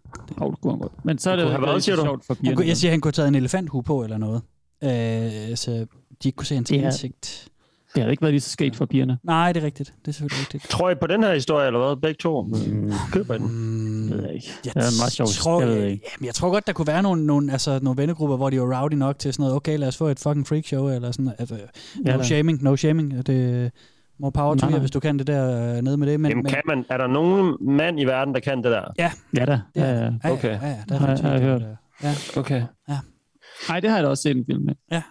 Oh, 0.41 0.51
det 0.51 0.61
kunne 0.61 0.73
han 0.73 0.81
godt. 0.81 1.05
Men 1.05 1.19
så 1.19 1.31
er 1.31 1.37
Det 1.37 1.43
det, 1.45 1.53
have 1.53 1.63
været, 1.63 1.83
sjovt 1.85 1.99
for 2.27 2.35
han 2.35 2.37
pigerne. 2.41 2.57
kunne, 2.57 2.67
jeg 2.67 2.77
siger, 2.77 2.91
han 2.91 3.01
kunne 3.01 3.09
have 3.09 3.13
taget 3.13 3.29
en 3.29 3.35
elefanthue 3.35 3.83
på, 3.83 4.05
eller 4.05 4.19
noget. 4.19 4.43
Øh, 4.85 5.57
så 5.57 5.87
de 6.23 6.29
ikke 6.29 6.37
kunne 6.37 6.47
se 6.47 6.55
hans 6.55 6.71
er- 6.71 6.87
ansigt. 6.87 7.49
Det 7.95 8.03
havde 8.03 8.11
ikke 8.11 8.23
været 8.23 8.33
lige 8.33 8.41
så 8.41 8.51
sket 8.51 8.77
for 8.77 8.87
pigerne. 8.87 9.19
Nej, 9.25 9.53
det 9.53 9.63
er 9.63 9.67
rigtigt. 9.67 9.95
Det 10.03 10.09
er 10.09 10.13
selvfølgelig 10.13 10.41
rigtigt. 10.41 10.69
Tror 10.69 10.91
I 10.91 10.95
på 10.95 11.07
den 11.07 11.23
her 11.23 11.35
historie, 11.35 11.67
eller 11.67 11.87
hvad? 11.87 11.97
Begge 12.03 12.19
to? 12.19 12.43
Mm. 12.43 12.93
Køber 13.13 13.39
den? 13.39 13.47
Mm, 13.47 14.09
Det 14.09 14.17
ved 14.19 14.25
jeg 14.25 14.35
ikke. 14.35 14.49
jeg 14.65 14.75
Det 14.75 14.81
er 14.81 15.01
meget 15.01 15.13
sjov 15.13 15.27
tror, 15.27 15.61
jeg 15.61 15.69
ved 15.69 15.77
jeg, 15.77 15.91
ikke. 15.91 16.11
jamen, 16.19 16.27
jeg 16.27 16.35
tror 16.35 16.51
godt, 16.51 16.67
der 16.67 16.73
kunne 16.73 16.87
være 16.87 17.03
nogle, 17.03 17.27
nogle, 17.27 17.53
altså, 17.53 17.79
nogle 17.83 17.97
vennegrupper, 18.01 18.37
hvor 18.37 18.51
de 18.51 18.61
var 18.61 18.81
rowdy 18.83 18.95
nok 18.95 19.19
til 19.19 19.33
sådan 19.33 19.43
noget, 19.43 19.57
okay, 19.57 19.79
lad 19.79 19.89
os 19.89 19.97
få 19.97 20.07
et 20.07 20.19
fucking 20.21 20.47
freak 20.47 20.65
show, 20.65 20.89
eller 20.89 21.13
sådan 21.13 21.33
altså, 21.39 21.55
no 21.55 21.61
Ja, 22.13 22.17
da. 22.17 22.23
shaming, 22.23 22.63
no 22.63 22.77
shaming. 22.77 23.27
Det, 23.27 23.73
more 24.21 24.33
power 24.33 24.55
to 24.55 24.71
you, 24.71 24.79
hvis 24.79 24.91
du 24.91 25.01
kan 25.01 25.19
det 25.19 25.27
der 25.27 25.75
øh, 25.77 25.83
nede 25.83 25.97
med 25.97 26.07
det. 26.07 26.21
Men, 26.21 26.31
Jamen, 26.31 26.43
men, 26.43 26.53
kan 26.53 26.63
man, 26.67 26.85
er 26.91 26.97
der 26.97 27.07
nogen 27.07 27.57
mand 27.77 28.01
i 28.01 28.05
verden, 28.05 28.35
der 28.35 28.41
kan 28.41 28.57
det 28.57 28.65
der? 28.65 28.85
Ja 28.99 29.11
da. 29.37 29.45
det, 29.47 29.63
Ja, 29.77 29.83
ja. 29.83 29.99
ja, 29.99 30.11
ja, 30.25 30.31
Okay. 30.33 30.49
ja, 30.63 30.69
ja, 30.69 30.77
der 30.89 30.95
er 30.95 30.99
Har- 30.99 31.23
har 31.23 31.31
jeg 31.33 31.41
hørt. 31.41 31.63
Ja, 32.03 32.15
Okay. 32.37 32.63
Nej, 33.69 33.81
det 33.81 33.91
har 33.91 33.97
jeg 33.97 34.05
da 34.05 34.09
også 34.09 34.23
set 34.23 34.37
en 34.37 34.45
film 34.51 34.65
med. 34.65 34.75
Ja. 34.93 35.03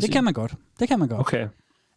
det 0.00 0.12
kan 0.12 0.24
man 0.24 0.32
godt. 0.32 0.54
Det 0.80 0.88
kan 0.88 0.98
man 0.98 1.08
godt. 1.08 1.20
Okay. 1.20 1.46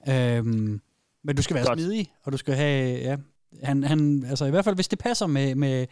Øhm, 0.09 0.81
men 1.23 1.35
du 1.35 1.41
skal 1.41 1.55
være 1.55 1.65
Godt. 1.65 1.79
smidig, 1.79 2.11
og 2.23 2.31
du 2.31 2.37
skal 2.37 2.55
have, 2.55 2.99
ja, 2.99 3.17
han, 3.63 3.83
han, 3.83 4.25
altså 4.29 4.45
i 4.45 4.49
hvert 4.49 4.65
fald, 4.65 4.75
hvis 4.75 4.87
det 4.87 4.99
passer 4.99 5.27
med, 5.27 5.55
med 5.55 5.87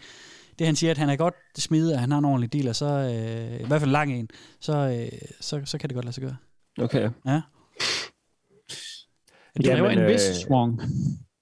det, 0.59 0.68
han 0.68 0.76
siger, 0.76 0.91
at 0.91 0.97
han 0.97 1.09
er 1.09 1.16
godt 1.16 1.36
smidig, 1.57 1.93
og 1.93 1.99
han 1.99 2.12
har 2.12 2.18
en 2.18 2.26
ordentlig 2.26 2.53
dealer, 2.53 2.74
så, 2.74 2.86
øh, 2.86 3.62
i 3.62 3.68
hvert 3.68 3.82
fald 3.82 3.91
lang 3.91 4.14
en, 4.14 4.30
så, 4.59 4.74
øh, 4.74 5.20
så, 5.39 5.62
så 5.66 5.78
kan 5.78 5.89
det 5.89 5.95
godt 5.95 6.05
lade 6.05 6.14
sig 6.14 6.24
gøre. 6.24 6.38
Okay. 6.80 7.09
Ja. 7.26 7.41
Det 9.57 9.66
kræver 9.66 9.89
en 9.89 10.07
vis 10.07 10.30
øh, 10.30 10.36
swung. 10.36 10.82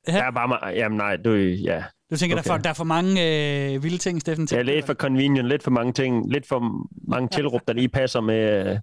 Jeg 0.08 0.28
er 0.28 0.32
bare, 0.32 0.68
jamen 0.68 0.98
nej, 0.98 1.16
du, 1.16 1.34
ja. 1.36 1.84
Du 2.12 2.18
tænker, 2.18 2.36
okay. 2.36 2.44
der, 2.44 2.54
er 2.54 2.58
for, 2.58 2.62
der 2.62 2.70
er 2.70 2.74
for 2.74 2.84
mange 2.84 3.12
øh, 3.12 3.84
vilde 3.84 3.98
ting, 3.98 4.22
Steffen? 4.22 4.48
Er 4.52 4.64
lidt 4.64 4.86
for 4.86 4.94
convenient, 4.94 5.48
lidt 5.48 5.64
for 5.64 5.72
mange 5.72 5.94
ting, 5.94 6.32
lidt 6.32 6.48
for 6.48 6.88
mange 7.08 7.30
tilråb, 7.30 7.62
der 7.68 7.74
lige 7.74 7.90
passer 7.90 8.22
med, 8.22 8.68
øh, 8.68 8.80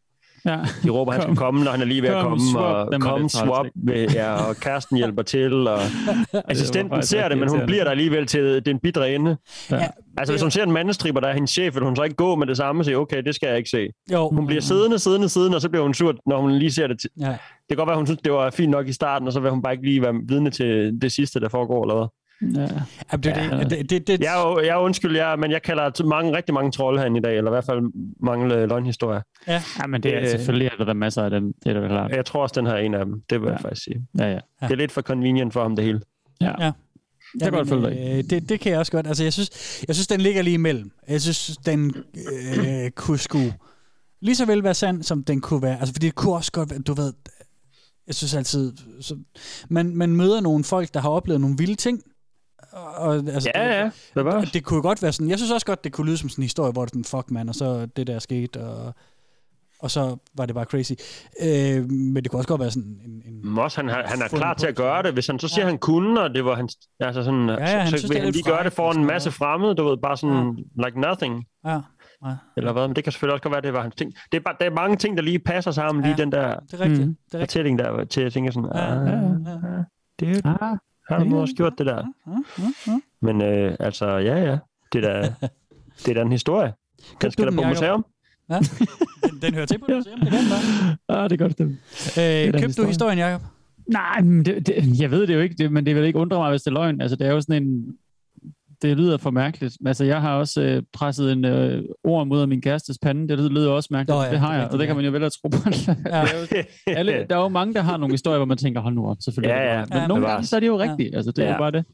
Ja. 0.47 0.59
de 0.84 0.90
råber, 0.90 1.12
han 1.12 1.20
skal 1.22 1.28
Kom. 1.28 1.36
komme, 1.36 1.64
når 1.64 1.70
han 1.70 1.80
er 1.80 1.84
lige 1.84 2.03
ved 2.03 2.09
at 2.09 2.14
Kom, 2.22 2.30
komme, 2.30 2.40
swap, 2.53 2.88
og 2.94 3.01
kom, 3.01 3.28
swap, 3.28 3.66
ved, 3.74 4.09
ja, 4.11 4.32
og 4.49 4.57
kæresten 4.57 4.97
hjælper 4.97 5.22
til, 5.22 5.68
og 5.68 5.78
assistenten 6.53 7.03
ser 7.03 7.28
det, 7.28 7.38
men 7.38 7.49
hun 7.49 7.61
bliver 7.66 7.84
der 7.84 7.90
alligevel 7.90 8.26
til 8.26 8.66
den 8.66 8.78
bidre 8.78 9.14
ende. 9.14 9.36
Ja. 9.70 9.86
Altså, 10.18 10.32
hvis 10.32 10.42
hun 10.42 10.51
ser 10.51 10.62
en 10.62 10.72
mandestriber, 10.72 11.20
der 11.20 11.28
er 11.28 11.32
hendes 11.34 11.51
chef, 11.51 11.74
vil 11.74 11.82
hun 11.84 11.97
så 11.97 12.03
ikke 12.03 12.16
gå 12.16 12.34
med 12.36 12.47
det 12.47 12.57
samme 12.57 12.80
og 12.80 12.84
sige, 12.84 12.99
okay, 12.99 13.22
det 13.22 13.34
skal 13.34 13.47
jeg 13.49 13.59
ikke 13.59 13.70
se. 13.70 13.88
Jo. 14.12 14.28
Hun 14.28 14.47
bliver 14.47 14.62
siddende, 14.62 14.99
siddende, 14.99 15.28
siddende, 15.28 15.57
og 15.57 15.61
så 15.61 15.68
bliver 15.68 15.82
hun 15.82 15.94
sur, 15.94 16.14
når 16.26 16.40
hun 16.40 16.53
lige 16.53 16.72
ser 16.72 16.86
det. 16.86 17.01
Til. 17.01 17.11
Ja. 17.20 17.26
Det 17.28 17.68
kan 17.68 17.76
godt 17.76 17.86
være, 17.88 17.97
hun 17.97 18.07
synes, 18.07 18.20
det 18.24 18.32
var 18.32 18.51
fint 18.51 18.70
nok 18.70 18.88
i 18.88 18.92
starten, 18.92 19.26
og 19.28 19.32
så 19.32 19.40
vil 19.40 19.51
hun 19.51 19.62
bare 19.62 19.72
ikke 19.72 19.84
lige 19.84 20.03
være 20.03 20.14
vidne 20.28 20.51
til 20.51 20.99
det 21.03 21.12
sidste, 21.12 21.40
der 21.40 21.49
foregår, 21.49 21.84
eller 21.84 21.94
hvad? 21.94 22.07
Ja. 22.43 22.47
Jamen, 23.12 23.22
det, 23.22 23.30
Ja. 23.37 23.59
det, 23.59 23.70
det, 23.70 23.91
det, 23.91 24.07
det, 24.07 24.20
Jeg 24.20 24.43
er, 24.43 24.57
er 24.72 24.76
undskyld, 24.76 25.16
jeg, 25.16 25.39
men 25.39 25.51
jeg 25.51 25.62
kalder 25.62 26.05
mange, 26.07 26.37
rigtig 26.37 26.55
mange 26.55 26.70
trolde 26.72 26.99
herinde 26.99 27.18
i 27.18 27.22
dag, 27.22 27.37
eller 27.37 27.51
i 27.51 27.55
hvert 27.55 27.64
fald 27.64 27.80
mange 28.22 28.55
øh, 28.55 28.68
løgnhistorier. 28.68 29.20
ja, 29.47 29.62
men 29.89 30.03
det 30.03 30.14
er 30.14 30.20
Øh. 30.22 30.28
selvfølgelig 30.28 30.70
er 30.78 30.84
der 30.84 30.93
masser 30.95 31.22
af 31.22 31.30
dem. 31.30 31.53
Det 31.64 31.70
er 31.70 31.72
da 31.74 31.80
vel 31.80 31.89
klart. 31.89 32.11
Jeg 32.11 32.24
tror 32.26 32.43
også, 32.43 32.53
den 32.61 32.66
her 32.66 32.72
er 32.74 32.78
en 32.78 32.95
af 32.95 33.05
dem. 33.05 33.22
Det 33.30 33.41
vil 33.41 33.47
Ja. 33.47 33.53
jeg 33.53 33.61
faktisk 33.61 33.84
sige. 33.84 34.07
Ja, 34.18 34.26
ja. 34.32 34.39
Det 34.61 34.70
er 34.72 34.76
lidt 34.76 34.93
for 34.93 35.03
convenient 35.03 35.53
for 35.53 35.62
ham, 35.62 35.76
det 35.76 35.84
hele. 35.84 36.01
ja. 36.41 36.53
Ja. 36.64 36.72
Det 37.32 37.43
kan 37.43 37.45
jeg 37.45 37.53
godt 37.53 37.68
følge 37.68 37.82
dig 37.91 38.18
øh, 38.18 38.24
det, 38.30 38.49
det 38.49 38.61
kan 38.61 38.72
jeg 38.72 38.78
også 38.78 38.93
godt. 38.93 39.07
Altså, 39.07 39.22
jeg 39.22 39.32
synes, 39.32 39.82
jeg 39.89 39.95
synes, 39.97 40.07
den 40.07 40.20
ligger 40.20 40.43
lige 40.43 40.55
imellem. 40.55 40.91
Jeg 41.09 41.20
synes, 41.22 41.57
den 41.66 41.95
øh, 42.16 42.91
kunne 42.97 43.18
sgu 43.18 43.39
lige 44.20 44.37
så 44.37 44.47
vel 44.47 44.62
være 44.64 44.74
sand, 44.74 45.03
som 45.03 45.24
den 45.24 45.41
kunne 45.41 45.62
være. 45.62 45.78
Altså, 45.78 45.95
fordi 45.95 46.07
det 46.07 46.14
kunne 46.14 46.34
også 46.34 46.53
godt 46.53 46.70
være, 46.70 46.78
du 46.80 46.95
ved, 46.95 47.12
jeg 48.07 48.14
synes 48.14 48.34
altid, 48.34 48.72
så, 49.01 49.16
man, 49.70 49.97
man 49.97 50.16
møder 50.16 50.41
nogle 50.41 50.64
folk, 50.64 50.95
der 50.95 51.01
har 51.01 51.09
oplevet 51.09 51.41
nogle 51.41 51.57
vilde 51.59 51.74
ting, 51.74 52.01
Og, 52.77 53.14
altså, 53.14 53.51
Ja, 53.55 53.79
ja, 53.79 53.91
det 54.14 54.24
var. 54.24 54.41
Det, 54.41 54.55
det 54.55 54.64
kunne 54.64 54.83
godt 54.83 55.03
være 55.03 55.12
sådan, 55.12 55.31
jeg 55.31 55.39
synes 55.39 55.53
også 55.53 55.66
godt, 55.66 55.85
det 55.85 55.93
kunne 55.93 56.07
lyde 56.07 56.18
som 56.18 56.29
sådan 56.29 56.43
en 56.43 56.45
historie, 56.45 56.72
hvor 56.72 56.85
det 56.85 56.91
er 56.91 57.05
sådan, 57.05 57.20
fuck 57.22 57.31
man, 57.31 57.49
og 57.49 57.55
så 57.55 57.87
det 57.97 58.07
der 58.07 58.18
skete, 58.18 58.61
og, 58.61 58.95
og 59.81 59.91
så 59.91 60.16
var 60.35 60.47
det 60.47 60.55
bare 60.55 60.64
crazy. 60.64 60.93
Øh, 61.43 61.91
men 61.91 62.16
det 62.16 62.31
kunne 62.31 62.41
også 62.41 62.49
godt 62.49 62.61
være 62.61 62.70
sådan 62.70 63.01
en... 63.05 63.22
en 63.27 63.49
Moss, 63.49 63.74
han, 63.74 63.89
han, 63.89 64.05
han 64.07 64.22
er 64.22 64.29
klar 64.29 64.55
til 64.55 64.66
at 64.66 64.77
gøre 64.77 65.03
det. 65.03 65.12
Hvis 65.12 65.27
han 65.27 65.39
så 65.39 65.49
siger, 65.49 65.64
at 65.64 65.70
han 65.70 65.79
kunne, 65.79 66.20
og 66.20 66.35
det 66.35 66.45
var 66.45 66.55
hans... 66.55 66.77
Altså 67.01 67.22
sådan, 67.24 67.49
ja, 67.49 67.55
han 67.64 67.87
så, 67.87 67.89
synes, 67.89 68.01
så 68.01 68.09
det 68.09 68.14
vil 68.14 68.20
er 68.20 68.24
han 68.24 68.33
lige 68.33 68.43
gøre 68.43 68.64
det 68.64 68.79
og 68.79 68.97
en 68.97 69.05
masse 69.05 69.31
fremmede, 69.31 69.74
du 69.74 69.89
ved, 69.89 69.97
bare 69.97 70.16
sådan 70.16 70.57
like 70.85 71.01
nothing. 71.01 71.45
Ja, 71.66 71.81
ja. 72.27 72.35
Eller 72.57 72.72
hvad, 72.72 72.89
men 72.89 72.97
det 72.97 73.05
kan 73.05 73.12
selvfølgelig 73.12 73.33
også 73.33 73.43
godt 73.43 73.53
være, 73.53 73.62
det 73.62 73.72
var 73.72 73.83
hans 73.83 73.95
ting. 73.95 74.12
Det 74.33 74.39
er, 74.39 74.43
bare, 74.43 74.57
der 74.61 74.66
er 74.66 74.70
mange 74.70 74.97
ting, 74.97 75.16
der 75.16 75.22
lige 75.22 75.39
passer 75.39 75.70
sammen, 75.70 76.05
lige 76.05 76.16
den 76.16 76.33
der 76.33 76.57
det 76.70 76.81
er 76.81 76.81
rigtigt. 76.81 77.09
Mm. 77.09 77.16
Det 77.27 77.35
er 77.35 77.39
rigtigt. 77.39 77.53
fortælling 77.53 77.79
der, 77.79 78.05
til 78.05 78.20
at 78.20 78.33
tænke 78.33 78.53
sådan, 78.53 78.70
Ja, 78.74 79.01
ah, 79.01 79.07
ja, 79.07 79.12
ja. 79.12 79.83
det 80.20 80.45
Ah, 81.11 81.18
har 81.18 81.24
du 81.30 81.38
også 81.38 81.54
gjort 81.54 81.72
det 81.78 81.86
der. 81.86 82.04
Men 83.20 83.42
øh, 83.42 83.76
altså, 83.80 84.07
ja, 84.07 84.36
ja, 84.36 84.59
det 84.92 85.04
er 85.04 85.12
da, 85.22 85.34
det 86.04 86.09
er 86.09 86.14
da 86.14 86.20
en 86.20 86.32
historie. 86.32 86.72
Den 87.22 87.30
skal 87.30 87.44
du 87.44 87.50
der 87.50 87.62
på 87.62 87.68
museum. 87.68 88.04
Ja. 88.50 88.59
Den, 89.24 89.42
den 89.42 89.54
hører 89.54 89.66
til 89.66 89.78
på 89.78 89.86
museum, 89.96 90.20
det 90.20 90.28
er 90.28 90.38
den 90.38 90.50
der. 90.50 90.96
ah, 91.09 91.30
det 91.30 91.40
er 91.40 91.44
godt 91.44 91.52
stemt. 91.52 91.70
Øh, 92.18 92.44
købte 92.44 92.62
du 92.62 92.66
historie. 92.66 92.88
historien, 92.88 93.18
Jacob? 93.18 93.42
Nej, 93.86 94.20
men 94.20 94.44
det, 94.44 94.66
det, 94.66 95.00
jeg 95.00 95.11
ved 95.11 95.26
det 95.26 95.34
jo 95.34 95.40
ikke, 95.40 95.54
det, 95.59 95.72
men 95.72 95.86
det 95.86 95.96
vil 95.96 96.04
ikke 96.04 96.18
undre 96.18 96.38
mig, 96.38 96.50
hvis 96.50 96.62
det 96.62 96.70
er 96.70 96.74
løgn. 96.74 97.00
Altså, 97.00 97.16
det 97.16 97.26
er 97.26 97.32
jo 97.32 97.40
sådan 97.40 97.62
en... 97.62 97.96
Det 98.83 98.97
lyder 98.97 99.16
for 99.16 99.31
mærkeligt. 99.31 99.77
Altså, 99.87 100.05
jeg 100.05 100.20
har 100.20 100.35
også 100.37 100.61
øh, 100.62 100.83
presset 100.93 101.33
en 101.33 101.45
øh, 101.45 101.83
ord 102.05 102.27
mod 102.27 102.47
min 102.47 102.61
kærestes 102.62 102.99
pande. 103.03 103.29
Det 103.29 103.53
lyder 103.53 103.70
også 103.70 103.89
mærkeligt. 103.93 104.16
Nå 104.18 104.22
ja, 104.22 104.31
det 104.31 104.39
har 104.39 104.55
jeg, 104.55 104.64
og 104.64 104.79
det 104.79 104.87
kan 104.87 104.89
ja. 104.89 104.95
man 104.95 105.05
jo 105.05 105.11
vel 105.11 105.24
at 105.24 105.33
tro 105.33 105.49
på. 105.49 105.59
Ja. 106.07 106.24
Alle, 106.87 107.27
der 107.31 107.37
er 107.37 107.41
jo 107.41 107.49
mange, 107.49 107.74
der 107.74 107.81
har 107.81 107.97
nogle 107.97 108.12
historier, 108.12 108.39
hvor 108.39 108.47
man 108.47 108.57
tænker, 108.57 108.81
hold 108.81 108.95
nu 108.95 109.07
op, 109.09 109.16
selvfølgelig. 109.20 109.55
Ja, 109.55 109.61
er 109.62 109.70
det 109.85 109.91
ja. 109.91 109.95
Men 109.95 109.99
Ja, 110.03 110.07
nogle 110.07 110.27
gange, 110.29 110.47
så 110.47 110.57
er 110.57 110.61
det 110.61 110.66
jo 110.66 110.79
rigtigt. 110.79 111.16
Altså, 111.16 111.33
det 111.33 111.43
er 111.45 111.47
Ja. 111.47 111.53
jo 111.53 111.59
bare 111.59 111.70
det. 111.70 111.85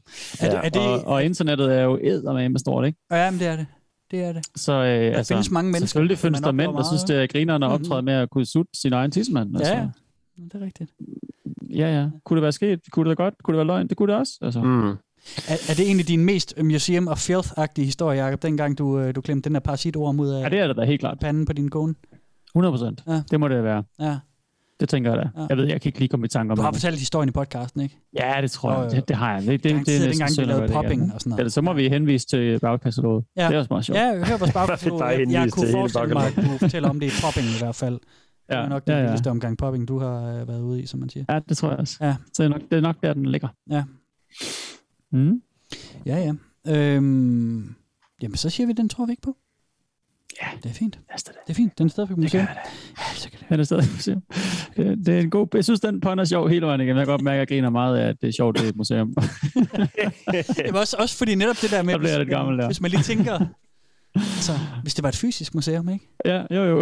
Er 0.41 0.49
det, 0.49 0.59
er 0.63 0.69
det, 0.69 0.81
Og, 0.81 1.07
og 1.07 1.23
internettet 1.25 1.75
er 1.77 1.81
jo 1.81 1.99
eddermame 2.03 2.59
stort, 2.59 2.85
ikke? 2.85 2.99
ja, 3.11 3.31
men 3.31 3.39
det 3.39 3.47
er 3.47 3.55
det. 3.55 3.65
Det 4.11 4.23
er 4.23 4.33
det. 4.33 4.45
Så 4.55 4.71
øh, 4.73 5.17
altså, 5.17 5.33
findes 5.33 5.51
mange 5.51 5.67
mennesker, 5.71 5.87
Selvfølgelig 5.87 6.17
som 6.17 6.27
findes 6.27 6.41
der 6.41 6.51
mænd, 6.51 6.71
der 6.77 6.83
synes, 6.83 7.03
det 7.03 7.23
er 7.23 7.27
grinerne 7.27 7.65
at 7.65 7.71
Mhm. 7.71 7.81
optræde 7.81 8.01
med 8.01 8.13
at 8.13 8.29
kunne 8.29 8.45
sutte 8.45 8.71
sin 8.81 8.93
egen 8.93 9.11
tidsmand. 9.11 9.55
Altså, 9.55 9.73
Ja, 9.73 9.79
ja. 9.79 9.87
Det 10.43 10.53
er 10.61 10.65
rigtigt. 10.65 10.91
ja, 11.69 11.99
ja. 12.01 12.07
Kunne 12.25 12.35
det 12.37 12.41
være 12.41 12.51
sket? 12.51 12.79
Kunne 12.91 13.03
det 13.03 13.07
være 13.17 13.25
godt? 13.25 13.33
Kunne 13.43 13.53
det 13.53 13.57
være 13.57 13.67
løgn? 13.67 13.87
Det 13.87 13.97
kunne 13.97 14.11
det 14.13 14.19
også. 14.19 14.33
Altså. 14.41 14.61
Mm. 14.61 14.93
Er, 15.47 15.53
er 15.69 15.73
det 15.73 15.85
egentlig 15.85 16.07
din 16.07 16.25
mest 16.25 16.53
Museum 16.63 17.07
of 17.07 17.29
Filth-agtige 17.29 17.83
historie, 17.85 18.23
Jacob, 18.25 18.41
dengang 18.41 18.77
du, 18.77 18.99
øh, 18.99 19.15
du 19.15 19.21
klemte 19.21 19.49
den 19.49 19.53
der 19.53 19.59
parasitorm 19.59 20.19
ud 20.19 20.29
af 20.29 20.43
Ja, 20.43 20.49
det 20.49 20.59
er 20.59 20.67
det 20.67 20.77
da 20.77 20.83
helt 20.83 20.99
klart. 20.99 21.19
panden 21.19 21.45
på 21.45 21.53
din 21.53 21.69
kone? 21.69 21.95
100 22.55 22.71
procent. 22.71 23.03
Ja. 23.07 23.21
Det 23.31 23.39
må 23.39 23.47
det 23.47 23.63
være. 23.63 23.83
Ja. 23.99 24.17
Det 24.79 24.89
tænker 24.89 25.09
jeg 25.11 25.17
da. 25.17 25.41
Ja. 25.41 25.45
Jeg 25.49 25.57
ved, 25.57 25.65
jeg 25.67 25.81
kan 25.81 25.89
ikke 25.89 25.99
lige 25.99 26.09
komme 26.09 26.25
i 26.25 26.29
tanke 26.29 26.51
om 26.51 26.55
Du 26.57 26.61
har 26.61 26.71
det. 26.71 26.79
fortalt 26.79 26.99
historien 26.99 27.29
i 27.29 27.31
podcasten, 27.31 27.81
ikke? 27.81 27.99
Ja, 28.19 28.33
det 28.41 28.51
tror 28.51 28.81
jeg. 28.81 28.91
Det, 28.91 29.07
det 29.07 29.15
har 29.17 29.33
jeg. 29.33 29.41
Det, 29.41 29.49
det, 29.49 29.63
det, 29.63 29.75
det, 29.75 29.85
tid, 29.85 30.03
er 30.03 30.07
næsten 30.07 30.29
synd 30.29 30.51
at 30.51 30.57
være 30.57 30.67
det, 30.67 30.73
popping 30.73 31.07
ja. 31.07 31.13
og 31.13 31.19
sådan 31.21 31.29
noget. 31.29 31.39
Ellers 31.39 31.53
så 31.53 31.61
må 31.61 31.73
vi 31.73 31.89
henvise 31.89 32.27
til 32.27 32.59
bagkataloget. 32.59 33.25
Ja. 33.37 33.47
Det 33.47 33.53
er 33.53 33.57
også 33.57 33.67
meget 33.71 33.85
sjovt. 33.85 33.99
Ja, 33.99 34.23
hør 34.25 34.37
vores. 34.37 34.51
Bare 34.99 35.07
Jeg, 35.07 35.31
jeg 35.31 35.51
kunne 35.51 35.71
forestille 35.71 36.13
mig, 36.13 36.27
at 36.27 36.35
du 36.35 36.57
fortæller 36.59 36.89
om 36.89 36.99
det 36.99 37.07
i 37.07 37.11
popping 37.23 37.45
i 37.47 37.59
hvert 37.59 37.75
fald. 37.75 37.99
Det 38.49 38.55
er 38.57 38.69
nok 38.69 38.85
den 38.85 38.93
ja, 38.93 38.99
ja. 38.99 39.05
vildeste 39.05 39.29
omgang 39.29 39.57
popping, 39.57 39.87
du 39.87 39.99
har 39.99 40.33
øh, 40.33 40.47
været 40.47 40.61
ude 40.61 40.81
i, 40.81 40.85
som 40.85 40.99
man 40.99 41.09
siger. 41.09 41.25
ja, 41.29 41.39
det 41.49 41.57
tror 41.57 41.69
jeg 41.69 41.79
også. 41.79 41.97
Ja. 42.01 42.15
Så 42.33 42.43
det 42.43 42.49
er 42.49 42.53
nok, 42.53 42.61
det 42.71 42.77
er 42.77 42.81
nok 42.81 42.95
der, 43.03 43.13
den 43.13 43.25
ligger. 43.25 43.47
Ja. 43.69 43.83
Mm. 45.13 45.41
Ja, 46.05 46.17
ja. 46.17 46.33
Øhm, 46.75 47.75
jamen, 48.21 48.35
så 48.37 48.49
siger 48.49 48.67
vi, 48.67 48.73
den 48.73 48.89
tror 48.89 49.05
vi 49.05 49.11
ikke 49.11 49.21
på. 49.21 49.37
Ja. 50.41 50.47
Det 50.63 50.69
er 50.69 50.73
fint. 50.73 50.99
Det. 51.15 51.25
Det 51.25 51.33
er 51.49 51.53
fint. 51.53 51.77
Den 51.77 51.85
er 51.85 51.89
stadig 51.89 52.09
på 52.09 52.15
museum. 52.15 52.45
Det 53.49 53.59
er 53.59 53.63
stadig 53.63 53.83
et 53.83 53.91
museum. 53.93 54.23
Det, 54.77 54.97
det 55.05 55.15
er 55.15 55.19
en 55.19 55.29
god... 55.29 55.47
Jeg 55.53 55.63
synes, 55.63 55.79
den 55.79 56.01
pun 56.01 56.19
er 56.19 56.25
sjov 56.25 56.49
hele 56.49 56.65
vejen 56.65 56.81
igennem. 56.81 56.97
Jeg 56.97 57.05
kan 57.05 57.11
godt 57.13 57.21
mærke, 57.21 57.35
at 57.35 57.39
jeg 57.39 57.47
griner 57.47 57.69
meget 57.69 57.97
af, 57.97 58.07
at 58.09 58.15
det 58.21 58.27
er 58.27 58.31
sjovt, 58.31 58.57
det 58.57 58.65
er 58.65 58.69
et 58.69 58.75
museum. 58.75 59.13
Det 60.65 60.73
var 60.73 60.79
også, 60.79 60.97
også 60.99 61.17
fordi 61.17 61.35
netop 61.35 61.55
det 61.61 61.71
der 61.71 61.83
med, 61.83 61.97
bliver 61.97 62.11
jeg 62.11 62.19
lidt 62.19 62.29
gammel 62.29 62.57
der. 62.57 62.65
hvis 62.65 62.81
man 62.81 62.91
lige 62.91 63.03
tænker, 63.03 63.39
altså, 64.15 64.53
hvis 64.81 64.93
det 64.93 65.03
var 65.03 65.09
et 65.09 65.15
fysisk 65.15 65.55
museum, 65.55 65.89
ikke? 65.89 66.09
ja, 66.25 66.43
jo, 66.51 66.63
jo. 66.63 66.79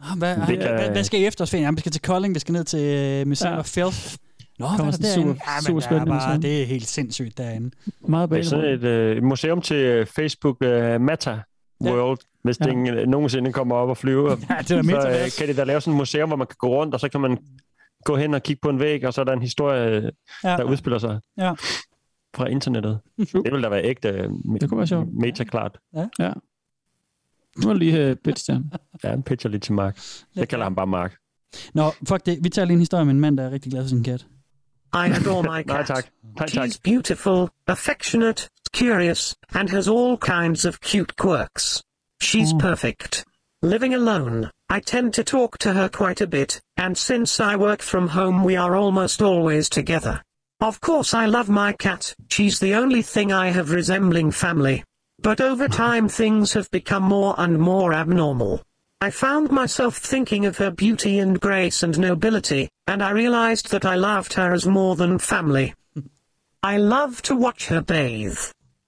Ah, 0.00 0.18
Hvad, 0.18 0.36
Det 0.36 0.58
hvad, 0.58 0.90
hvad, 0.90 1.04
skal 1.04 1.20
I 1.20 1.24
efterårsferien? 1.26 1.64
Jamen, 1.64 1.76
vi 1.76 1.80
skal 1.80 1.92
til 1.92 2.02
Kolding, 2.02 2.34
vi 2.34 2.40
skal 2.40 2.52
ned 2.52 2.64
til 2.64 3.20
uh, 3.22 3.28
Museum 3.28 3.52
Ja. 3.52 3.58
of 3.58 3.66
Filth. 3.66 4.16
Nå, 4.58 4.66
er 4.66 4.70
der 4.70 4.76
derinde? 4.76 5.12
super- 5.14 5.22
Ja, 5.22 5.30
men 5.56 5.62
super 5.62 5.80
der 5.80 5.86
er 5.86 5.90
spændende 5.90 6.06
bare, 6.12 6.38
det 6.40 6.62
er 6.62 6.66
helt 6.66 6.86
sindssygt 6.86 7.38
derinde. 7.38 7.70
Meget 8.00 8.30
Det 8.30 8.38
er 8.38 8.42
sådan 8.42 8.64
et 8.64 8.84
øh, 8.84 9.22
museum 9.22 9.60
til 9.62 9.76
øh, 9.76 10.06
Facebook 10.06 10.56
uh, 10.64 11.00
Meta 11.00 11.40
World, 11.80 12.18
hvis 12.42 12.60
Ja. 12.60 12.64
det 12.64 12.86
ja. 12.96 13.04
nogensinde 13.04 13.52
kommer 13.52 13.74
op 13.76 13.88
og 13.88 13.96
flyve. 13.96 14.30
Ja, 14.50 14.56
det 14.58 14.70
er 14.70 14.82
så 15.00 15.08
øh, 15.08 15.46
kan 15.46 15.48
de 15.54 15.60
da 15.60 15.64
lave 15.64 15.80
sådan 15.80 15.94
et 15.94 15.98
museum, 15.98 16.28
hvor 16.28 16.36
man 16.36 16.46
kan 16.46 16.56
gå 16.58 16.68
rundt, 16.68 16.94
og 16.94 17.00
så 17.00 17.08
kan 17.08 17.20
man 17.20 17.38
gå 18.04 18.16
hen 18.16 18.34
og 18.34 18.42
kigge 18.42 18.60
på 18.62 18.68
en 18.68 18.80
væg, 18.80 19.04
og 19.06 19.14
så 19.14 19.20
er 19.20 19.24
der 19.24 19.32
en 19.32 19.42
historie, 19.42 19.90
øh, 19.96 20.12
Ja. 20.44 20.48
der 20.56 20.64
udspiller 20.64 20.98
sig 20.98 21.20
Ja. 21.38 21.52
fra 22.36 22.46
internettet. 22.46 22.98
Det 23.18 23.34
ville 23.44 23.62
da 23.62 23.68
være 23.68 23.84
ægte 23.84 24.08
øh, 24.08 24.24
me- 24.30 24.58
Det 24.60 24.68
kunne 24.68 24.78
være 24.78 24.86
sjovt. 24.86 25.08
meta-klart. 25.14 25.78
Ja. 26.18 26.32
Nu 27.58 27.66
må 27.66 27.72
lige 27.72 28.10
uh, 28.10 28.16
pitch 28.24 28.44
til 28.44 28.54
ham. 28.54 28.64
Ja, 29.04 29.08
han 29.10 29.22
pitcher 29.22 29.50
lidt 29.50 29.62
til 29.62 29.72
Mark. 29.72 29.98
Jeg 30.36 30.48
kalder 30.48 30.64
ham 30.64 30.74
bare 30.74 30.86
Mark. 30.86 31.14
Nå, 31.74 31.90
fuck 32.08 32.26
det. 32.26 32.38
Vi 32.42 32.48
tager 32.48 32.66
lige 32.66 32.74
en 32.74 32.78
historie 32.80 33.04
med 33.04 33.14
en 33.14 33.20
mand, 33.20 33.36
der 33.36 33.44
er 33.44 33.50
rigtig 33.50 33.72
glad 33.72 33.82
for 33.82 33.88
sin 33.88 34.04
kat. 34.04 34.26
I 34.92 35.08
adore 35.08 35.42
my 35.42 35.62
cat. 35.66 35.86
tak. 35.86 36.04
Nej, 36.34 36.46
tak. 36.46 36.48
She's 36.50 36.78
beautiful, 36.78 37.50
affectionate, 37.66 38.48
curious, 38.72 39.34
and 39.54 39.70
has 39.70 39.88
all 39.88 40.16
kinds 40.16 40.64
of 40.64 40.80
cute 40.80 41.16
quirks. 41.16 41.82
She's 42.20 42.52
Oh. 42.54 42.58
perfect. 42.58 43.24
Living 43.62 43.94
alone, 43.94 44.50
I 44.68 44.80
tend 44.80 45.14
to 45.14 45.24
talk 45.24 45.58
to 45.58 45.72
her 45.72 45.88
quite 45.88 46.20
a 46.20 46.26
bit, 46.26 46.60
and 46.76 46.96
since 46.96 47.38
I 47.40 47.56
work 47.56 47.80
from 47.82 48.08
home, 48.08 48.44
we 48.44 48.56
are 48.56 48.74
almost 48.76 49.22
always 49.22 49.68
together. 49.68 50.22
Of 50.60 50.80
course, 50.80 51.14
I 51.14 51.26
love 51.26 51.48
my 51.48 51.72
cat, 51.72 52.14
she's 52.30 52.58
the 52.58 52.74
only 52.74 53.02
thing 53.02 53.32
I 53.32 53.48
have 53.50 53.70
resembling 53.70 54.30
family. 54.32 54.84
But 55.20 55.40
over 55.40 55.68
time, 55.84 56.08
things 56.08 56.52
have 56.54 56.70
become 56.70 57.02
more 57.04 57.34
and 57.38 57.58
more 57.58 57.92
abnormal. 57.94 58.62
I 59.02 59.10
found 59.10 59.50
myself 59.50 59.96
thinking 59.96 60.46
of 60.46 60.58
her 60.58 60.70
beauty 60.70 61.18
and 61.18 61.40
grace 61.40 61.82
and 61.82 61.98
nobility, 61.98 62.68
and 62.86 63.02
I 63.02 63.10
realized 63.10 63.72
that 63.72 63.84
I 63.84 63.96
loved 63.96 64.34
her 64.34 64.52
as 64.52 64.64
more 64.64 64.94
than 64.94 65.18
family. 65.18 65.74
I 66.62 66.76
love 66.76 67.20
to 67.22 67.34
watch 67.34 67.66
her 67.66 67.82
bathe. 67.82 68.38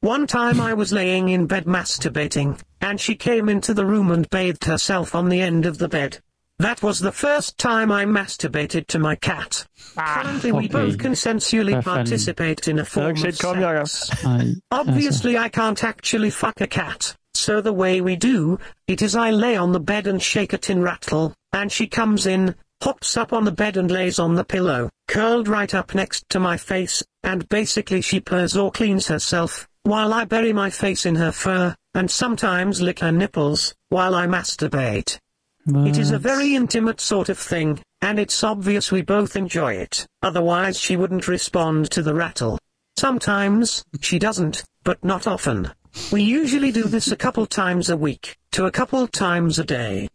One 0.02 0.28
time 0.28 0.60
I 0.60 0.72
was 0.72 0.92
laying 0.92 1.30
in 1.30 1.48
bed 1.48 1.64
masturbating, 1.64 2.60
and 2.80 3.00
she 3.00 3.16
came 3.16 3.48
into 3.48 3.74
the 3.74 3.84
room 3.84 4.12
and 4.12 4.30
bathed 4.30 4.66
herself 4.66 5.16
on 5.16 5.30
the 5.30 5.40
end 5.40 5.66
of 5.66 5.78
the 5.78 5.88
bed. 5.88 6.20
That 6.60 6.80
was 6.80 7.00
the 7.00 7.10
first 7.10 7.58
time 7.58 7.90
I 7.90 8.04
masturbated 8.04 8.86
to 8.86 9.00
my 9.00 9.16
cat. 9.16 9.66
Currently, 9.96 10.52
we 10.52 10.68
both 10.68 10.96
consensually 10.96 11.72
Hvad 11.72 11.82
participate 11.82 12.68
in 12.68 12.78
a 12.78 12.82
Jeg 12.82 12.86
har 12.86 13.00
form 13.00 13.16
ikke 13.16 13.28
of 13.28 13.34
set 13.34 13.40
kom, 13.42 13.58
Jacob. 13.58 13.88
sex. 13.88 14.60
Obviously, 14.70 15.36
I 15.36 15.48
can't 15.48 15.82
actually 15.82 16.30
fuck 16.30 16.60
a 16.60 16.68
cat. 16.68 17.16
So 17.34 17.60
the 17.60 17.72
way 17.72 18.00
we 18.00 18.16
do 18.16 18.58
it 18.86 19.02
is 19.02 19.16
I 19.16 19.30
lay 19.30 19.56
on 19.56 19.72
the 19.72 19.80
bed 19.80 20.06
and 20.06 20.22
shake 20.22 20.52
a 20.52 20.58
tin 20.58 20.82
rattle, 20.82 21.34
and 21.52 21.70
she 21.70 21.86
comes 21.86 22.26
in, 22.26 22.54
hops 22.82 23.16
up 23.16 23.32
on 23.32 23.44
the 23.44 23.52
bed 23.52 23.76
and 23.76 23.90
lays 23.90 24.18
on 24.18 24.34
the 24.34 24.44
pillow, 24.44 24.90
curled 25.08 25.48
right 25.48 25.74
up 25.74 25.94
next 25.94 26.28
to 26.30 26.40
my 26.40 26.56
face, 26.56 27.02
and 27.22 27.48
basically 27.48 28.00
she 28.00 28.20
purrs 28.20 28.56
or 28.56 28.70
cleans 28.70 29.08
herself, 29.08 29.68
while 29.82 30.12
I 30.12 30.24
bury 30.24 30.52
my 30.52 30.70
face 30.70 31.04
in 31.06 31.16
her 31.16 31.32
fur, 31.32 31.74
and 31.94 32.10
sometimes 32.10 32.80
lick 32.80 33.00
her 33.00 33.12
nipples, 33.12 33.74
while 33.88 34.14
I 34.14 34.26
masturbate. 34.26 35.18
It 35.66 35.96
is 35.96 36.10
a 36.10 36.18
very 36.18 36.54
intimate 36.54 37.00
sort 37.00 37.30
of 37.30 37.38
thing, 37.38 37.80
and 38.02 38.18
it's 38.18 38.44
obvious 38.44 38.92
we 38.92 39.00
both 39.00 39.34
enjoy 39.34 39.74
it, 39.74 40.06
otherwise 40.22 40.78
she 40.78 40.96
wouldn't 40.96 41.26
respond 41.26 41.90
to 41.90 42.02
the 42.02 42.14
rattle. 42.14 42.58
Sometimes, 42.98 43.82
she 44.00 44.18
doesn't, 44.18 44.62
but 44.82 45.02
not 45.02 45.26
often. 45.26 45.72
We 46.10 46.22
usually 46.22 46.72
do 46.72 46.84
this 46.84 47.10
a 47.10 47.16
couple 47.16 47.46
times 47.46 47.88
a 47.88 47.96
week, 47.96 48.36
to 48.52 48.66
a 48.66 48.70
couple 48.70 49.06
times 49.06 49.58
a 49.58 49.64
day. 49.64 50.08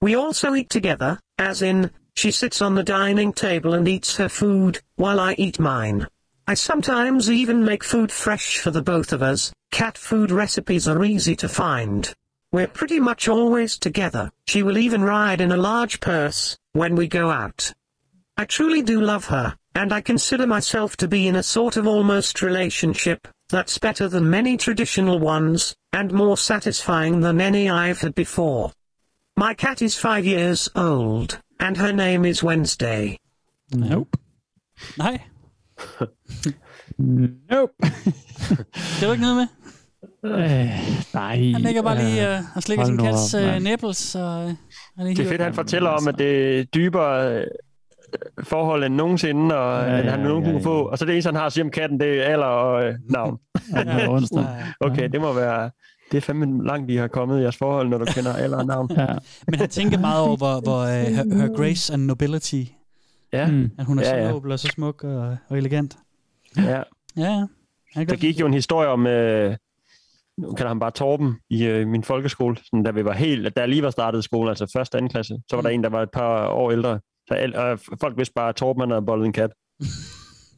We 0.00 0.14
also 0.14 0.54
eat 0.54 0.70
together, 0.70 1.20
as 1.38 1.62
in, 1.62 1.90
she 2.14 2.30
sits 2.30 2.60
on 2.60 2.74
the 2.74 2.82
dining 2.82 3.32
table 3.32 3.74
and 3.74 3.86
eats 3.86 4.16
her 4.16 4.28
food, 4.28 4.80
while 4.96 5.20
I 5.20 5.34
eat 5.38 5.58
mine. 5.58 6.06
I 6.46 6.54
sometimes 6.54 7.30
even 7.30 7.64
make 7.64 7.84
food 7.84 8.10
fresh 8.10 8.58
for 8.58 8.70
the 8.70 8.82
both 8.82 9.12
of 9.12 9.22
us, 9.22 9.52
cat 9.70 9.96
food 9.96 10.30
recipes 10.30 10.88
are 10.88 11.04
easy 11.04 11.36
to 11.36 11.48
find. 11.48 12.12
We're 12.52 12.66
pretty 12.66 12.98
much 12.98 13.28
always 13.28 13.78
together, 13.78 14.32
she 14.48 14.64
will 14.64 14.78
even 14.78 15.02
ride 15.02 15.40
in 15.40 15.52
a 15.52 15.56
large 15.56 16.00
purse, 16.00 16.58
when 16.72 16.96
we 16.96 17.06
go 17.06 17.30
out. 17.30 17.72
I 18.36 18.46
truly 18.46 18.82
do 18.82 19.00
love 19.00 19.26
her, 19.26 19.56
and 19.74 19.92
I 19.92 20.00
consider 20.00 20.46
myself 20.46 20.96
to 20.96 21.08
be 21.08 21.28
in 21.28 21.36
a 21.36 21.42
sort 21.42 21.76
of 21.76 21.86
almost 21.86 22.42
relationship, 22.42 23.28
that's 23.50 23.78
better 23.78 24.08
than 24.08 24.30
many 24.30 24.56
traditional 24.56 25.18
ones, 25.18 25.74
and 25.92 26.12
more 26.12 26.36
satisfying 26.36 27.20
than 27.20 27.40
any 27.40 27.68
I've 27.68 28.00
had 28.00 28.14
before. 28.14 28.70
My 29.36 29.54
cat 29.54 29.82
is 29.82 29.98
five 29.98 30.24
years 30.24 30.68
old, 30.74 31.40
and 31.58 31.76
her 31.76 31.92
name 31.92 32.24
is 32.24 32.42
Wednesday. 32.42 33.18
Nope. 33.74 34.16
Hi. 35.00 35.18
Nope. 36.98 37.72
det 37.80 39.02
er 39.02 39.06
du 39.06 39.12
ikke 39.12 39.22
noget 39.22 39.36
med. 39.36 39.46
Øh, 40.24 40.70
nej. 41.14 41.36
Han 41.52 41.60
ligger 41.60 41.82
bare 41.82 41.98
lige 41.98 42.28
øh, 42.28 42.38
øh, 42.38 42.44
og 42.56 42.62
slikker 42.62 42.84
sin 42.84 42.96
kats 42.96 43.34
øh, 43.34 43.62
nipples. 43.62 44.14
Og, 44.14 44.48
øh, 44.48 44.54
han 44.98 45.06
Det 45.06 45.18
er 45.18 45.28
fedt, 45.28 45.42
han 45.42 45.54
fortæller 45.54 45.90
om, 45.90 46.08
at 46.08 46.18
det 46.18 46.58
er 46.58 46.64
dybere 46.64 47.44
forhold 48.42 48.84
end 48.84 48.94
nogensinde, 48.94 49.56
og 49.58 49.82
Ja, 49.86 49.90
ja, 49.90 49.96
ja, 49.96 50.10
han 50.10 50.20
nogensinde 50.20 50.48
ja, 50.48 50.52
kunne 50.52 50.62
få. 50.62 50.82
Og 50.88 50.98
så 50.98 51.04
det 51.04 51.12
eneste, 51.12 51.28
han 51.28 51.34
har 51.36 51.46
at 51.46 51.52
sige 51.52 51.64
om 51.64 51.70
katten, 51.70 52.00
det 52.00 52.18
er 52.18 52.24
alder 52.24 52.46
og 52.46 52.84
øh, 52.84 52.94
navn. 53.10 53.38
Ja. 53.76 54.08
Okay, 54.80 55.08
det 55.08 55.20
må 55.20 55.32
være... 55.32 55.70
Det 56.10 56.16
er 56.16 56.20
fandme 56.20 56.66
langt, 56.66 56.90
I 56.90 56.96
har 56.96 57.08
kommet 57.08 57.38
i 57.38 57.42
jeres 57.42 57.56
forhold, 57.56 57.88
når 57.88 57.98
du 57.98 58.04
kender 58.04 58.32
alder 58.34 58.58
og 58.58 58.66
navn. 58.66 58.90
Ja. 58.96 59.06
Men 59.46 59.54
han 59.60 59.68
tænker 59.68 59.98
meget 59.98 60.20
over, 60.26 60.36
hvor, 60.36 60.60
hvor 60.60 60.82
uh, 60.82 60.88
her, 60.88 61.36
her 61.46 61.56
grace 61.56 61.92
and 61.92 62.02
nobility, 62.02 62.62
Ja, 63.32 63.46
Mm. 63.50 63.70
at 63.78 63.84
hun 63.84 63.98
er 63.98 64.02
Ja, 64.02 64.08
så 64.10 64.16
ja. 64.16 64.30
nobel 64.30 64.52
og 64.52 64.58
så 64.58 64.68
smuk 64.68 65.04
og, 65.04 65.36
og 65.48 65.58
elegant. 65.58 65.96
ja. 66.56 66.82
Ja, 67.16 67.46
ja. 67.96 68.04
Der 68.04 68.16
gik 68.16 68.40
jo 68.40 68.46
en 68.46 68.54
historie 68.54 68.88
om, 68.88 69.06
øh, 69.06 69.56
nu 70.38 70.52
kalder 70.52 70.68
han 70.68 70.80
bare 70.80 70.90
Torben, 70.90 71.34
i 71.50 71.64
øh, 71.66 71.86
min 71.88 72.04
folkeskole, 72.04 72.56
sådan, 72.56 72.82
da 72.82 72.90
vi 72.90 73.04
var 73.04 73.12
helt, 73.12 73.56
da 73.56 73.60
jeg 73.60 73.68
lige 73.68 73.82
var 73.82 73.90
startet 73.90 74.18
i 74.18 74.22
skolen, 74.22 74.48
altså 74.48 74.70
første 74.76 74.98
anden 74.98 75.08
klasse, 75.08 75.34
så 75.50 75.56
var 75.56 75.62
der 75.62 75.68
en, 75.68 75.82
der 75.84 75.90
var 75.90 76.02
et 76.02 76.10
par 76.10 76.46
år 76.48 76.70
ældre. 76.70 77.00
Så 77.30 77.34
al, 77.34 77.56
og 77.56 77.78
folk 78.00 78.16
vidste 78.18 78.32
bare, 78.34 78.48
at 78.48 78.56
Torben 78.56 78.90
havde 78.90 79.02
bollet 79.02 79.26
en 79.26 79.32
kat. 79.32 79.50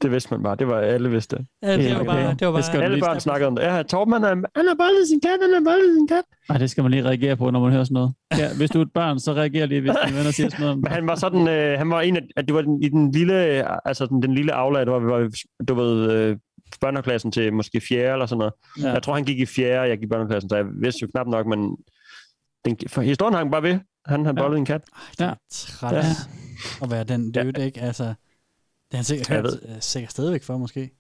det 0.02 0.10
vidste 0.10 0.34
man 0.34 0.42
bare, 0.42 0.56
det 0.56 0.66
var 0.68 0.78
alle 0.78 1.10
vidste. 1.10 1.36
Ja, 1.62 1.76
det 1.76 1.84
Ja, 1.84 1.92
var 1.94 2.00
okay. 2.00 2.10
bare... 2.10 2.34
Det 2.34 2.46
var 2.48 2.52
Det 2.56 2.64
skal 2.64 2.78
bare 2.80 2.88
du 2.88 2.92
Alle 2.92 3.00
børn 3.04 3.20
snakkede 3.20 3.48
om 3.48 3.56
det. 3.56 3.62
Ja, 3.62 3.82
Torben 3.82 4.12
han 4.12 4.22
har, 4.22 4.30
han 4.30 4.66
har 4.68 4.74
bollet 4.74 5.08
sin 5.08 5.20
kat, 5.20 5.38
han 5.42 5.52
har 5.52 5.60
bollet 5.70 5.94
sin 5.96 6.08
kat. 6.08 6.24
Ej, 6.50 6.58
det 6.58 6.70
skal 6.70 6.82
man 6.82 6.90
lige 6.90 7.04
reagere 7.04 7.36
på, 7.36 7.50
når 7.50 7.60
man 7.60 7.72
hører 7.72 7.84
sådan 7.84 7.94
noget. 7.94 8.14
Ja, 8.38 8.48
hvis 8.56 8.70
du 8.70 8.78
er 8.78 8.82
et 8.82 8.92
barn, 8.92 9.20
så 9.20 9.32
reagerer 9.32 9.66
lige, 9.66 9.80
hvis 9.80 9.92
dine 10.06 10.16
venner 10.18 10.30
siger 10.30 10.48
sådan 10.48 10.64
noget. 10.66 10.78
Men 10.82 10.92
han 10.92 11.06
var 11.06 11.14
sådan, 11.14 11.48
øh, 11.48 11.78
han 11.78 11.90
var 11.90 12.00
en 12.00 12.16
af, 12.16 12.22
at 12.36 12.44
det 12.48 12.54
var 12.54 12.62
den, 12.62 12.82
i 12.82 12.88
den 12.88 13.10
lille, 13.12 13.34
altså 13.88 14.06
den, 14.06 14.22
den 14.22 14.34
lille 14.34 14.52
aula, 14.52 14.84
hvor 14.84 14.98
vi 14.98 15.06
var, 15.06 15.30
du 15.68 15.74
ved, 15.74 16.10
øh, 16.12 16.36
børneklassen 16.80 17.32
til 17.32 17.52
måske 17.52 17.80
fjerde 17.88 18.12
eller 18.12 18.26
sådan 18.26 18.38
noget. 18.38 18.52
Ja. 18.82 18.92
Jeg 18.92 19.02
tror, 19.02 19.14
han 19.14 19.24
gik 19.24 19.38
i 19.38 19.46
fjerde, 19.46 19.88
jeg 19.88 19.98
gik 19.98 20.04
i 20.04 20.08
børneklassen, 20.08 20.48
så 20.48 20.56
jeg 20.56 20.64
vidste 20.82 20.98
jo 21.02 21.08
knap 21.14 21.26
nok, 21.26 21.46
men 21.46 21.76
den, 22.64 22.78
for 22.88 23.02
historien 23.02 23.34
hang 23.34 23.50
bare 23.50 23.62
ved. 23.62 23.80
Han 24.06 24.24
har 24.24 24.32
Ja. 24.36 24.42
bollet 24.42 24.58
en 24.58 24.64
kat. 24.64 24.82
Ja. 25.20 25.34
træt 25.50 25.92
Ja. 25.94 26.04
at 26.82 26.90
være 26.90 27.04
den 27.04 27.32
dude, 27.32 27.64
ikke? 27.66 27.80
Altså, 27.80 28.04
det 28.04 28.14
har 28.92 28.96
han 28.96 29.04
sikkert 29.04 29.28
hørt 29.28 29.46
øh, 29.62 29.80
sikkert 29.80 30.10
stadigvæk 30.12 30.42
for, 30.42 30.58
måske. 30.58 30.90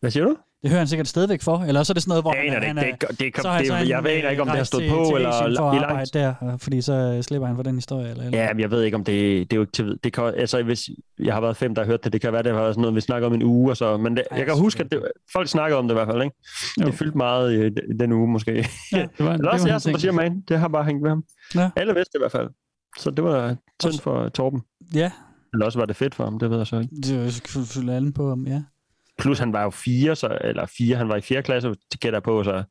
Hvad 0.00 0.10
siger 0.10 0.24
du? 0.24 0.36
Det 0.62 0.70
hører 0.70 0.78
han 0.80 0.88
sikkert 0.88 1.08
stadigvæk 1.08 1.42
for, 1.42 1.58
eller 1.58 1.82
så 1.82 1.92
er 1.92 1.94
det 1.94 2.02
sådan 2.02 2.10
noget, 2.10 2.24
hvor 2.24 2.34
Jeg 2.34 2.66
aner 2.68 2.82
det. 2.82 3.00
Det, 3.00 3.18
det, 3.18 3.42
så 3.42 3.58
det, 3.58 3.66
så 3.66 3.74
han, 3.74 3.88
jeg 3.88 4.04
ved 4.04 4.10
ikke, 4.10 4.42
om 4.42 4.48
det 4.48 4.56
har 4.56 4.64
stået 4.64 4.82
til- 4.82 4.90
på, 4.90 5.04
til 5.08 5.16
eller 5.16 5.30
for 5.58 5.70
at 5.70 5.82
arbejde 5.84 6.10
der, 6.18 6.34
øh, 6.52 6.58
fordi 6.58 6.80
så 6.82 6.92
øh, 6.92 7.22
slipper 7.22 7.46
han 7.46 7.56
for 7.56 7.62
den 7.62 7.74
historie. 7.74 8.10
Eller, 8.10 8.24
eller. 8.24 8.38
Ja, 8.42 8.52
men 8.52 8.60
jeg 8.60 8.70
ved 8.70 8.82
ikke, 8.82 8.94
om 8.94 9.04
det, 9.04 9.14
det 9.50 9.52
er 9.52 9.56
jo 9.56 9.62
ikke 9.62 9.72
til. 9.72 9.98
Det 10.04 10.12
kan, 10.12 10.24
altså, 10.24 10.62
hvis 10.62 10.80
jeg 11.18 11.34
har 11.34 11.40
været 11.40 11.56
fem, 11.56 11.74
der 11.74 11.82
har 11.82 11.86
hørt 11.86 12.04
det, 12.04 12.12
det 12.12 12.20
kan 12.20 12.32
være, 12.32 12.42
det 12.42 12.52
har 12.52 12.60
været 12.60 12.74
sådan 12.74 12.80
noget, 12.82 12.94
vi 12.94 13.00
snakker 13.00 13.28
om 13.28 13.34
en 13.34 13.42
uge, 13.42 13.70
og 13.70 13.76
så, 13.76 13.96
men 13.96 14.16
det, 14.16 14.22
Ja, 14.32 14.36
jeg 14.36 14.46
kan 14.46 14.58
huske, 14.58 14.84
at 14.84 14.90
det, 14.92 15.02
folk 15.32 15.48
snakkede 15.48 15.78
om 15.78 15.88
det 15.88 15.94
i 15.94 15.96
hvert 15.96 16.08
fald, 16.08 16.22
ikke? 16.22 16.36
Det 16.78 16.94
fyldte 16.94 17.16
meget 17.18 17.52
i, 17.52 17.66
i 17.66 17.96
den 18.00 18.12
uge, 18.12 18.28
måske. 18.28 18.52
Ja, 18.52 18.58
det 19.18 19.26
var, 19.26 19.32
Eller 19.32 19.36
det 19.36 19.48
også 19.50 19.66
var 19.66 19.72
jeg, 19.72 19.80
som 19.80 19.98
siger, 19.98 20.12
man. 20.12 20.40
Det 20.48 20.58
har 20.58 20.68
bare 20.68 20.84
hængt 20.84 21.02
ved 21.02 21.08
ham. 21.10 21.24
Ja. 21.54 21.70
Alle 21.76 21.94
vidste 21.94 22.12
det 22.12 22.18
i 22.18 22.22
hvert 22.22 22.32
fald. 22.32 22.48
Så 22.98 23.10
det 23.10 23.24
var 23.24 23.56
synd 23.82 24.00
for 24.00 24.28
Torben. 24.28 24.62
Ja, 24.94 25.10
Eller 25.52 25.66
også 25.66 25.78
var 25.78 25.86
det 25.86 25.96
fedt 25.96 26.14
for 26.14 26.24
ham, 26.24 26.38
det 26.38 26.50
ved 26.50 26.56
jeg 26.58 26.66
så 26.66 26.78
ikke. 26.78 26.96
det 27.02 27.18
var 27.18 27.24
jo 27.24 27.30
selvfølgelig 27.30 27.94
alle 27.94 28.12
på 28.12 28.28
ham, 28.28 28.46
ja. 28.46 28.62
Plus 29.18 29.38
han 29.38 29.52
var 29.52 29.62
jo 29.62 29.70
fire, 29.70 30.16
så, 30.16 30.38
eller 30.40 30.66
fire, 30.78 30.96
han 30.96 31.08
var 31.08 31.16
i 31.16 31.20
fjerde 31.20 31.42
klasse, 31.42 31.68
det 31.92 32.00
gætter 32.00 32.20
på, 32.20 32.44
så 32.44 32.50
Ja, 32.54 32.62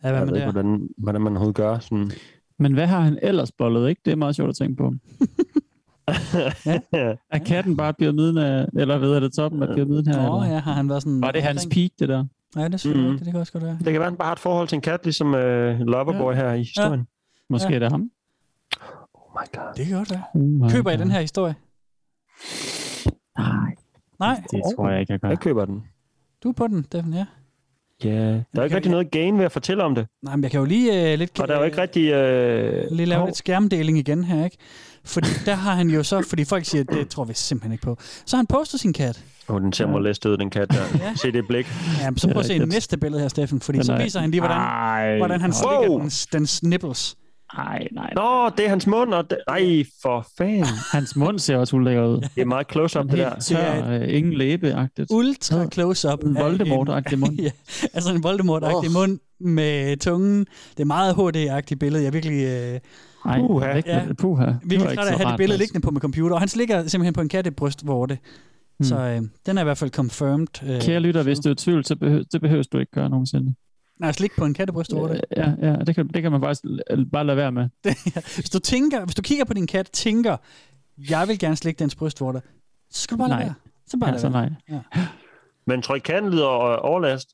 hvad 0.00 0.12
jeg 0.12 0.20
ved 0.28 0.36
ikke, 0.36 0.44
det? 0.46 0.52
hvordan, 0.52 0.88
hvordan 0.98 1.20
man 1.20 1.32
overhovedet 1.32 1.56
gør. 1.56 1.78
Sådan. 1.78 2.10
Men 2.58 2.72
hvad 2.72 2.86
har 2.86 3.00
han 3.00 3.18
ellers 3.22 3.52
bollet, 3.52 3.88
ikke? 3.88 4.00
Det 4.04 4.12
er 4.12 4.16
meget 4.16 4.36
sjovt 4.36 4.48
at 4.48 4.56
tænke 4.56 4.76
på. 4.76 4.92
Er 7.32 7.38
katten 7.46 7.76
bare 7.76 7.94
pyramiden 7.94 8.38
af, 8.38 8.66
eller 8.76 8.98
ved 8.98 9.12
jeg 9.12 9.20
det 9.22 9.32
toppen 9.32 9.62
af 9.62 9.68
pyramiden 9.74 10.06
her? 10.06 10.30
Åh, 10.30 10.46
ja, 10.48 10.58
har 10.58 10.72
han 10.72 10.88
været 10.88 11.02
sådan... 11.02 11.20
Var 11.22 11.30
det 11.30 11.42
hans 11.42 11.64
omkring? 11.64 11.90
peak, 11.90 11.98
det 11.98 12.08
der? 12.08 12.24
Ja, 12.56 12.68
det 12.68 12.84
er 12.84 12.94
Mhm. 12.94 13.00
rigtigt, 13.04 13.24
det 13.24 13.32
kan 13.32 13.40
også 13.40 13.52
godt 13.52 13.64
være. 13.64 13.76
Det 13.78 13.84
kan 13.92 14.00
være, 14.00 14.04
han 14.10 14.16
bare 14.16 14.26
har 14.26 14.32
et 14.32 14.38
forhold 14.38 14.68
til 14.68 14.76
en 14.76 14.82
kat, 14.82 15.00
ligesom 15.04 15.34
øh, 15.34 15.80
Loverboy 15.80 16.34
her 16.34 16.52
i 16.52 16.58
historien. 16.58 17.06
Måske 17.50 17.68
Ja. 17.68 17.74
er 17.74 17.78
det 17.78 17.90
ham? 17.92 18.10
Oh 19.14 19.20
my 19.34 19.56
god. 19.58 19.74
Det 19.76 19.86
kan 19.86 19.96
godt 19.96 20.10
være. 20.10 20.22
Oh 20.34 20.70
Køber 20.70 20.90
I 20.90 20.94
God. 20.94 20.98
den 21.02 21.10
her 21.10 21.20
historie? 21.20 21.54
Nej, 24.20 24.42
det 24.50 24.62
tror 24.76 24.90
jeg 24.90 25.00
ikke, 25.00 25.12
jeg 25.12 25.20
gør. 25.20 25.28
Jeg 25.28 25.38
køber 25.38 25.64
den. 25.64 25.82
du 26.42 26.48
er 26.48 26.52
på 26.52 26.66
den, 26.66 26.84
Steffen, 26.84 27.14
ja. 27.14 27.26
Ja, 28.04 28.10
der 28.10 28.32
er 28.32 28.42
jo 28.56 28.62
ikke 28.62 28.76
rigtig 28.76 28.90
noget 28.90 29.10
gain 29.10 29.38
ved 29.38 29.44
at 29.44 29.52
fortælle 29.52 29.84
om 29.84 29.94
det. 29.94 30.06
Nej, 30.22 30.36
men 30.36 30.42
jeg 30.42 30.50
kan 30.50 30.60
jo 30.60 30.66
lige 30.66 31.12
uh, 31.12 31.18
lidt... 31.18 31.40
Og 31.40 31.48
der 31.48 31.54
er 31.54 31.58
jo 31.58 31.64
ikke 31.64 31.80
rigtig... 31.82 32.12
Øh... 32.12 32.84
lige 32.90 33.06
lave 33.06 33.18
hov. 33.18 33.26
lidt 33.28 33.36
skærmdeling 33.36 33.98
igen 33.98 34.24
her, 34.24 34.44
ikke? 34.44 34.56
Fordi 35.04 35.26
der 35.46 35.54
har 35.54 35.74
han 35.74 35.88
jo 35.90 36.02
så, 36.02 36.22
fordi 36.28 36.44
folk 36.44 36.64
siger, 36.64 36.84
det 36.84 37.08
tror 37.08 37.24
vi 37.24 37.34
simpelthen 37.34 37.72
ikke 37.72 37.82
på. 37.82 37.96
Så 38.00 38.36
har 38.36 38.38
han 38.38 38.46
postet 38.46 38.80
sin 38.80 38.92
kat. 38.92 39.24
Åh, 39.48 39.54
oh, 39.56 39.62
den 39.62 39.72
ser 39.72 39.86
moleст 39.86 40.26
ud, 40.26 40.36
den 40.36 40.50
kat 40.50 40.70
der. 40.70 40.76
Ja. 41.04 41.14
Se 41.14 41.32
det 41.32 41.44
blik. 41.48 41.66
Ja, 42.00 42.10
men 42.10 42.18
så 42.18 42.26
Det 42.26 42.34
prøv 42.34 42.40
at 42.40 42.46
se 42.46 42.52
rigtigt. 42.52 42.72
næste 42.72 42.96
billede 42.98 43.20
her, 43.22 43.28
Steffen, 43.28 43.60
fordi 43.60 43.76
Den 43.78 43.84
så 43.84 43.92
er- 43.92 44.02
viser 44.02 44.20
han 44.20 44.30
lige, 44.30 44.40
hvordan, 44.40 44.56
Ej, 44.56 45.16
hvordan 45.16 45.40
han 45.40 45.50
Wow. 45.50 45.80
slikker 45.82 45.98
dens, 45.98 46.26
dens 46.26 46.62
nipples. 46.62 47.16
Nej, 47.56 47.88
nej. 47.92 48.12
Nå, 48.16 48.48
det 48.56 48.64
er 48.64 48.68
hans 48.68 48.86
mund, 48.86 49.14
og 49.14 49.30
det... 49.30 49.38
Ej, 49.48 49.84
for 50.02 50.26
fanden. 50.38 50.64
Hans 50.92 51.16
mund 51.16 51.38
ser 51.38 51.56
også 51.56 51.76
ulækker 51.76 52.06
ud. 52.06 52.20
Det 52.34 52.40
er 52.40 52.44
meget 52.44 52.66
close-up, 52.72 53.04
det 53.10 53.18
der. 53.18 53.38
Tør, 53.38 53.90
øh, 53.90 54.16
ingen 54.16 54.32
læbeagtigt. 54.32 55.10
Ultra 55.10 55.66
close-up. 55.72 56.22
En 56.24 56.36
Voldemort-agtig 56.36 57.18
mund. 57.18 57.40
ja, 57.46 57.50
altså 57.94 58.14
en 58.14 58.22
Voldemort-agtig 58.24 58.92
mund 58.92 59.18
med 59.40 59.96
tungen. 59.96 60.46
Det 60.76 60.80
er 60.80 60.84
meget 60.84 61.14
HD-agtigt 61.14 61.78
billede. 61.78 62.02
Jeg 62.02 62.08
er 62.08 62.12
virkelig, 62.12 62.44
øh, 62.44 62.80
Nej, 63.24 63.38
Puha. 63.46 63.74
væk 63.74 63.86
Ja. 63.86 64.02
det. 64.08 64.16
Puha. 64.16 64.44
Det 64.46 64.52
var 64.54 64.60
virkelig 64.68 64.90
ikke 64.90 65.02
at 65.02 65.08
have 65.18 65.30
det 65.30 65.36
billede 65.36 65.54
altså. 65.54 65.62
liggende 65.62 65.80
på 65.84 65.90
min 65.90 66.00
computer. 66.00 66.34
Og 66.34 66.40
han 66.40 66.48
slikker 66.48 66.86
simpelthen 66.86 67.14
på 67.14 67.20
en 67.20 67.28
kattebrystvorte. 67.28 68.18
Hmm. 68.78 68.84
Så 68.84 68.98
øh, 68.98 69.22
den 69.46 69.58
er 69.58 69.60
i 69.60 69.64
hvert 69.64 69.78
fald 69.78 69.90
confirmed. 69.90 70.46
Øh, 70.74 70.80
Kære 70.80 71.00
lytter, 71.00 71.22
hvis 71.22 71.38
du 71.38 71.48
er 71.48 71.52
i 71.52 71.56
tvivl, 71.56 71.84
så 71.84 71.96
behøver, 71.96 72.22
det 72.32 72.40
behøver 72.40 72.62
du 72.72 72.78
ikke 72.78 72.92
gøre 72.92 73.10
nogensinde. 73.10 73.54
Nej, 74.00 74.12
slik 74.12 74.32
på 74.38 74.44
en 74.44 74.54
kattebrystvorte. 74.54 75.20
Ja, 75.36 75.52
ja 75.62 75.72
det, 75.86 75.94
kan, 75.94 76.08
det 76.08 76.22
kan 76.22 76.32
man 76.32 76.40
faktisk 76.40 76.64
l- 76.64 77.10
bare 77.12 77.26
lade 77.26 77.36
være 77.36 77.52
med. 77.52 77.68
Hvis 78.36 78.50
du, 78.50 78.58
tænker, 78.58 79.04
hvis 79.04 79.14
du 79.14 79.22
kigger 79.22 79.44
på 79.44 79.54
din 79.54 79.66
kat 79.66 79.90
tænker, 79.92 80.36
jeg 81.10 81.28
vil 81.28 81.38
gerne 81.38 81.56
slikke 81.56 81.78
dens 81.78 81.94
brystvorte, 81.94 82.42
så 82.90 83.02
skal 83.02 83.16
du 83.16 83.18
bare 83.18 83.28
lade 83.28 83.38
Nej. 83.38 83.46
være. 83.46 83.54
Så 83.86 83.96
bare 83.98 84.08
Ja, 84.08 84.12
lade 84.12 84.20
så 84.20 84.28
være. 84.28 84.50
nej. 84.68 84.80
Men 85.66 85.82
tror 85.82 85.94
I, 85.94 85.98
katten 85.98 86.30
lider 86.30 86.44
over- 86.46 86.76
overlast? 86.76 87.28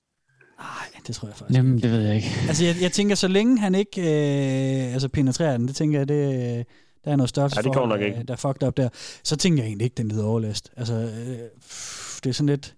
Nej, 0.58 1.00
det 1.06 1.14
tror 1.14 1.28
jeg 1.28 1.36
faktisk 1.36 1.56
Jamen, 1.56 1.82
det 1.82 1.90
ved 1.90 2.00
jeg 2.00 2.14
ikke. 2.16 2.28
Altså, 2.48 2.64
jeg, 2.64 2.74
jeg 2.80 2.92
tænker, 2.92 3.14
så 3.14 3.28
længe 3.28 3.58
han 3.58 3.74
ikke 3.74 4.00
øh, 4.00 4.92
altså 4.92 5.08
penetrerer 5.08 5.56
den, 5.56 5.68
det 5.68 5.76
tænker 5.76 5.98
jeg, 5.98 6.08
det, 6.08 6.34
øh, 6.58 6.64
der 7.04 7.12
er 7.12 7.16
noget 7.16 7.28
størrelse 7.28 7.56
Ja, 7.58 7.62
det 7.62 7.72
går 7.74 7.86
nok 7.86 8.00
ikke. 8.00 8.22
der 8.28 8.32
er 8.34 8.36
fucked 8.38 8.62
up 8.68 8.76
der, 8.76 8.88
så 9.24 9.36
tænker 9.36 9.62
jeg 9.62 9.68
egentlig 9.68 9.84
ikke, 9.84 9.94
den 9.94 10.08
lider 10.08 10.24
overlæst. 10.24 10.70
Altså, 10.76 10.94
øh, 10.94 11.38
pff, 11.60 12.20
det 12.20 12.30
er 12.30 12.34
sådan 12.34 12.48
lidt... 12.48 12.74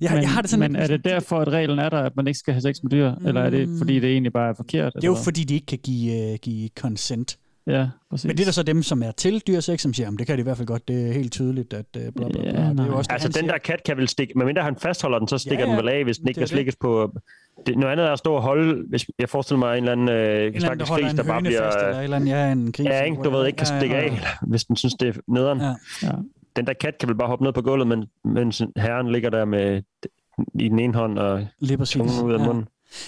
Jeg, 0.00 0.10
men, 0.12 0.22
jeg 0.22 0.30
har 0.30 0.40
det 0.40 0.50
sådan 0.50 0.72
men 0.72 0.82
er 0.82 0.86
det 0.86 1.04
derfor, 1.04 1.38
at 1.40 1.48
reglen 1.48 1.78
er 1.78 1.88
der, 1.88 1.98
at 1.98 2.16
man 2.16 2.26
ikke 2.26 2.38
skal 2.38 2.54
have 2.54 2.62
sex 2.62 2.76
med 2.82 2.90
dyr? 2.90 3.14
Mm. 3.14 3.26
Eller 3.26 3.40
er 3.42 3.50
det, 3.50 3.68
fordi 3.78 4.00
det 4.00 4.10
egentlig 4.10 4.32
bare 4.32 4.48
er 4.50 4.54
forkert? 4.54 4.92
det 4.94 5.04
er 5.04 5.08
jo 5.08 5.12
eller 5.12 5.24
fordi, 5.24 5.44
de 5.44 5.54
ikke 5.54 5.66
kan 5.66 5.78
give, 5.78 6.32
øh, 6.32 6.38
give 6.42 6.68
consent. 6.78 7.38
hvad? 7.64 7.74
Ja, 7.76 7.88
præcis. 8.10 8.24
Men 8.26 8.36
det 8.36 8.42
er 8.42 8.44
der 8.46 8.52
så 8.52 8.62
dem, 8.62 8.82
som 8.82 9.02
er 9.02 9.10
til 9.10 9.42
dyresex, 9.46 9.80
som 9.80 9.94
siger, 9.94 10.06
jamen 10.06 10.18
det 10.18 10.26
kan 10.26 10.36
de 10.36 10.40
i 10.40 10.42
hvert 10.42 10.56
fald 10.56 10.66
godt, 10.66 10.88
det 10.88 11.08
er 11.08 11.12
helt 11.12 11.32
tydeligt, 11.32 11.72
at 11.72 11.86
øh, 11.96 12.02
bla 12.02 12.10
bla 12.28 12.28
bla. 12.28 12.42
Ja, 12.42 12.68
det 12.70 12.80
er 12.80 12.86
jo 12.86 12.96
også 12.96 13.10
Altså, 13.12 13.28
den 13.28 13.34
siger. 13.34 13.46
der 13.46 13.58
kat 13.58 13.82
kan 13.86 13.96
vel 13.96 14.08
stikke... 14.08 14.32
Medmindre 14.36 14.62
han 14.62 14.76
fastholder 14.76 15.18
den, 15.18 15.28
så 15.28 15.38
stikker 15.38 15.64
Ja, 15.64 15.70
ja, 15.70 15.70
ja. 15.74 15.78
den 15.78 15.86
vel 15.86 15.94
af, 15.94 16.04
hvis 16.04 16.18
den 16.18 16.28
ikke 16.28 16.38
kan 16.38 16.48
slikkes 16.48 16.76
på... 16.76 17.12
Det, 17.66 17.76
noget 17.78 17.92
andet 17.92 18.06
er 18.06 18.10
at 18.12 18.18
stå 18.18 18.32
og 18.34 18.42
holde... 18.42 18.82
Hvis, 18.88 19.06
jeg 19.18 19.28
forestiller 19.28 19.58
mig 19.58 19.78
en 19.78 19.84
eller 19.84 19.92
anden 19.92 20.08
øh, 20.08 20.14
En 20.16 20.54
eller 20.54 20.70
anden, 20.70 20.78
der 20.80 20.84
stakkels 20.86 21.06
gris, 21.10 21.14
der 21.16 21.22
bare 21.22 21.42
bliver... 21.42 21.62
fast, 21.62 21.78
eller 21.78 22.00
eller 22.00 22.16
andet, 22.16 22.28
ja, 22.28 22.52
en 22.52 22.72
gris. 22.72 22.86
Ja, 22.86 23.02
ikke, 23.02 23.16
du 23.24 23.30
ved, 23.30 23.46
ikke 23.46 23.56
kan 23.56 23.66
Ja, 23.66 23.74
ja, 23.74 23.80
stikke 23.80 23.96
ja. 23.96 24.02
af, 24.02 24.06
eller 24.06 24.46
hvis 24.46 24.64
den 24.64 24.76
synes, 24.76 24.94
det 24.94 25.08
er 25.08 25.12
nederen. 25.28 25.60
Ja. 25.60 25.74
Ja. 26.02 26.10
Den 26.58 26.66
der 26.66 26.72
kat 26.72 26.98
kan 27.00 27.08
vel 27.08 27.16
bare 27.16 27.28
hoppe 27.28 27.44
ned 27.44 27.52
på 27.52 27.62
gulvet, 27.62 27.86
men, 27.86 28.04
mens 28.24 28.62
herren 28.76 29.12
ligger 29.12 29.30
der 29.30 29.44
med 29.44 29.82
i 30.54 30.68
den 30.68 30.78
ene 30.78 30.94
hånd 30.94 31.18
og 31.18 31.46
tungen 31.86 32.24
ud 32.24 32.32
af 32.32 32.38
Ja. 32.38 32.46
munden. 32.46 32.64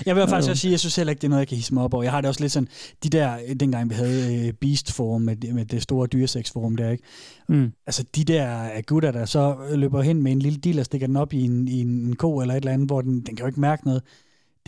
Jeg 0.06 0.16
vil 0.16 0.22
faktisk 0.28 0.50
også 0.50 0.60
sige, 0.60 0.70
jeg 0.72 0.80
synes 0.80 0.96
heller 0.96 1.10
ikke, 1.10 1.20
det 1.20 1.26
er 1.26 1.28
noget, 1.28 1.40
jeg 1.40 1.48
kan 1.48 1.56
hisse 1.56 1.74
mig 1.74 1.82
op 1.82 1.94
over. 1.94 2.02
Jeg 2.02 2.12
har 2.12 2.20
det 2.20 2.28
også 2.28 2.40
lidt 2.40 2.52
sådan, 2.52 2.68
de 3.04 3.08
der, 3.08 3.36
dengang 3.60 3.90
vi 3.90 3.94
havde 3.94 4.46
øh, 4.46 4.52
Beast 4.52 4.92
Forum 4.92 5.22
med, 5.22 5.52
med 5.52 5.64
det 5.64 5.82
store 5.82 6.06
dyresex 6.06 6.52
forum 6.52 6.76
der, 6.76 6.90
ikke? 6.90 7.04
Mm. 7.48 7.72
Altså 7.86 8.04
de 8.16 8.24
der 8.24 8.80
gutter, 8.86 9.10
der 9.10 9.24
så 9.24 9.56
løber 9.74 10.02
hen 10.02 10.22
med 10.22 10.32
en 10.32 10.38
lille 10.38 10.58
deal 10.58 10.78
og 10.78 10.84
stikker 10.84 11.06
den 11.06 11.16
op 11.16 11.32
i 11.32 11.40
en, 11.44 11.68
i 11.68 11.80
en 11.80 12.16
ko 12.16 12.40
eller 12.40 12.54
et 12.54 12.58
eller 12.58 12.72
andet, 12.72 12.88
hvor 12.88 13.00
den, 13.00 13.14
den 13.14 13.36
kan 13.36 13.38
jo 13.38 13.46
ikke 13.46 13.60
mærke 13.60 13.84
noget. 13.84 14.02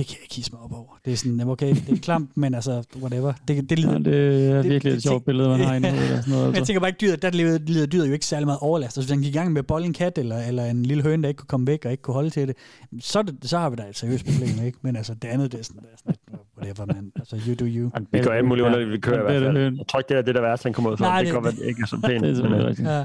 Det 0.03 0.09
kan 0.09 0.17
jeg 0.17 0.23
ikke 0.25 0.35
hisse 0.35 0.53
mig 0.53 0.61
op 0.61 0.73
over. 0.73 0.99
Det 1.05 1.13
er 1.13 1.17
sådan, 1.17 1.41
okay, 1.49 1.75
det 1.75 1.89
er 1.93 1.97
klamt, 1.97 2.37
men 2.43 2.55
altså, 2.55 2.85
whatever. 3.03 3.33
Det, 3.49 3.71
det 3.71 3.79
lider, 3.79 3.93
Ja, 3.93 3.99
det 3.99 4.51
er 4.51 4.63
virkelig 4.63 4.83
det 4.93 4.97
et 4.97 5.03
sjovt 5.03 5.25
billede, 5.25 5.49
man 5.49 5.61
har 5.61 5.67
hovedet. 5.81 5.85
og 6.19 6.23
sådan 6.23 6.23
noget, 6.29 6.29
Men 6.29 6.39
jeg 6.39 6.47
altså. 6.49 6.65
tænker 6.65 6.81
bare 6.81 6.89
ikke, 6.89 6.99
dyret, 7.01 7.23
der 7.23 7.31
lider, 7.31 7.59
lider 7.59 7.87
dyret 7.87 8.09
jo 8.09 8.13
ikke 8.13 8.27
særlig 8.27 8.47
meget 8.47 8.59
overlast. 8.61 8.99
Altså, 8.99 9.01
hvis 9.01 9.11
han 9.11 9.23
gik 9.23 9.35
i 9.35 9.39
gang 9.39 9.53
med 9.53 9.59
at 9.59 9.67
bolle 9.67 9.87
en 9.87 9.93
kat, 9.93 10.19
eller, 10.19 10.39
eller 10.39 10.65
en 10.65 10.83
lille 10.83 11.03
høne, 11.03 11.23
der 11.23 11.29
ikke 11.29 11.39
kunne 11.39 11.47
komme 11.47 11.67
væk 11.67 11.85
og 11.85 11.91
ikke 11.91 12.03
kunne 12.03 12.15
holde 12.15 12.31
til 12.31 12.49
det, 12.49 12.57
så, 13.01 13.23
det, 13.23 13.37
så 13.43 13.59
har 13.59 13.71
vi 13.71 13.77
da 13.77 13.83
et 13.89 13.97
seriøst 13.97 14.25
problem, 14.27 14.67
ikke? 14.67 14.79
Men 14.83 14.97
altså, 14.97 15.15
det 15.15 15.29
andet, 15.29 15.53
det 15.53 15.61
er 15.61 15.65
sådan, 15.65 15.81
det 15.83 15.89
er 15.93 15.97
sådan 15.99 16.39
whatever, 16.59 16.87
man. 16.87 17.13
Altså, 17.17 17.37
you 17.49 17.55
do 17.55 17.65
you. 17.65 17.91
Vi 18.13 18.19
gør 18.21 18.31
alt 18.31 18.49
muligt 18.49 18.67
underligt, 18.67 18.91
vi 18.91 18.99
kører 18.99 19.19
i 19.19 19.23
hvert 19.23 19.43
det 19.43 19.49
er 19.49 19.53
fald. 19.53 19.77
Jeg 19.79 19.87
tror 19.89 19.99
ikke, 20.01 20.09
det 20.09 20.17
er 20.19 20.23
det, 20.23 20.35
der 20.35 20.41
værste, 20.41 20.67
han 20.67 20.73
kommer 20.73 20.91
ud 20.91 20.97
for. 20.97 21.05
Nej, 21.05 21.23
det, 21.23 21.35
det- 21.45 21.57
det 21.59 21.67
ikke 21.67 21.83
er 21.83 21.87
så 21.87 21.97
pænt. 22.07 22.23
Det 22.25 22.31
er 22.31 22.35
selvfølgelig 22.35 22.63
øh, 22.65 22.69
rigtigt. 22.69 22.89
Ja. 22.89 23.05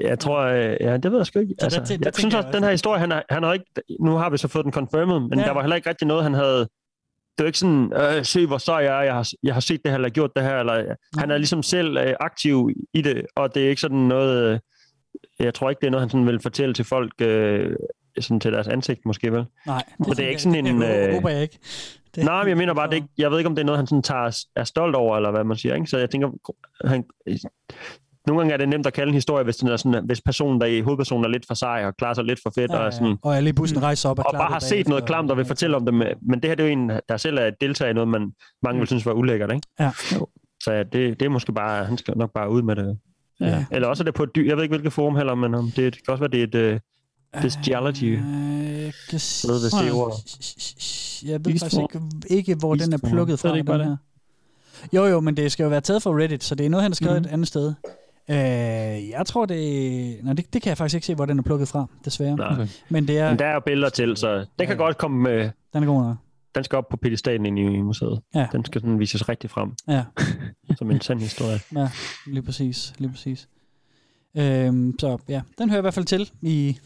Jeg 0.00 0.18
tror, 0.18 0.38
øh, 0.40 0.76
ja, 0.80 0.96
det 0.96 1.10
ved 1.12 1.18
jeg 1.18 1.26
sgu 1.26 1.38
ikke. 1.38 1.54
Så 1.58 1.64
Altså, 1.66 1.80
der 1.80 1.86
tæ- 1.86 1.88
der 1.88 1.98
jeg 2.04 2.14
synes 2.14 2.32
jeg 2.34 2.38
også, 2.38 2.46
også- 2.48 2.56
den 2.56 2.64
her 2.64 2.70
historie, 2.70 3.00
han 3.00 3.10
har, 3.10 3.24
han 3.30 3.42
har 3.42 3.52
ikke, 3.52 3.64
nu 4.00 4.16
har 4.16 4.30
vi 4.30 4.36
så 4.38 4.48
fået 4.48 4.64
den 4.64 4.72
confirmed, 4.72 5.20
men 5.20 5.32
Ja. 5.34 5.40
ja. 5.40 5.46
der 5.46 5.52
var 5.54 5.60
heller 5.60 5.76
ikke 5.76 5.88
rigtig 5.88 6.06
noget, 6.08 6.22
han 6.22 6.34
havde, 6.34 6.58
det 6.58 7.38
var 7.38 7.46
ikke 7.46 7.58
sådan, 7.58 7.92
øh, 8.18 8.24
se 8.24 8.46
hvor 8.46 8.58
sej 8.58 8.76
jeg 8.76 8.98
er, 8.98 9.02
jeg 9.02 9.14
har, 9.14 9.30
jeg 9.42 9.54
har 9.54 9.60
set 9.60 9.80
det 9.84 9.90
her, 9.90 9.96
eller 9.96 10.08
gjort 10.08 10.30
det 10.36 10.42
her, 10.44 10.56
eller 10.60 10.94
han 11.18 11.30
er 11.30 11.36
ligesom 11.38 11.62
selv 11.62 11.96
øh, 11.96 12.14
aktiv 12.20 12.70
i 12.94 13.02
det, 13.02 13.26
og 13.36 13.54
det 13.54 13.64
er 13.64 13.68
ikke 13.68 13.80
sådan 13.80 13.98
noget, 13.98 14.52
øh, 14.52 14.58
jeg 15.46 15.54
tror 15.54 15.70
ikke, 15.70 15.80
det 15.80 15.86
er 15.86 15.90
noget, 15.90 16.02
han 16.02 16.10
sådan 16.10 16.26
vil 16.26 16.40
fortælle 16.40 16.74
til 16.74 16.84
folk, 16.84 17.12
øh, 17.22 17.76
sådan 18.20 18.40
til 18.40 18.52
deres 18.52 18.68
ansigt 18.68 19.00
måske, 19.06 19.32
vel? 19.32 19.44
Nej, 19.66 19.82
det 19.98 20.08
er 20.08 20.14
tænker 20.14 20.28
ikke 20.28 20.42
sådan 20.42 20.66
jeg- 20.66 20.72
en, 20.74 20.80
Det 20.80 21.06
øh, 21.08 21.14
håber 21.14 21.28
jeg 21.28 21.42
ikke. 21.42 21.58
Det, 22.14 22.24
Nej, 22.24 22.42
men 22.42 22.48
jeg 22.48 22.56
mener 22.56 22.74
bare, 22.74 22.86
det 22.86 22.92
er 22.92 22.96
ikke, 22.96 23.08
jeg 23.18 23.30
ved 23.30 23.38
ikke, 23.38 23.48
om 23.48 23.54
det 23.54 23.62
er 23.62 23.66
noget, 23.66 23.78
han 23.78 23.86
sådan 23.86 24.02
tager, 24.02 24.44
er 24.56 24.64
stolt 24.64 24.94
over, 24.96 25.16
eller 25.16 25.30
hvad 25.30 25.44
man 25.44 25.56
siger. 25.56 25.74
Ikke? 25.74 25.86
Så 25.86 25.98
jeg 25.98 26.10
tænker, 26.10 26.30
han, 26.88 27.04
nogle 28.30 28.40
gange 28.40 28.52
er 28.52 28.56
det 28.56 28.68
nemt 28.68 28.86
at 28.86 28.92
kalde 28.92 29.08
en 29.08 29.14
historie, 29.14 29.44
hvis, 29.44 29.56
den 29.56 29.68
er 29.68 29.76
sådan, 29.76 30.04
hvis 30.06 30.20
personen, 30.20 30.60
der 30.60 30.66
er 30.66 30.70
i 30.70 30.80
hovedpersonen 30.80 31.24
er 31.24 31.28
lidt 31.28 31.46
for 31.46 31.54
sej 31.54 31.84
og 31.86 31.96
klarer 31.96 32.14
sig 32.14 32.24
lidt 32.24 32.40
for 32.42 32.52
fedt. 32.54 32.70
Ja, 32.70 32.76
og, 32.78 32.84
ja. 32.84 32.90
sådan, 32.90 33.16
Og 33.22 33.36
alle 33.36 33.50
i 33.50 33.52
bussen 33.52 33.82
rejser 33.82 34.08
op 34.08 34.18
og, 34.18 34.24
og 34.26 34.32
bare 34.32 34.52
har 34.52 34.58
set 34.58 34.88
noget 34.88 35.04
klamt 35.04 35.30
og 35.30 35.36
vil 35.36 35.44
fortælle 35.44 35.76
om 35.76 35.84
det. 35.84 35.94
Men 35.94 36.40
det 36.42 36.44
her 36.44 36.54
det 36.54 36.60
er 36.60 36.66
jo 36.66 36.72
en, 36.72 36.90
der 37.08 37.16
selv 37.16 37.38
er 37.38 37.50
deltager 37.60 37.90
i 37.90 37.94
noget, 37.94 38.08
man 38.08 38.32
mange 38.62 38.78
vil 38.78 38.86
synes 38.86 39.06
var 39.06 39.12
ulækkert. 39.12 39.52
Ikke? 39.54 39.66
Ja. 39.80 39.90
Så 40.62 40.72
ja, 40.72 40.78
det, 40.82 41.20
det 41.20 41.22
er 41.22 41.28
måske 41.28 41.52
bare, 41.52 41.84
han 41.84 41.98
skal 41.98 42.14
nok 42.18 42.32
bare 42.34 42.50
ud 42.50 42.62
med 42.62 42.76
det. 42.76 42.98
Ja. 43.40 43.64
Eller 43.70 43.88
også 43.88 44.02
er 44.02 44.04
det 44.04 44.14
på 44.14 44.22
et 44.22 44.30
dyr, 44.34 44.46
jeg 44.48 44.56
ved 44.56 44.62
ikke 44.64 44.72
hvilket 44.72 44.92
forum 44.92 45.16
heller, 45.16 45.34
men 45.34 45.54
um, 45.54 45.64
det, 45.70 45.76
det 45.76 45.94
kan 46.04 46.12
også 46.12 46.20
være, 46.28 46.30
det 46.46 46.54
er 46.54 46.68
et 46.68 46.74
uh, 47.36 47.42
bestiality. 47.42 48.04
Øh, 48.04 48.18
kan 49.10 49.20
Noget, 49.46 49.62
hvis 49.62 49.72
det 49.72 49.88
er 49.88 49.94
ord. 49.94 50.12
Jeg 51.24 51.44
ved 51.44 51.52
faktisk 51.60 51.60
Beastform. 51.78 52.10
ikke, 52.24 52.36
ikke 52.36 52.54
hvor 52.54 52.74
den 52.74 52.92
er 52.92 52.98
plukket 52.98 53.32
Er 53.32 53.36
fra. 53.36 53.48
det 53.48 53.54
ikke 53.56 53.66
bare 53.66 53.78
den 53.78 53.86
her. 53.88 53.96
Jo, 54.92 55.04
jo, 55.06 55.20
men 55.20 55.36
det 55.36 55.52
skal 55.52 55.62
jo 55.64 55.68
være 55.70 55.80
taget 55.80 56.02
fra 56.02 56.10
Reddit, 56.10 56.44
så 56.44 56.54
det 56.54 56.66
er 56.66 56.70
noget, 56.70 56.82
han 56.82 56.92
har 56.92 56.94
skrevet 56.94 57.16
Mhm. 57.20 57.28
et 57.28 57.32
andet 57.32 57.48
sted. 57.48 57.74
Øh, 58.30 59.08
jeg 59.08 59.22
tror, 59.26 59.46
det... 59.46 60.18
Nej, 60.24 60.32
det, 60.34 60.52
det 60.52 60.62
kan 60.62 60.68
jeg 60.68 60.78
faktisk 60.78 60.94
ikke 60.94 61.06
se, 61.06 61.14
hvor 61.14 61.26
den 61.26 61.38
er 61.38 61.42
plukket 61.42 61.68
fra, 61.68 61.86
desværre. 62.04 62.36
Nej. 62.36 62.52
Okay. 62.52 62.66
Men 62.88 63.08
det 63.08 63.18
er... 63.18 63.28
Men 63.30 63.38
der 63.38 63.46
er 63.46 63.54
jo 63.54 63.60
billeder 63.66 63.88
til, 63.88 64.16
så 64.16 64.46
den 64.58 64.66
kan 64.66 64.76
godt 64.76 64.98
komme 64.98 65.22
med, 65.22 65.50
Den 65.74 65.82
er 65.82 65.86
god 65.86 66.02
nok. 66.02 66.16
den 66.54 66.64
skal 66.64 66.76
op 66.76 66.88
på 66.90 66.96
pedestalen 66.96 67.46
inde 67.46 67.62
i 67.62 67.80
museet. 67.82 68.20
Ja. 68.34 68.46
Den 68.52 68.64
skal 68.64 68.80
sådan 68.80 68.98
vises 68.98 69.28
rigtig 69.28 69.50
frem, 69.50 69.72
Ja, 69.88 70.04
som 70.78 70.90
en 70.90 71.00
sand 71.00 71.20
historie. 71.20 71.60
ja 71.76 71.88
lige 72.26 72.42
præcis. 72.42 72.92
Lige 72.98 73.10
præcis. 73.10 73.48
Øhm, 74.36 74.94
så 74.98 75.18
ja, 75.28 75.40
den 75.58 75.70
hører 75.70 75.80
i 75.80 75.82
hvert 75.82 75.94
fald 75.94 76.04
til 76.04 76.30
i... 76.42 76.78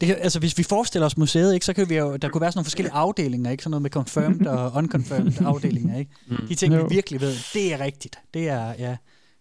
Det 0.00 0.06
kan, 0.08 0.16
altså, 0.20 0.38
hvis 0.38 0.58
vi 0.58 0.62
forestiller 0.62 1.06
os 1.06 1.16
museet, 1.16 1.54
ikke, 1.54 1.66
så 1.66 1.72
kan 1.72 1.88
vi 1.88 1.96
jo, 1.96 2.16
der 2.16 2.28
kunne 2.28 2.40
være 2.40 2.52
sådan 2.52 2.58
nogle 2.58 2.64
forskellige 2.64 2.92
afdelinger, 2.94 3.50
ikke? 3.50 3.62
Sådan 3.62 3.70
noget 3.70 3.82
med 3.82 3.90
confirmed 3.90 4.46
og 4.46 4.72
unconfirmed 4.74 5.32
afdelinger, 5.46 5.98
ikke? 5.98 6.10
De 6.48 6.54
ting, 6.54 6.74
Jo. 6.74 6.82
vi 6.82 6.94
virkelig 6.94 7.20
ved, 7.20 7.34
det 7.54 7.72
er 7.74 7.80
rigtigt. 7.80 8.18
Det 8.34 8.48
er, 8.48 8.72
ja, 8.78 8.96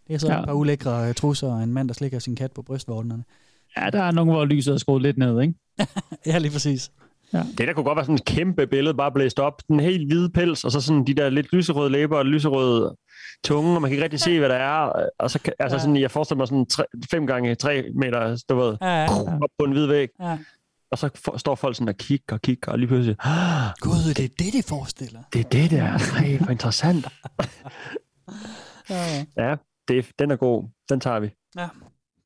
det 0.08 0.14
er 0.14 0.18
så 0.18 0.28
Ja. 0.28 0.39
et 0.39 0.45
par 0.45 0.53
ulækre 0.53 1.08
øh, 1.10 1.14
trusser 1.16 1.47
og 1.53 1.64
en 1.64 1.74
mand, 1.74 1.88
der 1.88 1.93
slikker 1.93 2.20
sin 2.20 2.36
kat 2.36 2.51
på 2.51 2.62
brystvorterne. 2.62 3.24
Ja, 3.78 3.89
der 3.89 4.03
er 4.03 4.12
nogen, 4.12 4.30
hvor 4.32 4.45
lyset 4.45 4.74
er 4.74 4.78
skruet 4.78 5.01
lidt 5.01 5.18
ned, 5.18 5.41
ikke? 5.41 5.53
Ja, 6.26 6.38
lige 6.38 6.51
præcis. 6.51 6.91
Det 7.32 7.68
der 7.68 7.74
kunne 7.74 7.84
godt 7.84 7.95
være 7.95 8.05
sådan 8.05 8.16
et 8.16 8.26
kæmpe 8.26 8.68
billede, 8.68 8.93
bare 8.93 9.12
blæst 9.12 9.39
op. 9.39 9.62
Den 9.68 9.80
helt 9.80 10.08
hvide 10.08 10.30
pels, 10.30 10.64
og 10.64 10.72
så 10.72 10.82
sådan 10.82 11.03
de 11.08 11.14
der 11.14 11.30
lidt 11.30 11.53
lyserøde 11.53 11.89
læber 11.89 12.18
og 12.18 12.26
lyserøde 12.26 12.95
tunge, 13.43 13.76
og 13.76 13.82
man 13.82 13.89
kan 13.89 13.95
ikke 13.95 14.03
rigtig 14.03 14.20
se, 14.20 14.39
hvad 14.39 14.49
der 14.49 14.55
er. 14.55 14.91
Og 15.20 15.32
så 15.32 15.39
altså 15.60 15.76
Ja. 15.78 15.80
sådan, 15.82 15.97
jeg 15.97 16.12
forestiller 16.12 16.38
mig 16.38 16.47
sådan 16.47 16.88
5 17.12 17.28
gange 17.28 17.55
3 17.55 17.84
meter, 17.95 18.43
du 18.49 18.55
ved, 18.55 18.78
Ja, 18.82 18.88
ja, 18.88 19.01
ja. 19.01 19.08
op 19.41 19.49
på 19.60 19.66
en 19.66 19.72
hvid 19.72 19.86
væg. 19.86 20.10
ja. 20.22 20.38
Og 20.91 20.97
så 20.97 21.10
for, 21.26 21.38
står 21.38 21.55
folk 21.55 21.76
sådan 21.76 21.88
og 21.89 21.95
kigger 21.97 22.36
og 22.36 22.41
kigger, 22.41 22.72
og 22.72 22.80
lige 22.80 22.88
pludselig, 22.88 23.16
ah, 23.20 23.70
Gud, 23.80 24.14
det 24.14 24.20
er 24.26 24.30
det, 24.43 24.53
de 24.53 24.64
forestiller. 24.68 25.20
det 25.34 25.39
er 25.45 25.49
det 25.49 25.72
der. 25.72 25.84
Ej, 26.18 26.38
hvor 26.38 26.49
interessant. 26.51 27.08
Ja, 28.89 28.95
ja. 29.38 29.49
Ja, 29.49 29.55
det, 29.88 30.05
den 30.19 30.31
er 30.31 30.35
god. 30.35 30.63
Den 30.89 30.99
tager 30.99 31.19
vi. 31.19 31.29
ja. 31.57 31.67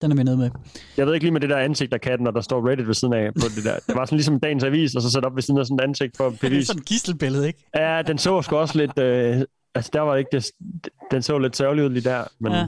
Den 0.01 0.12
er 0.12 0.16
vi 0.16 0.24
nede 0.24 0.38
med. 0.38 0.49
Jeg 0.97 1.05
ved 1.07 1.14
ikke 1.14 1.24
lige 1.24 1.32
med 1.32 1.41
det 1.41 1.49
der 1.49 1.57
ansigt 1.57 1.93
af 1.93 2.01
katten, 2.01 2.28
og 2.28 2.34
der 2.34 2.41
står 2.41 2.70
Reddit 2.70 2.88
ved 2.88 2.93
siden 2.93 3.14
af 3.14 3.34
på 3.34 3.47
det 3.55 3.64
der. 3.64 3.80
Det 3.88 3.95
var 3.95 4.05
sådan 4.05 4.16
ligesom 4.18 4.39
dagens 4.39 4.64
avis, 4.64 4.95
og 4.95 5.01
så 5.01 5.12
sat 5.12 5.26
op 5.26 5.36
ved 5.36 5.41
siden 5.41 5.59
af 5.59 5.66
sådan 5.66 5.80
et 5.80 5.84
ansigt 5.84 6.18
for 6.18 6.28
at 6.28 6.32
Det 6.34 6.43
er 6.43 6.49
bevise. 6.49 6.66
sådan 6.66 6.80
et 6.82 6.86
gistelbillede, 6.86 7.47
ikke? 7.47 7.66
Ja, 7.76 8.01
den 8.01 8.18
så 8.18 8.41
sgu 8.41 8.55
også 8.55 8.78
lidt... 8.78 8.99
Øh, 8.99 9.41
altså, 9.76 9.89
der 9.93 10.01
var 10.01 10.16
ikke 10.16 10.30
det, 10.32 10.51
den 11.12 11.22
så 11.22 11.38
lidt 11.38 11.55
sørgelig 11.55 11.86
ud 11.86 11.89
lige 11.89 12.09
der, 12.09 12.24
men 12.39 12.51
Ja. 12.51 12.68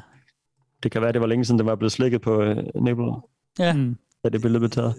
det 0.84 0.92
kan 0.92 1.02
være, 1.02 1.12
det 1.12 1.22
var 1.22 1.28
længe 1.28 1.46
siden, 1.46 1.60
den 1.60 1.68
var 1.68 1.76
blevet 1.76 1.92
slikket 1.92 2.22
på 2.22 2.42
øh, 2.42 2.58
nipplet, 2.82 3.16
Ja, 3.60 3.74
Mm. 3.74 3.98
da 4.24 4.30
det 4.30 4.42
billede 4.42 4.60
blev 4.60 4.70
taget. 4.70 4.94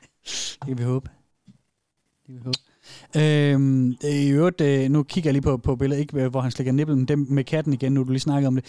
det 0.60 0.66
kan 0.66 0.78
vi 0.78 0.82
håbe. 0.82 1.08
Det 2.26 2.26
kan 2.26 2.34
vi 2.34 2.40
håbe. 2.44 2.58
Øhm, 3.16 3.90
I 4.04 4.28
øvrigt, 4.30 4.60
øh, 4.60 4.90
nu 4.90 5.02
kigger 5.02 5.28
jeg 5.28 5.32
lige 5.32 5.42
på, 5.42 5.56
på 5.56 5.76
billedet, 5.76 6.00
ikke 6.00 6.28
hvor 6.28 6.40
han 6.40 6.50
slikker 6.50 6.72
nippel, 6.72 6.96
men 6.96 7.04
dem 7.04 7.26
med 7.30 7.44
katten 7.44 7.72
igen, 7.72 7.92
nu 7.92 8.02
du 8.04 8.08
lige 8.12 8.20
snakker 8.20 8.48
om 8.48 8.54
det. 8.54 8.64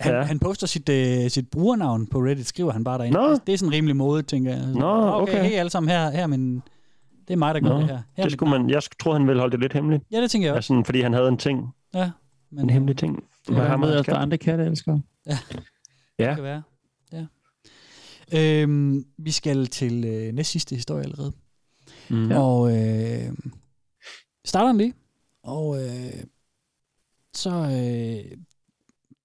Han, 0.00 0.14
ja. 0.14 0.22
Han 0.22 0.38
poster 0.38 0.66
sit, 0.66 0.88
øh, 0.88 1.30
sit 1.30 1.50
brugernavn 1.50 2.06
på 2.06 2.18
Reddit, 2.18 2.46
skriver 2.46 2.72
han 2.72 2.84
bare 2.84 2.98
derinde. 2.98 3.18
Nå. 3.18 3.32
Det, 3.32 3.46
det 3.46 3.52
er 3.52 3.58
sådan 3.58 3.72
rimelig 3.72 3.96
mode, 3.96 4.22
tænker 4.22 4.56
jeg. 4.56 4.66
Nå, 4.66 4.86
okay. 5.12 5.32
okay. 5.32 5.44
Hey 5.44 5.56
alle 5.58 5.70
sammen, 5.70 5.90
her, 5.90 6.10
her 6.10 6.26
men 6.26 6.62
det 7.28 7.34
er 7.34 7.38
mig, 7.38 7.54
der 7.54 7.60
gør 7.60 7.68
Nå, 7.68 7.78
det 7.78 7.86
her. 7.86 7.96
her 7.96 8.02
er 8.16 8.22
Det 8.22 8.32
skulle 8.32 8.50
man, 8.50 8.70
jeg 8.70 8.82
troede, 9.00 9.18
han 9.18 9.28
ville 9.28 9.40
holde 9.40 9.52
det 9.52 9.60
lidt 9.60 9.72
hemmeligt. 9.72 10.04
Ja, 10.12 10.20
det 10.22 10.30
tænker 10.30 10.48
jeg 10.48 10.56
også. 10.56 10.74
Altså, 10.74 10.86
fordi 10.86 11.00
han 11.00 11.12
havde 11.12 11.28
en 11.28 11.36
ting, 11.38 11.68
Ja, 11.94 12.10
men, 12.50 12.64
en 12.64 12.70
hemmelig 12.70 12.96
ting. 12.96 13.16
Det 13.46 13.54
Hvad 13.54 13.64
er 13.64 13.68
har 13.68 13.76
med, 13.76 13.88
man 13.88 13.98
at 13.98 14.06
der 14.06 14.12
er 14.14 14.18
andre 14.18 14.38
katte, 14.38 14.64
elsker. 14.64 14.98
Ja. 15.26 15.38
Ja. 16.18 16.26
Det 16.28 16.34
kan 16.34 16.44
være. 16.44 16.62
Ja. 17.12 17.26
Øhm, 18.32 19.04
vi 19.18 19.30
skal 19.30 19.66
til 19.66 20.04
øh, 20.04 20.32
næst 20.34 20.50
sidste 20.50 20.74
historie 20.74 21.04
allerede. 21.04 21.32
Mm. 22.10 22.30
Ja. 22.30 22.38
Og 22.40 22.76
øh, 22.76 23.32
starter 24.44 24.68
den 24.68 24.78
lige. 24.78 24.94
Og 25.42 25.82
øh, 25.84 26.12
så 27.34 27.50
øh, 27.50 28.38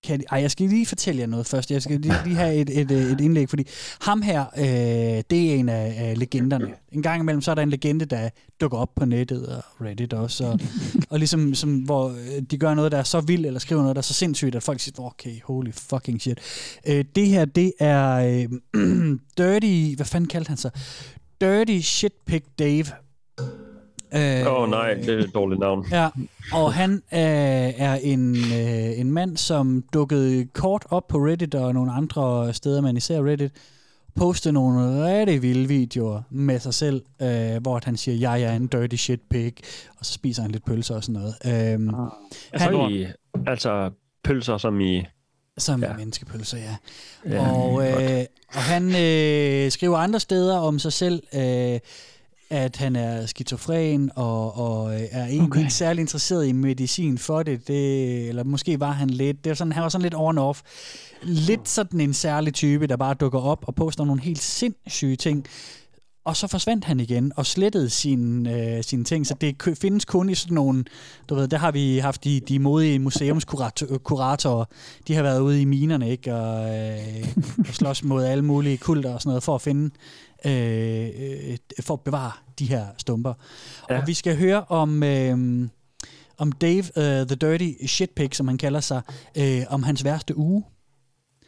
kan 0.04 0.22
ej, 0.32 0.41
jeg 0.41 0.51
skal 0.51 0.70
lige 0.70 0.86
fortælle 0.86 1.22
jer 1.22 1.28
noget 1.28 1.45
først. 1.45 1.72
Jeg 1.72 1.82
skal 1.82 1.99
lige, 1.99 2.16
lige 2.26 2.36
have 2.36 2.56
et, 2.56 2.80
et, 2.80 2.91
øh, 2.91 3.12
et 3.12 3.22
indlæg, 3.22 3.49
fordi 3.49 3.68
ham 4.01 4.22
her, 4.22 4.45
øh, 4.58 5.24
det 5.30 5.51
er 5.51 5.56
en 5.56 5.70
af, 5.70 5.95
af 5.97 6.20
legenderne. 6.20 6.74
En 6.91 7.01
gang 7.01 7.22
imellem, 7.22 7.41
så 7.41 7.51
er 7.51 7.56
der 7.56 7.62
en 7.62 7.70
legende, 7.70 8.06
der 8.06 8.30
dukker 8.62 8.78
op 8.78 8.95
på 8.95 9.06
nettet 9.06 9.47
og 9.47 9.64
Reddit 9.82 10.14
også, 10.14 10.45
og, 10.45 10.60
og 11.10 11.20
ligesom, 11.20 11.56
som, 11.56 11.76
hvor 11.76 12.10
øh, 12.10 12.41
de 12.51 12.58
gør 12.58 12.74
noget, 12.74 12.91
der 12.91 12.97
er 12.97 13.04
så 13.04 13.22
vildt, 13.22 13.45
eller 13.45 13.60
skriver 13.60 13.82
noget, 13.82 13.95
der 13.95 13.99
er 13.99 14.04
så 14.04 14.14
sindssygt, 14.14 14.56
at 14.56 14.64
folk 14.64 14.80
siger, 14.80 14.99
okay, 14.99 15.41
holy 15.43 15.72
fucking 15.72 16.22
shit. 16.22 16.39
Øh, 16.88 17.06
det 17.16 17.28
her, 17.28 17.45
det 17.45 17.74
er 17.80 18.14
øh, 18.16 19.20
Dirty, 19.38 19.95
hvad 19.95 20.06
fanden 20.06 20.28
kaldte 20.28 20.49
han 20.49 20.58
sig? 20.58 20.72
Dirty 21.41 21.80
Shitpig 21.80 22.43
Dave. 22.60 23.03
Øh, 24.16 24.47
Åh 24.47 24.61
oh, 24.61 24.70
nej, 24.70 24.93
det 24.93 25.09
er 25.09 25.18
et 25.18 25.34
dårligt 25.34 25.59
navn. 25.59 25.86
Ja, 25.91 26.09
og 26.51 26.74
han 26.74 26.91
øh, 26.93 26.99
er 27.82 27.95
en, 27.95 28.36
øh, 28.36 28.99
en 28.99 29.11
mand, 29.11 29.38
som 29.38 29.84
dukkede 29.93 30.45
kort 30.45 30.86
op 30.89 31.07
på 31.07 31.18
Reddit 31.18 31.55
og 31.55 31.74
nogle 31.74 31.91
andre 31.91 32.53
steder, 32.53 32.82
men 32.82 32.97
især 32.97 33.22
Reddit, 33.22 33.51
postede 34.16 34.53
nogle 34.53 35.05
rigtig 35.05 35.41
vilde 35.41 35.68
videoer 35.68 36.22
med 36.30 36.59
sig 36.59 36.74
selv, 36.74 37.01
øh, 37.22 37.61
hvor 37.61 37.82
han 37.86 37.97
siger, 37.97 38.18
jeg 38.18 38.41
er 38.41 38.55
en 38.55 38.68
dirty 38.68 38.95
shit 38.95 39.22
pig, 39.30 39.53
og 39.99 40.05
så 40.05 40.14
spiser 40.14 40.41
han 40.41 40.51
lidt 40.51 40.66
pølser 40.66 40.95
og 40.95 41.03
sådan 41.03 41.22
noget. 41.22 41.36
Øhm, 41.74 41.89
Altså, 42.53 42.70
han, 42.70 42.91
i, 42.91 43.05
altså 43.47 43.91
pølser 44.24 44.57
som 44.57 44.82
i... 44.82 45.03
som 45.57 45.84
ja. 45.84 45.91
ja. 45.91 45.97
menneskepølser, 45.97 46.57
ja. 46.57 46.76
Ja, 47.30 47.51
og, 47.51 47.88
øh, 47.88 48.26
og 48.47 48.61
han 48.61 48.84
øh, 48.84 49.72
skriver 49.72 49.97
andre 49.97 50.20
steder 50.20 50.57
om 50.57 50.80
sig 50.80 50.93
selv, 50.93 51.24
øh, 51.36 51.80
at 52.54 52.78
han 52.78 52.95
er 52.95 53.26
skizofren 53.26 54.12
og, 54.16 54.58
og 54.58 54.95
øh, 54.95 55.01
er 55.12 55.26
egentlig 55.26 55.43
Okay. 55.43 55.60
ikke 55.60 55.74
særlig 55.74 56.01
interesseret 56.01 56.47
i 56.47 56.51
medicin 56.51 57.18
for 57.18 57.43
det, 57.43 57.68
det 57.68 58.28
eller 58.30 58.43
måske 58.43 58.80
var 58.80 58.91
han 58.91 59.10
lidt, 59.10 59.43
det 59.43 59.49
var 59.49 59.56
sådan, 59.56 59.74
han 59.74 59.84
var 59.84 59.89
sådan 59.89 60.01
lidt 60.01 60.16
on-off. 60.16 60.62
Lidt 61.24 61.70
sådan 61.70 61.99
en 61.99 62.14
særlig 62.14 62.54
type, 62.54 62.88
der 62.88 62.95
bare 62.95 63.14
dukker 63.14 63.39
op 63.39 63.64
og 63.68 63.76
poster 63.76 64.06
nogle 64.06 64.22
helt 64.22 64.41
sindssyge 64.41 65.16
ting. 65.16 65.45
Og 66.26 66.36
så 66.36 66.47
forsvandt 66.47 66.86
han 66.86 66.99
igen 66.99 67.32
og 67.36 67.45
slettede 67.45 67.89
sine, 67.89 68.54
øh, 68.78 68.84
sine 68.84 69.04
ting, 69.04 69.28
så 69.28 69.36
det 69.41 69.78
findes 69.82 70.06
kun 70.06 70.30
i 70.30 70.36
sådan 70.36 70.56
nogle, 70.56 70.86
du 71.30 71.36
ved, 71.36 71.47
der 71.47 71.58
har 71.58 71.72
vi 71.72 71.97
haft 71.97 72.24
de, 72.24 72.39
de 72.39 72.60
modige 72.60 72.99
museumskuratorer, 72.99 74.66
de 75.08 75.16
har 75.16 75.24
været 75.24 75.39
ude 75.39 75.62
i 75.62 75.66
minerne, 75.66 76.10
ikke, 76.10 76.36
og, 76.36 76.78
øh, 76.78 77.28
og 77.70 77.74
slås 77.74 78.04
mod 78.04 78.24
alle 78.24 78.43
mulige 78.43 78.78
kulter 78.78 79.14
og 79.14 79.22
sådan 79.22 79.30
noget, 79.30 79.43
for 79.43 79.56
at 79.56 79.62
finde, 79.62 79.89
øh, 80.45 81.09
øh, 81.49 81.57
for 81.81 81.93
at 81.93 82.01
bevare 82.01 82.31
de 82.59 82.65
her 82.65 82.85
stumper. 82.97 83.33
Ja. 83.89 84.01
Og 84.01 84.07
vi 84.07 84.13
skal 84.13 84.37
høre 84.37 84.63
om, 84.63 85.03
øh, 85.03 85.67
om 86.37 86.51
Dave, 86.51 86.83
uh, 86.95 87.27
the 87.27 87.35
Dirty 87.35 87.85
Shitpig, 87.85 88.35
som 88.35 88.47
han 88.47 88.57
kalder 88.57 88.79
sig, 88.79 89.01
øh, 89.37 89.61
om 89.69 89.83
hans 89.83 90.03
værste 90.03 90.37
uge. 90.37 90.63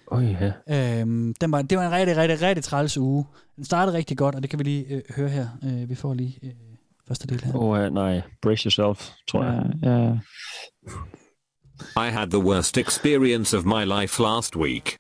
Oj, 0.08 0.24
ja. 0.70 1.00
Øhm, 1.00 1.34
den 1.42 1.52
var, 1.52 1.62
det 1.62 1.78
var 1.78 1.86
en 1.86 1.92
rigtig, 1.92 2.18
rigtig, 2.18 2.42
rigtig 2.42 2.64
træls 2.64 2.98
uge. 2.98 3.26
Den 3.56 3.66
startede 3.66 3.98
rigtig 3.98 4.18
godt, 4.18 4.36
og 4.36 4.42
det 4.42 4.50
kan 4.50 4.60
vi 4.60 4.64
lige 4.64 4.86
øh, 4.86 5.02
høre 5.16 5.30
her. 5.30 5.48
Øh, 5.64 5.90
vi 5.90 5.96
får 5.96 6.14
lige 6.14 6.40
øh, 6.44 6.52
første 7.08 7.28
del 7.28 7.44
her. 7.44 7.56
Åh, 7.56 7.80
oh, 7.80 7.94
nej. 7.94 8.22
Brace 8.42 8.66
yourself, 8.66 9.10
tror 9.28 9.44
jeg. 9.44 9.74
Ja, 9.84 9.90
ja. 9.90 10.14
I 12.08 12.10
had 12.12 12.28
the 12.28 12.40
worst 12.40 12.78
experience 12.78 13.58
of 13.58 13.66
my 13.66 13.84
life 14.02 14.24
last 14.24 14.56
week. 14.56 14.96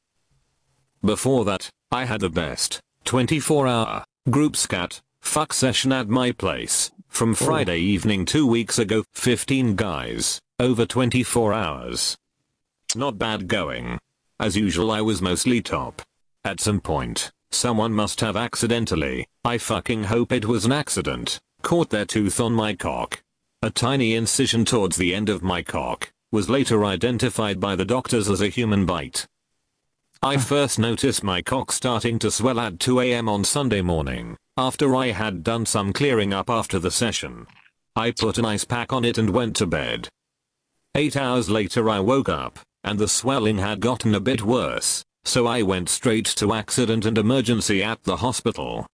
Before 1.07 1.45
that, 1.45 1.69
I 1.91 2.05
had 2.05 2.19
the 2.19 2.29
best 2.29 2.79
24 3.05 3.67
hour 3.67 4.03
group 4.31 4.55
scat 4.55 4.99
fuck 5.21 5.53
session 5.53 5.91
at 5.91 6.07
my 6.07 6.31
place. 6.31 6.91
From 7.07 7.31
oh. 7.31 7.35
Friday 7.35 7.79
evening 7.79 8.25
two 8.25 8.47
weeks 8.47 8.79
ago, 8.79 9.03
15 9.13 9.75
guys, 9.75 10.39
over 10.59 10.85
24 10.85 11.53
hours. 11.53 12.17
Not 12.95 13.17
bad 13.17 13.47
going. 13.47 13.99
As 14.39 14.57
usual, 14.57 14.91
I 14.91 15.01
was 15.01 15.21
mostly 15.21 15.61
top. 15.61 16.01
At 16.43 16.59
some 16.59 16.81
point, 16.81 17.31
someone 17.51 17.93
must 17.93 18.21
have 18.21 18.35
accidentally, 18.35 19.27
I 19.43 19.59
fucking 19.59 20.05
hope 20.05 20.31
it 20.31 20.45
was 20.45 20.65
an 20.65 20.71
accident, 20.71 21.39
caught 21.61 21.91
their 21.91 22.05
tooth 22.05 22.39
on 22.39 22.53
my 22.53 22.73
cock. 22.73 23.21
A 23.61 23.69
tiny 23.69 24.15
incision 24.15 24.65
towards 24.65 24.97
the 24.97 25.13
end 25.13 25.29
of 25.29 25.43
my 25.43 25.61
cock 25.61 26.11
was 26.31 26.49
later 26.49 26.83
identified 26.83 27.59
by 27.59 27.75
the 27.75 27.85
doctors 27.85 28.29
as 28.29 28.41
a 28.41 28.49
human 28.49 28.85
bite. 28.85 29.27
I 30.21 30.37
first 30.37 30.79
noticed 30.79 31.23
my 31.23 31.41
cock 31.41 31.71
starting 31.71 32.17
to 32.19 32.31
swell 32.31 32.59
at 32.59 32.79
2 32.79 32.99
a.m. 33.01 33.29
on 33.29 33.43
Sunday 33.43 33.81
morning, 33.81 34.37
after 34.57 34.95
I 34.95 35.11
had 35.11 35.43
done 35.43 35.65
some 35.65 35.93
clearing 35.93 36.33
up 36.33 36.49
after 36.49 36.79
the 36.79 36.91
session. 36.91 37.45
I 37.95 38.11
put 38.11 38.37
an 38.37 38.45
ice 38.45 38.65
pack 38.65 38.91
on 38.91 39.05
it 39.05 39.17
and 39.17 39.29
went 39.29 39.55
to 39.57 39.67
bed. 39.67 40.09
Eight 40.95 41.15
hours 41.15 41.49
later 41.49 41.89
I 41.89 41.99
woke 41.99 42.29
up, 42.29 42.59
and 42.83 42.97
the 42.97 43.07
swelling 43.07 43.57
had 43.57 43.79
gotten 43.79 44.15
a 44.15 44.19
bit 44.19 44.41
worse, 44.41 45.03
so 45.25 45.47
I 45.47 45.61
went 45.61 45.89
straight 45.89 46.25
to 46.37 46.53
accident 46.53 47.05
and 47.05 47.17
emergency 47.17 47.83
at 47.83 48.03
the 48.03 48.17
hospital. 48.17 48.87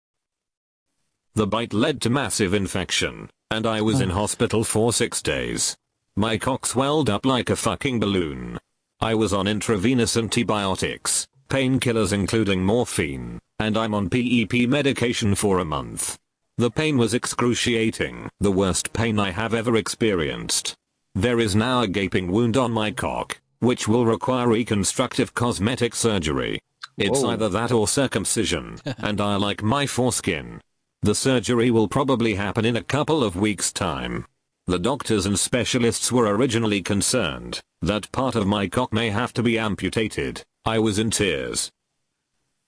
The 1.35 1.47
bite 1.47 1.73
led 1.73 2.01
to 2.03 2.11
massive 2.11 2.55
infection, 2.55 3.31
and 3.51 3.66
I 3.66 3.81
was 3.81 4.01
in 4.01 4.11
oh. 4.11 4.14
hospital 4.14 4.64
for 4.64 4.93
six 4.93 5.23
days. 5.23 5.77
My 6.16 6.39
cock 6.39 6.66
swelled 6.66 7.09
up 7.09 7.25
like 7.25 7.51
a 7.51 7.57
fucking 7.57 8.01
balloon. 8.01 8.59
I 9.01 9.14
was 9.14 9.32
on 9.32 9.46
intravenous 9.46 10.16
antibiotics, 10.16 11.28
painkillers 11.49 12.12
including 12.12 12.64
morphine, 12.64 13.38
and 13.61 13.78
I'm 13.78 13.94
on 13.94 14.11
PEP 14.11 14.68
medication 14.68 15.36
for 15.36 15.61
a 15.61 15.64
month. 15.64 16.18
The 16.57 16.72
pain 16.72 16.99
was 16.99 17.14
excruciating, 17.14 18.28
the 18.40 18.51
worst 18.51 18.92
pain 18.92 19.20
I 19.20 19.30
have 19.30 19.55
ever 19.55 19.76
experienced. 19.76 20.74
There 21.14 21.38
is 21.38 21.55
now 21.55 21.82
a 21.82 21.86
gaping 21.86 22.32
wound 22.32 22.57
on 22.57 22.72
my 22.72 22.90
cock, 22.90 23.40
which 23.61 23.86
will 23.86 24.05
require 24.05 24.49
reconstructive 24.49 25.32
cosmetic 25.32 25.94
surgery. 25.94 26.59
It's 26.96 27.22
Whoa. 27.22 27.30
either 27.30 27.49
that 27.51 27.70
or 27.70 27.86
circumcision, 27.86 28.80
and 28.99 29.20
I 29.20 29.36
like 29.36 29.62
my 29.62 29.86
foreskin. 29.86 30.61
The 31.03 31.14
surgery 31.14 31.70
will 31.70 31.86
probably 31.86 32.34
happen 32.34 32.64
in 32.64 32.74
a 32.74 32.82
couple 32.82 33.22
of 33.22 33.36
weeks' 33.36 33.72
time. 33.72 34.26
The 34.69 34.79
doctors 34.79 35.25
and 35.25 35.39
specialists 35.39 36.12
were 36.12 36.27
originally 36.27 36.83
concerned 36.83 37.62
that 37.81 38.12
part 38.12 38.35
of 38.35 38.47
my 38.47 38.69
cock 38.69 38.93
may 38.93 39.09
have 39.09 39.33
to 39.33 39.43
be 39.43 39.59
amputated. 39.59 40.43
I 40.66 40.79
was 40.79 40.99
in 40.99 41.11
tears. 41.11 41.71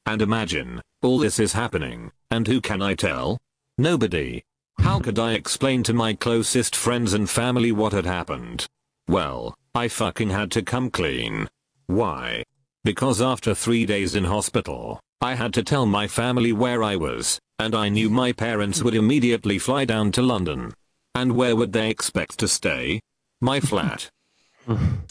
And 0.07 0.23
imagine, 0.23 0.81
all 1.03 1.19
this 1.19 1.39
is 1.39 1.53
happening, 1.53 2.11
and 2.31 2.47
who 2.47 2.63
can 2.63 2.81
I 2.81 2.95
tell? 2.95 3.37
Nobody. 3.77 4.43
How 4.79 4.99
could 4.99 5.19
I 5.19 5.35
explain 5.35 5.83
to 5.83 5.93
my 5.93 6.15
closest 6.15 6.75
friends 6.75 7.13
and 7.13 7.29
family 7.29 7.71
what 7.71 7.93
had 7.93 8.07
happened? 8.07 8.67
Well, 9.07 9.55
I 9.75 9.89
fucking 9.89 10.31
had 10.31 10.51
to 10.53 10.63
come 10.63 10.91
clean. 10.91 11.51
Why? 11.87 12.45
Because 12.83 13.21
after 13.21 13.55
three 13.55 13.85
days 13.85 14.15
in 14.15 14.25
hospital, 14.25 15.01
I 15.21 15.35
had 15.35 15.53
to 15.53 15.63
tell 15.63 15.85
my 15.85 16.09
family 16.09 16.55
where 16.55 16.83
I 16.83 16.97
was, 16.97 17.39
and 17.59 17.75
I 17.75 17.91
knew 17.91 18.09
my 18.09 18.33
parents 18.33 18.83
would 18.83 18.95
immediately 18.95 19.59
fly 19.59 19.85
down 19.85 20.13
to 20.13 20.23
London. 20.23 20.73
And 21.15 21.37
where 21.37 21.57
would 21.57 21.73
they 21.73 21.91
expect 21.91 22.39
to 22.39 22.49
stay? 22.49 23.01
My 23.41 23.61
flat. 23.71 24.11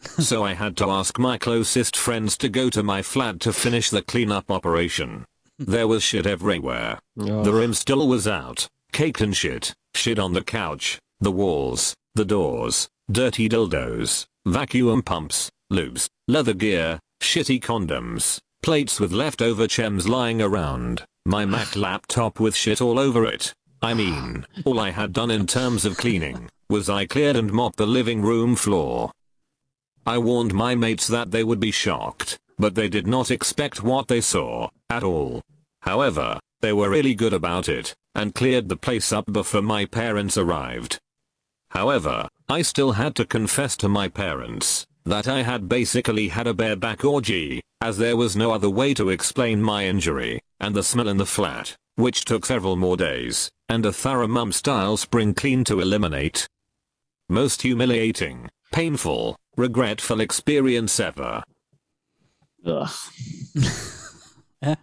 so 0.01 0.43
I 0.43 0.53
had 0.53 0.77
to 0.77 0.89
ask 0.89 1.19
my 1.19 1.37
closest 1.37 1.97
friends 1.97 2.37
to 2.37 2.49
go 2.49 2.69
to 2.69 2.83
my 2.83 3.01
flat 3.01 3.39
to 3.41 3.53
finish 3.53 3.89
the 3.89 4.01
cleanup 4.01 4.49
operation. 4.49 5.25
There 5.57 5.87
was 5.87 6.03
shit 6.03 6.25
everywhere. 6.25 6.99
The 7.43 7.51
rim 7.51 7.73
still 7.73 8.07
was 8.07 8.27
out, 8.27 8.67
caked 8.93 9.19
in 9.21 9.33
shit, 9.33 9.73
shit 9.93 10.17
on 10.17 10.33
the 10.33 10.43
couch, 10.43 10.99
the 11.19 11.31
walls, 11.31 11.93
the 12.15 12.23
doors, 12.23 12.87
dirty 13.11 13.49
dildos, 13.49 14.25
vacuum 14.45 15.01
pumps, 15.01 15.51
lubes, 15.71 16.07
leather 16.29 16.53
gear, 16.53 16.99
shitty 17.21 17.59
condoms, 17.61 18.39
plates 18.61 18.99
with 18.99 19.11
leftover 19.11 19.67
chems 19.67 20.07
lying 20.07 20.41
around, 20.41 21.03
my 21.25 21.45
Mac 21.45 21.75
laptop 21.75 22.39
with 22.39 22.55
shit 22.55 22.79
all 22.79 22.97
over 22.97 23.25
it. 23.25 23.53
I 23.81 23.93
mean, 23.93 24.45
all 24.65 24.79
I 24.79 24.91
had 24.91 25.13
done 25.13 25.31
in 25.31 25.47
terms 25.47 25.85
of 25.85 25.97
cleaning 25.97 26.49
was 26.69 26.89
I 26.89 27.05
cleared 27.05 27.37
and 27.37 27.51
mopped 27.51 27.77
the 27.77 27.87
living 27.87 28.21
room 28.21 28.55
floor. 28.55 29.11
I 30.05 30.17
warned 30.17 30.53
my 30.53 30.75
mates 30.75 31.07
that 31.07 31.31
they 31.31 31.43
would 31.43 31.59
be 31.59 31.71
shocked, 31.71 32.37
but 32.57 32.75
they 32.75 32.89
did 32.89 33.07
not 33.07 33.31
expect 33.31 33.81
what 33.81 34.07
they 34.07 34.21
saw, 34.21 34.69
at 34.89 35.03
all. 35.03 35.41
However, 35.81 36.39
they 36.61 36.73
were 36.73 36.89
really 36.89 37.15
good 37.15 37.33
about 37.33 37.69
it, 37.69 37.95
and 38.13 38.35
cleared 38.35 38.67
the 38.67 38.75
place 38.75 39.13
up 39.13 39.31
before 39.31 39.61
my 39.61 39.85
parents 39.85 40.37
arrived. 40.37 40.99
However, 41.71 42.27
I 42.49 42.63
still 42.63 42.93
had 42.93 43.15
to 43.15 43.25
confess 43.25 43.77
to 43.77 43.87
my 43.87 44.09
parents 44.09 44.85
that 45.05 45.27
I 45.27 45.43
had 45.43 45.69
basically 45.69 46.27
had 46.27 46.47
a 46.47 46.53
bareback 46.53 47.05
orgy, 47.05 47.61
as 47.81 47.97
there 47.97 48.17
was 48.17 48.35
no 48.35 48.51
other 48.51 48.69
way 48.69 48.93
to 48.95 49.09
explain 49.09 49.61
my 49.61 49.85
injury, 49.85 50.41
and 50.59 50.75
the 50.75 50.83
smell 50.83 51.07
in 51.07 51.17
the 51.17 51.25
flat, 51.25 51.77
which 51.99 52.25
took 52.25 52.45
several 52.45 52.75
more 52.75 52.97
days, 52.97 53.51
and 53.69 53.85
a 53.85 53.91
thorough 53.91 54.29
mum 54.29 54.51
style 54.51 54.97
spring 54.97 55.35
clean 55.35 55.65
to 55.65 55.79
eliminate. 55.79 56.47
Most 57.29 57.61
humiliating, 57.61 58.49
painful, 58.71 59.35
regretful 59.57 60.21
experience 60.21 61.03
ever. 61.03 61.43
Ugh. 62.65 62.89
Ja. 64.61 64.75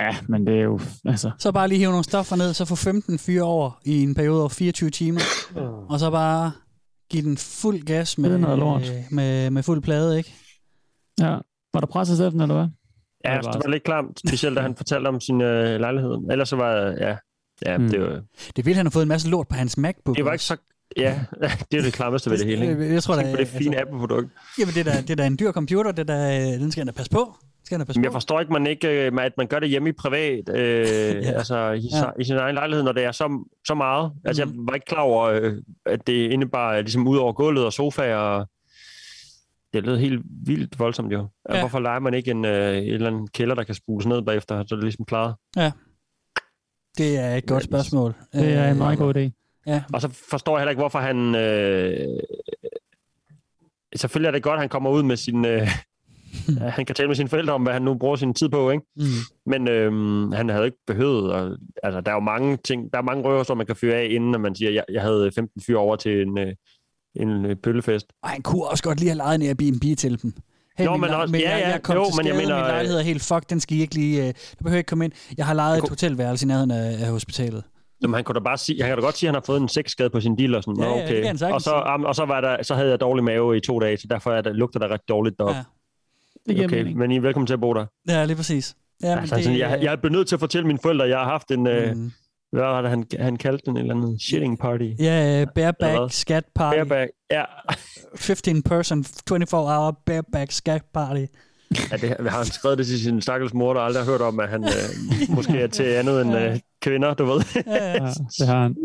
Ja, 0.00 0.16
men 0.28 0.46
det 0.46 0.58
er 0.58 0.62
jo... 0.62 0.80
Altså, 1.04 1.30
Så 1.38 1.52
bare 1.52 1.68
lige 1.68 1.78
hive 1.78 1.90
nogle 1.90 2.04
stoffer 2.04 2.36
ned, 2.36 2.54
så 2.54 2.64
få 2.64 2.74
15 2.76 3.18
fyre 3.18 3.42
over 3.42 3.80
i 3.84 4.02
en 4.02 4.14
periode 4.14 4.40
over 4.40 4.48
24 4.48 4.90
timer, 4.90 5.20
og 5.92 6.00
så 6.00 6.10
bare 6.10 6.52
give 7.10 7.22
den 7.22 7.36
fuld 7.36 7.82
gas 7.82 8.18
med, 8.18 8.38
lort. 8.38 8.82
med, 9.10 9.50
med 9.50 9.62
fuld 9.62 9.82
plade, 9.82 10.18
ikke? 10.18 10.34
ja. 11.20 11.38
Var 11.74 11.80
der 11.80 11.86
presset, 11.86 12.16
Steffen, 12.16 12.40
eller 12.40 12.54
hvad? 12.54 12.68
Ja, 13.24 13.34
det 13.34 13.44
bare- 13.44 13.60
var 13.64 13.70
lidt 13.70 13.82
klamt, 13.84 14.18
specielt 14.28 14.56
da 14.56 14.62
han 14.62 14.76
fortalte 14.82 15.08
om 15.08 15.20
sin 15.20 15.40
øh, 15.40 15.80
lejlighed. 15.80 16.16
Ellers 16.30 16.48
så 16.48 16.56
var 16.56 16.72
ja, 16.74 17.16
ja 17.66 17.78
Mm. 17.78 17.88
det, 17.88 18.00
var, 18.00 18.20
Det 18.56 18.64
vildt, 18.66 18.76
han 18.76 18.86
har 18.86 18.90
fået 18.90 19.02
en 19.02 19.08
masse 19.08 19.28
lort 19.30 19.48
på 19.48 19.54
hans 19.56 19.76
MacBook. 19.78 20.16
det 20.16 20.24
var 20.24 20.32
ikke 20.32 20.44
så... 20.44 20.56
Ja, 20.96 21.20
det 21.70 21.78
er 21.78 21.82
det 21.82 21.92
klammeste 21.92 22.30
ved 22.30 22.38
det 22.38 22.46
hele. 22.46 22.70
Ikke? 22.70 22.94
Jeg, 22.94 23.02
tror, 23.02 23.14
da, 23.16 23.30
på 23.30 23.36
det 23.36 23.48
fine 23.48 23.80
Apple-produkt. 23.80 24.28
Jamen, 24.58 24.74
det 24.74 24.80
er, 24.86 24.92
da, 24.92 25.00
det 25.00 25.10
er 25.10 25.14
da 25.14 25.26
en 25.26 25.38
dyr 25.40 25.52
computer, 25.52 25.92
det 25.92 26.10
er 26.10 26.14
da, 26.14 26.52
den 26.58 26.70
skal 26.72 26.80
han 26.80 26.86
da 26.86 26.92
passe 26.92 27.10
på. 27.10 27.34
Skal 27.64 27.84
passe 27.86 28.00
jeg 28.02 28.12
forstår 28.12 28.40
ikke, 28.40 28.52
man 28.52 28.66
ikke, 28.66 29.06
øh, 29.06 29.12
at 29.20 29.32
man 29.38 29.46
gør 29.46 29.58
det 29.58 29.68
hjemme 29.68 29.88
i 29.88 29.92
privat, 29.92 30.48
øh, 30.48 30.86
ja. 31.24 31.30
altså 31.32 31.70
i, 31.72 31.88
Ja. 31.92 32.04
i 32.20 32.24
sin 32.24 32.36
egen 32.36 32.54
lejlighed, 32.54 32.82
når 32.84 32.92
det 32.92 33.04
er 33.04 33.12
så, 33.12 33.46
så 33.66 33.74
meget. 33.74 34.12
Altså, 34.24 34.44
Mhm. 34.44 34.54
jeg 34.54 34.62
var 34.68 34.74
ikke 34.74 34.86
klar 34.86 35.00
over, 35.00 35.24
øh, 35.24 35.52
at 35.86 36.06
det 36.06 36.12
indebar 36.32 36.72
øh, 36.72 36.80
ligesom 36.80 37.08
ud 37.08 37.16
over 37.16 37.32
gulvet 37.32 37.64
og 37.66 37.72
sofaer. 37.72 38.16
Og 38.16 38.48
det 39.72 39.86
lød 39.86 39.98
helt 39.98 40.22
vildt 40.46 40.78
voldsomt 40.78 41.12
jo. 41.12 41.28
Ja. 41.48 41.54
Ja. 41.54 41.60
Hvorfor 41.60 41.78
leger 41.78 42.00
man 42.00 42.14
ikke 42.14 42.30
en, 42.30 42.44
øh, 42.44 42.76
en 42.76 42.84
eller 42.84 43.06
anden 43.06 43.28
kælder, 43.28 43.54
der 43.54 43.64
kan 43.64 43.74
spules 43.74 44.06
ned 44.06 44.22
bagefter, 44.22 44.64
så 44.66 44.74
er 44.74 44.76
det 44.76 44.84
ligesom 44.84 45.04
klaret? 45.04 45.34
Det 46.98 47.18
er 47.18 47.34
et 47.34 47.46
godt 47.46 47.64
spørgsmål. 47.64 48.14
Det 48.32 48.52
er 48.52 48.70
en 48.70 48.78
meget 48.78 48.98
god 48.98 49.16
idé. 49.16 49.30
Ja. 49.66 49.82
Og 49.92 50.00
så 50.00 50.08
forstår 50.30 50.56
jeg 50.56 50.60
heller 50.60 50.70
ikke, 50.70 50.80
hvorfor 50.80 50.98
han... 50.98 51.34
Øh, 51.34 52.20
selvfølgelig 53.96 54.28
er 54.28 54.32
det 54.32 54.42
godt, 54.42 54.54
at 54.54 54.60
han 54.60 54.68
kommer 54.68 54.90
ud 54.90 55.02
med 55.02 55.16
sin... 55.16 55.44
Øh, 55.44 55.68
ja, 56.60 56.68
han 56.68 56.86
kan 56.86 56.94
tale 56.94 57.08
med 57.08 57.16
sine 57.16 57.28
forældre 57.28 57.54
om, 57.54 57.62
hvad 57.62 57.72
han 57.72 57.82
nu 57.82 57.94
bruger 57.94 58.16
sin 58.16 58.34
tid 58.34 58.48
på, 58.48 58.70
ikke? 58.70 58.84
Mm. 58.96 59.02
Men 59.46 59.68
øhm, 59.68 60.32
han 60.32 60.48
havde 60.48 60.64
ikke 60.64 60.78
behøvet... 60.86 61.32
Og, 61.32 61.56
altså, 61.82 62.00
der 62.00 62.10
er 62.10 62.14
jo 62.14 62.20
mange 62.20 62.56
ting... 62.56 62.92
Der 62.92 62.98
er 62.98 63.02
mange 63.02 63.24
røver, 63.24 63.42
som 63.42 63.56
man 63.56 63.66
kan 63.66 63.76
fyre 63.76 63.94
af, 63.94 64.08
inden 64.10 64.34
at 64.34 64.40
man 64.40 64.54
siger, 64.54 64.70
jeg, 64.70 64.84
jeg 64.92 65.02
havde 65.02 65.32
15 65.34 65.62
fyre 65.66 65.78
over 65.78 65.96
til 65.96 66.22
en, 66.22 66.38
øh, 66.38 66.54
en 67.18 67.44
øh, 67.46 67.56
pøllefest. 67.56 68.06
Og 68.22 68.28
han 68.28 68.42
kunne 68.42 68.64
også 68.64 68.82
godt 68.82 68.98
lige 69.00 69.08
have 69.10 69.16
lejet 69.16 69.34
en 69.34 69.42
Airbnb 69.48 69.98
til 69.98 70.22
dem. 70.22 70.32
Hey, 70.78 70.84
Jo, 70.84 70.96
men 70.96 71.10
også- 71.10 71.32
men 71.32 71.40
ja, 71.40 71.50
jeg, 71.50 71.60
ja, 71.60 71.68
jeg 71.68 71.82
kom 71.82 71.96
jo, 71.96 72.04
til 72.04 72.12
men 72.16 72.26
jeg 72.26 72.34
skade, 72.34 72.46
mener, 72.46 72.56
min 72.56 72.64
øh, 72.64 72.68
lejlighed 72.68 72.98
er 72.98 73.02
helt 73.02 73.22
fuck, 73.22 73.50
den 73.50 73.60
skal 73.60 73.76
I 73.76 73.80
ikke 73.80 73.94
lige... 73.94 74.28
Øh, 74.28 74.34
du 74.58 74.64
behøver 74.64 74.78
ikke 74.78 74.88
komme 74.88 75.04
ind. 75.04 75.12
Jeg 75.38 75.46
har 75.46 75.54
lejet 75.54 75.74
et 75.76 75.80
kunne- 75.80 75.88
hotelværelse 75.88 76.44
i 76.46 76.48
nærheden 76.48 76.70
af, 76.70 77.04
af 77.04 77.10
hospitalet. 77.10 77.62
Jamen, 78.02 78.14
han 78.14 78.24
kunne 78.24 78.34
da 78.34 78.40
bare 78.40 78.58
sige, 78.58 78.82
han 78.82 78.90
kan 78.90 78.96
da 78.98 79.02
godt 79.04 79.16
sige, 79.16 79.28
at 79.28 79.34
han 79.34 79.34
har 79.34 79.44
fået 79.46 79.60
en 79.60 79.68
sexskade 79.68 80.10
på 80.10 80.20
sin 80.20 80.38
deal 80.38 80.54
og 80.54 80.62
sådan. 80.62 80.82
Ja, 80.82 80.88
Nå, 80.88 80.96
ja, 81.48 81.54
og 81.54 81.60
så, 81.62 81.70
og 82.06 82.14
så, 82.14 82.24
var 82.24 82.40
der, 82.40 82.62
så 82.62 82.74
havde 82.74 82.90
jeg 82.90 83.00
dårlig 83.00 83.24
mave 83.24 83.56
i 83.56 83.60
to 83.60 83.78
dage, 83.78 83.96
så 83.96 84.06
derfor 84.10 84.32
er 84.32 84.40
der, 84.40 84.52
lugter 84.52 84.78
der 84.80 84.88
ret 84.88 85.08
dårligt 85.08 85.38
deroppe. 85.38 85.56
Ja. 85.56 85.64
Det 86.46 86.54
giver 86.56 86.68
okay, 86.68 86.76
mening. 86.78 86.98
men 86.98 87.10
I 87.10 87.16
er 87.16 87.20
velkommen 87.20 87.46
til 87.46 87.54
at 87.54 87.60
bo 87.60 87.74
der. 87.74 87.86
Ja, 88.08 88.24
lige 88.24 88.36
præcis. 88.36 88.76
Ja, 89.02 89.08
men 89.08 89.18
altså, 89.18 89.36
det, 89.36 89.44
sådan, 89.44 89.58
jeg, 89.58 89.78
jeg 89.82 89.92
er 89.92 89.96
blevet 89.96 90.12
nødt 90.12 90.28
til 90.28 90.36
at 90.36 90.40
fortælle 90.40 90.66
mine 90.66 90.78
forældre, 90.82 91.04
at 91.04 91.10
jeg 91.10 91.18
har 91.18 91.24
haft 91.24 91.50
en... 91.50 91.66
Øh, 91.66 91.96
Mm. 91.96 92.12
Hvad 92.52 92.62
var 92.62 92.80
det, 92.82 92.90
han, 92.90 93.04
han 93.20 93.36
kaldte 93.36 93.62
den? 93.66 93.76
En 93.76 93.80
eller 93.82 93.94
anden 93.94 94.18
shitting 94.20 94.58
party. 94.58 94.90
Ja, 94.98 95.40
Eller 95.40 95.46
bareback 95.54 96.12
scat 96.12 96.44
party. 96.54 96.76
Bareback. 96.76 97.10
Ja, 97.30 97.44
15 98.16 98.62
person, 98.62 99.04
24 99.28 99.60
hour 99.60 100.00
bareback 100.06 100.52
scat 100.52 100.82
party. 100.94 101.20
ja 101.90 101.96
det, 101.96 102.16
har 102.30 102.36
han 102.36 102.46
skrevet 102.46 102.78
det 102.78 102.86
til 102.86 103.00
sin 103.00 103.22
stakkels 103.22 103.54
mor, 103.54 103.74
der 103.74 103.80
aldrig 103.80 104.04
har 104.04 104.10
hørt 104.10 104.20
om, 104.20 104.40
at 104.40 104.48
han 104.48 104.64
øh, 104.64 105.34
måske 105.34 105.58
er 105.60 105.66
til 105.66 105.82
andet 105.82 106.22
end 106.22 106.36
øh, 106.36 106.58
kvinder, 106.82 107.14
du 107.14 107.24
ved. 107.24 107.40
Ja, 107.66 107.86
ja. 107.86 108.04
Ja, 108.04 108.10
det 108.38 108.46
har 108.46 108.62
han. 108.62 108.76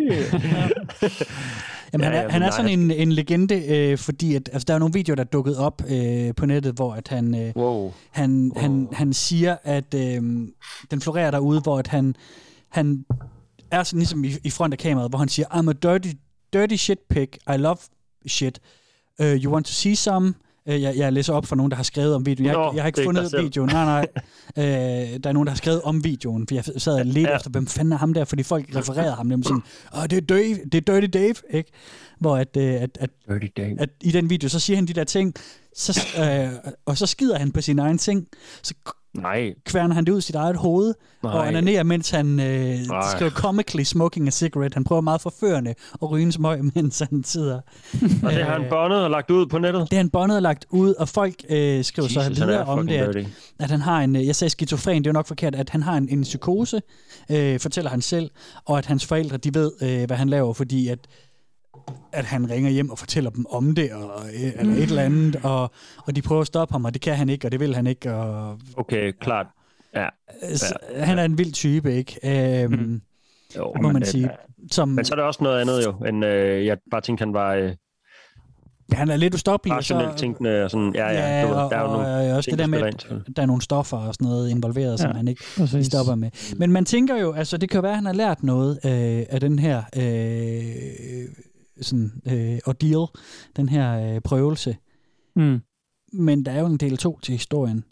Jamen, 1.94 2.04
Ja, 2.04 2.10
han, 2.10 2.14
er, 2.14 2.22
ja, 2.22 2.30
han 2.30 2.42
er 2.42 2.46
nej, 2.48 2.52
sådan 2.58 2.80
en, 2.80 2.92
en 2.92 3.12
legende, 3.12 3.66
øh, 3.68 3.98
fordi 3.98 4.36
at, 4.36 4.50
altså, 4.54 4.66
der 4.68 4.74
er 4.74 4.80
nogle 4.80 4.94
videoer, 4.94 5.16
der 5.16 5.24
er 5.24 5.28
dukket 5.28 5.58
op 5.58 5.82
øh, 5.90 6.36
på 6.38 6.46
nettet, 6.46 6.74
hvor 6.76 6.94
at 6.94 7.08
han, 7.08 7.36
øh, 7.36 7.52
Wow. 7.56 7.92
han, 8.12 8.52
han, 8.56 8.88
han 8.94 9.14
siger, 9.14 9.56
at 9.64 9.94
øh, 9.96 10.22
den 10.92 11.02
florerer 11.02 11.32
derude, 11.32 11.62
hvor 11.62 11.80
at 11.80 11.88
han, 11.88 12.16
han 12.70 13.06
er 13.74 13.84
sådan 13.84 14.00
ligesom 14.00 14.24
i, 14.24 14.32
i 14.44 14.50
front 14.50 14.74
af 14.74 14.80
kameraet, 14.80 15.12
hvor 15.12 15.20
han 15.20 15.28
siger, 15.28 15.48
I'm 15.48 15.70
a 15.70 15.74
dirty, 15.74 16.10
dirty 16.54 16.76
shit 16.76 17.00
pig, 17.10 17.28
I 17.56 17.58
love 17.58 17.78
shit. 18.28 18.60
Uh, 19.20 19.26
you 19.26 19.54
want 19.54 19.66
to 19.66 19.72
see 19.72 19.96
some? 19.96 20.34
Uh, 20.66 20.82
jeg, 20.82 20.98
jeg 20.98 21.14
læser 21.14 21.34
op 21.34 21.46
for 21.46 21.56
nogen, 21.56 21.72
der 21.72 21.76
har 21.76 21.84
skrevet 21.84 22.16
om 22.16 22.26
videoen. 22.26 22.46
Jeg, 22.48 22.54
Nå, 22.54 22.72
jeg 22.74 22.84
har 22.84 22.88
ikke 22.88 22.96
det 22.96 23.02
ikke 23.02 23.08
fundet 23.08 23.30
selv. 23.30 23.44
videoen. 23.44 23.70
Nej, 23.70 23.86
nej. 23.86 24.08
Uh, 24.58 24.64
der 25.24 25.30
er 25.30 25.32
nogen, 25.32 25.48
der 25.48 25.52
har 25.52 25.58
skrevet 25.58 25.82
om 25.82 26.04
videoen, 26.04 26.48
for 26.48 26.56
jeg 26.56 26.64
sad 26.78 27.00
og 27.00 27.06
ledte 27.06 27.30
ja. 27.30 27.36
Efter, 27.36 27.50
hvem 27.50 27.68
fanden 27.68 27.94
er 27.94 27.98
ham 27.98 28.14
der, 28.14 28.26
fordi 28.26 28.44
folk 28.44 28.66
refererede 28.78 29.16
ham 29.16 29.26
nemlig 29.26 29.46
sådan, 29.46 29.64
oh, 29.94 30.04
det, 30.04 30.18
er 30.18 30.22
Dave, 30.22 30.58
det 30.72 30.90
er 30.90 30.94
Dirty 30.94 31.18
Dave, 31.18 31.36
ikke? 31.50 31.72
Hvor 32.20 32.38
at, 32.38 32.58
uh, 32.58 32.64
at, 32.64 32.98
at 33.00 33.10
Dirty 33.30 33.48
Dave. 33.58 33.82
at 33.82 33.90
i 34.02 34.12
den 34.12 34.30
video, 34.30 34.50
så 34.50 34.60
siger 34.60 34.78
han 34.78 34.86
de 34.86 34.94
der 34.94 35.04
ting, 35.04 35.34
så, 35.76 36.02
øh, 36.20 36.72
og 36.86 36.98
så 36.98 37.06
skider 37.06 37.38
han 37.40 37.52
på 37.52 37.62
sin 37.62 37.80
egen 37.80 37.98
ting. 37.98 38.28
Så 38.64 38.74
Nej. 39.14 39.54
kværner 39.66 39.96
han 39.96 40.06
det 40.06 40.12
ud 40.12 40.18
i 40.18 40.22
sit 40.22 40.36
eget 40.36 40.58
hoved, 40.58 40.94
Nej. 41.24 41.34
og 41.34 41.48
onanerer, 41.48 41.84
mens 41.84 42.10
han 42.10 42.40
øh, 42.40 42.78
skriver 43.16 43.32
comically 43.32 43.84
smoking 43.84 44.28
a 44.28 44.32
cigarette. 44.32 44.76
Han 44.76 44.84
prøver 44.84 45.02
meget 45.02 45.22
forførende 45.22 45.74
at 46.02 46.12
ryge 46.12 46.24
en 46.24 46.32
smøg, 46.32 46.60
mens 46.76 47.00
han 47.00 47.24
sidder. 47.24 47.60
Og 48.24 48.32
det 48.32 48.46
har 48.46 48.60
han 48.60 48.66
bondet 48.70 49.04
og 49.04 49.10
lagt 49.10 49.32
ud 49.32 49.46
på 49.46 49.58
nettet? 49.58 49.82
Det 49.82 49.94
har 49.94 50.04
han 50.04 50.10
bondet 50.10 50.36
og 50.36 50.42
lagt 50.42 50.66
ud, 50.70 50.94
og 50.94 51.10
folk 51.10 51.36
øh, 51.50 51.84
skriver 51.84 52.06
Jesus, 52.06 52.38
så 52.38 52.46
videre 52.46 52.62
er 52.62 52.66
om 52.66 52.88
det, 52.88 52.96
at, 52.96 53.28
at 53.60 53.72
han 53.72 53.82
har 53.82 54.02
en, 54.02 54.16
øh, 54.16 54.28
jeg 54.28 54.36
sagde 54.36 54.50
skizofren, 54.50 55.04
det 55.04 55.08
er 55.08 55.12
jo 55.12 55.14
nok 55.14 55.28
forkert, 55.28 55.56
at 55.56 55.70
han 55.70 55.84
har 55.84 55.98
en, 55.98 56.10
en 56.10 56.22
psykose, 56.22 56.82
øh, 57.32 57.60
fortæller 57.60 57.92
han 57.92 58.02
selv, 58.02 58.32
og 58.66 58.78
at 58.78 58.86
hans 58.86 59.06
forældre, 59.06 59.38
de 59.38 59.54
ved, 59.54 59.72
øh, 59.82 60.06
hvad 60.08 60.18
han 60.18 60.30
laver, 60.30 60.54
fordi 60.54 60.88
at 60.88 61.00
at 62.12 62.26
han 62.26 62.50
ringer 62.50 62.70
hjem 62.70 62.90
og 62.90 63.00
fortæller 63.00 63.30
dem 63.30 63.46
om 63.50 63.76
det, 63.76 63.92
og, 63.92 64.22
øh, 64.34 64.52
eller 64.60 64.74
et 64.76 64.84
eller 64.84 65.02
andet, 65.02 65.36
og, 65.44 65.72
og 66.06 66.16
de 66.16 66.22
prøver 66.22 66.42
at 66.42 66.48
stoppe 66.48 66.72
ham, 66.72 66.86
og 66.86 66.94
det 66.94 67.02
kan 67.02 67.16
han 67.16 67.30
ikke, 67.30 67.48
og 67.48 67.52
det 67.52 67.60
vil 67.60 67.76
han 67.76 67.88
ikke, 67.88 68.14
og 68.14 68.60
Okay, 68.78 69.12
klart. 69.22 69.46
Ja. 69.96 70.08
så, 70.56 70.76
han 70.98 71.20
er 71.20 71.24
en 71.24 71.38
vild 71.38 71.52
type, 71.54 71.94
ikke? 71.96 72.20
Øhm, 72.64 72.72
mm. 72.74 73.02
Jo, 73.58 73.74
må 73.76 73.82
men 73.82 73.94
man 73.94 74.02
det- 74.02 74.10
sige. 74.10 74.30
Som, 74.72 74.90
Men 74.90 75.06
så 75.06 75.14
er 75.14 75.16
det 75.16 75.26
også 75.26 75.44
noget 75.44 75.62
andet 75.62 75.86
jo, 75.86 75.92
end 76.08 76.26
øh, 76.26 76.66
jeg 76.66 76.78
bare 76.92 77.02
tænkte, 77.02 77.22
han 77.22 77.34
var 77.34 77.54
øh, 77.54 77.74
han 78.92 79.10
er 79.10 79.16
lidt 79.16 79.34
ustoppelig, 79.34 79.78
og 79.78 79.84
så, 79.84 79.94
rationelt 79.96 80.18
tænkende 80.20 80.64
og 80.64 80.72
sådan. 80.72 80.92
Ja, 80.96 81.08
ja, 81.10 81.38
ja 81.40 81.42
du 81.44 81.48
ved, 81.48 81.56
og, 81.56 81.72
der 81.72 81.78
er 81.78 81.82
jo 81.82 81.88
og, 81.88 81.94
nogle 81.94 82.32
og 82.32 82.36
også 82.38 82.50
ting, 82.50 82.58
det 82.58 82.64
der 82.64 82.80
med, 82.80 82.82
at 82.82 83.08
der 83.36 83.42
er 83.42 83.46
nogle 83.46 83.62
stoffer 83.62 83.98
og 83.98 84.14
sådan 84.14 84.28
noget 84.28 84.50
involveret, 84.50 85.00
som 85.00 85.12
Ja, 85.12 85.18
han 85.18 85.28
ikke 85.28 85.44
præcis. 85.58 85.86
stopper 85.86 86.16
med. 86.16 86.30
Men 86.58 86.72
man 86.72 86.86
tænker 86.86 87.18
jo, 87.18 87.34
altså 87.34 87.58
det 87.58 87.70
kan 87.70 87.78
jo 87.78 87.82
være, 87.82 87.92
at 87.92 87.98
han 87.98 88.06
har 88.06 88.14
lært 88.14 88.44
noget 88.44 88.80
øh, 88.86 89.26
af 89.30 89.40
den 89.40 89.60
her 89.60 89.84
øh, 89.96 91.26
sådan, 91.82 92.12
øh, 92.26 92.60
ordeal, 92.66 93.08
den 93.56 93.70
her 93.70 94.16
øh, 94.16 94.22
prøvelse. 94.22 94.78
Mm. 95.36 95.62
Men 96.14 96.46
der 96.46 96.52
er 96.52 96.60
jo 96.60 96.66
en 96.66 96.78
del 96.78 96.98
to 96.98 97.20
til 97.20 97.32
historien, 97.32 97.84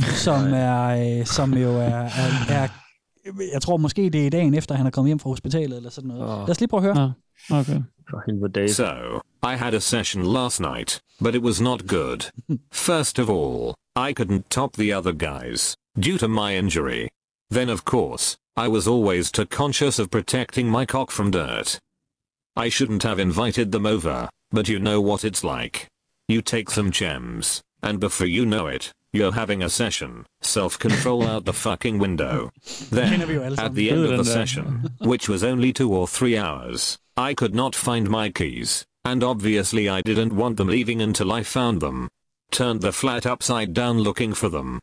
som, 0.00 0.44
er, 0.68 1.18
øh, 1.20 1.26
som 1.26 1.54
jo 1.54 1.70
er, 1.70 2.04
er, 2.04 2.30
er 2.48 2.68
jeg 3.52 3.62
tror 3.62 3.76
måske, 3.76 4.10
det 4.10 4.26
er 4.26 4.30
dagen 4.30 4.54
efter, 4.54 4.74
han 4.74 4.86
er 4.86 4.90
kommet 4.90 5.08
hjem 5.08 5.18
fra 5.18 5.30
hospitalet 5.30 5.76
eller 5.76 5.90
sådan 5.90 6.08
noget. 6.08 6.22
Åh. 6.22 6.40
Lad 6.40 6.50
os 6.50 6.60
lige 6.60 6.68
prøve 6.68 6.88
at 6.88 6.96
høre. 6.96 7.12
Okay. 7.50 7.82
For 8.10 8.22
helvede, 8.26 8.52
Dave. 8.52 8.68
So, 8.68 9.20
I 9.42 9.56
had 9.56 9.74
a 9.74 9.80
session 9.80 10.24
last 10.24 10.60
night, 10.60 11.00
but 11.22 11.34
it 11.34 11.42
was 11.42 11.60
not 11.60 11.86
good. 11.86 12.30
First 12.88 13.18
of 13.18 13.28
all, 13.28 13.74
I 13.96 14.12
couldn't 14.12 14.50
top 14.50 14.72
the 14.72 14.92
other 14.98 15.12
guys, 15.12 15.76
due 16.00 16.18
to 16.18 16.28
my 16.28 16.56
injury. 16.58 17.08
Then 17.50 17.68
of 17.68 17.84
course, 17.84 18.36
I 18.56 18.68
was 18.68 18.88
always 18.88 19.30
too 19.30 19.46
conscious 19.46 19.98
of 19.98 20.10
protecting 20.10 20.70
my 20.70 20.86
cock 20.86 21.10
from 21.10 21.30
dirt. 21.30 21.78
I 22.56 22.70
shouldn't 22.70 23.02
have 23.02 23.18
invited 23.18 23.70
them 23.70 23.84
over, 23.84 24.28
but 24.50 24.68
you 24.68 24.78
know 24.78 25.00
what 25.00 25.24
it's 25.24 25.44
like. 25.44 25.88
You 26.26 26.40
take 26.40 26.70
some 26.70 26.90
gems, 26.90 27.62
and 27.82 28.00
before 28.00 28.26
you 28.26 28.46
know 28.46 28.66
it, 28.66 28.92
you're 29.12 29.32
having 29.32 29.62
a 29.62 29.68
session. 29.68 30.24
Self-control 30.40 31.26
out 31.26 31.44
the 31.44 31.52
fucking 31.52 31.98
window. 31.98 32.50
Kender 32.64 33.26
vi 33.26 33.34
jo 33.34 33.40
Then, 33.40 33.58
at 33.58 33.74
the 33.74 33.90
end 33.90 34.04
of 34.04 34.16
the 34.18 34.24
session, 34.24 34.90
which 35.00 35.28
was 35.28 35.44
only 35.44 35.72
two 35.72 35.92
or 35.92 36.08
three 36.08 36.36
hours, 36.36 36.98
I 37.16 37.34
could 37.34 37.54
not 37.54 37.74
find 37.74 38.08
my 38.08 38.30
keys, 38.30 38.86
and 39.04 39.22
obviously 39.22 39.88
I 39.88 40.00
didn't 40.02 40.34
want 40.34 40.56
them 40.56 40.68
leaving 40.68 41.00
until 41.02 41.32
I 41.32 41.42
found 41.42 41.80
them. 41.80 42.08
Turned 42.50 42.80
the 42.80 42.92
flat 42.92 43.26
upside 43.26 43.74
down 43.74 43.98
looking 43.98 44.32
for 44.32 44.48
them. 44.48 44.80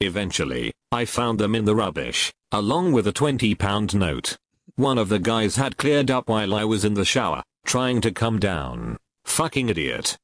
Eventually, 0.00 0.72
I 0.92 1.04
found 1.04 1.38
them 1.38 1.54
in 1.54 1.64
the 1.64 1.74
rubbish, 1.74 2.32
along 2.52 2.92
with 2.92 3.06
a 3.06 3.12
20 3.12 3.54
pound 3.54 3.94
note. 3.94 4.36
One 4.76 4.98
of 4.98 5.08
the 5.08 5.20
guys 5.20 5.54
had 5.54 5.76
cleared 5.76 6.10
up 6.10 6.28
while 6.28 6.52
I 6.52 6.64
was 6.64 6.84
in 6.84 6.94
the 6.94 7.04
shower, 7.04 7.44
trying 7.64 8.00
to 8.00 8.10
come 8.10 8.40
down. 8.40 8.96
Fucking 9.24 9.68
idiot. 9.68 10.18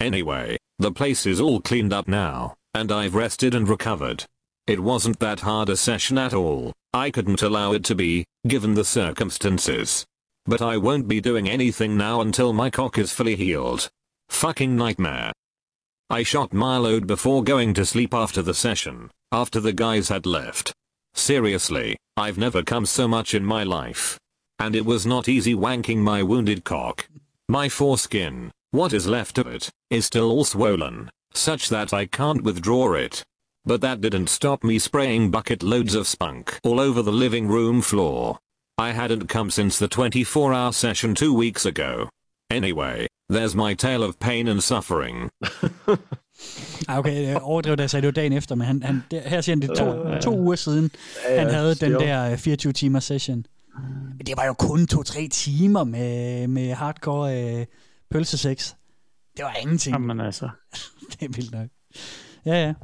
Anyway, 0.00 0.58
the 0.78 0.90
place 0.90 1.26
is 1.26 1.40
all 1.40 1.60
cleaned 1.60 1.92
up 1.92 2.08
now, 2.08 2.56
and 2.74 2.90
I've 2.90 3.14
rested 3.14 3.54
and 3.54 3.68
recovered. 3.68 4.24
It 4.66 4.80
wasn't 4.80 5.20
that 5.20 5.40
hard 5.40 5.68
a 5.68 5.76
session 5.76 6.18
at 6.18 6.34
all. 6.34 6.72
I 6.92 7.10
couldn't 7.10 7.42
allow 7.42 7.72
it 7.72 7.84
to 7.84 7.94
be, 7.94 8.24
given 8.46 8.74
the 8.74 8.84
circumstances. 8.84 10.04
But 10.44 10.60
I 10.60 10.76
won't 10.76 11.06
be 11.06 11.20
doing 11.20 11.48
anything 11.48 11.96
now 11.96 12.20
until 12.20 12.52
my 12.52 12.70
cock 12.70 12.98
is 12.98 13.12
fully 13.12 13.36
healed. 13.36 13.88
Fucking 14.28 14.74
nightmare. 14.76 15.32
I 16.10 16.22
shot 16.22 16.52
my 16.52 16.78
load 16.78 17.06
before 17.06 17.44
going 17.44 17.74
to 17.74 17.86
sleep 17.86 18.12
after 18.12 18.42
the 18.42 18.54
session, 18.54 19.10
after 19.30 19.60
the 19.60 19.72
guys 19.72 20.08
had 20.08 20.26
left. 20.26 20.72
Seriously, 21.18 21.96
I've 22.16 22.38
never 22.38 22.62
come 22.62 22.86
so 22.86 23.08
much 23.08 23.34
in 23.34 23.44
my 23.44 23.64
life. 23.64 24.18
And 24.60 24.76
it 24.76 24.86
was 24.86 25.04
not 25.04 25.28
easy 25.28 25.52
wanking 25.52 25.98
my 25.98 26.22
wounded 26.22 26.62
cock. 26.62 27.08
My 27.48 27.68
foreskin, 27.68 28.52
what 28.70 28.92
is 28.92 29.08
left 29.08 29.36
of 29.36 29.48
it, 29.48 29.68
is 29.90 30.06
still 30.06 30.30
all 30.30 30.44
swollen, 30.44 31.10
such 31.34 31.70
that 31.70 31.92
I 31.92 32.06
can't 32.06 32.44
withdraw 32.44 32.94
it. 32.94 33.24
But 33.64 33.80
that 33.80 34.00
didn't 34.00 34.28
stop 34.28 34.62
me 34.62 34.78
spraying 34.78 35.32
bucket 35.32 35.64
loads 35.64 35.96
of 35.96 36.06
spunk 36.06 36.60
all 36.62 36.78
over 36.78 37.02
the 37.02 37.12
living 37.12 37.48
room 37.48 37.82
floor. 37.82 38.38
I 38.78 38.92
hadn't 38.92 39.26
come 39.26 39.50
since 39.50 39.76
the 39.76 39.88
24 39.88 40.54
hour 40.54 40.72
session 40.72 41.16
two 41.16 41.34
weeks 41.34 41.66
ago. 41.66 42.08
Anyway, 42.48 43.08
there's 43.28 43.56
my 43.56 43.74
tale 43.74 44.04
of 44.04 44.20
pain 44.20 44.46
and 44.46 44.62
suffering. 44.62 45.30
Ah, 46.88 46.98
okay, 46.98 47.22
jeg 47.28 47.42
overdrev 47.42 47.76
det, 47.76 47.80
jeg 47.82 47.90
sagde 47.90 48.02
det 48.02 48.06
var 48.06 48.12
dagen 48.22 48.32
efter, 48.32 48.54
men 48.54 48.66
han, 48.66 48.82
han, 48.82 49.02
det, 49.10 49.20
her 49.20 49.40
siger 49.40 49.56
han, 49.56 49.62
det 49.68 49.76
to, 49.78 50.08
Øh. 50.08 50.20
to 50.20 50.38
uger 50.38 50.56
siden, 50.56 50.90
Ja, 51.30 51.40
han 51.40 51.54
havde 51.54 51.74
den 51.74 51.92
der 51.92 52.30
øh, 52.32 52.38
24 52.38 52.72
timer 52.72 53.00
session. 53.00 53.44
Men 54.18 54.26
det 54.26 54.34
var 54.36 54.46
jo 54.46 54.52
kun 54.52 54.86
to-tre 54.86 55.28
timer 55.32 55.84
med, 55.84 56.46
med 56.48 56.72
hardcore 56.74 57.58
øh, 57.60 57.66
pølsesex. 58.10 58.72
Det 59.36 59.44
var 59.44 59.54
ingenting. 59.62 59.94
Jamen 59.94 60.20
altså. 60.20 60.48
det 61.12 61.22
er 61.22 61.32
vildt 61.34 61.52
nok. 61.52 61.68
Ja, 62.46 62.66
ja. 62.66 62.74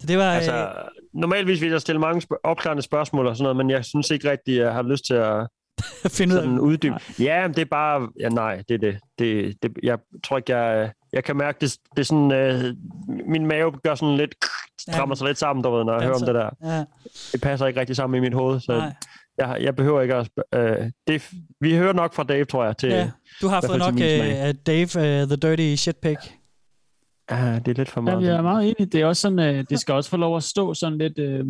Så 0.00 0.06
det 0.06 0.18
var... 0.18 0.32
Altså, 0.32 0.52
øh, 0.56 0.68
normalvis 1.14 1.60
vil 1.60 1.70
jeg 1.70 1.80
stille 1.80 2.00
mange 2.00 2.20
spørg- 2.22 2.40
opklarende 2.44 2.82
spørgsmål 2.82 3.26
og 3.26 3.36
sådan 3.36 3.42
noget, 3.42 3.56
men 3.56 3.70
jeg 3.70 3.84
synes 3.84 4.10
ikke 4.10 4.30
rigtigt, 4.30 4.58
jeg 4.58 4.72
har 4.72 4.82
lyst 4.82 5.04
til 5.06 5.14
at 5.14 5.46
finde 6.18 6.34
ud 6.34 6.40
af 6.40 6.46
uddybe. 6.58 6.94
Ja, 7.18 7.46
men 7.48 7.54
det 7.56 7.60
er 7.62 7.66
bare... 7.70 8.08
Ja, 8.20 8.28
nej, 8.28 8.62
det 8.68 8.74
er 8.74 8.78
det. 8.78 8.98
det, 9.18 9.54
det 9.62 9.72
jeg 9.82 9.98
tror 10.24 10.36
ikke, 10.36 10.56
jeg... 10.56 10.92
Jeg 11.14 11.24
kan 11.24 11.36
mærke, 11.36 11.58
det, 11.60 11.76
det 11.96 11.98
er 11.98 12.04
sådan... 12.04 12.32
Øh, 12.32 12.74
min 13.28 13.46
mave 13.46 13.72
gør 13.72 13.94
sådan 13.94 14.16
lidt... 14.16 14.34
Strammer 14.80 15.14
sig 15.14 15.26
lidt 15.26 15.38
sammen, 15.38 15.62
du 15.62 15.70
ved, 15.70 15.84
når 15.84 15.92
jeg 15.92 16.02
hører 16.02 16.14
om 16.14 16.20
det 16.26 16.34
der. 16.34 16.50
Ja. 16.64 16.84
Det 17.32 17.40
passer 17.40 17.66
ikke 17.66 17.80
rigtig 17.80 17.96
sammen 17.96 18.16
i 18.18 18.20
mit 18.20 18.34
hoved, 18.34 18.60
så 18.60 18.72
Nej. 18.72 18.92
jeg, 19.38 19.58
jeg 19.60 19.76
behøver 19.76 20.00
ikke 20.00 20.14
at... 20.14 20.28
Øh, 20.54 20.90
det, 21.06 21.30
vi 21.60 21.76
hører 21.76 21.92
nok 21.92 22.14
fra 22.14 22.22
Dave, 22.24 22.44
tror 22.44 22.64
jeg, 22.64 22.76
til... 22.76 22.88
Ja, 22.88 23.10
du 23.42 23.48
har 23.48 23.60
fået 23.66 23.78
nok 23.78 23.94
uh, 23.94 24.54
Dave, 24.66 25.22
uh, 25.22 25.28
the 25.28 25.36
dirty 25.36 25.74
shitpig. 25.82 26.16
Ja, 27.30 27.58
det 27.64 27.68
er 27.68 27.74
lidt 27.74 27.88
for 27.88 28.00
Ja, 28.00 28.04
meget. 28.04 28.22
jeg 28.28 28.36
er 28.36 28.42
meget 28.42 28.68
enig. 28.68 28.92
Det 28.92 29.00
er 29.00 29.06
også 29.06 29.20
sådan, 29.22 29.38
øh, 29.38 29.64
det 29.70 29.80
skal 29.80 29.94
også 29.94 30.10
få 30.10 30.16
lov 30.16 30.36
at 30.36 30.42
stå 30.42 30.74
sådan 30.74 30.98
lidt... 30.98 31.18
Øh, 31.18 31.44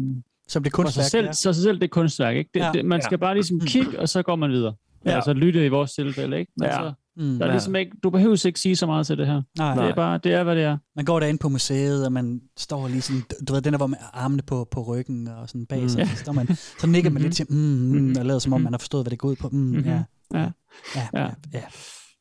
Som 0.49 0.63
det 0.63 0.73
for 0.73 0.77
kunstværk, 0.77 1.03
sig 1.05 1.11
selv, 1.11 1.27
ja. 1.27 1.33
så 1.33 1.53
sig 1.53 1.63
selv 1.63 1.77
det 1.77 1.85
er 1.85 1.89
kunstværk, 1.89 2.37
ikke? 2.37 2.51
Det, 2.55 2.61
Ja. 2.61 2.67
ja. 2.67 2.73
det, 2.73 2.85
man 2.85 3.03
skal 3.03 3.17
Ja. 3.17 3.21
bare 3.21 3.35
ligesom 3.35 3.61
kigge, 3.61 4.01
og 4.01 4.09
så 4.09 4.23
går 4.23 4.37
man 4.37 4.51
videre. 4.51 4.75
Ja. 5.05 5.11
Ja. 5.11 5.17
Altså 5.17 5.33
lytte 5.33 5.65
i 5.67 5.69
vores 5.69 5.93
tilfælde, 5.93 6.39
ikke? 6.39 6.53
Men 6.57 6.69
Ja. 6.69 6.73
så, 6.77 6.93
Mm. 7.17 7.39
der 7.39 7.45
er 7.45 7.47
Ja. 7.47 7.53
ligesom 7.53 7.77
ikke, 7.77 7.93
du 8.03 8.11
behøver 8.11 8.47
ikke 8.47 8.61
sige 8.61 8.77
så 8.77 8.87
meget 8.87 9.07
til 9.07 9.19
det 9.19 9.27
her. 9.27 9.43
Nej. 9.59 9.75
Det 9.75 9.85
er 9.91 9.95
bare, 9.95 10.19
det 10.25 10.33
er, 10.35 10.43
hvad 10.45 10.57
det 10.57 10.65
er. 10.65 10.79
Man 10.97 11.05
går 11.05 11.21
derinde 11.21 11.39
på 11.39 11.49
museet, 11.49 12.07
og 12.07 12.13
man 12.13 12.41
står 12.57 12.89
lige 12.89 13.01
sådan, 13.01 13.23
du 13.49 13.53
ved, 13.53 13.63
den 13.63 13.73
der, 13.73 13.77
hvor 13.77 13.87
man 13.87 13.99
armene 14.13 14.43
på, 14.43 14.69
på 14.71 14.83
ryggen 14.83 15.29
og 15.29 15.49
sådan 15.49 15.67
bag 15.67 15.91
sig, 15.91 16.03
Mm. 16.03 16.09
så, 16.09 16.17
står 16.17 16.33
man, 16.33 16.47
så 16.81 16.87
nikker 16.87 17.11
man 17.11 17.23
lidt 17.23 17.35
til, 17.35 17.47
mm, 17.51 17.57
mm, 17.57 18.15
og 18.19 18.25
lader 18.27 18.39
som 18.39 18.53
om, 18.53 18.61
man 18.61 18.73
har 18.73 18.79
forstået, 18.79 19.05
hvad 19.05 19.11
det 19.11 19.19
går 19.19 19.29
ud 19.29 19.37
på. 19.37 19.49
Mm, 19.49 19.59
Mhm. 19.59 19.79
ja, 19.85 20.03
Ja. 20.35 20.39
ja, 20.41 20.51
ja, 20.97 21.09
Ja. 21.21 21.29
ja. 21.53 21.61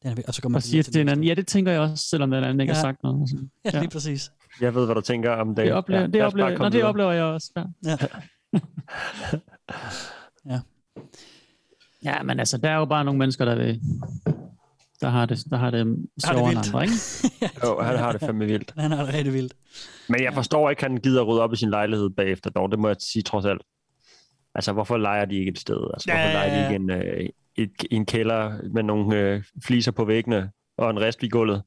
Den 0.03 0.11
er, 0.11 0.15
og 0.28 0.34
så 0.34 0.41
går 0.41 0.49
man 0.49 0.56
Og 0.56 0.64
siger 0.64 0.84
til 0.84 0.98
hinanden, 0.98 1.24
ja, 1.24 1.34
det 1.34 1.48
tænker 1.48 1.72
jeg 1.72 1.82
også, 1.82 2.03
selvom 2.10 2.32
den 2.32 2.44
anden 2.44 2.61
ikke 2.61 2.72
Ja. 2.72 2.76
har 2.76 2.82
sagt 2.82 3.03
noget. 3.03 3.22
og 3.22 3.28
sådan. 3.30 3.49
Ja, 3.74 3.80
lige 3.80 3.90
præcis. 3.90 4.32
Jeg 4.61 4.76
ved, 4.76 4.86
hvad 4.86 4.95
du 4.95 5.02
tænker 5.02 5.32
om 5.32 5.56
Dave. 5.56 5.65
Det 5.68 5.74
oplever, 5.74 6.02
Ja, 6.02 6.07
det, 6.07 6.22
oplever, 6.22 6.57
nå, 6.57 6.70
det 6.70 6.84
oplever 6.84 7.11
jeg 7.11 7.24
også. 7.24 7.52
Ja. 7.56 7.64
Ja. 7.90 7.98
ja. 10.52 10.60
ja, 12.06 12.24
men 12.24 12.40
altså, 12.40 12.57
der 12.57 12.70
er 12.70 12.76
jo 12.76 12.86
bare 12.86 13.06
nogle 13.06 13.20
mennesker, 13.20 13.45
der 13.45 13.56
vil, 13.56 13.82
der 15.04 15.10
har 15.10 15.26
det, 15.26 15.40
der 15.50 15.58
har 15.58 15.70
det 15.72 15.86
det 15.86 16.26
sjovere 16.28 16.52
end 16.52 16.60
andre, 16.66 16.82
ikke? 16.84 16.94
Jo, 17.64 17.82
han 17.82 17.98
har 17.98 18.12
det 18.12 18.22
fandme 18.22 18.46
vildt. 18.46 18.74
Han 18.78 18.92
har 18.92 19.06
det 19.06 19.14
rigtig 19.14 19.34
vildt. 19.34 19.54
Men 20.10 20.24
jeg 20.24 20.34
forstår 20.34 20.70
ikke, 20.70 20.86
at 20.86 20.92
han 20.92 21.00
gider 21.02 21.22
rydde 21.24 21.42
op 21.42 21.54
i 21.54 21.56
sin 21.56 21.70
lejlighed 21.70 22.10
bagefter, 22.10 22.50
dog. 22.50 22.72
Det 22.72 22.80
må 22.80 22.88
jeg 22.88 22.96
sige 23.00 23.24
trods 23.24 23.46
alt. 23.46 23.62
Altså, 24.56 24.72
hvorfor 24.74 24.98
leger 24.98 25.26
de 25.26 25.36
ikke 25.36 25.52
et 25.52 25.60
sted? 25.60 25.78
Altså, 25.94 26.10
hvorfor 26.12 26.22
Ja, 26.22 26.28
ja, 26.28 26.34
leger 26.34 26.68
de 26.68 26.74
ikke 26.74 26.84
en, 26.84 26.92
øh, 26.92 27.30
et, 27.56 27.72
en 27.92 28.06
kælder 28.06 28.52
med 28.74 28.84
nogle 28.84 29.18
øh, 29.18 29.44
fliser 29.66 29.92
på 29.92 30.06
væggene 30.06 30.50
og 30.78 30.90
en 30.90 31.02
rest 31.02 31.24
i 31.24 31.28
gulvet? 31.28 31.62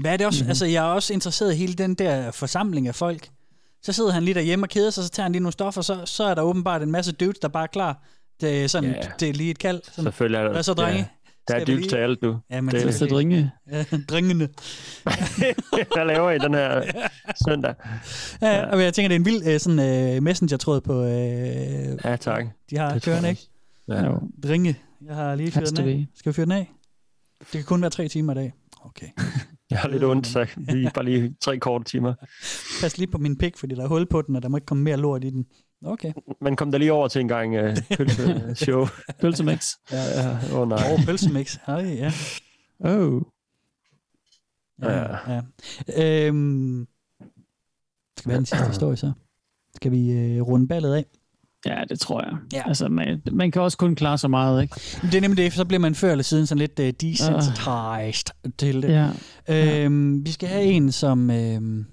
Hvad 0.00 0.12
er 0.12 0.16
det 0.16 0.26
også? 0.26 0.36
Mhm. 0.38 0.42
Mm-hmm. 0.44 0.50
Altså, 0.50 0.66
jeg 0.66 0.84
er 0.88 0.92
også 0.92 1.12
interesseret 1.12 1.52
i 1.54 1.56
hele 1.56 1.74
den 1.74 1.94
der 1.94 2.30
forsamling 2.30 2.88
af 2.88 2.94
folk. 2.94 3.28
Så 3.82 3.92
sidder 3.92 4.10
han 4.12 4.22
lige 4.22 4.34
derhjemme 4.34 4.64
og 4.64 4.68
keder 4.68 4.90
sig, 4.90 5.04
så 5.04 5.10
tager 5.10 5.24
han 5.24 5.32
lige 5.32 5.42
nogle 5.42 5.52
stoffer, 5.52 5.82
så, 5.82 6.02
så 6.04 6.24
er 6.24 6.34
der 6.34 6.42
åbenbart 6.42 6.82
en 6.82 6.90
masse 6.90 7.12
dudes, 7.12 7.38
der 7.38 7.48
bare 7.48 7.62
er 7.62 7.66
klar. 7.66 8.02
Det 8.40 8.64
er 8.64 8.68
sådan, 8.68 8.90
Ja. 8.90 8.96
yeah. 8.96 9.10
det 9.20 9.28
er 9.28 9.32
lige 9.32 9.50
et 9.50 9.58
kald. 9.58 9.80
Sådan, 9.84 10.04
Selvfølgelig 10.04 10.38
er 10.38 10.42
der... 10.44 10.50
Hvad 10.52 10.62
så, 10.62 10.74
drenge? 10.74 10.98
Ja, 10.98 11.04
der 11.48 11.54
er 11.54 11.64
vi 11.64 11.64
dybt 11.76 11.88
til 11.88 11.96
alt, 11.96 12.22
du. 12.22 12.36
Ja, 12.50 12.60
men 12.60 12.74
det, 12.74 12.82
Så 12.82 12.92
skal 12.92 13.08
dringe. 13.10 13.50
Ja, 13.70 13.84
drengene. 14.08 14.44
Hvad 15.94 16.06
laver 16.06 16.30
I 16.30 16.38
den 16.38 16.54
her 16.54 16.82
søndag? 17.48 17.74
Ja, 18.42 18.66
og 18.66 18.82
jeg 18.82 18.94
tænker, 18.94 19.08
det 19.08 19.14
er 19.14 19.18
en 19.18 19.24
vild 19.24 19.42
øh, 19.46 19.60
sådan, 19.60 20.16
øh, 20.16 20.22
messenger-tråd 20.22 20.80
på... 20.80 21.04
Øh, 21.04 21.98
Ja, 22.04 22.16
tak. 22.16 22.46
de 22.70 22.76
har 22.76 22.98
kørende, 22.98 23.28
ikke? 23.30 23.42
Ja. 23.88 24.04
Jo. 24.04 24.20
Dringe. 24.42 24.76
Jeg 25.06 25.14
har 25.14 25.34
lige 25.34 25.50
fyret 25.50 25.76
den 25.76 25.88
af. 25.88 26.06
Skal 26.14 26.32
vi 26.32 26.34
fyre 26.34 26.44
den 26.44 26.52
af? 26.52 26.72
Det 27.40 27.48
kan 27.50 27.64
kun 27.64 27.80
være 27.80 27.90
tre 27.90 28.08
timer 28.08 28.32
i 28.32 28.36
dag. 28.36 28.52
Okay. 28.84 29.06
Ja. 29.18 29.22
Jeg 29.70 29.78
har 29.78 29.88
lidt 29.88 30.04
ondt, 30.04 30.26
så 30.26 30.46
lige, 30.56 30.90
bare 30.94 31.04
lige 31.04 31.34
tre 31.40 31.58
korte 31.58 31.84
timer. 31.84 32.14
Pas 32.80 32.98
lige 32.98 33.10
på 33.10 33.18
min 33.18 33.38
pik, 33.38 33.56
fordi 33.56 33.74
der 33.74 33.84
er 33.84 33.88
hul 33.88 34.06
på 34.06 34.22
den, 34.22 34.36
og 34.36 34.42
der 34.42 34.48
må 34.48 34.56
ikke 34.56 34.66
komme 34.66 34.82
mere 34.84 34.96
lort 34.96 35.24
i 35.24 35.30
den. 35.30 35.46
Okay. 35.84 36.12
Man 36.40 36.56
kom 36.56 36.70
der 36.70 36.78
lige 36.78 36.92
over 36.92 37.08
til 37.08 37.20
en 37.20 37.28
gang 37.28 37.54
uh, 37.60 37.76
pølse-show. 37.96 38.86
Pølsemix. 39.20 39.72
Ja, 39.92 40.02
ja. 40.02 40.38
Åh 40.52 40.60
oh, 40.60 40.68
nej. 40.68 40.78
Åh, 40.86 40.92
oh, 40.92 41.04
pølsemix. 41.04 41.58
Hej, 41.66 41.74
ja. 41.74 42.12
Oh. 42.78 43.22
Ja, 44.82 44.92
ja. 44.92 45.16
ja. 45.28 46.26
Øhm, 46.26 46.86
skal 48.16 48.28
vi 48.28 48.32
have 48.32 48.38
den 48.38 48.46
sidste 48.46 48.66
historie 48.74 48.96
så? 48.96 49.12
Skal 49.76 49.92
vi 49.92 50.10
øh, 50.10 50.42
runde 50.42 50.68
ballet 50.68 50.94
af? 50.94 51.04
Ja, 51.66 51.84
det 51.88 52.00
tror 52.00 52.22
jeg. 52.22 52.32
Ja. 52.52 52.62
Altså, 52.66 52.88
man, 52.88 53.22
man 53.32 53.50
kan 53.50 53.62
også 53.62 53.78
kun 53.78 53.94
klare 53.94 54.18
så 54.18 54.28
meget, 54.28 54.62
ikke? 54.62 54.74
Det 55.02 55.14
er 55.14 55.20
nemlig 55.20 55.44
det, 55.44 55.52
for 55.52 55.56
så 55.56 55.64
bliver 55.64 55.80
man 55.80 55.94
før 55.94 56.10
eller 56.10 56.22
siden 56.22 56.46
sådan 56.46 56.58
lidt 56.58 56.78
uh, 56.78 56.86
desensitized 57.00 58.34
uh. 58.44 58.50
til 58.58 58.82
det. 58.82 58.88
Ja. 58.88 59.84
Øhm, 59.84 60.24
vi 60.24 60.30
skal 60.30 60.48
have 60.48 60.64
en, 60.64 60.92
som, 60.92 61.30
øhm, 61.30 61.86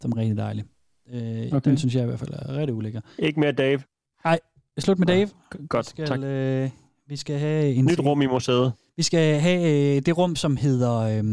som 0.00 0.12
er 0.12 0.16
rigtig 0.16 0.36
dejlig. 0.36 0.64
Øh, 1.12 1.46
okay. 1.52 1.70
Den 1.70 1.78
synes 1.78 1.94
jeg 1.94 2.02
i 2.02 2.06
hvert 2.06 2.18
fald 2.18 2.30
er 2.32 2.56
rigtig 2.56 2.74
ulækker. 2.74 3.00
Ikke 3.18 3.40
mere 3.40 3.52
Dave. 3.52 3.80
Nej, 4.24 4.38
slut 4.78 4.98
med 4.98 5.06
Dave. 5.06 5.28
Godt, 5.68 5.86
vi 5.86 5.90
skal, 5.90 6.06
tak. 6.06 6.22
Øh, 6.22 6.70
vi 7.08 7.16
skal 7.16 7.38
have 7.38 7.72
en 7.74 7.84
Nyt 7.84 8.00
rum 8.00 8.22
i 8.22 8.26
museet. 8.26 8.72
Vi 8.96 9.02
skal 9.02 9.40
have 9.40 9.96
øh, 9.96 10.02
det 10.06 10.18
rum, 10.18 10.36
som 10.36 10.56
hedder, 10.56 10.96
øh, 10.98 11.24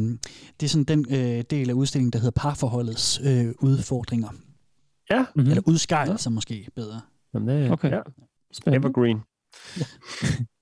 det 0.60 0.64
er 0.64 0.68
sådan 0.68 0.84
den 0.84 1.06
øh, 1.10 1.44
del 1.50 1.70
af 1.70 1.74
udstillingen, 1.74 2.12
der 2.14 2.20
hedder 2.20 2.42
parforholdets 2.42 3.22
øh, 3.24 3.46
udfordringer. 3.60 4.30
Ja. 5.12 5.20
Mm-hmm. 5.36 5.50
Eller 5.50 5.64
udskejelser 5.68 6.32
ja. 6.32 6.34
måske 6.34 6.68
bedre. 6.76 7.02
Jamen, 7.34 7.48
det, 7.64 7.72
Okay. 7.72 7.92
Ja. 7.92 8.00
Spændende. 8.54 8.88
Evergreen. 8.88 9.18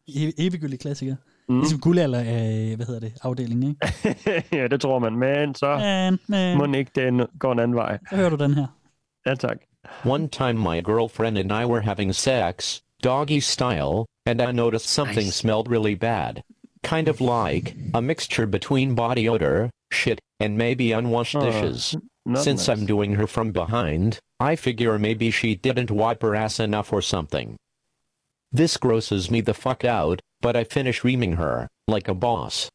E- 0.10 0.34
Eviggyldig 0.38 0.80
klassiker. 0.80 1.16
Mm. 1.50 1.56
Mm. 1.56 1.60
Ligesom 1.60 1.80
guldalder 1.80 2.20
af, 2.20 2.74
hvad 2.76 2.86
hedder 2.86 3.00
det, 3.00 3.14
afdelingen, 3.22 3.70
ikke? 3.70 4.44
ja, 4.62 4.68
det 4.68 4.82
tror 4.82 5.00
man. 5.00 5.16
Men 5.16 5.56
så 5.56 5.78
Men, 5.78 6.20
men. 6.28 6.58
må 6.58 6.66
den 6.66 6.76
ikke 6.76 6.92
den 6.96 7.22
går 7.40 7.52
en 7.52 7.60
anden 7.60 7.76
vej. 7.76 7.98
Så 8.10 8.16
hører 8.16 8.30
du 8.30 8.36
den 8.36 8.54
her. 8.54 8.68
Ja, 9.26 9.36
tak. 9.36 9.68
One 10.04 10.30
time 10.30 10.58
my 10.58 10.82
girlfriend 10.82 11.38
and 11.38 11.52
I 11.52 11.66
were 11.66 11.82
having 11.82 12.14
sex, 12.14 12.82
doggy 13.02 13.40
style, 13.40 14.06
and 14.26 14.42
I 14.42 14.52
noticed 14.52 14.88
something 14.88 15.32
smelled 15.32 15.70
really 15.70 15.96
bad. 15.96 16.44
Kind 16.84 17.08
of 17.08 17.22
like 17.22 17.76
a 17.94 18.02
mixture 18.02 18.48
between 18.48 18.96
body 18.96 19.30
odor, 19.30 19.70
shit, 19.92 20.20
and 20.40 20.58
maybe 20.58 20.92
unwashed 20.92 21.36
Oh, 21.36 21.42
dishes. 21.42 21.96
Since 22.36 22.68
nice. 22.68 22.70
I'm 22.70 22.86
doing 22.86 23.14
her 23.14 23.28
from 23.28 23.52
behind, 23.52 24.20
I 24.40 24.56
figure 24.56 24.98
maybe 24.98 25.32
she 25.32 25.56
didn't 25.56 25.92
wipe 25.92 26.22
her 26.22 26.36
ass 26.36 26.60
enough 26.60 26.94
or 26.94 27.02
something. 27.02 27.58
This 28.52 28.78
grosses 28.78 29.32
me 29.32 29.42
the 29.42 29.54
fuck 29.54 29.86
out, 29.86 30.20
but 30.42 30.56
I 30.56 30.64
finish 30.64 31.04
reaming 31.04 31.34
her, 31.34 31.68
like 31.88 32.08
a 32.08 32.14
boss. 32.14 32.70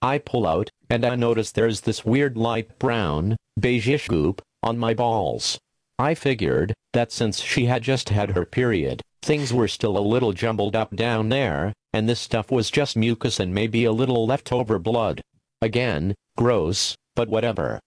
I 0.00 0.18
pull 0.18 0.46
out, 0.46 0.70
and 0.88 1.04
I 1.04 1.16
notice 1.16 1.52
there's 1.52 1.82
this 1.82 2.04
weird 2.04 2.36
light 2.36 2.78
brown, 2.78 3.36
beigeish 3.58 4.08
goop, 4.08 4.40
on 4.62 4.78
my 4.78 4.94
balls. 4.94 5.58
I 5.98 6.14
figured 6.14 6.74
that 6.92 7.10
since 7.10 7.40
she 7.40 7.66
had 7.66 7.82
just 7.82 8.10
had 8.10 8.30
her 8.30 8.44
period, 8.44 9.02
things 9.20 9.52
were 9.52 9.66
still 9.66 9.98
a 9.98 10.00
little 10.00 10.32
jumbled 10.32 10.76
up 10.76 10.94
down 10.94 11.28
there, 11.28 11.72
and 11.92 12.08
this 12.08 12.20
stuff 12.20 12.50
was 12.50 12.70
just 12.70 12.96
mucus 12.96 13.40
and 13.40 13.52
maybe 13.52 13.84
a 13.84 13.92
little 13.92 14.26
leftover 14.26 14.78
blood. 14.78 15.20
Again, 15.60 16.14
gross, 16.36 16.94
but 17.16 17.28
whatever. 17.28 17.80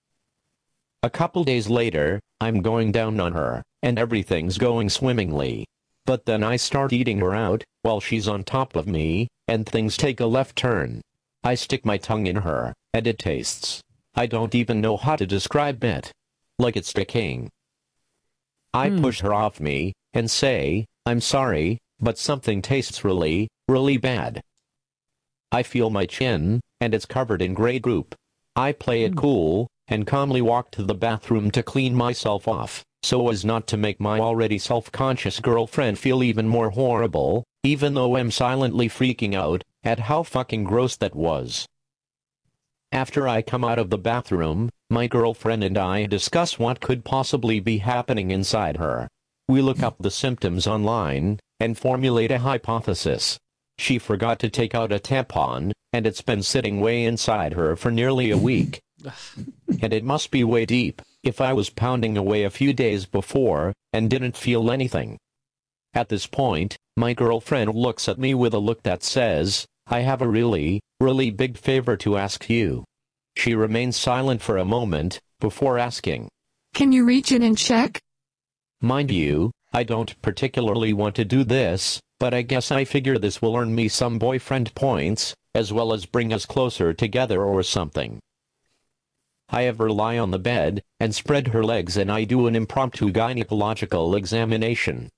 A 1.03 1.09
couple 1.09 1.45
days 1.45 1.69
later, 1.69 2.19
I'm 2.41 2.61
going 2.61 2.91
down 2.91 3.19
on 3.19 3.31
her, 3.31 3.63
and 3.81 3.97
everything's 3.97 4.57
going 4.57 4.89
swimmingly. 4.89 5.65
But 6.05 6.25
then 6.25 6.43
I 6.43 6.57
start 6.57 6.91
eating 6.91 7.19
her 7.19 7.33
out, 7.33 7.63
while 7.81 8.01
she's 8.01 8.27
on 8.27 8.43
top 8.43 8.75
of 8.75 8.87
me, 8.87 9.29
and 9.47 9.65
things 9.65 9.95
take 9.95 10.19
a 10.19 10.25
left 10.25 10.57
turn. 10.57 11.01
I 11.43 11.55
stick 11.55 11.85
my 11.85 11.97
tongue 11.97 12.27
in 12.27 12.37
her, 12.37 12.73
and 12.93 13.07
it 13.07 13.19
tastes. 13.19 13.81
I 14.15 14.25
don't 14.25 14.53
even 14.53 14.81
know 14.81 14.97
how 14.97 15.15
to 15.15 15.25
describe 15.25 15.83
it. 15.83 16.11
Like 16.59 16.75
it's 16.75 16.89
sticking. 16.89 17.49
I 18.73 18.89
hmm. 18.89 19.01
push 19.01 19.21
her 19.21 19.33
off 19.33 19.59
me, 19.59 19.93
and 20.13 20.29
say, 20.29 20.85
I'm 21.05 21.21
sorry, 21.21 21.77
but 21.99 22.17
something 22.17 22.61
tastes 22.61 23.03
really, 23.03 23.49
really 23.67 23.97
bad. 23.97 24.41
I 25.51 25.63
feel 25.63 25.89
my 25.89 26.05
chin, 26.05 26.61
and 26.79 26.93
it's 26.93 27.05
covered 27.05 27.41
in 27.41 27.53
gray 27.53 27.79
goop. 27.79 28.15
I 28.55 28.71
play 28.71 29.03
it 29.03 29.11
hmm. 29.11 29.19
cool, 29.19 29.67
and 29.87 30.07
calmly 30.07 30.41
walk 30.41 30.71
to 30.71 30.83
the 30.83 30.95
bathroom 30.95 31.51
to 31.51 31.63
clean 31.63 31.93
myself 31.93 32.47
off, 32.47 32.83
so 33.03 33.29
as 33.29 33.43
not 33.43 33.67
to 33.67 33.77
make 33.77 33.99
my 33.99 34.19
already 34.19 34.57
self-conscious 34.57 35.39
girlfriend 35.41 35.99
feel 35.99 36.23
even 36.23 36.47
more 36.47 36.69
horrible, 36.69 37.43
even 37.63 37.93
though 37.93 38.15
I'm 38.15 38.31
silently 38.31 38.87
freaking 38.87 39.35
out 39.35 39.63
at 39.83 39.99
how 39.99 40.23
fucking 40.23 40.63
gross 40.63 40.95
that 40.97 41.15
was. 41.15 41.65
After 42.93 43.25
I 43.25 43.41
come 43.41 43.63
out 43.63 43.79
of 43.79 43.89
the 43.89 43.97
bathroom, 43.97 44.69
my 44.89 45.07
girlfriend 45.07 45.63
and 45.63 45.77
I 45.77 46.05
discuss 46.05 46.59
what 46.59 46.81
could 46.81 47.05
possibly 47.05 47.61
be 47.61 47.77
happening 47.77 48.31
inside 48.31 48.77
her. 48.77 49.07
We 49.47 49.61
look 49.61 49.81
up 49.81 49.95
the 49.99 50.11
symptoms 50.11 50.67
online 50.67 51.39
and 51.59 51.77
formulate 51.77 52.31
a 52.31 52.39
hypothesis. 52.39 53.39
She 53.77 53.97
forgot 53.97 54.39
to 54.39 54.49
take 54.49 54.75
out 54.75 54.91
a 54.91 54.99
tampon, 54.99 55.71
and 55.93 56.05
it's 56.05 56.21
been 56.21 56.43
sitting 56.43 56.81
way 56.81 57.05
inside 57.05 57.53
her 57.53 57.77
for 57.77 57.91
nearly 57.91 58.29
a 58.29 58.37
week. 58.37 58.81
and 59.81 59.93
it 59.93 60.03
must 60.03 60.29
be 60.29 60.43
way 60.43 60.65
deep, 60.65 61.01
if 61.23 61.39
I 61.39 61.53
was 61.53 61.69
pounding 61.69 62.17
away 62.17 62.43
a 62.43 62.49
few 62.49 62.73
days 62.73 63.05
before 63.05 63.73
and 63.93 64.09
didn't 64.09 64.35
feel 64.35 64.69
anything. 64.69 65.17
At 65.93 66.09
this 66.09 66.27
point, 66.27 66.77
my 66.97 67.13
girlfriend 67.13 67.73
looks 67.73 68.09
at 68.09 68.19
me 68.19 68.33
with 68.33 68.53
a 68.53 68.59
look 68.59 68.83
that 68.83 69.01
says, 69.01 69.65
I 69.93 69.99
have 69.99 70.21
a 70.21 70.27
really, 70.27 70.79
really 71.01 71.31
big 71.31 71.57
favor 71.57 71.97
to 71.97 72.17
ask 72.17 72.49
you. 72.49 72.85
She 73.35 73.53
remains 73.55 73.97
silent 73.97 74.41
for 74.41 74.55
a 74.55 74.63
moment, 74.63 75.19
before 75.41 75.77
asking. 75.77 76.29
Can 76.73 76.93
you 76.93 77.03
reach 77.03 77.33
in 77.33 77.43
and 77.43 77.57
check? 77.57 77.99
Mind 78.79 79.11
you, 79.11 79.51
I 79.73 79.83
don't 79.83 80.19
particularly 80.21 80.93
want 80.93 81.15
to 81.15 81.25
do 81.25 81.43
this, 81.43 81.99
but 82.21 82.33
I 82.33 82.41
guess 82.41 82.71
I 82.71 82.85
figure 82.85 83.17
this 83.17 83.41
will 83.41 83.57
earn 83.57 83.75
me 83.75 83.89
some 83.89 84.17
boyfriend 84.17 84.73
points, 84.75 85.35
as 85.53 85.73
well 85.73 85.91
as 85.91 86.05
bring 86.05 86.31
us 86.31 86.45
closer 86.45 86.93
together 86.93 87.43
or 87.43 87.61
something. 87.61 88.21
I 89.49 89.63
have 89.63 89.77
her 89.79 89.89
lie 89.89 90.17
on 90.17 90.31
the 90.31 90.39
bed, 90.39 90.81
and 91.01 91.13
spread 91.13 91.49
her 91.49 91.65
legs 91.65 91.97
and 91.97 92.09
I 92.09 92.23
do 92.23 92.47
an 92.47 92.55
impromptu 92.55 93.11
gynecological 93.11 94.17
examination. 94.17 95.09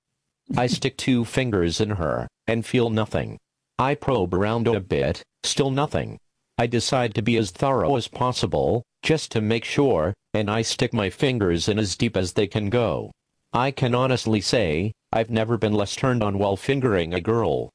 I 0.58 0.66
stick 0.66 0.98
two 0.98 1.26
fingers 1.26 1.80
in 1.80 1.92
her, 1.92 2.28
and 2.48 2.66
feel 2.66 2.90
nothing. 2.90 3.38
I 3.80 3.96
probe 3.96 4.34
around 4.34 4.68
a 4.68 4.80
bit, 4.80 5.24
still 5.44 5.72
nothing. 5.72 6.20
I 6.58 6.68
decide 6.68 7.16
to 7.16 7.24
be 7.24 7.38
as 7.38 7.50
thorough 7.50 7.96
as 7.96 8.08
possible, 8.08 8.84
just 9.02 9.32
to 9.32 9.42
make 9.42 9.66
sure, 9.66 10.14
and 10.34 10.50
I 10.50 10.62
stick 10.62 10.94
my 10.94 11.10
fingers 11.10 11.68
in 11.68 11.80
as 11.80 11.96
deep 11.96 12.16
as 12.16 12.34
they 12.34 12.46
can 12.46 12.70
go. 12.70 13.12
I 13.52 13.72
can 13.72 13.96
honestly 13.96 14.42
say, 14.42 14.94
I've 15.12 15.30
never 15.30 15.58
been 15.58 15.74
less 15.74 15.96
turned 15.96 16.24
on 16.24 16.38
while 16.38 16.56
fingering 16.56 17.14
a 17.14 17.22
girl. 17.22 17.72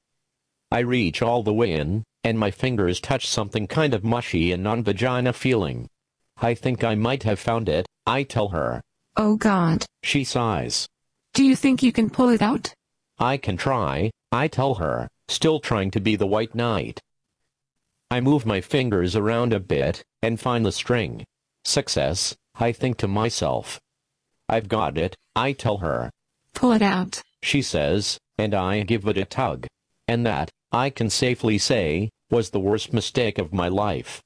I 0.71 0.81
reach 0.81 1.23
all 1.23 1.43
the 1.43 1.53
way 1.53 1.73
in, 1.73 2.05
and 2.23 2.39
my 2.39 2.51
fingers 2.51 3.01
touch 3.01 3.27
something 3.29 3.67
kind 3.67 3.95
of 3.95 4.05
mushy 4.05 4.53
and 4.53 4.63
non-vagina 4.63 5.33
feeling. 5.33 5.89
I 6.37 6.55
think 6.55 6.85
I 6.85 6.95
might 6.95 7.25
have 7.25 7.41
found 7.41 7.69
it, 7.69 7.87
I 8.07 8.23
tell 8.23 8.49
her. 8.49 8.81
Oh 9.17 9.37
god. 9.37 9.85
She 10.05 10.23
sighs. 10.25 10.89
Do 11.35 11.45
you 11.45 11.57
think 11.57 11.83
you 11.83 11.93
can 11.93 12.11
pull 12.11 12.29
it 12.29 12.43
out? 12.43 12.73
I 13.19 13.37
can 13.37 13.57
try, 13.57 14.11
I 14.31 14.47
tell 14.49 14.77
her, 14.77 15.09
still 15.29 15.61
trying 15.61 15.91
to 15.93 16.01
be 16.01 16.17
the 16.17 16.27
white 16.27 16.55
knight. 16.55 17.01
I 18.11 18.21
move 18.21 18.47
my 18.47 18.61
fingers 18.61 19.15
around 19.15 19.53
a 19.53 19.61
bit, 19.61 20.03
and 20.23 20.41
find 20.41 20.65
the 20.65 20.73
string. 20.73 21.25
Success, 21.65 22.35
I 22.55 22.73
think 22.73 22.97
to 22.99 23.09
myself. 23.09 23.79
I've 24.49 24.69
got 24.69 24.97
it, 24.97 25.15
I 25.37 25.53
tell 25.53 25.79
her. 25.79 26.11
Pull 26.55 26.73
it 26.73 26.83
out. 26.83 27.23
She 27.43 27.61
says, 27.61 28.19
and 28.39 28.55
I 28.55 28.83
give 28.83 29.07
it 29.07 29.19
a 29.19 29.25
tug. 29.25 29.67
And 30.07 30.25
that, 30.25 30.51
I 30.73 30.91
can 30.91 31.11
safely 31.11 31.59
say, 31.59 32.11
was 32.31 32.51
the 32.51 32.61
worst 32.61 32.93
mistake 32.93 33.39
of 33.39 33.53
my 33.53 33.69
life. 33.69 34.23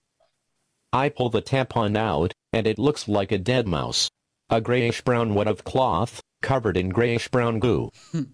I 0.92 1.08
pull 1.08 1.30
the 1.30 1.42
tampon 1.42 1.96
out, 1.96 2.32
and 2.52 2.66
it 2.66 2.78
looks 2.78 3.08
like 3.08 3.32
a 3.32 3.38
dead 3.38 3.66
mouse. 3.66 4.08
A 4.50 4.60
grayish-brown 4.60 5.34
wad 5.34 5.48
of 5.48 5.64
cloth, 5.64 6.20
covered 6.42 6.76
in 6.76 6.90
grayish-brown 6.90 7.58
goo. 7.58 7.90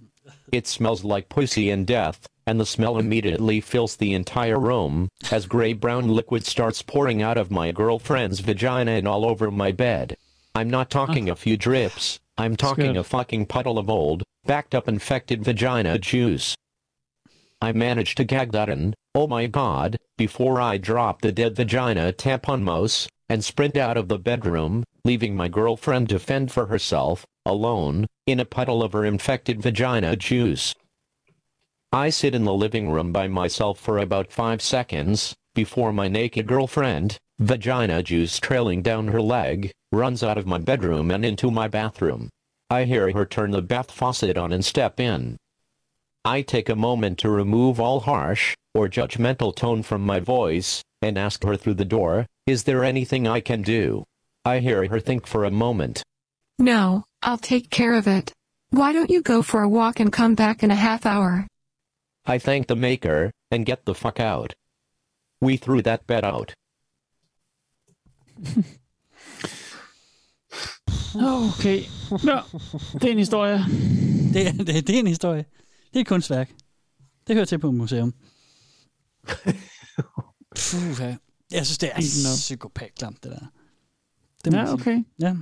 It 0.52 0.66
smells 0.66 1.04
like 1.04 1.30
pussy 1.30 1.70
and 1.70 1.86
death, 1.86 2.26
and 2.48 2.58
the 2.58 2.64
smell 2.64 2.96
immediately 2.96 3.60
fills 3.60 3.96
the 3.96 4.14
entire 4.14 4.58
room, 4.58 5.10
as 5.30 5.44
gray-brown 5.44 6.08
liquid 6.08 6.46
starts 6.46 6.80
pouring 6.80 7.20
out 7.20 7.36
of 7.36 7.50
my 7.50 7.70
girlfriend's 7.70 8.40
vagina 8.40 8.92
and 8.92 9.06
all 9.06 9.26
over 9.26 9.50
my 9.50 9.70
bed. 9.70 10.16
I'm 10.54 10.70
not 10.70 10.88
talking 10.88 11.28
a 11.28 11.36
few 11.36 11.58
drips, 11.58 12.18
I'm 12.38 12.56
talking 12.56 12.96
a 12.96 13.04
fucking 13.04 13.44
puddle 13.46 13.78
of 13.78 13.90
old, 13.90 14.22
backed 14.46 14.74
up 14.74 14.88
infected 14.88 15.44
vagina 15.44 15.98
juice. 15.98 16.56
I 17.60 17.72
managed 17.72 18.16
to 18.16 18.24
gag 18.24 18.52
that 18.52 18.70
in, 18.70 18.94
oh 19.14 19.26
my 19.26 19.46
god, 19.46 19.98
before 20.16 20.58
I 20.58 20.78
drop 20.78 21.20
the 21.20 21.32
dead 21.32 21.54
vagina 21.54 22.14
tampon 22.14 22.62
mouse, 22.62 23.08
and 23.28 23.44
sprint 23.44 23.76
out 23.76 23.98
of 23.98 24.08
the 24.08 24.18
bedroom, 24.18 24.84
leaving 25.04 25.36
my 25.36 25.48
girlfriend 25.48 26.08
to 26.08 26.18
fend 26.18 26.50
for 26.50 26.64
herself, 26.68 27.26
alone, 27.44 28.06
in 28.26 28.40
a 28.40 28.46
puddle 28.46 28.82
of 28.82 28.94
her 28.94 29.04
infected 29.04 29.60
vagina 29.60 30.16
juice. 30.16 30.74
I 31.93 32.10
sit 32.10 32.35
in 32.35 32.44
the 32.44 32.52
living 32.52 32.90
room 32.90 33.12
by 33.12 33.28
myself 33.28 33.81
for 33.81 33.97
about 33.97 34.31
five 34.31 34.60
seconds, 34.60 35.35
before 35.55 35.90
my 35.90 36.06
naked 36.06 36.47
girlfriend, 36.47 37.16
vagina 37.39 38.02
juice 38.02 38.39
trailing 38.39 38.82
down 38.82 39.09
her 39.09 39.23
leg, 39.23 39.73
runs 39.90 40.23
out 40.23 40.36
of 40.36 40.47
my 40.47 40.59
bedroom 40.59 41.10
and 41.10 41.24
into 41.24 41.51
my 41.51 41.66
bathroom. 41.66 42.28
I 42.69 42.85
hear 42.85 43.10
her 43.12 43.24
turn 43.24 43.52
the 43.52 43.62
bath 43.62 43.90
faucet 43.90 44.36
on 44.36 44.52
and 44.52 44.62
step 44.62 45.01
in. 45.01 45.39
I 46.27 46.43
take 46.43 46.69
a 46.69 46.77
moment 46.77 47.16
to 47.20 47.31
remove 47.31 47.81
all 47.81 48.01
harsh 48.01 48.55
or 48.74 48.86
judgmental 48.89 49.56
tone 49.56 49.82
from 49.82 50.05
my 50.05 50.20
voice 50.20 50.82
and 51.01 51.16
ask 51.16 51.43
her 51.43 51.56
through 51.56 51.74
the 51.81 51.86
door, 51.86 52.27
Is 52.47 52.65
there 52.65 52.85
anything 52.85 53.27
I 53.27 53.40
can 53.40 53.62
do? 53.62 54.05
I 54.44 54.59
hear 54.59 54.86
her 54.89 55.01
think 55.01 55.27
for 55.27 55.47
a 55.47 55.51
moment. 55.51 56.02
No, 56.59 57.05
I'll 57.23 57.39
take 57.39 57.70
care 57.70 57.94
of 57.94 58.06
it. 58.06 58.31
Why 58.69 58.93
don't 58.93 59.09
you 59.09 59.23
go 59.23 59.40
for 59.40 59.62
a 59.62 59.69
walk 59.70 60.01
and 60.01 60.12
come 60.12 60.35
back 60.35 60.62
in 60.62 60.70
a 60.70 60.74
half 60.74 61.06
hour? 61.06 61.47
I 62.34 62.38
thank 62.38 62.66
the 62.66 62.76
maker 62.76 63.30
and 63.50 63.66
get 63.66 63.78
the 63.86 63.94
fuck 63.94 64.20
out. 64.20 64.55
We 65.42 65.56
threw 65.56 65.82
that 65.82 66.06
bed 66.06 66.24
out. 66.24 66.55
Okay. 71.14 71.82
Ja, 72.24 72.40
det 72.92 73.05
er 73.05 73.12
en 73.12 73.18
historie. 73.18 73.59
Det, 74.32 74.46
er- 74.48 74.52
det, 74.52 74.86
det 74.86 74.90
er 74.94 74.98
en 74.98 75.06
historie. 75.06 75.44
Det 75.92 75.96
er 75.96 76.00
et 76.00 76.06
kunstværk. 76.06 76.50
Det 77.26 77.34
hører 77.36 77.44
til 77.44 77.59
på 77.59 77.68
et 77.68 77.74
museum. 77.74 78.14
Puh, 80.50 81.00
jeg 81.50 81.66
synes, 81.66 81.78
det 81.78 81.90
er 81.94 82.00
psykopat-klamt, 82.36 83.24
det 83.24 83.30
der. 83.32 83.46
Det 84.44 84.52
må 84.52 84.59
Ja, 84.59 84.64
sige. 84.66 84.74
okay. 84.74 85.05
Ja. 85.20 85.36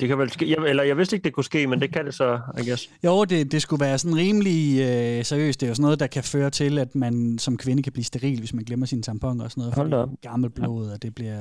Det 0.00 0.08
kan 0.08 0.18
vel 0.18 0.30
ske, 0.30 0.50
jeg, 0.50 0.68
eller 0.68 0.82
jeg 0.82 0.96
vidste 0.96 1.16
ikke, 1.16 1.24
det 1.24 1.32
kunne 1.32 1.44
ske, 1.44 1.66
men 1.66 1.80
det 1.80 1.92
kan 1.92 2.04
det 2.04 2.14
så, 2.14 2.40
I 2.58 2.68
guess. 2.68 2.90
Jo, 3.04 3.24
det, 3.24 3.52
det 3.52 3.62
skulle 3.62 3.80
være 3.84 3.98
sådan 3.98 4.16
rimelig 4.16 4.80
øh, 4.80 5.24
seriøst. 5.24 5.60
Det 5.60 5.66
er 5.66 5.70
jo 5.70 5.74
sådan 5.74 5.82
noget, 5.82 6.00
der 6.00 6.06
kan 6.06 6.24
føre 6.24 6.50
til, 6.50 6.78
at 6.78 6.94
man 6.94 7.38
som 7.38 7.56
kvinde 7.56 7.82
kan 7.82 7.92
blive 7.92 8.04
steril, 8.04 8.38
hvis 8.38 8.54
man 8.54 8.64
glemmer 8.64 8.86
sine 8.86 9.02
tamponer 9.02 9.44
og 9.44 9.50
sådan 9.50 9.60
noget. 9.60 9.74
Hold 9.74 9.90
da 9.90 10.28
Gammel 10.28 10.50
blod, 10.50 10.90
og 10.90 11.02
det 11.02 11.14
bliver... 11.14 11.38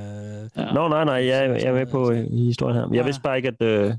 Ja. 0.57 0.73
Nå, 0.73 0.87
nej, 0.87 1.05
nej, 1.05 1.13
jeg, 1.13 1.49
jeg 1.49 1.63
er 1.63 1.73
med 1.73 1.85
på 1.85 2.11
øh, 2.11 2.25
i 2.31 2.45
historien 2.45 2.77
her. 2.77 2.87
Jeg 2.93 3.05
vidste 3.05 3.21
bare 3.21 3.37
ikke, 3.37 3.47
at, 3.59 3.61
øh, 3.61 3.93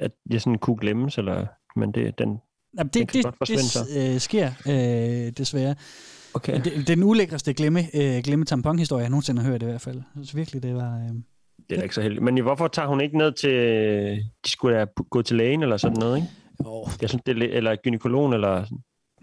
at 0.00 0.10
det 0.32 0.42
sådan 0.42 0.58
kunne 0.58 0.76
glemmes, 0.76 1.18
eller, 1.18 1.46
men 1.76 1.92
det, 1.92 2.18
den, 2.18 2.28
Jamen, 2.28 2.38
den 2.78 2.86
det, 2.86 3.08
kan 3.08 3.18
det, 3.18 3.24
godt 3.24 3.38
forsvinde 3.38 3.62
så. 3.62 3.78
det 3.94 4.14
øh, 4.14 4.20
sker 4.20 4.50
øh, 4.68 5.32
desværre. 5.32 5.74
Okay. 6.34 6.54
Det, 6.54 6.64
det 6.64 6.78
er 6.78 6.94
den 6.94 7.02
ulækreste 7.02 7.54
glemme, 7.54 7.80
øh, 7.94 8.22
glemme 8.22 8.44
tamponhistorie, 8.44 9.02
jeg 9.02 9.10
nogensinde 9.10 9.42
har 9.42 9.50
hørt 9.50 9.62
i 9.62 9.64
hvert 9.64 9.80
fald. 9.80 9.96
Jeg 9.96 10.04
synes 10.14 10.36
virkelig, 10.36 10.62
det 10.62 10.74
var... 10.74 10.96
Øh, 10.96 11.14
Det 11.68 11.74
er 11.74 11.76
da 11.76 11.82
ikke 11.82 11.94
så 11.94 12.02
heldigt. 12.02 12.22
Men 12.22 12.42
hvorfor 12.42 12.68
tager 12.68 12.88
hun 12.88 13.00
ikke 13.00 13.18
ned 13.18 13.32
til... 13.32 13.50
De 14.44 14.50
skulle 14.50 14.78
da 14.78 14.86
gå 15.10 15.22
til 15.22 15.36
lægen 15.36 15.62
eller 15.62 15.76
sådan 15.76 15.96
noget, 15.98 16.16
ikke? 16.16 16.28
Jo. 16.64 16.86
Jeg 17.00 17.08
synes, 17.08 17.22
det 17.26 17.42
er, 17.42 17.46
eller 17.56 17.76
gynekologen, 17.84 18.32
eller... 18.32 18.64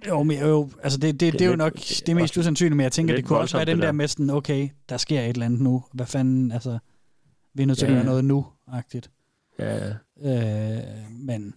Jo, 0.07 0.23
men 0.23 0.39
jo, 0.39 0.69
altså 0.83 0.99
det, 0.99 1.13
det, 1.13 1.19
det, 1.19 1.33
det 1.33 1.41
er 1.45 1.49
jo 1.49 1.55
nok 1.55 1.73
det 2.07 2.15
mest 2.15 2.37
usandsynlige, 2.37 2.77
men 2.77 2.83
jeg 2.83 2.91
tænker, 2.91 3.13
det 3.13 3.17
er 3.17 3.21
det, 3.21 3.27
kunne 3.27 3.39
også 3.39 3.57
være 3.57 3.65
den 3.65 3.77
der 3.79 3.85
der. 3.85 3.91
med 3.91 4.07
sådan, 4.07 4.29
okay, 4.29 4.69
der 4.89 4.97
sker 4.97 5.21
et 5.21 5.29
eller 5.29 5.45
andet 5.45 5.61
nu. 5.61 5.83
Hvad 5.93 6.05
fanden, 6.05 6.51
altså, 6.51 6.79
vi 7.53 7.63
er 7.63 7.67
nødt 7.67 7.77
til 7.77 7.85
Ja, 7.85 7.91
at 7.91 7.97
gøre 7.97 8.05
noget 8.05 8.25
nu-agtigt. 8.25 9.11
Ja. 9.59 9.87
Øh, 10.23 10.83
men, 11.11 11.53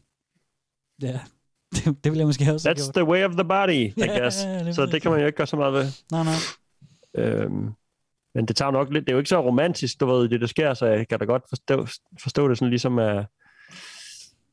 ja, 1.02 1.19
det, 1.74 2.05
det 2.05 2.12
vil 2.12 2.19
jeg 2.19 2.27
måske 2.27 2.52
også 2.52 2.69
have 2.69 2.77
That's 2.77 2.85
gjort. 2.85 2.94
the 2.94 3.05
way 3.05 3.24
of 3.24 3.32
the 3.32 3.44
body, 3.44 3.70
I 3.70 3.93
Ja, 4.06 4.19
guess. 4.19 4.36
så 4.77 4.86
det 4.93 5.02
kan 5.02 5.11
man 5.11 5.20
jo 5.20 5.27
ikke 5.27 5.36
gøre 5.36 5.47
så 5.47 5.56
meget 5.56 5.73
ved. 5.73 5.86
Nej, 6.12 6.24
nej. 6.24 6.35
Øhm, 7.16 7.70
men 8.35 8.47
det 8.47 8.56
tager 8.56 8.70
nok 8.70 8.93
lidt... 8.93 9.05
Det 9.05 9.11
er 9.11 9.15
jo 9.15 9.19
ikke 9.19 9.28
så 9.28 9.40
romantisk, 9.47 10.01
du 10.01 10.06
ved, 10.06 10.28
det 10.28 10.40
der 10.40 10.47
sker, 10.47 10.74
så 10.74 10.86
jeg 10.86 11.09
kan 11.09 11.19
da 11.19 11.24
godt 11.24 11.43
forstå, 11.48 11.86
forstå 12.23 12.48
det 12.48 12.59
sådan 12.59 12.70
ligesom 12.70 12.98
af... 12.98 13.24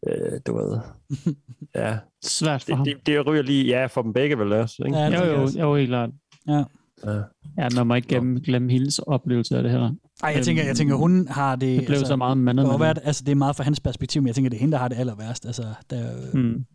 Øh, 0.08 0.40
du 0.48 0.58
ved... 0.58 0.80
Ja. 1.76 1.98
Svært 2.24 2.62
for 2.64 2.66
det, 2.68 2.76
ham. 2.76 2.86
det, 2.86 2.98
det 3.06 3.26
ryger 3.28 3.42
lige... 3.44 3.66
Ja, 3.66 3.86
for 3.86 4.02
dem 4.02 4.14
begge 4.14 4.38
vel 4.40 4.54
også, 4.54 4.84
ikke? 4.86 4.98
Ja, 4.98 5.10
det 5.10 5.20
Jo, 5.20 5.26
jo, 5.26 5.42
også. 5.42 5.60
jo, 5.60 5.76
helt 5.76 5.88
klart. 5.90 6.10
Ja. 6.48 6.64
Ja. 7.06 7.22
Ja, 7.58 7.68
man 7.76 7.88
må 7.88 7.96
ikke 7.96 8.08
glemme, 8.08 8.40
glemme 8.40 8.72
hendes 8.72 9.00
oplevelse 9.00 9.58
af 9.58 9.64
det 9.64 9.72
her. 9.72 9.92
Ej, 10.24 10.34
jeg 10.36 10.46
tænker, 10.46 10.64
jeg 10.64 10.76
tænker, 10.76 10.96
hun 10.96 11.28
har 11.28 11.56
det... 11.56 11.80
Det 11.80 11.88
blev 11.88 12.00
så 12.00 12.16
meget 12.16 12.38
mandet 12.38 12.66
det, 12.80 12.82
at- 12.86 13.00
altså, 13.04 13.24
det 13.26 13.32
er 13.32 13.36
meget 13.36 13.56
fra 13.56 13.64
hans 13.64 13.80
perspektiv, 13.80 14.22
men 14.22 14.28
jeg 14.28 14.36
tænker, 14.36 14.50
det 14.50 14.58
er 14.58 14.60
hende, 14.60 14.72
der 14.72 14.78
har 14.78 14.88
det 14.88 14.98
aller 14.98 15.16
værst. 15.16 15.46
Altså, 15.46 15.64
der, 15.90 16.12
Mm. 16.34 16.66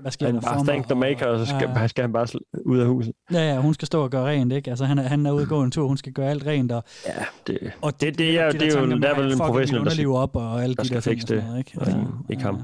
Hvad 0.00 0.10
sker 0.12 0.26
Han 0.26 0.34
der 0.34 0.40
for 0.40 0.64
bare 0.64 0.84
mig? 0.88 0.96
maker, 0.98 1.26
og 1.26 1.38
så 1.38 1.46
skal, 1.46 1.70
Ja. 1.76 1.86
skal 1.86 2.02
han 2.02 2.12
bare 2.12 2.26
ud 2.66 2.78
af 2.78 2.86
huset. 2.86 3.12
Ja, 3.32 3.38
ja, 3.54 3.60
hun 3.60 3.74
skal 3.74 3.86
stå 3.86 4.02
og 4.02 4.10
gøre 4.10 4.26
rent, 4.26 4.52
ikke? 4.52 4.70
Altså, 4.70 4.84
han 4.84 4.98
er, 4.98 5.02
han 5.02 5.26
er 5.26 5.32
ude 5.32 5.42
og 5.42 5.48
gå 5.48 5.62
en 5.62 5.70
tur, 5.70 5.86
hun 5.88 5.96
skal 5.96 6.12
gøre 6.12 6.30
alt 6.30 6.46
rent, 6.46 6.72
og, 6.72 6.84
Ja, 7.06 7.12
det, 7.46 7.58
og 7.82 8.00
det, 8.00 8.18
det, 8.18 8.38
er, 8.40 8.50
de 8.50 8.58
det 8.58 8.74
er 8.74 8.80
jo 8.80 8.98
der 8.98 9.08
er 9.08 9.20
vel 9.20 9.32
en 9.32 9.38
professionel, 9.38 9.84
der 9.84 9.90
skal, 9.90 10.06
op, 10.06 10.36
og 10.36 10.62
alle 10.62 10.74
der 10.76 10.82
de 10.82 10.88
der 10.88 11.00
ting 11.00 11.20
fikse 11.20 11.24
og 11.24 11.28
det. 11.28 11.42
sådan 11.42 11.44
noget, 11.44 11.58
ikke? 11.58 11.80
Og 11.80 11.86
Ja, 11.86 12.32
ikke 12.32 12.42
ja. 12.42 12.46
ham. 12.46 12.62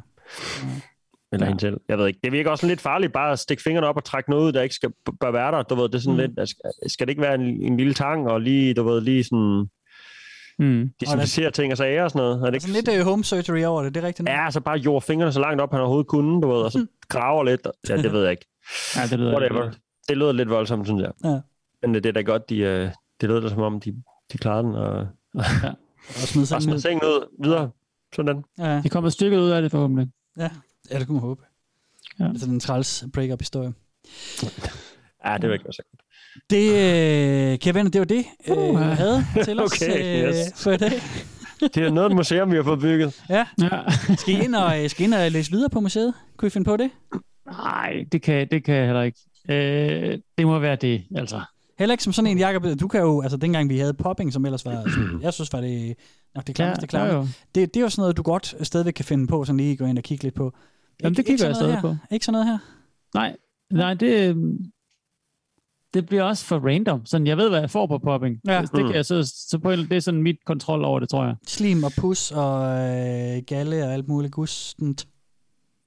Eller 1.33 1.47
hende 1.47 1.61
selv. 1.61 1.81
Jeg 1.89 1.99
ved 1.99 2.07
ikke. 2.07 2.21
Det 2.25 2.33
virker 2.33 2.51
også 2.51 2.67
lidt 2.67 2.81
farligt 2.81 3.13
bare 3.13 3.33
at 3.33 3.39
stikke 3.39 3.63
fingrene 3.63 3.87
op 3.87 3.97
og 3.97 4.05
trække 4.05 4.31
noget 4.31 4.47
ud, 4.47 4.53
der 4.53 4.63
ikke 4.63 4.75
skal, 4.75 4.91
bør 5.21 5.31
være 5.31 5.53
der. 5.53 5.63
Du 5.63 5.75
ved, 5.75 5.85
det 5.89 5.95
er 5.95 5.99
sådan 5.99 6.13
Mm. 6.15 6.33
lidt, 6.37 6.49
skal, 6.49 6.71
skal 6.91 7.07
det 7.07 7.11
ikke 7.11 7.23
være 7.23 7.35
en, 7.35 7.63
en 7.63 7.77
lille 7.77 7.95
tang, 7.95 8.29
og 8.29 8.41
lige, 8.41 8.75
du 8.75 8.83
ved, 8.83 9.01
lige 9.01 9.25
sådan 9.25 9.67
Mm. 10.59 10.91
desinficere 11.01 11.51
ting 11.51 11.73
og 11.73 11.79
sager 11.79 12.05
og 12.05 12.11
sådan 12.11 12.27
noget? 12.27 12.41
Er 12.41 12.45
det 12.47 12.55
Altså 12.55 12.69
ikke? 12.79 12.91
lidt 12.91 12.99
øh, 12.99 13.05
home 13.05 13.25
surgery 13.25 13.63
over 13.65 13.83
det, 13.83 13.95
det 13.95 14.03
er 14.03 14.07
rigtigt. 14.07 14.29
Ja, 14.29 14.45
altså 14.45 14.61
bare 14.61 14.77
jord 14.79 15.03
fingrene 15.03 15.33
så 15.33 15.41
langt 15.41 15.61
op, 15.61 15.71
han 15.73 15.81
overhovedet 15.81 16.07
kunne, 16.07 16.41
du 16.43 16.49
ved, 16.49 16.57
og 16.63 16.73
så 16.73 16.87
graver 17.13 17.45
lidt. 17.45 17.69
Ja, 17.89 17.97
det 17.97 18.13
ved 18.13 18.23
jeg 18.23 18.31
ikke. 18.31 18.47
Ja, 18.97 19.03
det 19.07 19.19
lyder 19.19 19.33
Whatever. 19.39 19.65
lidt. 19.65 19.79
Det 20.09 20.17
lyder 20.17 20.33
lidt 20.33 20.51
voldsomt, 20.51 20.87
synes 20.87 21.03
jeg. 21.03 21.13
Ja. 21.25 21.41
Men 21.83 21.95
det 21.95 22.07
er 22.07 22.13
da 22.13 22.21
godt, 22.21 22.51
de, 22.51 22.57
øh, 22.59 22.91
det 23.21 23.29
lyder 23.29 23.41
da 23.41 23.49
som 23.49 23.61
om, 23.61 23.81
de, 23.81 24.03
de 24.33 24.39
klarede 24.39 24.63
den, 24.63 24.75
og, 24.75 25.07
Og 25.35 25.45
smide 26.15 26.43
og 26.43 26.47
sengen 26.49 26.63
smed 26.63 26.75
ud. 26.75 26.81
sengen 26.81 27.03
ud 27.05 27.29
videre. 27.45 27.71
Sådan. 28.17 28.45
Ja, 28.59 28.81
De 28.85 28.89
kommer 28.89 29.11
stykket 29.11 29.39
ud 29.39 29.51
af 29.51 29.63
det 29.63 29.71
forhåbentlig. 29.71 30.09
ja, 30.39 30.51
ja, 30.91 30.99
det 30.99 31.07
kunne 31.07 31.15
man 31.15 31.23
håbe. 31.23 31.43
Ja. 32.21 32.25
Altså 32.29 32.47
den 32.47 32.61
træls 32.61 33.05
break-up-historie. 33.15 33.73
Ja, 35.25 35.37
det 35.39 35.49
vil 35.49 35.53
ikke 35.53 35.65
så 35.71 35.83
godt. 35.91 36.03
Det, 36.51 36.69
øh, 36.73 37.59
kære 37.59 37.75
venner, 37.75 37.91
det 37.91 37.99
var 37.99 38.05
det, 38.05 38.25
øh, 38.49 38.57
jeg 38.75 38.97
havde 38.97 39.25
til 39.45 39.61
os 39.63 39.83
Okay, 39.83 40.29
yes. 40.29 40.63
for 40.63 40.71
i 40.71 40.77
dag. 40.77 40.93
Det 41.63 41.77
er 41.77 41.91
noget 41.91 42.17
museum, 42.17 42.51
vi 42.51 42.57
har 42.57 42.63
fået 42.63 42.81
bygget. 42.81 43.25
Ja. 43.29 43.47
Ja. 43.63 43.69
Skal 44.17 44.35
I 44.35 44.45
ind 44.45 44.55
og, 44.55 44.73
skal 44.91 45.03
I 45.03 45.05
ind 45.05 45.15
og 45.15 45.31
læse 45.31 45.51
videre 45.51 45.71
på 45.71 45.81
museet? 45.81 46.15
Kunne 46.37 46.47
I 46.47 46.51
finde 46.51 46.65
på 46.65 46.77
det? 46.77 46.91
Nej, 47.47 48.05
det 48.13 48.23
kan, 48.23 48.49
det 48.51 48.65
kan 48.65 48.75
jeg 48.75 48.85
heller 48.87 49.03
ikke. 49.03 49.19
Øh, 49.49 50.19
det 50.39 50.47
må 50.47 50.59
være 50.59 50.77
det, 50.77 51.05
altså. 51.17 51.41
Heller 51.79 51.93
ikke 51.93 52.05
som 52.05 52.13
sådan 52.13 52.31
en, 52.31 52.39
Jacob. 52.39 52.65
Du 52.81 52.89
kan 52.89 53.01
jo, 53.01 53.23
altså 53.23 53.37
dengang 53.37 53.69
vi 53.69 53.79
havde 53.79 53.95
popping, 53.95 54.33
som 54.33 54.45
ellers 54.45 54.65
var, 54.65 54.83
som 54.95 55.21
jeg 55.23 55.33
synes 55.33 55.53
var 55.53 55.61
det 55.61 55.95
nok 56.35 56.47
det 56.47 56.55
klammeste 56.55 56.99
Ja, 56.99 57.15
jo. 57.15 57.27
Det, 57.55 57.75
det 57.75 57.77
er 57.77 57.81
jo 57.81 57.89
sådan 57.89 58.03
noget, 58.03 58.17
du 58.17 58.23
godt 58.23 58.55
stadigvæk 58.63 58.93
kan 58.93 59.05
finde 59.05 59.27
på, 59.27 59.45
sådan 59.45 59.57
lige 59.57 59.77
gå 59.77 59.85
ind 59.85 59.99
og 59.99 60.05
kigge 60.05 60.25
lidt 60.25 60.35
på. 60.35 60.53
Jamen, 61.03 61.17
det 61.17 61.27
kigger 61.27 61.47
jeg 61.47 61.57
stadig 61.57 61.81
her? 61.81 61.97
Ikke 62.11 62.27
sådan 62.27 62.33
noget 62.33 62.47
her? 62.47 62.59
Nej, 63.15 63.37
nej, 63.71 63.95
det, 63.95 64.37
det 65.95 66.07
bliver 66.07 66.23
også 66.23 66.45
for 66.45 66.59
random. 66.69 67.07
Sådan, 67.07 67.27
jeg 67.27 67.37
ved, 67.37 67.49
hvad 67.49 67.61
jeg 67.61 67.71
får 67.71 67.87
på 67.87 67.99
popping. 67.99 68.41
Ja. 68.47 68.61
Det, 68.61 68.73
det, 68.73 68.87
kan 68.87 68.95
jeg 68.95 69.05
så, 69.05 69.33
så 69.51 69.59
på 69.59 69.73
det 69.73 69.93
er 69.93 70.01
sådan 70.01 70.23
mit 70.23 70.37
kontrol 70.47 70.85
over 70.85 71.01
det, 71.01 71.09
tror 71.09 71.25
jeg. 71.25 71.35
Slim 71.47 71.85
og 71.85 71.93
pus 71.99 72.31
og 72.31 72.65
øh, 72.65 73.43
galle 73.47 73.85
og 73.85 73.93
alt 73.93 74.09
muligt 74.09 74.33
gustent. 74.33 75.07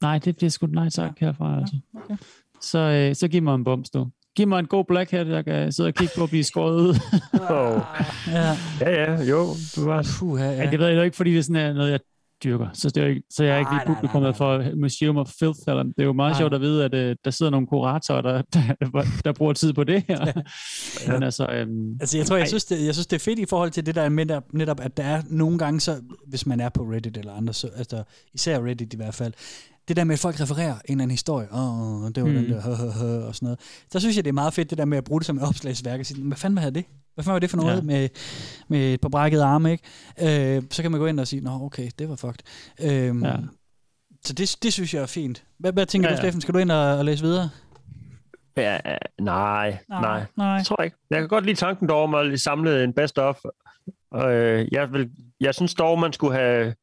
Nej, 0.02 0.20
det 0.20 0.38
bliver 0.38 0.50
sgu 0.50 0.68
nej 0.68 0.90
tak 0.90 1.12
herfra, 1.20 1.60
altså. 1.60 1.76
okay. 1.96 2.18
Så, 2.62 2.80
øh, 2.80 3.16
så 3.16 3.28
giv 3.28 3.44
mig 3.44 3.56
en 3.56 3.64
bums, 3.64 3.90
du. 3.90 4.08
Giv 4.36 4.48
mig 4.48 4.60
en 4.60 4.66
god 4.66 4.86
black 4.86 5.12
hat, 5.12 5.28
jeg 5.28 5.46
kan 5.46 5.72
sidde 5.72 5.88
og 5.88 5.94
kigge 5.94 6.14
på 6.18 6.24
at 6.24 6.30
blive 6.30 6.44
skåret 6.44 6.76
ud. 6.76 6.96
Oh. 7.50 7.82
Ja, 8.28 8.58
Ja, 8.82 8.90
ja, 8.90 9.24
jo. 9.24 9.48
Du 9.76 9.86
var... 9.86 10.16
puh, 10.20 10.40
ja, 10.40 10.46
ja. 10.46 10.64
ja. 10.64 10.72
det 10.72 10.80
ved 10.80 10.88
jeg 10.88 10.98
jo 10.98 11.02
ikke, 11.02 11.18
fordi 11.18 11.32
det 11.32 11.40
er 11.40 11.44
sådan 11.44 11.56
er 11.56 11.74
noget, 11.74 11.92
jeg 11.92 12.00
dyrker. 12.44 12.68
Så, 12.74 12.90
det 12.90 13.04
er 13.04 13.08
ikke, 13.08 13.24
så 13.30 13.44
jeg 13.44 13.56
er 13.56 13.60
ikke 13.60 13.72
Nej, 13.72 13.84
lige 13.86 13.96
publikummet 13.96 14.36
for 14.36 14.64
Museum 14.76 15.18
of 15.18 15.30
Filth. 15.40 15.60
Eller, 15.68 15.84
det 15.84 15.94
er 16.00 16.04
jo 16.04 16.14
meget 16.14 16.32
Nej. 16.32 16.40
sjovt 16.40 16.54
at 16.54 16.62
vide, 16.62 16.86
at 16.86 16.94
øh, 16.94 17.16
der 17.26 17.32
sidder 17.32 17.50
nogle 17.50 17.68
kuratorer, 17.68 18.22
der, 18.22 18.42
der, 18.54 19.04
der 19.26 19.34
bruger 19.34 19.54
tid 19.54 19.74
på 19.74 19.84
det 19.84 20.04
her. 20.08 20.26
Ja. 20.26 20.34
Men 21.12 21.24
altså, 21.24 21.48
øhm, 21.52 21.98
Altså, 22.02 22.18
jeg 22.18 22.26
tror, 22.26 22.38
jeg 22.38 22.48
synes, 22.48 22.66
det, 22.66 22.86
jeg 22.86 22.94
synes, 22.94 23.08
det 23.08 23.16
er 23.16 23.24
fedt 23.24 23.40
i 23.40 23.46
forhold 23.46 23.72
til 23.72 23.86
det 23.86 23.96
der 23.96 24.10
med 24.10 24.26
netop, 24.26 24.54
netop, 24.54 24.80
at 24.80 24.98
der 24.98 25.04
er 25.04 25.22
nogle 25.30 25.58
gange, 25.58 25.80
så, 25.80 26.02
hvis 26.28 26.46
man 26.46 26.60
er 26.60 26.70
på 26.70 26.84
Reddit 26.84 27.18
eller 27.18 27.34
andre, 27.34 27.54
så, 27.54 27.70
altså, 27.76 28.04
især 28.34 28.66
Reddit 28.66 28.94
i 28.94 28.98
hvert 28.98 29.14
fald, 29.14 29.34
det 29.88 29.96
der 29.98 30.04
med, 30.04 30.14
at 30.14 30.20
folk 30.20 30.42
refererer 30.42 30.72
en 30.74 30.80
eller 30.88 30.94
anden 31.04 31.12
historie, 31.12 31.48
åh, 31.54 32.04
oh, 32.04 32.10
det 32.16 32.24
var 32.24 32.30
mm. 32.30 32.36
den 32.36 32.50
der, 32.52 32.62
hø, 32.62 32.74
hø, 32.74 32.90
hø, 32.90 33.24
og 33.28 33.36
sådan 33.36 33.46
noget. 33.46 33.60
Så 33.92 34.00
synes 34.00 34.16
jeg, 34.16 34.26
det 34.26 34.30
er 34.30 34.34
meget 34.34 34.54
fedt, 34.54 34.70
det 34.70 34.78
der 34.78 34.86
med 34.86 34.98
at 34.98 35.04
bruge 35.04 35.20
det 35.20 35.28
som 35.28 35.38
et 35.38 35.44
opslagsværk, 35.44 36.00
og 36.00 36.06
sige, 36.06 36.24
hvad 36.24 36.38
fanden 36.38 36.64
var 36.64 36.70
det? 36.70 36.86
Hvad 37.14 37.24
fanden 37.24 37.34
var 37.34 37.40
det 37.40 37.50
for 37.50 37.58
noget 37.58 37.76
Ja. 37.76 37.82
med, 37.82 38.10
med 38.68 38.94
et 38.94 39.02
par 39.02 39.10
brækkede 39.10 39.44
arme, 39.44 39.72
ikke? 39.72 40.56
Øh, 40.58 40.64
så 40.72 40.82
kan 40.82 40.92
man 40.92 41.00
gå 41.00 41.06
ind 41.06 41.20
og 41.20 41.28
sige, 41.28 41.42
nå, 41.42 41.52
okay, 41.62 41.90
det 42.00 42.10
var 42.10 42.16
fucked. 42.16 42.40
Øhm, 42.82 43.24
Ja. 43.24 43.36
Så 44.26 44.34
det, 44.34 44.56
det 44.64 44.74
synes 44.74 44.94
jeg 44.94 45.02
er 45.02 45.06
fint. 45.08 45.44
Hvad, 45.60 45.74
hvad 45.74 45.86
tænker 45.86 46.10
Ja, 46.10 46.16
du. 46.16 46.22
Steffen? 46.22 46.42
Skal 46.42 46.54
du 46.54 46.60
ind 46.60 46.72
og, 46.72 46.98
og 46.98 47.06
læse 47.06 47.24
videre? 47.24 47.50
Ja, 48.58 48.78
nej, 49.22 49.78
nej. 49.90 50.24
nej. 50.38 50.58
Det 50.58 50.66
tror 50.66 50.76
jeg 50.82 50.86
ikke. 50.86 50.98
Jeg 51.10 51.20
kan 51.20 51.28
godt 51.28 51.46
lide 51.46 51.56
tanken 51.56 51.90
dog 51.90 52.04
om 52.04 52.16
at 52.16 52.40
samle 52.40 52.84
en 52.84 52.94
best-of. 52.94 53.38
Øh, 54.16 54.68
jeg, 54.72 54.92
vil, 54.94 55.10
jeg 55.42 55.56
synes 55.56 55.74
dog, 55.74 56.00
man 56.00 56.14
skulle 56.14 56.34
have, 56.38 56.74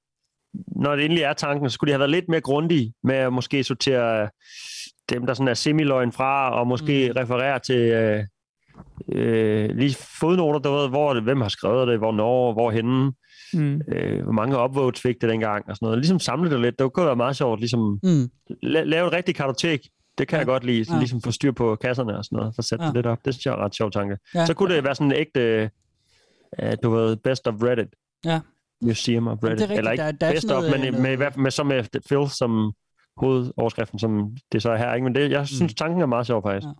når 0.76 0.96
det 0.96 1.04
endelig 1.04 1.22
er 1.24 1.32
tanken, 1.32 1.70
så 1.70 1.74
skulle 1.74 1.88
de 1.88 1.92
have 1.92 1.98
været 1.98 2.10
lidt 2.10 2.28
mere 2.28 2.40
grundige 2.40 2.94
med 3.04 3.14
at 3.14 3.32
måske 3.32 3.64
sortere 3.64 4.28
dem, 5.10 5.26
der 5.26 5.34
sådan 5.34 5.48
er 5.48 5.54
semiløgn 5.54 6.12
fra, 6.12 6.50
og 6.60 6.66
måske 6.66 7.08
mm. 7.14 7.20
referere 7.20 7.58
til 7.58 7.76
øh, 7.76 8.24
øh, 9.12 9.70
lige 9.76 9.96
fodnoter, 10.20 10.58
der 10.58 10.70
ved, 10.70 10.88
hvor, 10.88 11.14
det- 11.14 11.22
hvem 11.22 11.40
har 11.40 11.48
skrevet 11.48 11.88
det, 11.88 11.98
hvornår, 11.98 12.52
hvorhenne, 12.52 13.12
mm. 13.54 13.80
øh, 13.88 14.22
hvor 14.22 14.32
mange 14.32 14.64
upvotes 14.64 15.00
fik 15.02 15.20
det 15.20 15.30
dengang, 15.30 15.64
og 15.68 15.76
sådan 15.76 15.86
noget. 15.86 15.98
Ligesom 15.98 16.18
samle 16.18 16.50
det 16.50 16.60
lidt. 16.60 16.78
Det 16.78 16.92
kunne 16.92 17.06
være 17.06 17.16
meget 17.16 17.36
sjovt, 17.36 17.60
ligesom 17.60 17.98
Mm. 18.02 18.24
la- 18.66 18.82
lave 18.84 19.06
et 19.06 19.12
rigtigt 19.12 19.36
kartotek. 19.36 19.80
Det 20.18 20.28
kan 20.28 20.36
ja. 20.36 20.38
jeg 20.38 20.46
godt 20.46 20.64
lide, 20.64 20.86
Ja. 20.92 20.98
ligesom 20.98 21.22
få 21.22 21.30
styr 21.30 21.52
på 21.52 21.76
kasserne 21.76 22.18
og 22.18 22.24
sådan 22.24 22.36
noget, 22.36 22.54
for 22.54 22.60
at 22.60 22.64
sætte 22.64 22.84
Ja. 22.84 22.88
det 22.88 22.96
lidt 22.96 23.06
op. 23.06 23.18
Det 23.24 23.34
synes 23.34 23.46
jeg 23.46 23.52
er 23.52 23.56
en 23.56 23.62
ret 23.64 23.74
sjov 23.74 23.90
tanke. 23.90 24.16
Ja. 24.34 24.46
Så 24.46 24.54
kunne 24.54 24.74
det 24.74 24.84
være 24.84 24.94
sådan 24.94 25.12
en 25.12 25.16
ægte 25.18 25.70
uh, 26.62 26.68
du 26.82 26.90
ved, 26.90 27.16
Best 27.16 27.46
of 27.48 27.54
Reddit. 27.62 27.88
Ja. 28.24 28.40
Museum 28.82 29.26
of 29.28 29.38
Reddit. 29.44 29.58
det 29.58 29.64
er 29.64 29.68
rigtigt, 29.70 29.78
Eller 29.78 29.90
ikke 29.90 30.02
der- 30.02 30.12
der 30.12 30.26
er 30.26 30.32
Best 30.32 30.44
of, 30.44 30.50
noget, 30.50 30.80
men 30.80 30.94
øh, 30.94 31.00
med, 31.00 31.18
fald 31.18 31.36
med, 31.36 31.50
så 31.50 31.64
med 31.64 31.84
Phil 32.08 32.30
som 32.30 32.72
hovedoverskriften, 33.16 33.98
som 33.98 34.30
det 34.52 34.62
så 34.62 34.70
er 34.70 34.76
her. 34.76 34.94
Ikke? 34.94 35.04
Men 35.04 35.14
det, 35.14 35.30
jeg 35.30 35.46
synes, 35.48 35.74
tanken 35.74 36.02
er 36.02 36.06
meget 36.06 36.26
sjov 36.26 36.42
faktisk. 36.42 36.66
Ja. 36.66 36.72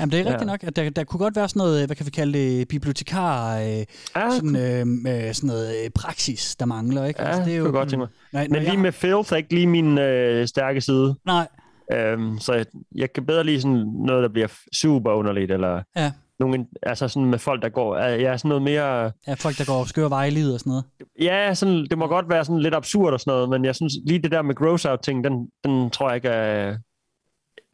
Jamen, 0.00 0.12
det 0.12 0.20
er 0.20 0.24
rigtigt 0.24 0.40
Ja. 0.40 0.46
nok, 0.46 0.64
at 0.64 0.76
der, 0.76 0.90
der 0.90 1.04
kunne 1.04 1.18
godt 1.18 1.36
være 1.36 1.48
sådan 1.48 1.60
noget, 1.60 1.86
hvad 1.86 1.96
kan 1.96 2.06
vi 2.06 2.10
kalde 2.10 2.38
det, 2.38 2.68
bibliotekar, 2.68 3.58
øh, 3.58 3.84
sådan, 4.14 4.56
øh, 4.56 5.26
øh, 5.26 5.34
sådan 5.34 5.46
noget 5.46 5.74
øh, 5.84 5.90
praksis, 5.90 6.56
der 6.56 6.66
mangler, 6.66 7.04
ikke? 7.04 7.20
Altså, 7.20 7.40
Ja, 7.42 7.46
det 7.48 7.56
er 7.56 7.60
kunne 7.60 7.66
jeg 7.66 7.72
godt 7.72 7.88
tænke 7.88 7.98
mig. 8.00 8.08
Nej, 8.32 8.46
Men 8.50 8.62
lige 8.62 8.76
med 8.76 8.92
filth 8.92 9.32
er 9.32 9.36
ikke 9.36 9.54
lige 9.54 9.66
min 9.66 9.98
øh, 9.98 10.46
stærke 10.46 10.80
side. 10.80 11.14
Nej. 11.26 11.48
Øhm, 11.92 12.38
så 12.38 12.52
jeg, 12.52 12.66
jeg 12.94 13.12
kan 13.12 13.26
bedre 13.26 13.44
lide 13.44 13.60
sådan 13.60 13.92
noget, 14.06 14.22
der 14.22 14.28
bliver 14.28 14.48
super 14.72 15.12
underligt, 15.12 15.50
eller 15.52 15.82
Ja. 15.96 16.12
Nogle, 16.46 16.66
altså 16.82 17.08
sådan 17.08 17.24
med 17.30 17.38
folk, 17.38 17.62
der 17.62 17.68
går, 17.68 17.96
ja, 17.98 18.36
sådan 18.36 18.48
noget 18.48 18.62
mere, 18.62 19.12
Ja, 19.26 19.34
folk, 19.34 19.58
der 19.58 19.64
går 19.66 19.84
skøre 19.84 20.10
veje 20.10 20.28
i 20.28 20.30
livet 20.30 20.54
og 20.54 20.60
sådan 20.60 20.70
noget. 20.70 20.84
ja, 21.20 21.54
sådan, 21.54 21.86
det 21.90 21.98
må 21.98 22.06
godt 22.06 22.28
være 22.28 22.44
sådan 22.44 22.60
lidt 22.60 22.74
absurd 22.74 23.12
og 23.12 23.20
sådan 23.20 23.30
noget, 23.34 23.48
men 23.50 23.64
jeg 23.64 23.74
synes 23.76 23.92
lige 24.06 24.18
det 24.22 24.30
der 24.30 24.42
med 24.42 24.54
gross 24.54 24.84
out 24.84 25.00
ting, 25.00 25.24
den, 25.24 25.48
den 25.64 25.90
tror 25.90 26.08
jeg 26.08 26.16
ikke 26.16 26.28
er, 26.28 26.76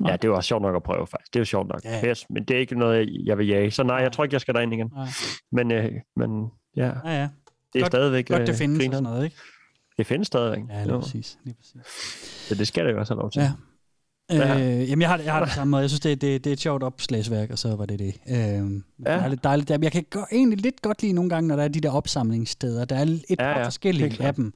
ja, 0.09 0.17
det 0.17 0.31
også 0.31 0.49
sjovt 0.49 0.63
nok 0.63 0.77
at 0.77 0.83
prøve 0.83 1.07
faktisk, 1.07 1.33
det 1.35 1.39
er 1.39 1.41
jo 1.41 1.45
sjovt 1.45 1.69
nok, 1.69 1.81
Ja. 1.85 2.09
yes, 2.11 2.27
men 2.31 2.45
det 2.45 2.57
er 2.57 2.61
ikke 2.61 2.79
noget, 2.79 3.09
jeg, 3.27 3.39
vil 3.39 3.47
jage, 3.47 3.71
så 3.71 3.83
nej, 3.83 3.97
jeg 3.97 4.13
tror 4.13 4.25
ikke, 4.25 4.35
jeg 4.35 4.41
skal 4.41 4.55
derind 4.55 4.73
igen. 4.75 4.91
Nej. 4.95 5.07
Men, 5.53 5.73
øh, 5.73 5.93
men 6.17 6.47
ja, 6.77 6.87
Ja, 7.05 7.11
ja. 7.21 7.29
det 7.73 7.79
er 7.79 7.81
Godt- 7.81 7.87
stadigvæk 7.93 8.29
Godt, 8.29 8.41
det 8.41 8.49
øh, 8.49 8.55
findes 8.55 8.79
og 8.87 8.93
sådan 8.93 9.03
noget, 9.03 9.25
ikke? 9.25 9.37
Det 9.99 10.07
findes 10.07 10.27
stadigvæk. 10.27 10.63
Ja, 10.71 10.83
lige 10.83 10.93
Jo. 10.95 11.01
præcis. 11.01 11.39
Lige 11.45 11.55
præcis. 11.55 11.93
Så 12.49 12.55
det 12.55 12.69
skal 12.69 12.87
det 12.87 12.93
jo 12.93 12.99
også 12.99 13.15
have 13.15 13.21
lov 13.21 13.31
til. 13.31 13.41
Ja. 13.43 13.53
Ja. 14.31 14.59
Øh, 14.61 14.91
jamen, 14.91 15.03
jeg 15.03 15.09
har, 15.09 15.19
jeg 15.19 15.33
har 15.33 15.45
det 15.45 15.55
samme 15.55 15.71
måde. 15.71 15.81
Jeg 15.81 15.91
synes, 15.91 16.01
det, 16.01 16.21
det, 16.21 16.45
det 16.45 16.51
er 16.51 16.53
et 16.53 16.61
sjovt 16.61 16.83
opslagsværk, 16.83 17.51
og 17.51 17.59
så 17.59 17.77
var 17.77 17.87
det 17.87 17.99
det. 17.99 18.15
Øh, 18.29 18.37
ja. 18.37 18.63
Dejligt, 19.07 19.45
dejligt. 19.45 19.71
Jeg 19.71 19.93
kan 19.93 20.05
gå, 20.11 20.25
egentlig 20.33 20.61
lidt 20.61 20.83
godt 20.83 21.03
lide 21.03 21.13
nogle 21.13 21.31
gange, 21.31 21.49
når 21.49 21.57
der 21.57 21.65
er 21.65 21.69
de 21.69 21.81
der 21.81 21.91
opsamlingssteder. 21.91 22.85
Der 22.85 22.97
er 22.97 23.03
et 23.03 23.23
Ja, 23.31 23.35
par 23.35 23.59
ja, 23.59 23.65
forskellige 23.65 24.23
af 24.25 24.35
dem. 24.35 24.53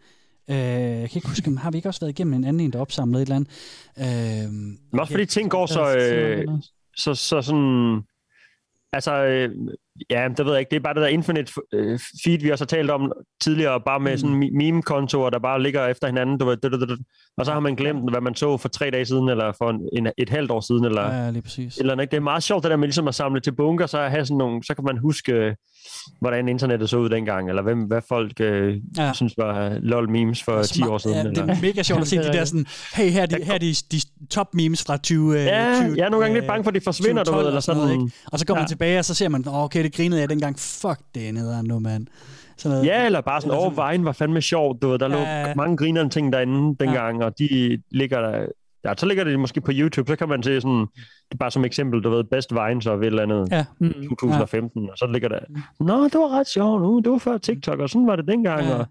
Øh, 0.50 0.56
jeg 0.56 1.10
kan 1.10 1.16
ikke 1.18 1.28
huske, 1.28 1.56
har 1.58 1.70
vi 1.70 1.76
ikke 1.76 1.88
også 1.88 2.00
været 2.00 2.10
igennem 2.10 2.34
en 2.34 2.44
anden 2.44 2.60
en, 2.60 2.72
der 2.72 2.78
opsamlede 2.78 3.22
et 3.22 3.26
eller 3.26 3.36
andet? 3.36 4.44
Øh, 4.46 4.52
Men 4.92 5.00
også 5.00 5.12
fordi 5.12 5.26
ting 5.26 5.50
går 5.50 5.66
så, 5.66 5.96
øh, 5.96 6.48
så, 6.96 7.14
så 7.14 7.42
sådan... 7.42 8.02
Altså, 8.94 9.14
øh, 9.24 9.50
ja, 10.10 10.28
det 10.36 10.44
ved 10.46 10.52
jeg 10.52 10.60
ikke. 10.60 10.70
Det 10.70 10.76
er 10.76 10.80
bare 10.80 10.94
det 10.94 11.02
der 11.02 11.06
infinite 11.08 11.52
øh, 11.74 11.98
feed, 12.24 12.38
vi 12.38 12.50
også 12.50 12.64
har 12.64 12.66
talt 12.66 12.90
om 12.90 13.12
tidligere, 13.40 13.80
bare 13.80 14.00
med 14.00 14.12
Mm. 14.12 14.18
sådan 14.18 14.50
meme-kontorer, 14.56 15.30
der 15.30 15.38
bare 15.38 15.62
ligger 15.62 15.86
efter 15.86 16.06
hinanden. 16.06 16.38
Du 16.38 16.44
ved, 16.44 16.56
du, 16.56 16.68
du, 16.68 16.86
du. 16.86 16.96
Og 17.38 17.46
så 17.46 17.52
har 17.52 17.60
man 17.60 17.74
glemt, 17.76 18.10
hvad 18.10 18.20
man 18.20 18.34
så 18.34 18.56
for 18.56 18.68
tre 18.68 18.90
dage 18.90 19.04
siden, 19.04 19.28
eller 19.28 19.52
for 19.52 19.70
en, 19.70 19.88
en, 19.92 20.12
et 20.18 20.28
halvt 20.28 20.50
år 20.50 20.60
siden, 20.60 20.84
eller 20.84 21.14
Ja, 21.14 21.30
lige 21.30 21.42
præcis. 21.42 21.78
eller 21.78 22.00
ikke? 22.00 22.10
Det 22.10 22.16
er 22.16 22.20
meget 22.20 22.42
sjovt, 22.42 22.62
det 22.62 22.70
der 22.70 22.76
med 22.76 22.88
ligesom 22.88 23.08
at 23.08 23.14
samle 23.14 23.40
til 23.40 23.52
bunker, 23.54 23.86
så, 23.86 23.98
at 23.98 24.10
have 24.10 24.26
sådan 24.26 24.36
nogle, 24.38 24.64
så 24.64 24.74
kan 24.74 24.84
man 24.84 24.96
huske, 24.98 25.56
hvordan 26.20 26.48
internettet 26.48 26.90
så 26.90 26.96
ud 26.96 27.08
dengang, 27.08 27.48
eller 27.48 27.62
hvem, 27.62 27.78
hvad 27.78 28.00
folk 28.08 28.40
øh, 28.40 28.76
Ja. 28.96 29.04
ja. 29.06 29.12
synes 29.12 29.34
var 29.38 29.78
lol 29.82 30.10
memes 30.10 30.42
for 30.42 30.62
10 30.62 30.82
år 30.82 30.98
siden. 30.98 31.16
Ja, 31.16 31.22
det 31.22 31.38
eller. 31.38 31.54
er 31.54 31.60
mega 31.62 31.82
sjovt 31.82 32.00
at 32.00 32.08
se 32.08 32.16
de 32.16 32.22
der 32.22 32.44
sådan, 32.44 32.66
hey, 32.94 33.10
her 33.10 33.22
er 33.22 33.26
de, 33.26 33.44
her 33.44 33.54
er 33.54 33.58
de, 33.58 33.74
de 33.92 34.00
top 34.30 34.54
memes 34.54 34.84
fra 34.84 34.96
20... 34.96 35.38
øh, 35.40 35.46
Ja, 35.46 35.80
20, 35.86 35.96
jeg 35.98 36.04
er 36.04 36.08
nogle 36.10 36.24
gange 36.24 36.34
lidt 36.34 36.44
øh, 36.44 36.48
bange 36.48 36.64
for, 36.64 36.70
at 36.70 36.74
de 36.74 36.80
forsvinder, 36.80 37.24
du 37.24 37.30
2012 37.30 37.42
ved, 37.42 37.48
eller 37.48 37.60
sådan 37.60 37.80
noget, 37.82 37.92
ikke? 37.92 38.12
Og 38.32 38.38
så 38.38 38.46
går 38.46 38.54
man 38.54 38.62
Ja. 38.62 38.66
tilbage, 38.68 38.98
og 38.98 39.04
så 39.04 39.14
ser 39.14 39.28
man, 39.28 39.44
oh, 39.48 39.64
okay, 39.64 39.82
det 39.84 39.94
grinede 39.94 40.20
jeg 40.20 40.28
dengang. 40.28 40.58
Fuck, 40.58 40.98
det 41.14 41.28
er 41.28 41.32
nederen 41.32 41.66
nu, 41.66 41.78
mand. 41.78 42.06
Sådan 42.56 42.76
noget. 42.76 42.88
Ja, 42.88 43.06
eller 43.06 43.20
bare 43.20 43.40
sådan, 43.40 43.56
over 43.58 43.70
vejen 43.70 44.04
var 44.04 44.12
fandme 44.12 44.40
sjovt, 44.42 44.82
du 44.82 44.88
ved, 44.88 44.98
der 44.98 45.08
lå 45.08 45.18
Ja. 45.18 45.54
mange 45.54 45.76
grinerende 45.76 46.12
ting 46.14 46.32
derinde 46.32 46.76
dengang, 46.84 47.24
og 47.24 47.38
de 47.38 47.78
ligger 47.90 48.20
der, 48.20 48.46
ja, 48.84 48.92
så 48.98 49.06
ligger 49.06 49.24
det 49.24 49.40
måske 49.40 49.60
på 49.60 49.70
YouTube, 49.74 50.08
så 50.12 50.16
kan 50.16 50.28
man 50.28 50.42
se 50.42 50.60
sådan, 50.60 50.80
det 50.80 51.32
er 51.32 51.36
bare 51.38 51.50
som 51.50 51.64
eksempel, 51.64 52.02
du 52.02 52.10
ved, 52.10 52.24
Best 52.24 52.54
Vines 52.54 52.86
og 52.86 52.98
et 52.98 53.04
eller 53.06 53.22
andet, 53.22 53.48
Ja. 53.50 53.64
Mm. 53.80 53.92
2015, 53.92 54.90
og 54.90 54.98
så 54.98 55.06
ligger 55.12 55.28
der, 55.28 55.38
nå, 55.80 56.04
det 56.04 56.14
var 56.14 56.38
ret 56.38 56.46
sjovt, 56.48 56.82
nu, 56.82 57.00
det 57.04 57.12
var 57.12 57.18
før 57.18 57.38
TikTok, 57.38 57.78
og 57.80 57.88
sådan 57.90 58.06
var 58.06 58.16
det 58.16 58.28
dengang, 58.28 58.66
Ja. 58.66 58.74
og 58.74 58.86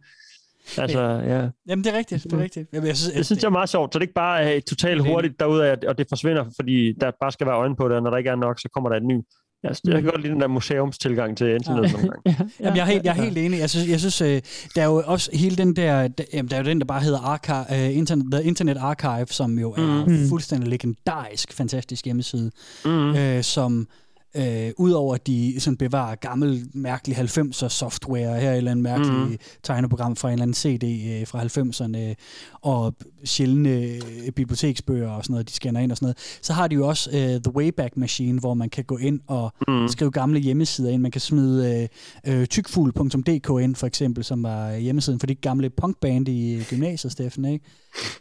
altså, 0.77 1.01
ja. 1.01 1.49
Jamen, 1.67 1.83
det 1.83 1.93
er 1.93 1.97
rigtigt, 1.97 2.23
det 2.23 2.33
er 2.33 2.39
rigtigt. 2.43 2.69
Jamen, 2.73 2.87
jeg 2.87 2.97
synes, 2.97 3.13
Det 3.15 3.25
synes 3.25 3.41
jeg 3.43 3.47
er 3.47 3.51
meget 3.51 3.69
sjovt, 3.69 3.93
så 3.93 3.99
det 3.99 4.03
ikke 4.03 4.13
bare 4.13 4.43
er 4.55 4.59
totalt 4.61 5.07
hurtigt 5.07 5.39
derude, 5.39 5.77
og 5.87 5.97
det 5.97 6.05
forsvinder, 6.09 6.45
fordi 6.55 6.93
der 7.01 7.11
bare 7.21 7.31
skal 7.31 7.47
være 7.47 7.55
øjne 7.55 7.75
på 7.75 7.87
det, 7.89 7.97
og 7.97 8.03
når 8.03 8.09
der 8.09 8.17
ikke 8.17 8.29
er 8.29 8.35
nok, 8.35 8.59
så 8.59 8.69
kommer 8.73 8.89
der 8.89 8.97
et 8.97 9.03
ny. 9.05 9.21
Jeg, 9.63 9.75
jeg 9.85 9.93
kan 10.01 10.03
godt 10.11 10.21
lide 10.21 10.33
den 10.33 10.41
der 10.41 10.47
museumstilgang 10.47 11.37
til 11.37 11.47
internet 11.55 11.91
nogle 11.91 12.09
gange. 12.09 12.49
Jamen, 12.59 12.77
jeg 12.77 12.81
er 12.81 12.85
helt, 12.91 13.03
jeg 13.05 13.17
er 13.17 13.21
helt 13.23 13.37
enig. 13.37 13.59
Jeg 13.59 13.69
synes, 13.69 13.87
jeg 13.89 13.99
synes 13.99 14.21
øh, 14.21 14.41
der 14.75 14.81
er 14.81 14.85
jo 14.85 15.03
også 15.05 15.29
hele 15.33 15.55
den 15.55 15.75
der, 15.75 16.07
der, 16.07 16.23
jamen, 16.33 16.49
der 16.49 16.55
er 16.55 16.59
jo 16.61 16.65
den, 16.65 16.79
der 16.79 16.85
bare 16.85 17.01
hedder 17.01 17.19
Archive, 17.19 17.65
uh, 17.89 17.97
Internet, 17.97 18.25
The 18.31 18.43
Internet 18.43 18.77
Archive, 18.77 19.25
som 19.29 19.59
jo 19.59 19.71
er 19.71 20.05
Mhm. 20.05 20.29
fuldstændig 20.29 20.69
legendarisk, 20.69 21.53
fantastisk 21.53 22.05
hjemmeside, 22.05 22.51
Mhm. 22.85 23.15
øh, 23.15 23.43
som 23.43 23.87
øh, 24.37 24.71
udover 24.77 25.15
at 25.15 25.27
de 25.27 25.55
sådan 25.59 25.77
bevarer 25.77 26.15
gammel, 26.15 26.63
mærkelig 26.73 27.17
90'er 27.17 27.67
software, 27.67 28.39
her 28.39 28.53
eller 28.53 28.71
andet 28.71 28.83
mærkeligt 28.83 29.13
Mhm. 29.13 29.37
tegneprogram 29.63 30.15
fra 30.15 30.27
en 30.29 30.33
eller 30.33 30.43
anden 30.43 30.53
CD 30.53 30.83
øh, 31.21 31.27
fra 31.27 31.39
90'erne, 31.43 32.15
og 32.61 32.95
sjældne 33.23 33.69
øh, 33.69 34.31
biblioteksbøger 34.35 35.09
og 35.09 35.23
sådan 35.23 35.33
noget, 35.33 35.47
de 35.49 35.53
scanner 35.53 35.79
ind 35.79 35.91
og 35.91 35.97
sådan 35.97 36.05
noget, 36.05 36.17
så 36.41 36.53
har 36.53 36.67
de 36.67 36.75
jo 36.75 36.87
også 36.87 37.09
øh, 37.13 37.17
The 37.41 37.55
Wayback 37.55 37.97
Machine, 37.97 38.39
hvor 38.39 38.53
man 38.53 38.69
kan 38.69 38.83
gå 38.83 38.97
ind 38.97 39.19
og 39.27 39.53
Mhm. 39.67 39.87
skrive 39.87 40.11
gamle 40.11 40.39
hjemmesider 40.39 40.89
ind. 40.89 41.01
Man 41.01 41.11
kan 41.11 41.21
smide 41.21 41.89
øh, 42.25 42.39
øh, 42.41 42.47
tykfugl.dk 42.47 43.49
ind, 43.63 43.75
for 43.75 43.87
eksempel, 43.87 44.23
som 44.23 44.43
var 44.43 44.75
hjemmesiden 44.75 45.19
for 45.19 45.27
de 45.27 45.35
gamle 45.35 45.69
punkband 45.69 46.27
i 46.29 46.63
gymnasiet, 46.69 47.11
Steffen, 47.11 47.45
ikke? 47.45 47.65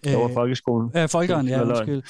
Det 0.05 0.17
var 0.17 0.31
folkeskolen. 0.35 0.91
Øh, 0.97 1.09
folkeren, 1.09 1.49
ja, 1.49 1.59
Det 1.61 1.69
undskyld. 1.69 2.03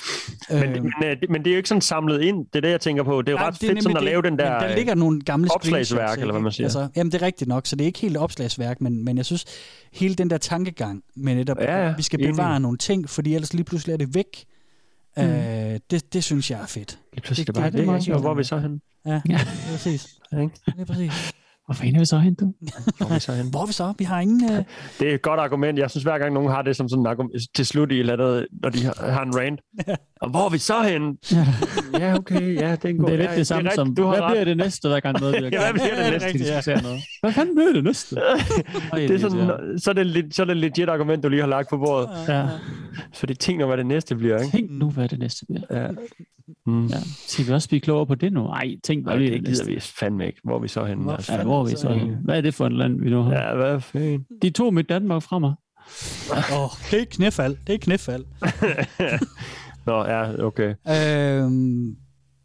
Men, 0.51 0.63
Øh, 0.63 0.71
men, 0.83 0.93
øh, 1.05 1.17
det- 1.21 1.31
men 1.31 1.41
det 1.45 1.51
er 1.51 1.55
jo 1.55 1.57
ikke 1.57 1.69
sådan 1.69 1.81
samlet 1.81 2.21
ind, 2.23 2.39
det 2.53 2.57
er 2.57 2.61
det, 2.61 2.71
jeg 2.71 2.81
tænker 2.81 3.03
på. 3.03 3.23
Det 3.23 3.29
er 3.29 3.33
jo 3.33 3.39
Nej, 3.39 3.47
ret 3.47 3.61
det 3.61 3.69
fedt 3.69 3.79
sådan 3.93 3.97
at 3.97 4.01
det. 4.01 4.11
lave 4.11 4.23
den 4.23 4.39
der, 4.39 4.61
der 4.61 4.75
ligger 4.77 4.95
nogle 4.95 5.21
gamle 5.21 5.51
opslagsværk, 5.55 6.19
eller 6.21 6.33
hvad 6.33 6.43
man 6.43 6.53
siger. 6.53 6.67
Altså, 6.67 6.89
jamen, 6.97 7.13
det 7.13 7.23
er 7.23 7.27
rigtigt 7.27 7.49
nok, 7.49 7.67
så 7.67 7.77
det 7.77 7.85
er 7.85 7.87
ikke 7.87 7.99
helt 7.99 8.17
opslagsværk, 8.17 8.81
men, 8.81 9.05
men 9.05 9.17
jeg 9.17 9.25
synes, 9.27 9.45
hele 9.93 10.15
den 10.15 10.31
der 10.31 10.39
tankegang 10.39 11.03
med 11.17 11.35
netop, 11.35 11.57
Ja, 11.61 11.83
ja, 11.85 11.91
at 11.91 11.99
vi 11.99 12.03
skal 12.03 12.21
enig. 12.21 12.33
bevare 12.33 12.61
nogle 12.61 12.79
ting, 12.79 13.11
fordi 13.11 13.35
ellers 13.35 13.53
lige 13.55 13.65
pludselig 13.65 13.93
er 13.93 13.97
det 13.97 14.15
væk. 14.15 14.45
Mm. 15.17 15.23
Øh, 15.23 15.79
det, 15.91 16.13
det 16.13 16.25
synes 16.25 16.51
jeg 16.51 16.61
er 16.61 16.67
fedt. 16.67 16.99
Lige 17.13 17.23
pludselig 17.23 17.47
det, 17.47 17.55
bare 17.55 17.67
det, 17.67 17.75
væk, 17.75 17.87
meget 17.87 17.99
ikke? 17.99 18.05
sjovt. 18.05 18.17
Og 18.17 18.21
hvor 18.21 18.31
er 18.31 18.35
vi 18.35 18.45
så 18.45 18.59
henne? 18.59 18.81
Ja, 19.07 19.11
Ja. 19.11 19.21
ja. 19.29 19.39
præcis. 19.71 20.09
Ikke? 20.41 20.51
Lige 20.77 20.87
præcis. 20.87 21.33
Hvor 21.71 21.75
fanden 21.75 21.95
er 21.97 21.99
vi 22.01 22.05
så 22.05 22.19
hen, 22.19 22.35
du? 22.35 22.53
Hvor 22.97 23.07
er 23.11 23.15
vi 23.15 23.21
så 23.21 23.33
henne? 23.33 23.51
Hvor 23.51 23.63
er 23.63 23.67
vi 23.67 23.73
så? 23.73 23.93
Vi 23.99 24.05
har 24.05 24.21
ingen... 24.21 24.45
Øh... 24.53 24.65
Det 25.01 25.11
er 25.11 25.15
et 25.15 25.23
godt 25.23 25.41
argument. 25.41 25.79
Jeg 25.79 25.91
synes, 25.91 26.05
hver 26.05 26.19
gang 26.19 26.35
nogen 26.35 26.51
har 26.51 26.63
det 26.63 26.77
som 26.77 26.89
sådan 26.89 27.07
argument 27.07 27.43
til 27.55 27.67
slut 27.67 27.93
i 27.93 27.95
et 27.95 28.01
eller 28.01 28.13
andet, 28.13 28.47
når 28.63 28.71
de 28.71 28.85
har, 28.85 29.11
har 29.11 29.23
en 29.23 29.37
rant. 29.39 29.61
Og 30.21 30.31
hvor 30.31 30.47
er 30.47 30.49
vi 30.51 30.59
så 30.59 30.83
henne? 30.83 31.17
ja, 32.01 32.15
okay, 32.15 32.57
ja, 32.57 32.73
det 32.73 32.85
er 32.85 32.89
en 32.89 32.99
god 32.99 33.07
Det 33.07 33.15
er 33.15 33.19
lidt 33.19 33.31
det 33.37 33.47
samme 33.47 33.63
rigtigt. 33.71 33.75
som, 33.75 33.95
Du 33.95 34.03
har 34.03 34.11
hvad 34.11 34.21
ret. 34.23 34.31
bliver 34.33 34.45
det 34.45 34.57
næste, 34.57 34.89
der 34.89 35.01
kan 35.01 35.17
noget? 35.21 35.35
Ja, 35.35 35.73
hvad 35.73 35.73
bliver 35.73 36.11
det 36.11 36.13
næste? 36.13 36.39
Diskutere 36.39 36.83
noget. 36.83 37.01
Hvad 37.21 37.33
fanden 37.33 37.55
bliver 37.55 37.73
det 37.73 37.85
næste? 37.85 38.17
det 38.95 39.11
er 39.11 39.19
sådan, 39.19 39.79
så 39.79 39.91
er 39.91 39.95
det, 39.95 40.07
lidt, 40.07 40.35
så 40.35 40.43
er 40.43 40.47
det 40.47 40.53
et 40.53 40.59
legit 40.59 40.89
argument, 40.89 41.23
du 41.23 41.29
lige 41.29 41.41
har 41.41 41.49
lagt 41.49 41.69
på 41.71 41.77
bordet. 41.77 42.09
Ja. 42.29 42.49
Så 43.13 43.27
det 43.27 43.39
tænker, 43.39 43.67
hvad 43.67 43.77
det 43.77 43.87
næste 43.87 44.17
bliver, 44.17 44.39
ikke? 44.39 44.57
Tænk 44.57 44.71
nu, 44.71 44.91
hvad 44.91 45.09
det 45.09 45.19
næste 45.19 45.47
bliver. 45.47 45.83
Ja. 45.83 45.89
Mm. 46.67 46.87
Ja. 46.87 46.97
Skal 47.27 47.47
vi 47.47 47.53
også 47.53 47.69
blive 47.69 47.81
klogere 47.81 48.07
på 48.07 48.15
det 48.15 48.33
nu? 48.33 48.43
Nej, 48.47 48.77
tænk, 48.85 49.05
hvad 49.05 49.17
bliver 49.17 49.31
det 49.31 49.41
det 49.41 49.49
gider 49.49 49.65
vi 49.65 49.81
fandme 49.81 50.27
ikke. 50.27 50.41
Hvor 50.45 50.57
er 50.57 50.61
vi 50.61 50.69
så 50.69 50.85
henne? 50.85 51.13
Altså? 51.13 51.43
Hvor 51.43 51.60
er 51.61 51.65
vi 51.71 51.77
så? 51.77 51.89
henne? 51.89 52.19
Hvad 52.25 52.37
er 52.37 52.41
det 52.41 52.55
for 52.55 52.67
et 52.67 52.73
land, 52.73 53.01
vi 53.01 53.11
nu 53.11 53.23
har? 53.23 53.33
Ja, 53.33 53.55
hvad 53.55 53.81
fanden? 53.81 54.27
De 54.43 54.51
tog 54.51 54.75
mit 54.75 54.89
Danmark 54.89 55.23
fra 55.23 55.39
mig. 55.39 55.55
Åh, 56.33 56.63
oh, 56.63 56.71
det 56.91 57.01
er 57.01 57.05
knæfald. 57.11 57.57
Det 57.67 57.75
er 57.75 57.79
knæfald. 57.79 58.25
Nå, 59.87 60.05
ja, 60.05 60.45
okay. 60.45 60.75
Øhm, 60.89 61.97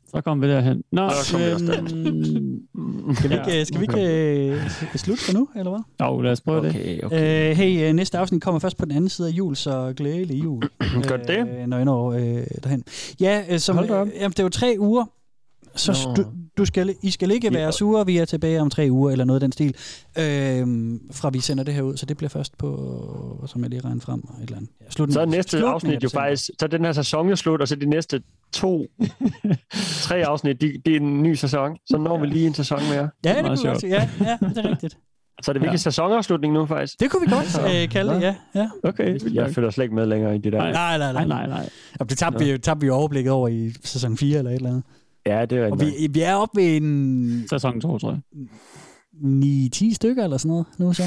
Så 0.08 0.22
kom 0.22 0.42
vi 0.42 0.48
derhen. 0.50 0.84
Nå, 0.92 1.10
Så 1.10 1.32
kom 1.32 1.42
vi 1.42 1.52
også 1.52 1.74
øhm, 1.96 3.16
skal 3.16 3.30
vi 3.30 3.36
ikke, 3.36 3.66
skal 3.66 3.80
vi 3.82 3.86
ikke 3.86 4.50
øh, 4.54 4.70
slutte 4.96 5.24
for 5.24 5.34
nu, 5.34 5.50
eller 5.56 5.72
hvad? 5.72 6.08
Jo, 6.08 6.22
lad 6.22 6.32
os 6.32 6.42
prøve 6.42 6.62
det. 6.64 6.70
Okay, 6.70 7.02
okay. 7.04 7.50
Øh, 7.52 7.58
hey, 7.58 7.88
øh, 7.90 7.94
næste 7.94 8.18
afsnit 8.18 8.42
kommer 8.42 8.60
først 8.60 8.78
på 8.78 8.86
den 8.86 8.92
anden 8.96 9.10
side 9.10 9.28
af 9.28 9.32
jul, 9.32 9.56
så 9.56 9.94
glædelig 9.98 10.44
jul. 10.44 10.64
Gør 11.08 11.18
det? 11.18 11.38
Øh, 11.40 11.68
når 11.68 11.78
jeg 11.78 11.86
når 11.86 12.12
øh, 12.12 12.44
derhen. 12.64 12.84
Ja, 13.20 13.44
øh, 13.50 13.60
som, 13.60 13.80
øh, 13.80 13.90
jamen, 13.90 14.08
det 14.32 14.40
er 14.40 14.44
jo 14.44 14.50
tre 14.50 14.76
uger, 14.80 15.06
så 15.76 16.14
du, 16.18 16.24
du 16.58 16.66
skal, 16.66 16.96
I 17.02 17.12
skal 17.12 17.32
ikke 17.32 17.54
være 17.54 17.64
Ja. 17.64 17.72
sure, 17.72 18.06
vi 18.06 18.18
er 18.18 18.26
tilbage 18.26 18.62
om 18.62 18.70
tre 18.70 18.88
uger, 18.92 19.12
eller 19.12 19.26
noget 19.26 19.36
af 19.36 19.42
den 19.42 19.52
stil, 19.52 19.76
øh, 20.18 20.68
fra 21.12 21.30
vi 21.30 21.40
sender 21.40 21.64
det 21.64 21.74
her 21.74 21.82
ud, 21.82 21.98
så 21.98 22.06
det 22.06 22.18
bliver 22.18 22.30
først 22.30 22.58
på, 22.58 23.44
som 23.48 23.62
jeg 23.62 23.70
lige 23.70 23.82
regner 23.82 24.02
frem, 24.02 24.20
et 24.20 24.26
eller 24.44 24.58
andet. 24.58 24.70
Ja, 24.82 24.86
slutningen- 24.90 25.14
Så 25.14 25.22
er 25.22 25.26
næste 25.26 25.50
slutningen 25.50 25.70
af 25.70 25.74
afsnit 25.74 26.04
jo 26.04 26.10
faktisk, 26.10 26.44
så 26.60 26.66
er 26.66 26.68
den 26.68 26.86
her 26.86 26.92
sæson 26.92 27.30
jo 27.30 27.36
slut, 27.36 27.62
og 27.62 27.68
så 27.68 27.76
de 27.76 27.86
næste 27.86 28.22
to, 28.54 28.86
tre 30.08 30.16
afsnit, 30.28 30.62
de, 30.62 30.74
det 30.86 30.96
er 30.96 31.00
en 31.00 31.24
ny 31.24 31.34
sæson. 31.34 31.78
Så 31.86 31.98
når 31.98 32.20
vi 32.20 32.28
lige 32.28 32.48
en 32.48 32.54
sæson 32.54 32.80
mere. 32.90 33.10
Ja, 33.26 33.36
det 33.36 33.44
meget 33.44 33.60
kunne 33.60 33.70
vi 33.72 33.72
godt. 33.72 33.84
Ja, 33.84 34.10
ja, 34.42 34.48
det 34.48 34.58
er 34.66 34.70
rigtigt. 34.70 34.98
Så 35.44 35.52
er 35.52 35.54
det 35.54 35.62
virkelig 35.62 35.80
sæsonafslutning 35.80 36.54
nu, 36.54 36.66
faktisk. 36.66 37.00
Det 37.00 37.12
kunne 37.12 37.28
vi 37.28 37.34
godt 37.34 37.76
øh, 37.84 37.90
kalde 37.90 38.14
det, 38.14 38.22
ja. 38.22 38.36
ja. 38.56 38.70
Okay. 38.84 39.20
Jeg 39.34 39.54
følger 39.54 39.70
slet 39.70 39.84
ikke 39.86 39.96
med 39.96 40.06
længere 40.06 40.36
i 40.36 40.38
det 40.38 40.54
der. 40.54 40.58
Nej. 40.60 40.72
Nej, 40.72 40.98
nej, 40.98 41.14
nej. 41.14 41.26
Nej, 41.26 41.48
nej. 41.48 41.70
Og 42.00 42.10
det 42.10 42.18
tabte 42.18 42.46
vi, 42.46 42.58
tabte 42.58 42.86
vi 42.86 42.90
overblikket 42.90 43.32
over 43.34 43.48
i 43.48 43.72
sæson 43.84 44.18
4 44.18 44.38
eller 44.38 44.52
et 44.52 44.56
eller 44.56 44.70
andet. 44.70 44.84
Ja, 45.26 45.46
det 45.46 45.58
er 45.58 45.72
Og 45.72 45.82
rigtigt. 45.82 46.02
vi, 46.02 46.08
vi 46.14 46.22
er 46.22 46.34
oppe 46.36 46.62
ved 46.62 46.78
en 46.78 47.46
Sæson 47.50 47.82
2, 47.82 47.98
tror 47.98 48.12
jeg. 48.12 48.20
9-10 49.76 49.94
stykker 49.94 50.24
eller 50.24 50.38
sådan 50.38 50.50
noget 50.50 50.66
nu 50.80 50.94
så. 50.94 51.04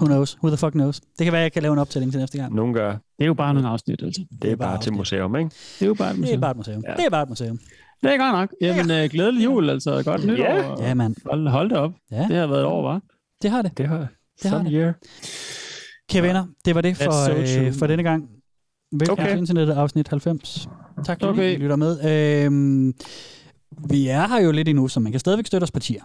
Who 0.00 0.06
knows? 0.06 0.36
Who 0.42 0.48
the 0.48 0.56
fuck 0.56 0.72
knows? 0.72 1.00
Det 1.00 1.24
kan 1.24 1.32
være, 1.32 1.42
jeg 1.42 1.52
kan 1.52 1.62
lave 1.62 1.72
en 1.72 1.78
optælling 1.78 2.12
til 2.12 2.20
næste 2.20 2.38
gang. 2.38 2.54
Nogen 2.54 2.74
gør. 2.74 2.90
Det 2.90 3.00
er 3.20 3.26
jo 3.26 3.34
bare 3.34 3.54
nogle 3.54 3.68
afsnit, 3.68 4.02
altså. 4.02 4.24
Det 4.42 4.52
er 4.52 4.56
bare 4.56 4.80
til 4.82 4.92
museum, 4.92 5.36
ikke? 5.36 5.50
Det 5.78 5.82
er 5.82 5.86
jo 5.86 5.94
bare 5.94 6.10
et 6.10 6.16
Det 6.16 6.22
er 6.22 6.26
museum. 6.26 6.40
bare 6.40 6.50
et 6.50 6.56
museum. 6.56 6.84
Ja. 6.88 6.94
Det 6.96 7.04
er 7.04 7.10
bare 7.10 7.22
et 7.22 7.28
museum. 7.28 7.58
Det 8.02 8.14
er 8.14 8.18
godt 8.18 8.32
nok. 8.32 8.54
Jamen, 8.60 8.90
øh, 8.90 9.10
glædelig 9.10 9.44
jul, 9.44 9.70
altså. 9.70 10.02
Godt 10.04 10.26
nytår. 10.26 10.44
Ja. 10.44 10.68
og 10.68 10.78
Ja, 10.82 10.94
mand. 10.94 11.16
Hold, 11.26 11.48
hold 11.48 11.68
det 11.70 11.78
op. 11.78 11.92
Ja. 12.10 12.26
Det 12.28 12.36
har 12.36 12.46
været 12.46 12.60
et 12.60 12.66
år, 12.66 12.82
var. 12.82 13.00
Det 13.42 13.50
har 13.50 13.62
det. 13.62 13.78
Det 13.78 13.88
har 13.88 13.98
Det 13.98 14.50
har 14.50 14.58
Some 14.58 14.64
det. 14.64 14.72
year. 14.74 14.92
Kære 16.10 16.22
venner, 16.22 16.44
det 16.64 16.74
var 16.74 16.80
det 16.80 16.96
for, 16.96 17.10
so 17.10 17.60
øh, 17.60 17.72
for 17.74 17.86
denne 17.86 18.02
gang. 18.02 18.28
Velkommen 18.92 19.22
Okay. 19.26 19.32
til 19.34 19.38
internettet, 19.38 19.74
afsnit 19.74 20.08
90. 20.08 20.68
Tak 21.04 21.20
fordi 21.20 21.30
Okay. 21.32 21.52
I 21.52 21.56
lytter 21.56 21.76
med. 21.76 22.44
Øhm, 22.44 22.94
vi 23.90 24.08
er 24.08 24.28
her 24.28 24.40
jo 24.40 24.50
lidt 24.52 24.68
endnu, 24.68 24.88
så 24.88 25.00
man 25.00 25.12
kan 25.12 25.20
stadigvæk 25.20 25.46
støtte 25.46 25.64
os 25.64 25.70
på 25.70 25.80
tier. 25.80 26.02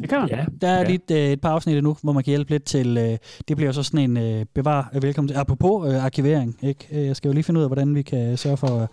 Det 0.00 0.08
kan 0.08 0.20
man. 0.20 0.28
Ja. 0.28 0.44
Der 0.60 0.68
er 0.68 0.80
Ja. 0.80 0.90
lidt, 0.90 1.10
øh, 1.10 1.16
et 1.18 1.40
par 1.40 1.50
afsnit 1.50 1.76
endnu, 1.76 1.96
hvor 2.02 2.12
man 2.12 2.24
kan 2.24 2.30
hjælpe 2.30 2.50
lidt 2.50 2.64
til, 2.64 2.96
øh, 2.98 3.18
det 3.48 3.56
bliver 3.56 3.72
så 3.72 3.82
sådan 3.82 4.10
en 4.10 4.16
øh, 4.16 4.46
bevar, 4.54 4.90
øh, 4.94 5.02
velkommen 5.02 5.28
til, 5.28 5.34
apropos 5.34 5.88
øh, 5.92 6.04
arkivering, 6.04 6.58
ikke? 6.62 6.88
Øh, 6.92 7.06
jeg 7.06 7.16
skal 7.16 7.28
jo 7.28 7.32
lige 7.32 7.44
finde 7.44 7.58
ud 7.58 7.62
af, 7.64 7.68
hvordan 7.68 7.94
vi 7.94 8.02
kan 8.02 8.36
sørge 8.36 8.56
for 8.56 8.66
at 8.66 8.88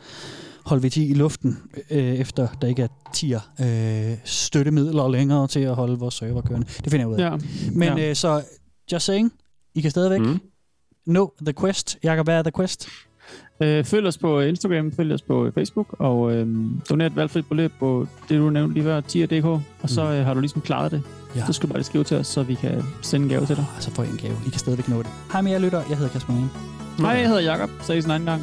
holde 0.65 0.87
VT 0.87 0.97
i 0.97 1.13
luften, 1.13 1.57
øh, 1.91 2.03
efter 2.15 2.47
der 2.61 2.67
ikke 2.67 2.81
er 2.83 2.87
tier 3.13 3.39
øh, 3.61 4.17
støttemidler 4.25 5.09
længere 5.09 5.47
til 5.47 5.59
at 5.59 5.75
holde 5.75 5.99
vores 5.99 6.13
server 6.13 6.41
kørende. 6.41 6.67
Det 6.67 6.91
finder 6.91 6.99
jeg 6.99 7.07
ud 7.07 7.15
af. 7.15 7.31
Ja. 7.31 7.37
Men 7.71 7.97
ja. 7.97 8.09
øh, 8.09 8.15
så, 8.15 8.41
just 8.91 9.05
saying, 9.05 9.33
I 9.75 9.81
kan 9.81 9.91
stadigvæk 9.91 10.19
Mm. 10.21 10.39
know 11.07 11.29
the 11.45 11.53
quest. 11.53 11.97
Jakob, 12.03 12.25
hvad 12.25 12.35
er 12.37 12.43
the 12.43 12.51
quest? 12.55 12.87
Øh, 13.64 13.84
følg 13.86 14.07
os 14.07 14.18
på 14.18 14.40
Instagram, 14.40 14.91
følg 14.91 15.14
os 15.14 15.22
på 15.22 15.52
Facebook, 15.56 15.95
og 15.99 16.34
øh, 16.34 16.48
doner 16.90 17.06
et 17.06 17.15
valgfrit 17.15 17.45
beløb 17.49 17.72
på 17.80 18.07
det, 18.30 18.40
du 18.40 18.49
nævnte 18.49 18.73
lige 18.73 18.84
før, 18.84 19.02
tier.dk, 19.02 19.45
og 19.45 19.61
så 19.86 20.02
øh, 20.02 20.26
har 20.26 20.34
du 20.34 20.40
ligesom 20.40 20.61
klaret 20.61 20.91
det. 20.91 21.02
Ja. 21.36 21.45
Så 21.45 21.53
skal 21.53 21.68
du 21.68 21.73
bare 21.73 21.80
lige 21.80 21.86
skrive 21.86 22.03
til 22.03 22.18
os, 22.18 22.27
så 22.27 22.44
vi 22.44 22.53
kan 22.56 22.84
sende 23.02 23.23
en 23.23 23.30
gave 23.30 23.45
til 23.45 23.56
dig. 23.56 23.65
Og 23.77 23.84
så 23.84 23.91
får 23.91 24.03
I 24.03 24.07
en 24.07 24.18
gave. 24.18 24.36
I 24.48 24.49
kan 24.49 24.60
stadigvæk 24.60 24.88
nå 24.88 24.98
det. 24.98 25.07
Hej 25.31 25.41
med 25.41 25.52
jer 25.52 25.60
lytter, 25.60 25.81
jeg 25.90 25.98
hedder 25.98 26.11
Kasper 26.11 26.34
Manning. 26.34 26.52
Hej, 26.99 27.11
jeg 27.11 27.27
hedder 27.27 27.41
Jakob. 27.41 27.69
Ses 27.81 28.06
en 28.06 28.11
anden 28.11 28.27
gang. 28.30 28.41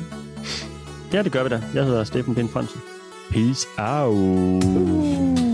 Ja, 1.12 1.22
det 1.22 1.32
gør 1.32 1.42
vi 1.42 1.48
da. 1.48 1.62
Jeg 1.74 1.84
hedder 1.84 2.04
Steffen 2.04 2.34
Pind 2.34 2.48
Fransen. 2.48 2.80
Peace 3.30 3.66
out. 3.78 4.14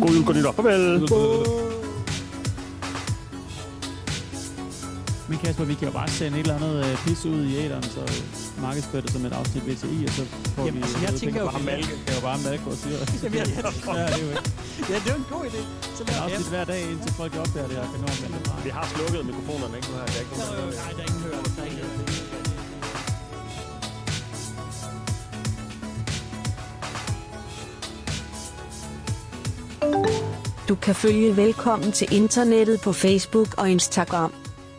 God 0.01 0.15
jul, 0.15 0.25
god 0.25 0.35
nytår. 0.35 0.53
Farvel. 0.53 1.72
Men 5.33 5.41
Kasper, 5.45 5.65
vi 5.65 5.75
kan 5.81 5.87
jo 5.91 5.95
bare 6.01 6.09
sende 6.21 6.35
et 6.41 6.45
eller 6.47 6.57
andet 6.61 6.75
øh, 6.87 6.93
pis 7.05 7.25
ud 7.35 7.41
i 7.51 7.53
æderen, 7.65 7.83
så 7.97 8.03
markedsfører 8.67 9.03
det 9.03 9.13
som 9.13 9.23
et 9.29 9.33
afsnit 9.41 9.63
VTI, 9.69 10.05
og 10.09 10.13
så 10.19 10.23
får 10.55 10.65
Jamen, 10.67 10.75
vi... 10.79 10.83
altså, 10.83 10.99
jeg 11.05 11.13
øh, 11.13 11.19
tænker 11.21 11.35
det 11.35 11.47
jo- 11.47 11.51
kan 11.51 11.65
bare 11.65 11.65
malke. 11.73 11.93
Det 12.07 12.11
er 12.13 12.17
jo 12.21 12.25
bare 12.31 12.39
malke 12.49 12.65
og 12.73 12.77
syre. 12.83 13.01
Jamen, 13.25 13.39
jeg- 13.39 13.49
jeg- 13.57 13.65
ja, 14.01 14.07
det 14.07 14.21
er 14.21 14.25
jo 14.27 14.31
ikke. 14.39 14.51
Ja, 14.91 14.97
det 15.05 15.11
er 15.13 15.19
en 15.23 15.27
god 15.35 15.45
idé. 15.51 15.61
Så 15.97 16.03
Et 16.03 16.11
afsnit 16.25 16.49
hver 16.55 16.65
dag, 16.73 16.81
indtil 16.93 17.13
folk 17.21 17.33
opdager 17.43 17.69
det 17.71 17.77
her 17.81 17.87
kanon. 17.93 18.65
Vi 18.67 18.71
har 18.79 18.85
slukket 18.95 19.21
mikrofonerne, 19.31 19.75
ikke? 19.79 19.89
Nu 19.91 19.95
har 20.01 20.07
jeg 20.15 20.21
ikke 20.25 20.35
nogen. 20.39 20.75
Nej, 20.83 20.91
der 20.97 21.03
er 21.05 21.09
ingen 21.11 21.23
hører. 21.27 21.43
Der 21.57 21.63
er 21.63 21.69
ingen 21.73 21.89
hører. 21.99 22.13
Du 30.69 30.75
kan 30.75 30.95
følge 30.95 31.37
Velkommen 31.37 31.93
til 31.93 32.09
internettet 32.13 32.81
på 32.81 32.93
Facebook 32.93 33.55
og 33.59 33.71
Instagram. 33.71 34.33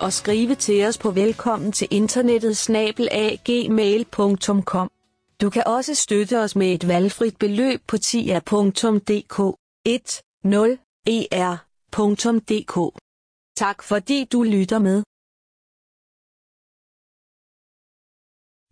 Og 0.06 0.14
skrive 0.14 0.56
til 0.56 0.88
os 0.88 0.98
på 0.98 1.12
velkommen 1.12 1.72
til 1.72 1.88
internettet 1.92 2.58
snabelagmail.com. 2.58 4.90
Du 5.42 5.50
kan 5.50 5.64
også 5.66 5.96
støtte 5.96 6.40
os 6.40 6.56
med 6.56 6.74
et 6.74 6.88
valgfrit 6.88 7.38
beløb 7.38 7.82
på 7.88 7.98
tia.dk 7.98 9.40
10er.dk. 11.08 12.76
Tak 13.56 13.84
fordi 13.84 14.26
du 14.34 14.44
lytter 14.44 14.80
med. 14.80 15.04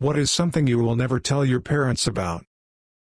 What 0.05 0.17
is 0.23 0.29
something 0.29 0.69
you 0.69 0.85
will 0.85 0.97
never 0.97 1.19
tell 1.19 1.51
your 1.51 1.61
parents 1.61 2.07
about? 2.07 2.41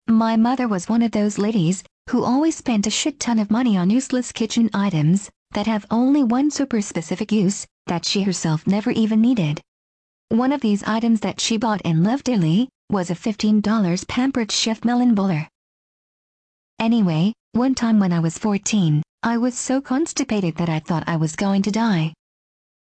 My 0.07 0.35
mother 0.47 0.67
was 0.67 0.89
one 0.89 1.05
of 1.05 1.11
those 1.11 1.41
ladies 1.41 1.83
who 2.11 2.23
always 2.31 2.55
spent 2.55 2.87
a 2.87 2.89
shit 2.89 3.19
ton 3.19 3.39
of 3.39 3.51
money 3.51 3.77
on 3.81 3.97
useless 3.97 4.31
kitchen 4.31 4.69
items 4.87 5.31
that 5.55 5.67
have 5.67 5.85
only 5.89 6.23
one 6.23 6.51
super 6.51 6.81
specific 6.81 7.31
use 7.31 7.65
that 7.87 8.05
she 8.05 8.21
herself 8.23 8.67
never 8.67 8.91
even 8.91 9.21
needed. 9.21 9.61
One 10.29 10.51
of 10.51 10.61
these 10.61 10.83
items 10.83 11.21
that 11.21 11.39
she 11.39 11.57
bought 11.57 11.81
and 11.85 12.03
loved 12.03 12.25
dearly 12.25 12.69
was 12.89 13.09
a 13.09 13.15
$15 13.15 14.07
pampered 14.07 14.51
chef 14.51 14.83
melon 14.83 15.15
buller. 15.15 15.47
Anyway, 16.79 17.33
one 17.53 17.73
time 17.73 17.99
when 17.99 18.11
I 18.11 18.19
was 18.19 18.37
14, 18.37 19.01
I 19.23 19.37
was 19.37 19.57
so 19.57 19.79
constipated 19.79 20.57
that 20.57 20.67
I 20.67 20.79
thought 20.79 21.07
I 21.07 21.15
was 21.15 21.35
going 21.37 21.61
to 21.63 21.71
die. 21.71 22.13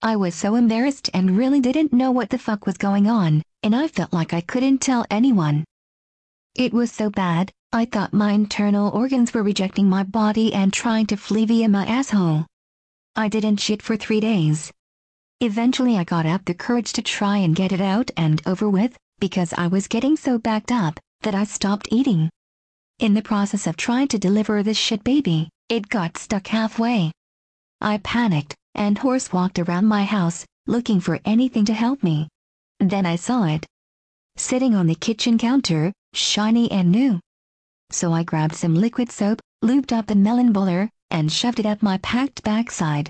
I 0.02 0.16
was 0.16 0.34
so 0.34 0.56
embarrassed 0.56 1.08
and 1.14 1.38
really 1.38 1.60
didn't 1.60 1.92
know 1.92 2.10
what 2.10 2.28
the 2.28 2.38
fuck 2.38 2.66
was 2.66 2.76
going 2.76 3.08
on, 3.08 3.42
and 3.62 3.74
I 3.74 3.88
felt 3.88 4.12
like 4.12 4.34
I 4.34 4.40
couldn't 4.40 4.78
tell 4.78 5.06
anyone. 5.10 5.64
It 6.56 6.74
was 6.74 6.90
so 6.90 7.08
bad, 7.08 7.52
I 7.72 7.84
thought 7.84 8.12
my 8.12 8.32
internal 8.32 8.90
organs 8.90 9.32
were 9.32 9.42
rejecting 9.42 9.88
my 9.88 10.02
body 10.02 10.52
and 10.52 10.72
trying 10.72 11.06
to 11.06 11.16
flee 11.16 11.46
via 11.46 11.68
my 11.68 11.86
asshole. 11.86 12.46
I 13.16 13.28
didn't 13.28 13.58
shit 13.58 13.80
for 13.80 13.96
three 13.96 14.18
days. 14.18 14.72
Eventually 15.40 15.96
I 15.96 16.02
got 16.02 16.26
up 16.26 16.44
the 16.44 16.54
courage 16.54 16.92
to 16.94 17.02
try 17.02 17.36
and 17.36 17.54
get 17.54 17.70
it 17.70 17.80
out 17.80 18.10
and 18.16 18.42
over 18.44 18.68
with, 18.68 18.96
because 19.20 19.52
I 19.52 19.68
was 19.68 19.86
getting 19.86 20.16
so 20.16 20.36
backed 20.36 20.72
up, 20.72 20.98
that 21.22 21.34
I 21.34 21.44
stopped 21.44 21.86
eating. 21.92 22.28
In 22.98 23.14
the 23.14 23.22
process 23.22 23.68
of 23.68 23.76
trying 23.76 24.08
to 24.08 24.18
deliver 24.18 24.64
this 24.64 24.76
shit 24.76 25.04
baby, 25.04 25.48
it 25.68 25.88
got 25.88 26.18
stuck 26.18 26.48
halfway. 26.48 27.12
I 27.80 27.98
panicked, 27.98 28.56
and 28.74 28.98
horse 28.98 29.32
walked 29.32 29.60
around 29.60 29.86
my 29.86 30.02
house, 30.02 30.44
looking 30.66 30.98
for 30.98 31.20
anything 31.24 31.64
to 31.66 31.72
help 31.72 32.02
me. 32.02 32.28
Then 32.80 33.06
I 33.06 33.14
saw 33.14 33.44
it. 33.44 33.64
Sitting 34.36 34.74
on 34.74 34.88
the 34.88 34.96
kitchen 34.96 35.38
counter, 35.38 35.92
shiny 36.14 36.68
and 36.72 36.90
new. 36.90 37.20
So 37.90 38.12
I 38.12 38.24
grabbed 38.24 38.56
some 38.56 38.74
liquid 38.74 39.12
soap, 39.12 39.40
lubed 39.62 39.92
up 39.92 40.08
the 40.08 40.16
melon 40.16 40.52
buller, 40.52 40.90
and 41.14 41.30
shoved 41.30 41.60
it 41.60 41.64
up 41.64 41.80
my 41.80 41.96
packed 41.98 42.42
backside. 42.42 43.08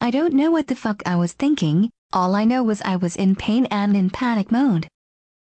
I 0.00 0.10
don't 0.10 0.32
know 0.32 0.50
what 0.50 0.68
the 0.68 0.74
fuck 0.74 1.02
I 1.04 1.16
was 1.16 1.34
thinking, 1.34 1.90
all 2.10 2.34
I 2.34 2.44
know 2.46 2.64
was 2.64 2.80
I 2.80 2.96
was 2.96 3.14
in 3.14 3.36
pain 3.36 3.66
and 3.66 3.94
in 3.94 4.08
panic 4.08 4.50
mode. 4.50 4.88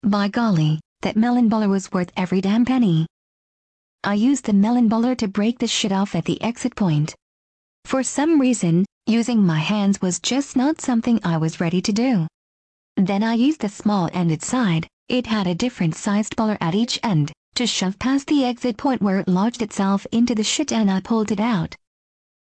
By 0.03 0.27
golly, 0.27 0.79
that 1.01 1.15
melon 1.15 1.49
baller 1.49 1.67
was 1.67 1.91
worth 1.91 2.11
every 2.15 2.39
damn 2.39 2.65
penny. 2.65 3.07
I 4.03 4.13
used 4.13 4.45
the 4.45 4.53
melon 4.53 4.89
baller 4.91 5.17
to 5.17 5.27
break 5.27 5.57
the 5.57 5.65
shit 5.65 5.91
off 5.91 6.13
at 6.13 6.25
the 6.25 6.39
exit 6.43 6.75
point. 6.75 7.15
For 7.85 8.03
some 8.03 8.39
reason, 8.39 8.85
using 9.07 9.43
my 9.43 9.57
hands 9.57 10.01
was 10.03 10.19
just 10.19 10.55
not 10.55 10.81
something 10.81 11.19
I 11.23 11.37
was 11.37 11.59
ready 11.59 11.81
to 11.81 11.91
do. 11.91 12.27
Then 12.95 13.23
I 13.23 13.33
used 13.33 13.61
the 13.61 13.69
small-ended 13.69 14.43
side, 14.43 14.87
it 15.09 15.25
had 15.25 15.47
a 15.47 15.55
different 15.55 15.95
sized 15.95 16.35
baller 16.35 16.59
at 16.61 16.75
each 16.75 16.99
end, 17.01 17.31
to 17.55 17.67
shove 17.67 17.99
past 17.99 18.27
the 18.27 18.45
exit 18.45 18.77
point 18.77 19.01
where 19.01 19.19
it 19.19 19.27
lodged 19.27 19.61
itself 19.61 20.07
into 20.11 20.33
the 20.33 20.43
shit 20.43 20.71
and 20.71 20.89
I 20.89 21.01
pulled 21.01 21.31
it 21.31 21.39
out. 21.39 21.75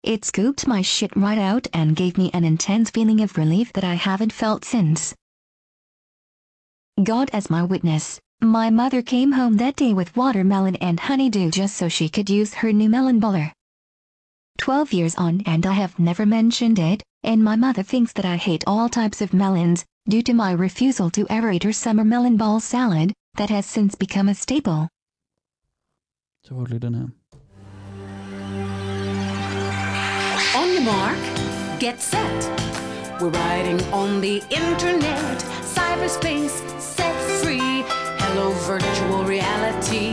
It 0.02 0.24
scooped 0.24 0.66
my 0.66 0.82
shit 0.82 1.14
right 1.16 1.38
out 1.38 1.66
and 1.72 1.96
gave 1.96 2.18
me 2.18 2.30
an 2.32 2.44
intense 2.44 2.90
feeling 2.90 3.20
of 3.20 3.36
relief 3.36 3.72
that 3.74 3.84
I 3.84 3.94
haven't 3.94 4.32
felt 4.32 4.64
since. 4.64 5.14
God 7.02 7.30
as 7.32 7.48
my 7.48 7.62
witness, 7.62 8.20
my 8.40 8.70
mother 8.70 9.02
came 9.02 9.32
home 9.32 9.56
that 9.56 9.76
day 9.76 9.92
with 9.92 10.16
watermelon 10.16 10.76
and 10.76 11.00
honeydew 11.00 11.50
just 11.50 11.76
so 11.76 11.88
she 11.88 12.08
could 12.08 12.28
use 12.28 12.54
her 12.54 12.72
new 12.72 12.88
melon 12.88 13.20
buller. 13.20 13.52
Twelve 14.58 14.92
years 14.92 15.14
on 15.16 15.42
and 15.46 15.66
I 15.66 15.72
have 15.72 15.98
never 15.98 16.26
mentioned 16.26 16.78
it, 16.78 17.02
and 17.22 17.42
my 17.42 17.56
mother 17.56 17.82
thinks 17.82 18.12
that 18.12 18.24
I 18.24 18.36
hate 18.36 18.64
all 18.66 18.88
types 18.88 19.20
of 19.20 19.32
melons, 19.32 19.84
due 20.08 20.22
to 20.22 20.34
my 20.34 20.52
refusal 20.52 21.10
to 21.10 21.26
ever 21.30 21.50
eat 21.50 21.62
her 21.62 21.72
summer 21.72 22.04
melon 22.04 22.36
ball 22.36 22.60
salad, 22.60 23.12
that 23.36 23.50
has 23.50 23.66
since 23.66 23.94
become 23.94 24.28
a 24.28 24.34
staple. 24.34 24.88
Så 26.44 26.54
får 26.54 26.60
du 26.60 26.64
lige 26.64 26.78
den 26.78 26.94
her. 26.94 27.08
On 30.60 30.66
your 30.74 30.84
mark, 30.94 31.22
get 31.80 32.02
set. 32.02 32.40
We're 33.20 33.34
riding 33.46 33.80
on 34.00 34.20
the 34.26 34.36
internet, 34.62 35.38
cyberspace, 35.76 36.54
set 36.96 37.16
free. 37.40 37.84
Hello, 38.24 38.46
virtual 38.72 39.20
reality. 39.34 40.08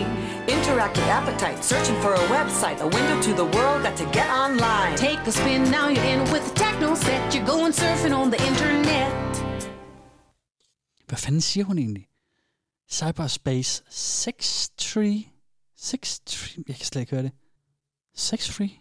Interactive 0.56 1.08
appetite, 1.20 1.64
searching 1.64 1.98
for 2.04 2.14
a 2.14 2.26
website, 2.38 2.80
a 2.82 2.90
window 2.98 3.18
to 3.28 3.32
the 3.42 3.48
world, 3.58 3.84
got 3.84 3.98
to 3.98 4.06
get 4.06 4.30
online. 4.46 4.96
Take 4.96 5.20
a 5.28 5.32
spin, 5.32 5.62
now 5.78 5.90
you're 5.90 6.10
in 6.14 6.22
with 6.32 6.44
the 6.48 6.56
techno 6.64 6.96
set. 6.96 7.34
You're 7.34 7.50
going 7.56 7.74
surfing 7.74 8.16
on 8.22 8.32
the 8.32 8.42
internet. 8.50 9.12
Hvad 11.08 11.18
fanden 11.18 11.42
siger 11.42 11.66
hun 11.66 11.78
egentlig? 11.78 12.08
Cyberspace 12.92 13.84
sex 13.90 14.70
tree? 14.78 15.31
Six 15.84 16.20
tree? 16.26 16.64
Jeg 16.68 16.76
kan 16.76 16.86
slet 16.86 17.02
ikke 17.02 17.12
høre 17.12 17.24
det. 17.24 17.32
Sex 18.14 18.50
free? 18.50 18.72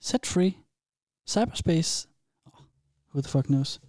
Set 0.00 0.26
free? 0.26 0.56
Cyberspace? 1.28 2.08
Oh, 2.46 2.60
who 3.12 3.20
the 3.20 3.28
fuck 3.28 3.46
knows? 3.46 3.80